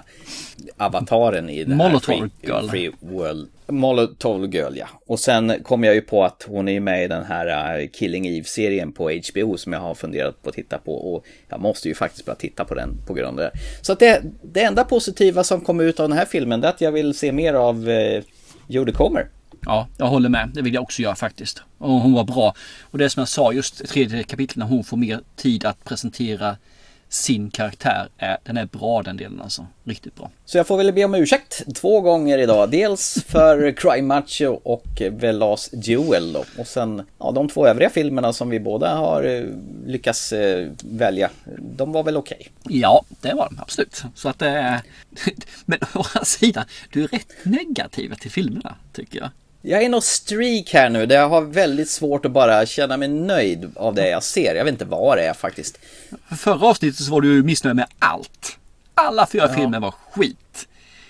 avataren 0.76 1.50
i 1.50 1.64
den 1.64 1.76
Molotov 1.76 2.14
här 2.14 2.30
Free, 2.40 2.50
Girl. 2.50 2.68
Free 2.68 2.90
World. 3.00 3.48
Molotov 3.66 4.54
Girl, 4.54 4.76
ja. 4.76 4.88
Och 5.06 5.20
sen 5.20 5.62
kom 5.62 5.84
jag 5.84 5.94
ju 5.94 6.00
på 6.00 6.24
att 6.24 6.46
hon 6.48 6.68
är 6.68 6.80
med 6.80 7.04
i 7.04 7.08
den 7.08 7.24
här 7.24 7.78
äh, 7.80 7.88
Killing 7.88 8.26
Eve-serien 8.26 8.92
på 8.92 9.10
HBO 9.10 9.56
som 9.56 9.72
jag 9.72 9.80
har 9.80 9.94
funderat 9.94 10.42
på 10.42 10.48
att 10.48 10.54
titta 10.54 10.78
på. 10.78 11.14
Och 11.14 11.24
jag 11.48 11.60
måste 11.60 11.88
ju 11.88 11.94
faktiskt 11.94 12.24
börja 12.24 12.36
titta 12.36 12.64
på 12.64 12.74
den 12.74 12.96
på 13.06 13.14
grund 13.14 13.40
av 13.40 13.50
det. 13.52 13.58
Så 13.82 13.92
att 13.92 13.98
det, 13.98 14.22
det 14.42 14.62
enda 14.62 14.84
positiva 14.84 15.44
som 15.44 15.60
kom 15.60 15.80
ut 15.80 16.00
av 16.00 16.08
den 16.08 16.18
här 16.18 16.24
filmen, 16.24 16.64
är 16.64 16.68
att 16.68 16.80
jag 16.80 16.92
vill 16.92 17.14
se 17.14 17.32
mer 17.32 17.54
av 17.54 17.90
eh, 17.90 18.22
Jodie 18.66 18.94
Comer. 18.94 19.28
Ja, 19.60 19.88
jag 19.96 20.06
håller 20.06 20.28
med. 20.28 20.50
Det 20.54 20.62
vill 20.62 20.74
jag 20.74 20.82
också 20.82 21.02
göra 21.02 21.14
faktiskt. 21.14 21.62
Och 21.78 21.90
hon 21.90 22.12
var 22.12 22.24
bra. 22.24 22.54
Och 22.82 22.98
det 22.98 23.10
som 23.10 23.20
jag 23.20 23.28
sa, 23.28 23.52
just 23.52 23.88
tredje 23.88 24.22
kapitlet 24.22 24.56
när 24.56 24.66
hon 24.66 24.84
får 24.84 24.96
mer 24.96 25.20
tid 25.36 25.64
att 25.64 25.84
presentera 25.84 26.56
sin 27.08 27.50
karaktär. 27.50 28.08
Är, 28.16 28.38
den 28.42 28.56
är 28.56 28.64
bra 28.64 29.02
den 29.02 29.16
delen 29.16 29.40
alltså. 29.42 29.66
Riktigt 29.84 30.14
bra. 30.14 30.30
Så 30.44 30.58
jag 30.58 30.66
får 30.66 30.76
väl 30.76 30.92
be 30.92 31.04
om 31.04 31.14
ursäkt 31.14 31.76
två 31.76 32.00
gånger 32.00 32.38
idag. 32.38 32.70
Dels 32.70 33.24
för 33.26 33.72
Cry 33.72 34.02
Macho 34.02 34.60
och 34.62 34.84
The 35.20 35.32
Last 35.32 35.72
Duel 35.72 36.32
då. 36.32 36.44
Och 36.58 36.66
sen 36.66 37.02
ja, 37.18 37.32
de 37.32 37.48
två 37.48 37.66
övriga 37.66 37.90
filmerna 37.90 38.32
som 38.32 38.50
vi 38.50 38.60
båda 38.60 38.94
har 38.94 39.22
eh, 39.22 39.44
lyckats 39.86 40.32
eh, 40.32 40.70
välja. 40.84 41.30
De 41.58 41.92
var 41.92 42.02
väl 42.02 42.16
okej. 42.16 42.48
Ja, 42.62 43.04
det 43.20 43.34
var 43.34 43.48
de 43.50 43.58
absolut. 43.58 44.02
Så 44.14 44.28
att 44.28 44.38
det 44.38 44.48
är... 44.48 44.80
Men 45.64 45.78
å 45.94 45.98
andra 45.98 46.24
sidan, 46.24 46.64
du 46.92 47.04
är 47.04 47.08
rätt 47.08 47.32
negativ 47.42 48.14
till 48.14 48.30
filmerna 48.30 48.74
tycker 48.92 49.18
jag. 49.18 49.30
Jag 49.62 49.82
är 49.82 49.88
nog 49.88 50.02
streak 50.02 50.72
här 50.72 50.88
nu 50.88 51.06
där 51.06 51.16
jag 51.16 51.28
har 51.28 51.40
väldigt 51.42 51.90
svårt 51.90 52.24
att 52.24 52.32
bara 52.32 52.66
känna 52.66 52.96
mig 52.96 53.08
nöjd 53.08 53.70
av 53.76 53.94
det 53.94 54.08
jag 54.08 54.22
ser. 54.22 54.54
Jag 54.54 54.64
vet 54.64 54.72
inte 54.72 54.84
vad 54.84 55.18
det 55.18 55.22
är 55.24 55.34
faktiskt. 55.34 55.78
För 56.28 56.36
förra 56.36 56.66
avsnittet 56.66 57.04
så 57.04 57.12
var 57.12 57.20
du 57.20 57.42
missnöjd 57.42 57.76
med 57.76 57.86
allt. 57.98 58.58
Alla 58.94 59.26
fyra 59.26 59.46
Ja. 59.48 59.54
filmer 59.54 59.80
var 59.80 59.94
skit. 60.12 60.68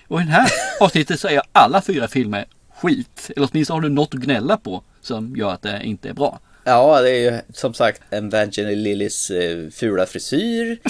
Och 0.09 0.21
i 0.21 0.25
det 0.25 0.31
här 0.31 0.51
avsnittet 0.81 1.21
så 1.21 1.29
är 1.29 1.43
alla 1.53 1.83
fyra 1.83 2.09
filmer 2.09 2.45
skit. 2.77 3.31
Eller 3.37 3.49
åtminstone 3.53 3.77
har 3.77 3.81
du 3.83 3.89
något 3.89 4.15
att 4.15 4.21
gnälla 4.21 4.57
på 4.57 4.83
som 5.01 5.37
gör 5.37 5.53
att 5.53 5.63
det 5.63 5.81
inte 5.85 6.09
är 6.09 6.13
bra. 6.13 6.41
Ja, 6.69 7.01
det 7.01 7.11
är 7.11 7.33
ju 7.33 7.41
som 7.55 7.75
sagt 7.75 8.03
Evangeline 8.11 8.83
Lillys 8.83 9.31
eh, 9.31 9.71
fula 9.71 10.07
frisyr. 10.07 10.79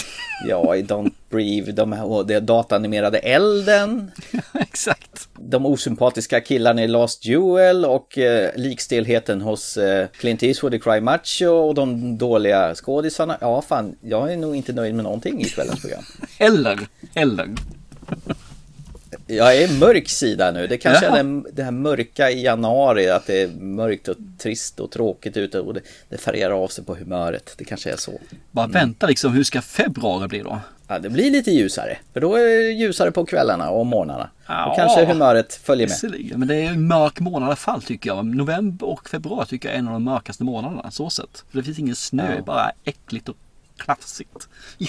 Ja, 0.48 0.76
i 0.76 0.82
Don't 0.82 1.12
Breathe, 1.30 1.72
de 1.72 1.92
här, 1.92 2.40
datanimerade 2.40 3.18
elden. 3.18 4.10
Exakt. 4.54 5.28
De 5.34 5.66
osympatiska 5.66 6.40
killarna 6.40 6.84
i 6.84 6.88
Last 6.88 7.22
Duel 7.22 7.84
och 7.84 8.18
eh, 8.18 8.50
likstelheten 8.56 9.40
hos 9.40 9.76
eh, 9.76 10.08
Clint 10.08 10.42
Eastwood 10.42 10.74
i 10.74 10.78
Cry 10.78 11.00
Macho 11.00 11.46
och 11.46 11.74
de 11.74 12.18
dåliga 12.18 12.74
skådisarna. 12.74 13.38
Ja, 13.40 13.62
fan, 13.62 13.96
jag 14.00 14.32
är 14.32 14.36
nog 14.36 14.56
inte 14.56 14.72
nöjd 14.72 14.94
med 14.94 15.04
någonting 15.04 15.40
i 15.40 15.44
kvällens 15.44 15.80
program. 15.80 16.04
Eller, 16.38 16.78
eller. 17.14 17.48
Jag 19.30 19.56
är 19.56 19.78
mörk 19.80 20.08
sida 20.08 20.50
nu. 20.50 20.66
Det 20.66 20.78
kanske 20.78 21.04
Jaha. 21.06 21.18
är 21.18 21.24
det, 21.24 21.42
det 21.52 21.62
här 21.62 21.70
mörka 21.70 22.30
i 22.30 22.42
januari, 22.42 23.08
att 23.10 23.26
det 23.26 23.42
är 23.42 23.48
mörkt 23.48 24.08
och 24.08 24.16
trist 24.38 24.80
och 24.80 24.90
tråkigt 24.90 25.36
ute 25.36 25.60
och 25.60 25.74
det, 25.74 25.80
det 26.08 26.18
färgar 26.18 26.50
av 26.50 26.68
sig 26.68 26.84
på 26.84 26.94
humöret. 26.94 27.54
Det 27.58 27.64
kanske 27.64 27.92
är 27.92 27.96
så. 27.96 28.20
Bara 28.50 28.66
vänta 28.66 29.06
liksom, 29.06 29.32
hur 29.32 29.44
ska 29.44 29.60
februari 29.62 30.28
bli 30.28 30.38
då? 30.38 30.60
Ja, 30.88 30.98
det 30.98 31.10
blir 31.10 31.30
lite 31.30 31.50
ljusare. 31.50 31.98
För 32.12 32.20
då 32.20 32.34
är 32.36 32.44
det 32.44 32.70
ljusare 32.72 33.10
på 33.10 33.26
kvällarna 33.26 33.70
och 33.70 33.86
morgnarna. 33.86 34.30
Ja. 34.46 34.70
Och 34.70 34.76
kanske 34.76 35.04
humöret 35.04 35.54
följer 35.54 35.88
med. 36.10 36.38
Men 36.38 36.48
det 36.48 36.54
är 36.56 36.64
en 36.68 36.86
mörk 36.86 37.20
månad 37.20 37.42
i 37.42 37.46
alla 37.46 37.56
fall 37.56 37.82
tycker 37.82 38.10
jag. 38.10 38.26
November 38.26 38.86
och 38.86 39.08
februari 39.08 39.46
tycker 39.46 39.68
jag 39.68 39.74
är 39.74 39.78
en 39.78 39.86
av 39.88 39.92
de 39.92 40.04
mörkaste 40.04 40.44
månaderna. 40.44 40.90
Så 40.90 41.10
sett. 41.10 41.44
För 41.50 41.58
det 41.58 41.62
finns 41.64 41.78
ingen 41.78 41.96
snö, 41.96 42.22
Ja. 42.24 42.30
det 42.30 42.36
är 42.38 42.42
bara 42.42 42.72
äckligt 42.84 43.28
och 43.28 43.36
klafsigt. 43.76 44.48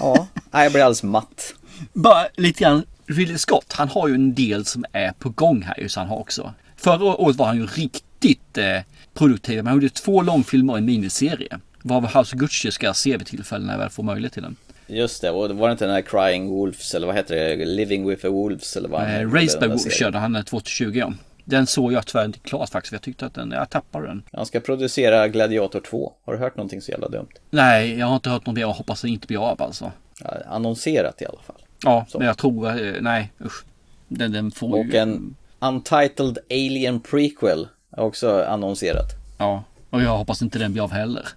Ja, 0.00 0.26
jag 0.52 0.72
blir 0.72 0.82
alldeles 0.82 1.02
matt. 1.02 1.54
Bara 1.92 2.26
lite 2.36 2.62
grann, 2.64 2.82
Ridley 3.06 3.38
Scott, 3.38 3.72
han 3.72 3.88
har 3.88 4.08
ju 4.08 4.14
en 4.14 4.34
del 4.34 4.64
som 4.64 4.84
är 4.92 5.12
på 5.12 5.28
gång 5.28 5.62
här 5.62 5.80
ju, 5.80 5.88
så 5.88 6.00
han 6.00 6.08
har 6.08 6.18
också. 6.18 6.54
Förra 6.76 7.04
året 7.16 7.36
var 7.36 7.46
han 7.46 7.56
ju 7.56 7.66
riktigt 7.66 8.58
eh, 8.58 8.80
produktiv. 9.14 9.64
Han 9.64 9.74
gjorde 9.74 9.88
två 9.88 10.22
långfilmer 10.22 10.72
och 10.72 10.78
en 10.78 10.84
miniserie. 10.84 11.58
Varav 11.82 12.04
House 12.06 12.18
of 12.36 12.40
Gucci 12.40 12.70
ska 12.72 12.86
jag 12.86 12.96
se 12.96 13.16
vid 13.16 13.26
tillfälle 13.26 13.64
när 13.66 13.72
jag 13.72 13.78
väl 13.78 13.90
får 13.90 14.02
möjlighet 14.02 14.32
till 14.32 14.42
den. 14.42 14.56
Just 14.86 15.22
det, 15.22 15.30
och 15.30 15.48
det 15.48 15.54
var 15.54 15.68
det 15.68 15.72
inte 15.72 15.84
den 15.84 15.94
här 15.94 16.02
Crying 16.02 16.48
Wolves 16.48 16.94
eller 16.94 17.06
vad 17.06 17.16
heter 17.16 17.34
det? 17.34 17.64
Living 17.64 18.08
with 18.08 18.22
the 18.22 18.28
Wolves 18.28 18.76
eller 18.76 18.88
vad 18.88 19.02
Eh, 19.02 19.32
Raised 19.32 19.60
by 19.60 19.66
Wolves 19.66 19.98
körde 19.98 20.18
han 20.18 20.36
eh, 20.36 20.42
2020 20.42 20.92
ja. 20.94 21.12
Den 21.48 21.66
såg 21.66 21.92
jag 21.92 22.06
tyvärr 22.06 22.24
inte 22.24 22.38
klart 22.38 22.68
faktiskt, 22.68 22.92
jag 22.92 23.02
tyckte 23.02 23.26
att 23.26 23.34
den, 23.34 23.50
jag 23.50 23.70
tappade 23.70 24.06
den. 24.06 24.22
Han 24.32 24.46
ska 24.46 24.60
producera 24.60 25.28
Gladiator 25.28 25.80
2. 25.80 26.12
Har 26.24 26.32
du 26.32 26.38
hört 26.38 26.56
någonting 26.56 26.80
så 26.80 26.90
jävla 26.90 27.08
dumt? 27.08 27.28
Nej, 27.50 27.98
jag 27.98 28.06
har 28.06 28.14
inte 28.14 28.30
hört 28.30 28.46
något 28.46 28.64
och 28.64 28.74
hoppas 28.74 29.02
det 29.02 29.08
inte 29.08 29.26
blir 29.26 29.50
av 29.50 29.62
alltså. 29.62 29.92
Ja, 30.24 30.30
annonserat 30.48 31.22
i 31.22 31.26
alla 31.26 31.38
fall. 31.46 31.56
Ja, 31.84 32.06
men 32.14 32.26
jag 32.26 32.38
tror, 32.38 32.68
eh, 32.68 32.94
nej 33.00 33.32
usch. 33.44 33.64
Den, 34.08 34.32
den 34.32 34.50
får 34.50 34.78
Och 34.78 34.84
ju... 34.86 34.96
en 34.96 35.36
Untitled 35.58 36.38
Alien 36.50 37.00
Prequel 37.00 37.68
är 37.90 38.02
också 38.02 38.44
annonserat. 38.44 39.12
Ja, 39.38 39.64
och 39.90 40.02
jag 40.02 40.16
hoppas 40.16 40.42
inte 40.42 40.58
den 40.58 40.72
blir 40.72 40.82
av 40.82 40.92
heller. 40.92 41.28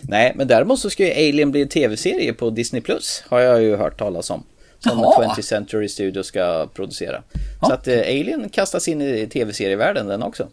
Nej, 0.00 0.32
men 0.36 0.46
däremot 0.46 0.80
så 0.80 0.90
ska 0.90 1.04
ju 1.04 1.28
Alien 1.28 1.50
bli 1.50 1.62
en 1.62 1.68
tv-serie 1.68 2.32
på 2.32 2.50
Disney 2.50 2.82
Plus. 2.82 3.24
Har 3.28 3.40
jag 3.40 3.62
ju 3.62 3.76
hört 3.76 3.98
talas 3.98 4.30
om. 4.30 4.44
Som 4.84 4.98
Jaha. 4.98 5.34
20th 5.34 5.42
Century 5.42 5.88
Studios 5.88 6.26
ska 6.26 6.68
producera. 6.74 7.22
Så 7.60 7.72
att 7.72 7.88
eh, 7.88 7.98
Alien 7.98 8.48
kastas 8.48 8.88
in 8.88 9.02
i 9.02 9.26
tv-serievärlden 9.26 10.06
den 10.06 10.22
också. 10.22 10.48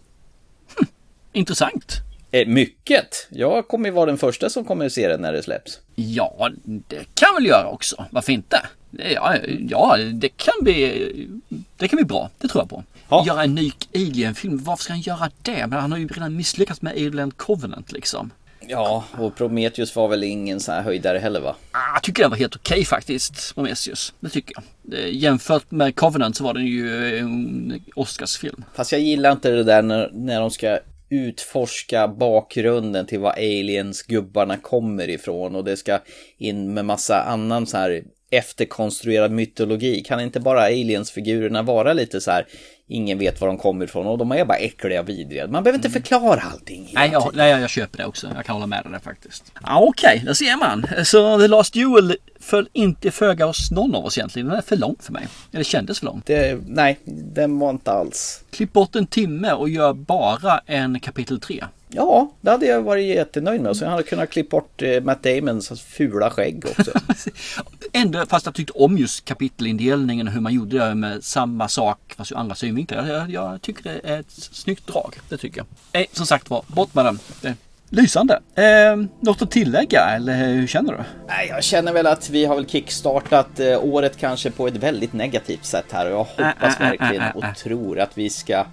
Intressant. 1.33 2.01
Eh, 2.31 2.47
mycket! 2.47 3.27
Jag 3.29 3.67
kommer 3.67 3.89
ju 3.89 3.91
vara 3.91 4.05
den 4.05 4.17
första 4.17 4.49
som 4.49 4.65
kommer 4.65 4.89
se 4.89 5.07
den 5.07 5.21
när 5.21 5.33
det 5.33 5.43
släpps. 5.43 5.79
Ja, 5.95 6.49
det 6.63 7.05
kan 7.13 7.35
väl 7.35 7.45
göra 7.45 7.67
också. 7.67 8.05
Varför 8.11 8.31
inte? 8.31 8.61
Ja, 8.91 9.35
ja 9.69 9.97
det 9.97 10.29
kan 10.29 10.53
bli, 10.61 11.29
det 11.77 11.87
kan 11.87 11.97
bli 11.97 12.05
bra. 12.05 12.29
Det 12.37 12.47
tror 12.47 12.61
jag 12.61 12.69
på. 12.69 12.83
Göra 13.25 13.43
en 13.43 13.55
ny 13.55 13.71
Alien-film. 13.95 14.63
Varför 14.63 14.83
ska 14.83 14.93
han 14.93 15.01
göra 15.01 15.31
det? 15.41 15.67
Men 15.67 15.79
han 15.79 15.91
har 15.91 15.99
ju 15.99 16.07
redan 16.07 16.35
misslyckats 16.35 16.81
med 16.81 16.93
Alien 16.93 17.31
Covenant 17.31 17.91
liksom. 17.91 18.31
Ja, 18.71 19.03
och 19.17 19.35
Prometheus 19.35 19.95
var 19.95 20.07
väl 20.07 20.23
ingen 20.23 20.59
sån 20.59 20.75
här 20.75 20.81
höjdare 20.81 21.17
heller 21.17 21.39
va? 21.39 21.55
Ah, 21.71 21.77
Jag 21.93 22.03
tycker 22.03 22.21
den 22.23 22.29
var 22.29 22.37
helt 22.37 22.55
okej 22.55 22.85
faktiskt, 22.85 23.55
Prometheus. 23.55 24.13
Det 24.19 24.29
tycker 24.29 24.55
jag. 24.55 25.09
Jämfört 25.09 25.71
med 25.71 25.95
Covenant 25.95 26.37
så 26.37 26.43
var 26.43 26.53
den 26.53 26.65
ju 26.65 27.17
en 27.19 27.81
Oscarsfilm. 27.95 28.63
Fast 28.73 28.91
jag 28.91 29.01
gillar 29.01 29.31
inte 29.31 29.51
det 29.51 29.63
där 29.63 29.81
när, 29.81 30.09
när 30.13 30.39
de 30.39 30.51
ska 30.51 30.79
utforska 31.09 32.07
bakgrunden 32.07 33.05
till 33.05 33.19
var 33.19 33.31
aliens-gubbarna 33.31 34.57
kommer 34.57 35.09
ifrån 35.09 35.55
och 35.55 35.63
det 35.63 35.77
ska 35.77 35.99
in 36.37 36.73
med 36.73 36.85
massa 36.85 37.23
annan 37.23 37.67
så 37.67 37.77
här 37.77 38.03
efterkonstruerad 38.31 39.31
mytologi. 39.31 40.03
Kan 40.03 40.19
inte 40.19 40.39
bara 40.39 40.61
aliens-figurerna 40.61 41.61
vara 41.61 41.93
lite 41.93 42.21
så 42.21 42.31
här, 42.31 42.45
ingen 42.87 43.17
vet 43.17 43.41
var 43.41 43.47
de 43.47 43.57
kommer 43.57 43.85
ifrån 43.85 44.07
och 44.07 44.17
de 44.17 44.31
är 44.31 44.45
bara 44.45 44.57
äckliga 44.57 45.01
och 45.01 45.09
vidriga. 45.09 45.47
Man 45.47 45.63
behöver 45.63 45.77
inte 45.77 45.89
förklara 45.89 46.41
allting. 46.41 46.91
Nej 46.93 47.09
jag, 47.13 47.31
nej, 47.35 47.61
jag 47.61 47.69
köper 47.69 47.97
det 47.97 48.05
också. 48.05 48.27
Jag 48.35 48.45
kan 48.45 48.55
hålla 48.55 48.67
med 48.67 48.83
dig 48.91 48.99
faktiskt. 48.99 49.51
Ja, 49.63 49.79
Okej, 49.79 50.21
där 50.25 50.33
ser 50.33 50.57
man. 50.57 51.05
Så 51.05 51.39
The 51.39 51.47
Last 51.47 51.73
Duel 51.73 52.17
föll 52.39 52.69
inte 52.73 53.11
föga 53.11 53.45
hos 53.45 53.71
någon 53.71 53.95
av 53.95 54.05
oss 54.05 54.17
egentligen. 54.17 54.47
Den 54.47 54.57
är 54.57 54.61
för 54.61 54.77
lång 54.77 54.95
för 54.99 55.13
mig. 55.13 55.27
Eller 55.51 55.63
kändes 55.63 55.99
för 55.99 56.05
lång. 56.05 56.21
Det, 56.25 56.59
nej, 56.67 56.99
den 57.33 57.59
var 57.59 57.69
inte 57.69 57.91
alls. 57.91 58.43
Klipp 58.51 58.73
bort 58.73 58.95
en 58.95 59.07
timme 59.07 59.51
och 59.51 59.69
gör 59.69 59.93
bara 59.93 60.61
en 60.65 60.99
kapitel 60.99 61.39
3. 61.39 61.63
Ja, 61.93 62.31
det 62.41 62.51
hade 62.51 62.65
jag 62.65 62.81
varit 62.81 63.05
jättenöjd 63.05 63.61
med. 63.61 63.77
Så 63.77 63.83
jag 63.83 63.91
hade 63.91 64.03
kunnat 64.03 64.29
klippa 64.29 64.57
bort 64.57 64.81
eh, 64.81 65.01
Matt 65.01 65.23
Damons 65.23 65.81
fula 65.81 66.29
skägg 66.29 66.65
också. 66.65 66.91
Ändå, 67.93 68.25
fast 68.25 68.45
jag 68.45 68.55
tyckte 68.55 68.73
om 68.73 68.97
just 68.97 69.25
kapitelindelningen 69.25 70.27
och 70.27 70.33
hur 70.33 70.41
man 70.41 70.53
gjorde 70.53 70.77
det 70.77 70.95
med 70.95 71.23
samma 71.23 71.67
sak 71.67 72.13
fast 72.17 72.31
ur 72.31 72.37
andra 72.37 72.55
synvinklar. 72.55 73.07
Jag, 73.07 73.29
jag, 73.29 73.51
jag 73.53 73.61
tycker 73.61 73.83
det 73.83 74.01
är 74.03 74.19
ett 74.19 74.31
snyggt 74.31 74.87
drag. 74.87 75.15
Det 75.29 75.37
tycker 75.37 75.57
jag. 75.57 75.65
Nej, 75.93 76.07
som 76.11 76.25
sagt 76.25 76.49
var, 76.49 76.63
bort 76.67 76.95
med 76.95 77.05
den. 77.05 77.19
Det, 77.41 77.55
lysande. 77.91 78.39
Eh, 78.55 78.95
något 79.19 79.41
att 79.41 79.51
tillägga 79.51 80.09
eller 80.15 80.35
hur 80.35 80.67
känner 80.67 80.93
du? 80.93 80.99
Nej, 81.27 81.47
jag 81.47 81.63
känner 81.63 81.93
väl 81.93 82.07
att 82.07 82.29
vi 82.29 82.45
har 82.45 82.55
väl 82.55 82.65
kickstartat 82.65 83.59
eh, 83.59 83.83
året 83.83 84.17
kanske 84.17 84.51
på 84.51 84.67
ett 84.67 84.75
väldigt 84.75 85.13
negativt 85.13 85.65
sätt 85.65 85.85
här 85.91 86.05
och 86.05 86.11
jag 86.11 86.17
hoppas 86.17 86.79
Äh, 86.79 86.81
äh, 86.81 86.89
verkligen 86.89 87.21
äh, 87.21 87.29
äh, 87.29 87.35
och 87.35 87.55
tror 87.57 87.99
att 87.99 88.17
vi 88.17 88.29
ska... 88.29 88.65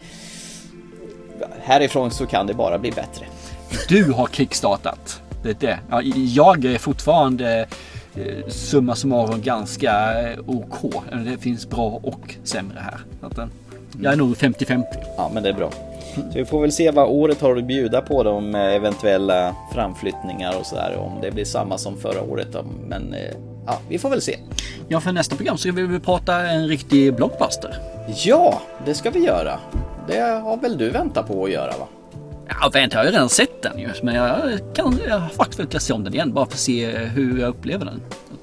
Härifrån 1.62 2.10
så 2.10 2.26
kan 2.26 2.46
det 2.46 2.54
bara 2.54 2.78
bli 2.78 2.90
bättre. 2.90 3.26
Du 3.88 4.12
har 4.12 4.26
kickstartat. 4.26 5.22
Det 5.42 5.50
är 5.50 5.56
det. 5.60 5.78
Ja, 5.90 6.02
jag 6.14 6.64
är 6.64 6.78
fortfarande 6.78 7.66
eh, 8.14 8.48
summa 8.48 8.94
summarum 8.94 9.42
ganska 9.42 10.22
eh, 10.22 10.38
OK. 10.46 10.94
Det 11.24 11.38
finns 11.38 11.68
bra 11.68 12.00
och 12.02 12.34
sämre 12.44 12.78
här. 12.80 12.98
Eh, 13.22 13.48
jag 14.00 14.12
är 14.12 14.16
nog 14.16 14.34
50-50. 14.34 14.84
Ja, 15.16 15.30
men 15.34 15.42
det 15.42 15.48
är 15.48 15.54
bra. 15.54 15.70
Så 16.14 16.38
vi 16.38 16.44
får 16.44 16.60
väl 16.60 16.72
se 16.72 16.90
vad 16.90 17.08
året 17.08 17.40
har 17.40 17.56
att 17.56 17.64
bjuda 17.64 18.00
på 18.00 18.40
med 18.40 18.76
eventuella 18.76 19.54
framflyttningar 19.74 20.58
och 20.58 20.66
sådär. 20.66 20.96
Om 20.96 21.20
det 21.22 21.30
blir 21.30 21.44
samma 21.44 21.78
som 21.78 21.96
förra 21.96 22.22
året. 22.22 22.56
Men 22.88 23.14
ja, 23.68 23.80
vi 23.88 23.98
får 23.98 24.10
väl 24.10 24.22
se. 24.22 24.38
Ja, 24.88 25.00
för 25.00 25.12
nästa 25.12 25.36
program 25.36 25.58
ska 25.58 25.72
vi 25.72 25.86
väl 25.86 26.00
prata 26.00 26.48
en 26.48 26.68
riktig 26.68 27.14
blockbuster. 27.14 27.74
Ja, 28.24 28.62
det 28.86 28.94
ska 28.94 29.10
vi 29.10 29.24
göra. 29.24 29.58
Det 30.06 30.20
har 30.20 30.56
väl 30.56 30.78
du 30.78 30.90
väntat 30.90 31.28
på 31.28 31.44
att 31.44 31.50
göra 31.50 31.72
va? 31.78 31.86
Ja, 32.48 32.70
vänta, 32.72 32.96
jag 32.96 33.00
har 33.00 33.04
ju 33.06 33.12
redan 33.12 33.28
sett 33.28 33.62
den 33.62 33.78
ju. 33.78 33.88
Men 34.02 34.14
jag, 34.14 34.40
kan, 34.74 34.98
jag 35.08 35.32
faktiskt 35.32 35.60
velat 35.60 35.82
se 35.82 35.92
om 35.92 36.04
den 36.04 36.14
igen 36.14 36.32
bara 36.32 36.46
för 36.46 36.52
att 36.52 36.58
se 36.58 36.86
hur 36.96 37.40
jag 37.40 37.48
upplever 37.48 37.84
den. 37.84 38.02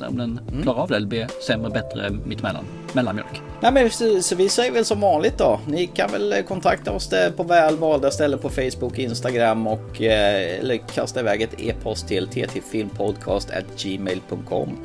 Om 0.10 0.18
den 0.18 0.39
klarar 0.64 0.80
av 0.80 0.89
det 0.89 0.95
eller 0.95 1.07
blir 1.07 1.27
sämre, 1.47 1.69
bättre 1.69 2.10
mittemellan. 2.26 2.65
Mellanmjölk. 2.93 3.41
Nej 3.61 3.72
men 3.72 3.89
så, 3.89 4.22
så 4.22 4.35
vi 4.35 4.49
säger 4.49 4.72
väl 4.72 4.85
som 4.85 5.02
vanligt 5.02 5.38
då. 5.38 5.60
Ni 5.68 5.88
kan 5.88 6.11
väl 6.11 6.43
kontakta 6.47 6.91
oss 6.91 7.10
på 7.35 7.43
välvalda 7.43 8.11
ställen 8.11 8.39
på 8.39 8.49
Facebook, 8.49 8.99
Instagram 8.99 9.68
och 9.68 10.02
eh, 10.02 10.60
eller 10.60 10.77
kasta 10.77 11.19
iväg 11.19 11.41
ett 11.41 11.61
e-post 11.61 12.07
till 12.07 12.27
ttfilmpodcast@gmail.com. 12.27 14.77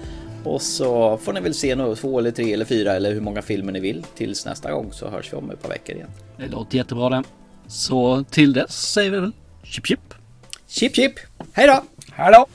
Och 0.44 0.62
så 0.62 1.16
får 1.16 1.32
ni 1.32 1.40
väl 1.40 1.54
se 1.54 1.74
nu 1.74 1.94
två 1.96 2.18
eller 2.18 2.30
tre 2.30 2.52
eller 2.52 2.64
fyra 2.64 2.92
eller 2.92 3.12
hur 3.12 3.20
många 3.20 3.42
filmer 3.42 3.72
ni 3.72 3.80
vill 3.80 4.04
tills 4.14 4.46
nästa 4.46 4.72
gång 4.72 4.92
så 4.92 5.08
hörs 5.08 5.32
vi 5.32 5.36
om 5.36 5.50
ett 5.50 5.62
par 5.62 5.68
veckor 5.68 5.94
igen. 5.96 6.10
Det 6.36 6.48
låter 6.48 6.76
jättebra 6.76 7.08
det. 7.08 7.22
Så 7.66 8.24
till 8.30 8.52
dess 8.52 8.92
säger 8.92 9.10
vi 9.10 9.20
väl 9.20 9.32
chip 9.62 9.86
chip. 9.86 10.14
Chip 10.68 10.94
chip! 10.96 11.12
Hej 11.52 11.66
då! 11.66 11.84
Hej 12.12 12.32
då! 12.32 12.46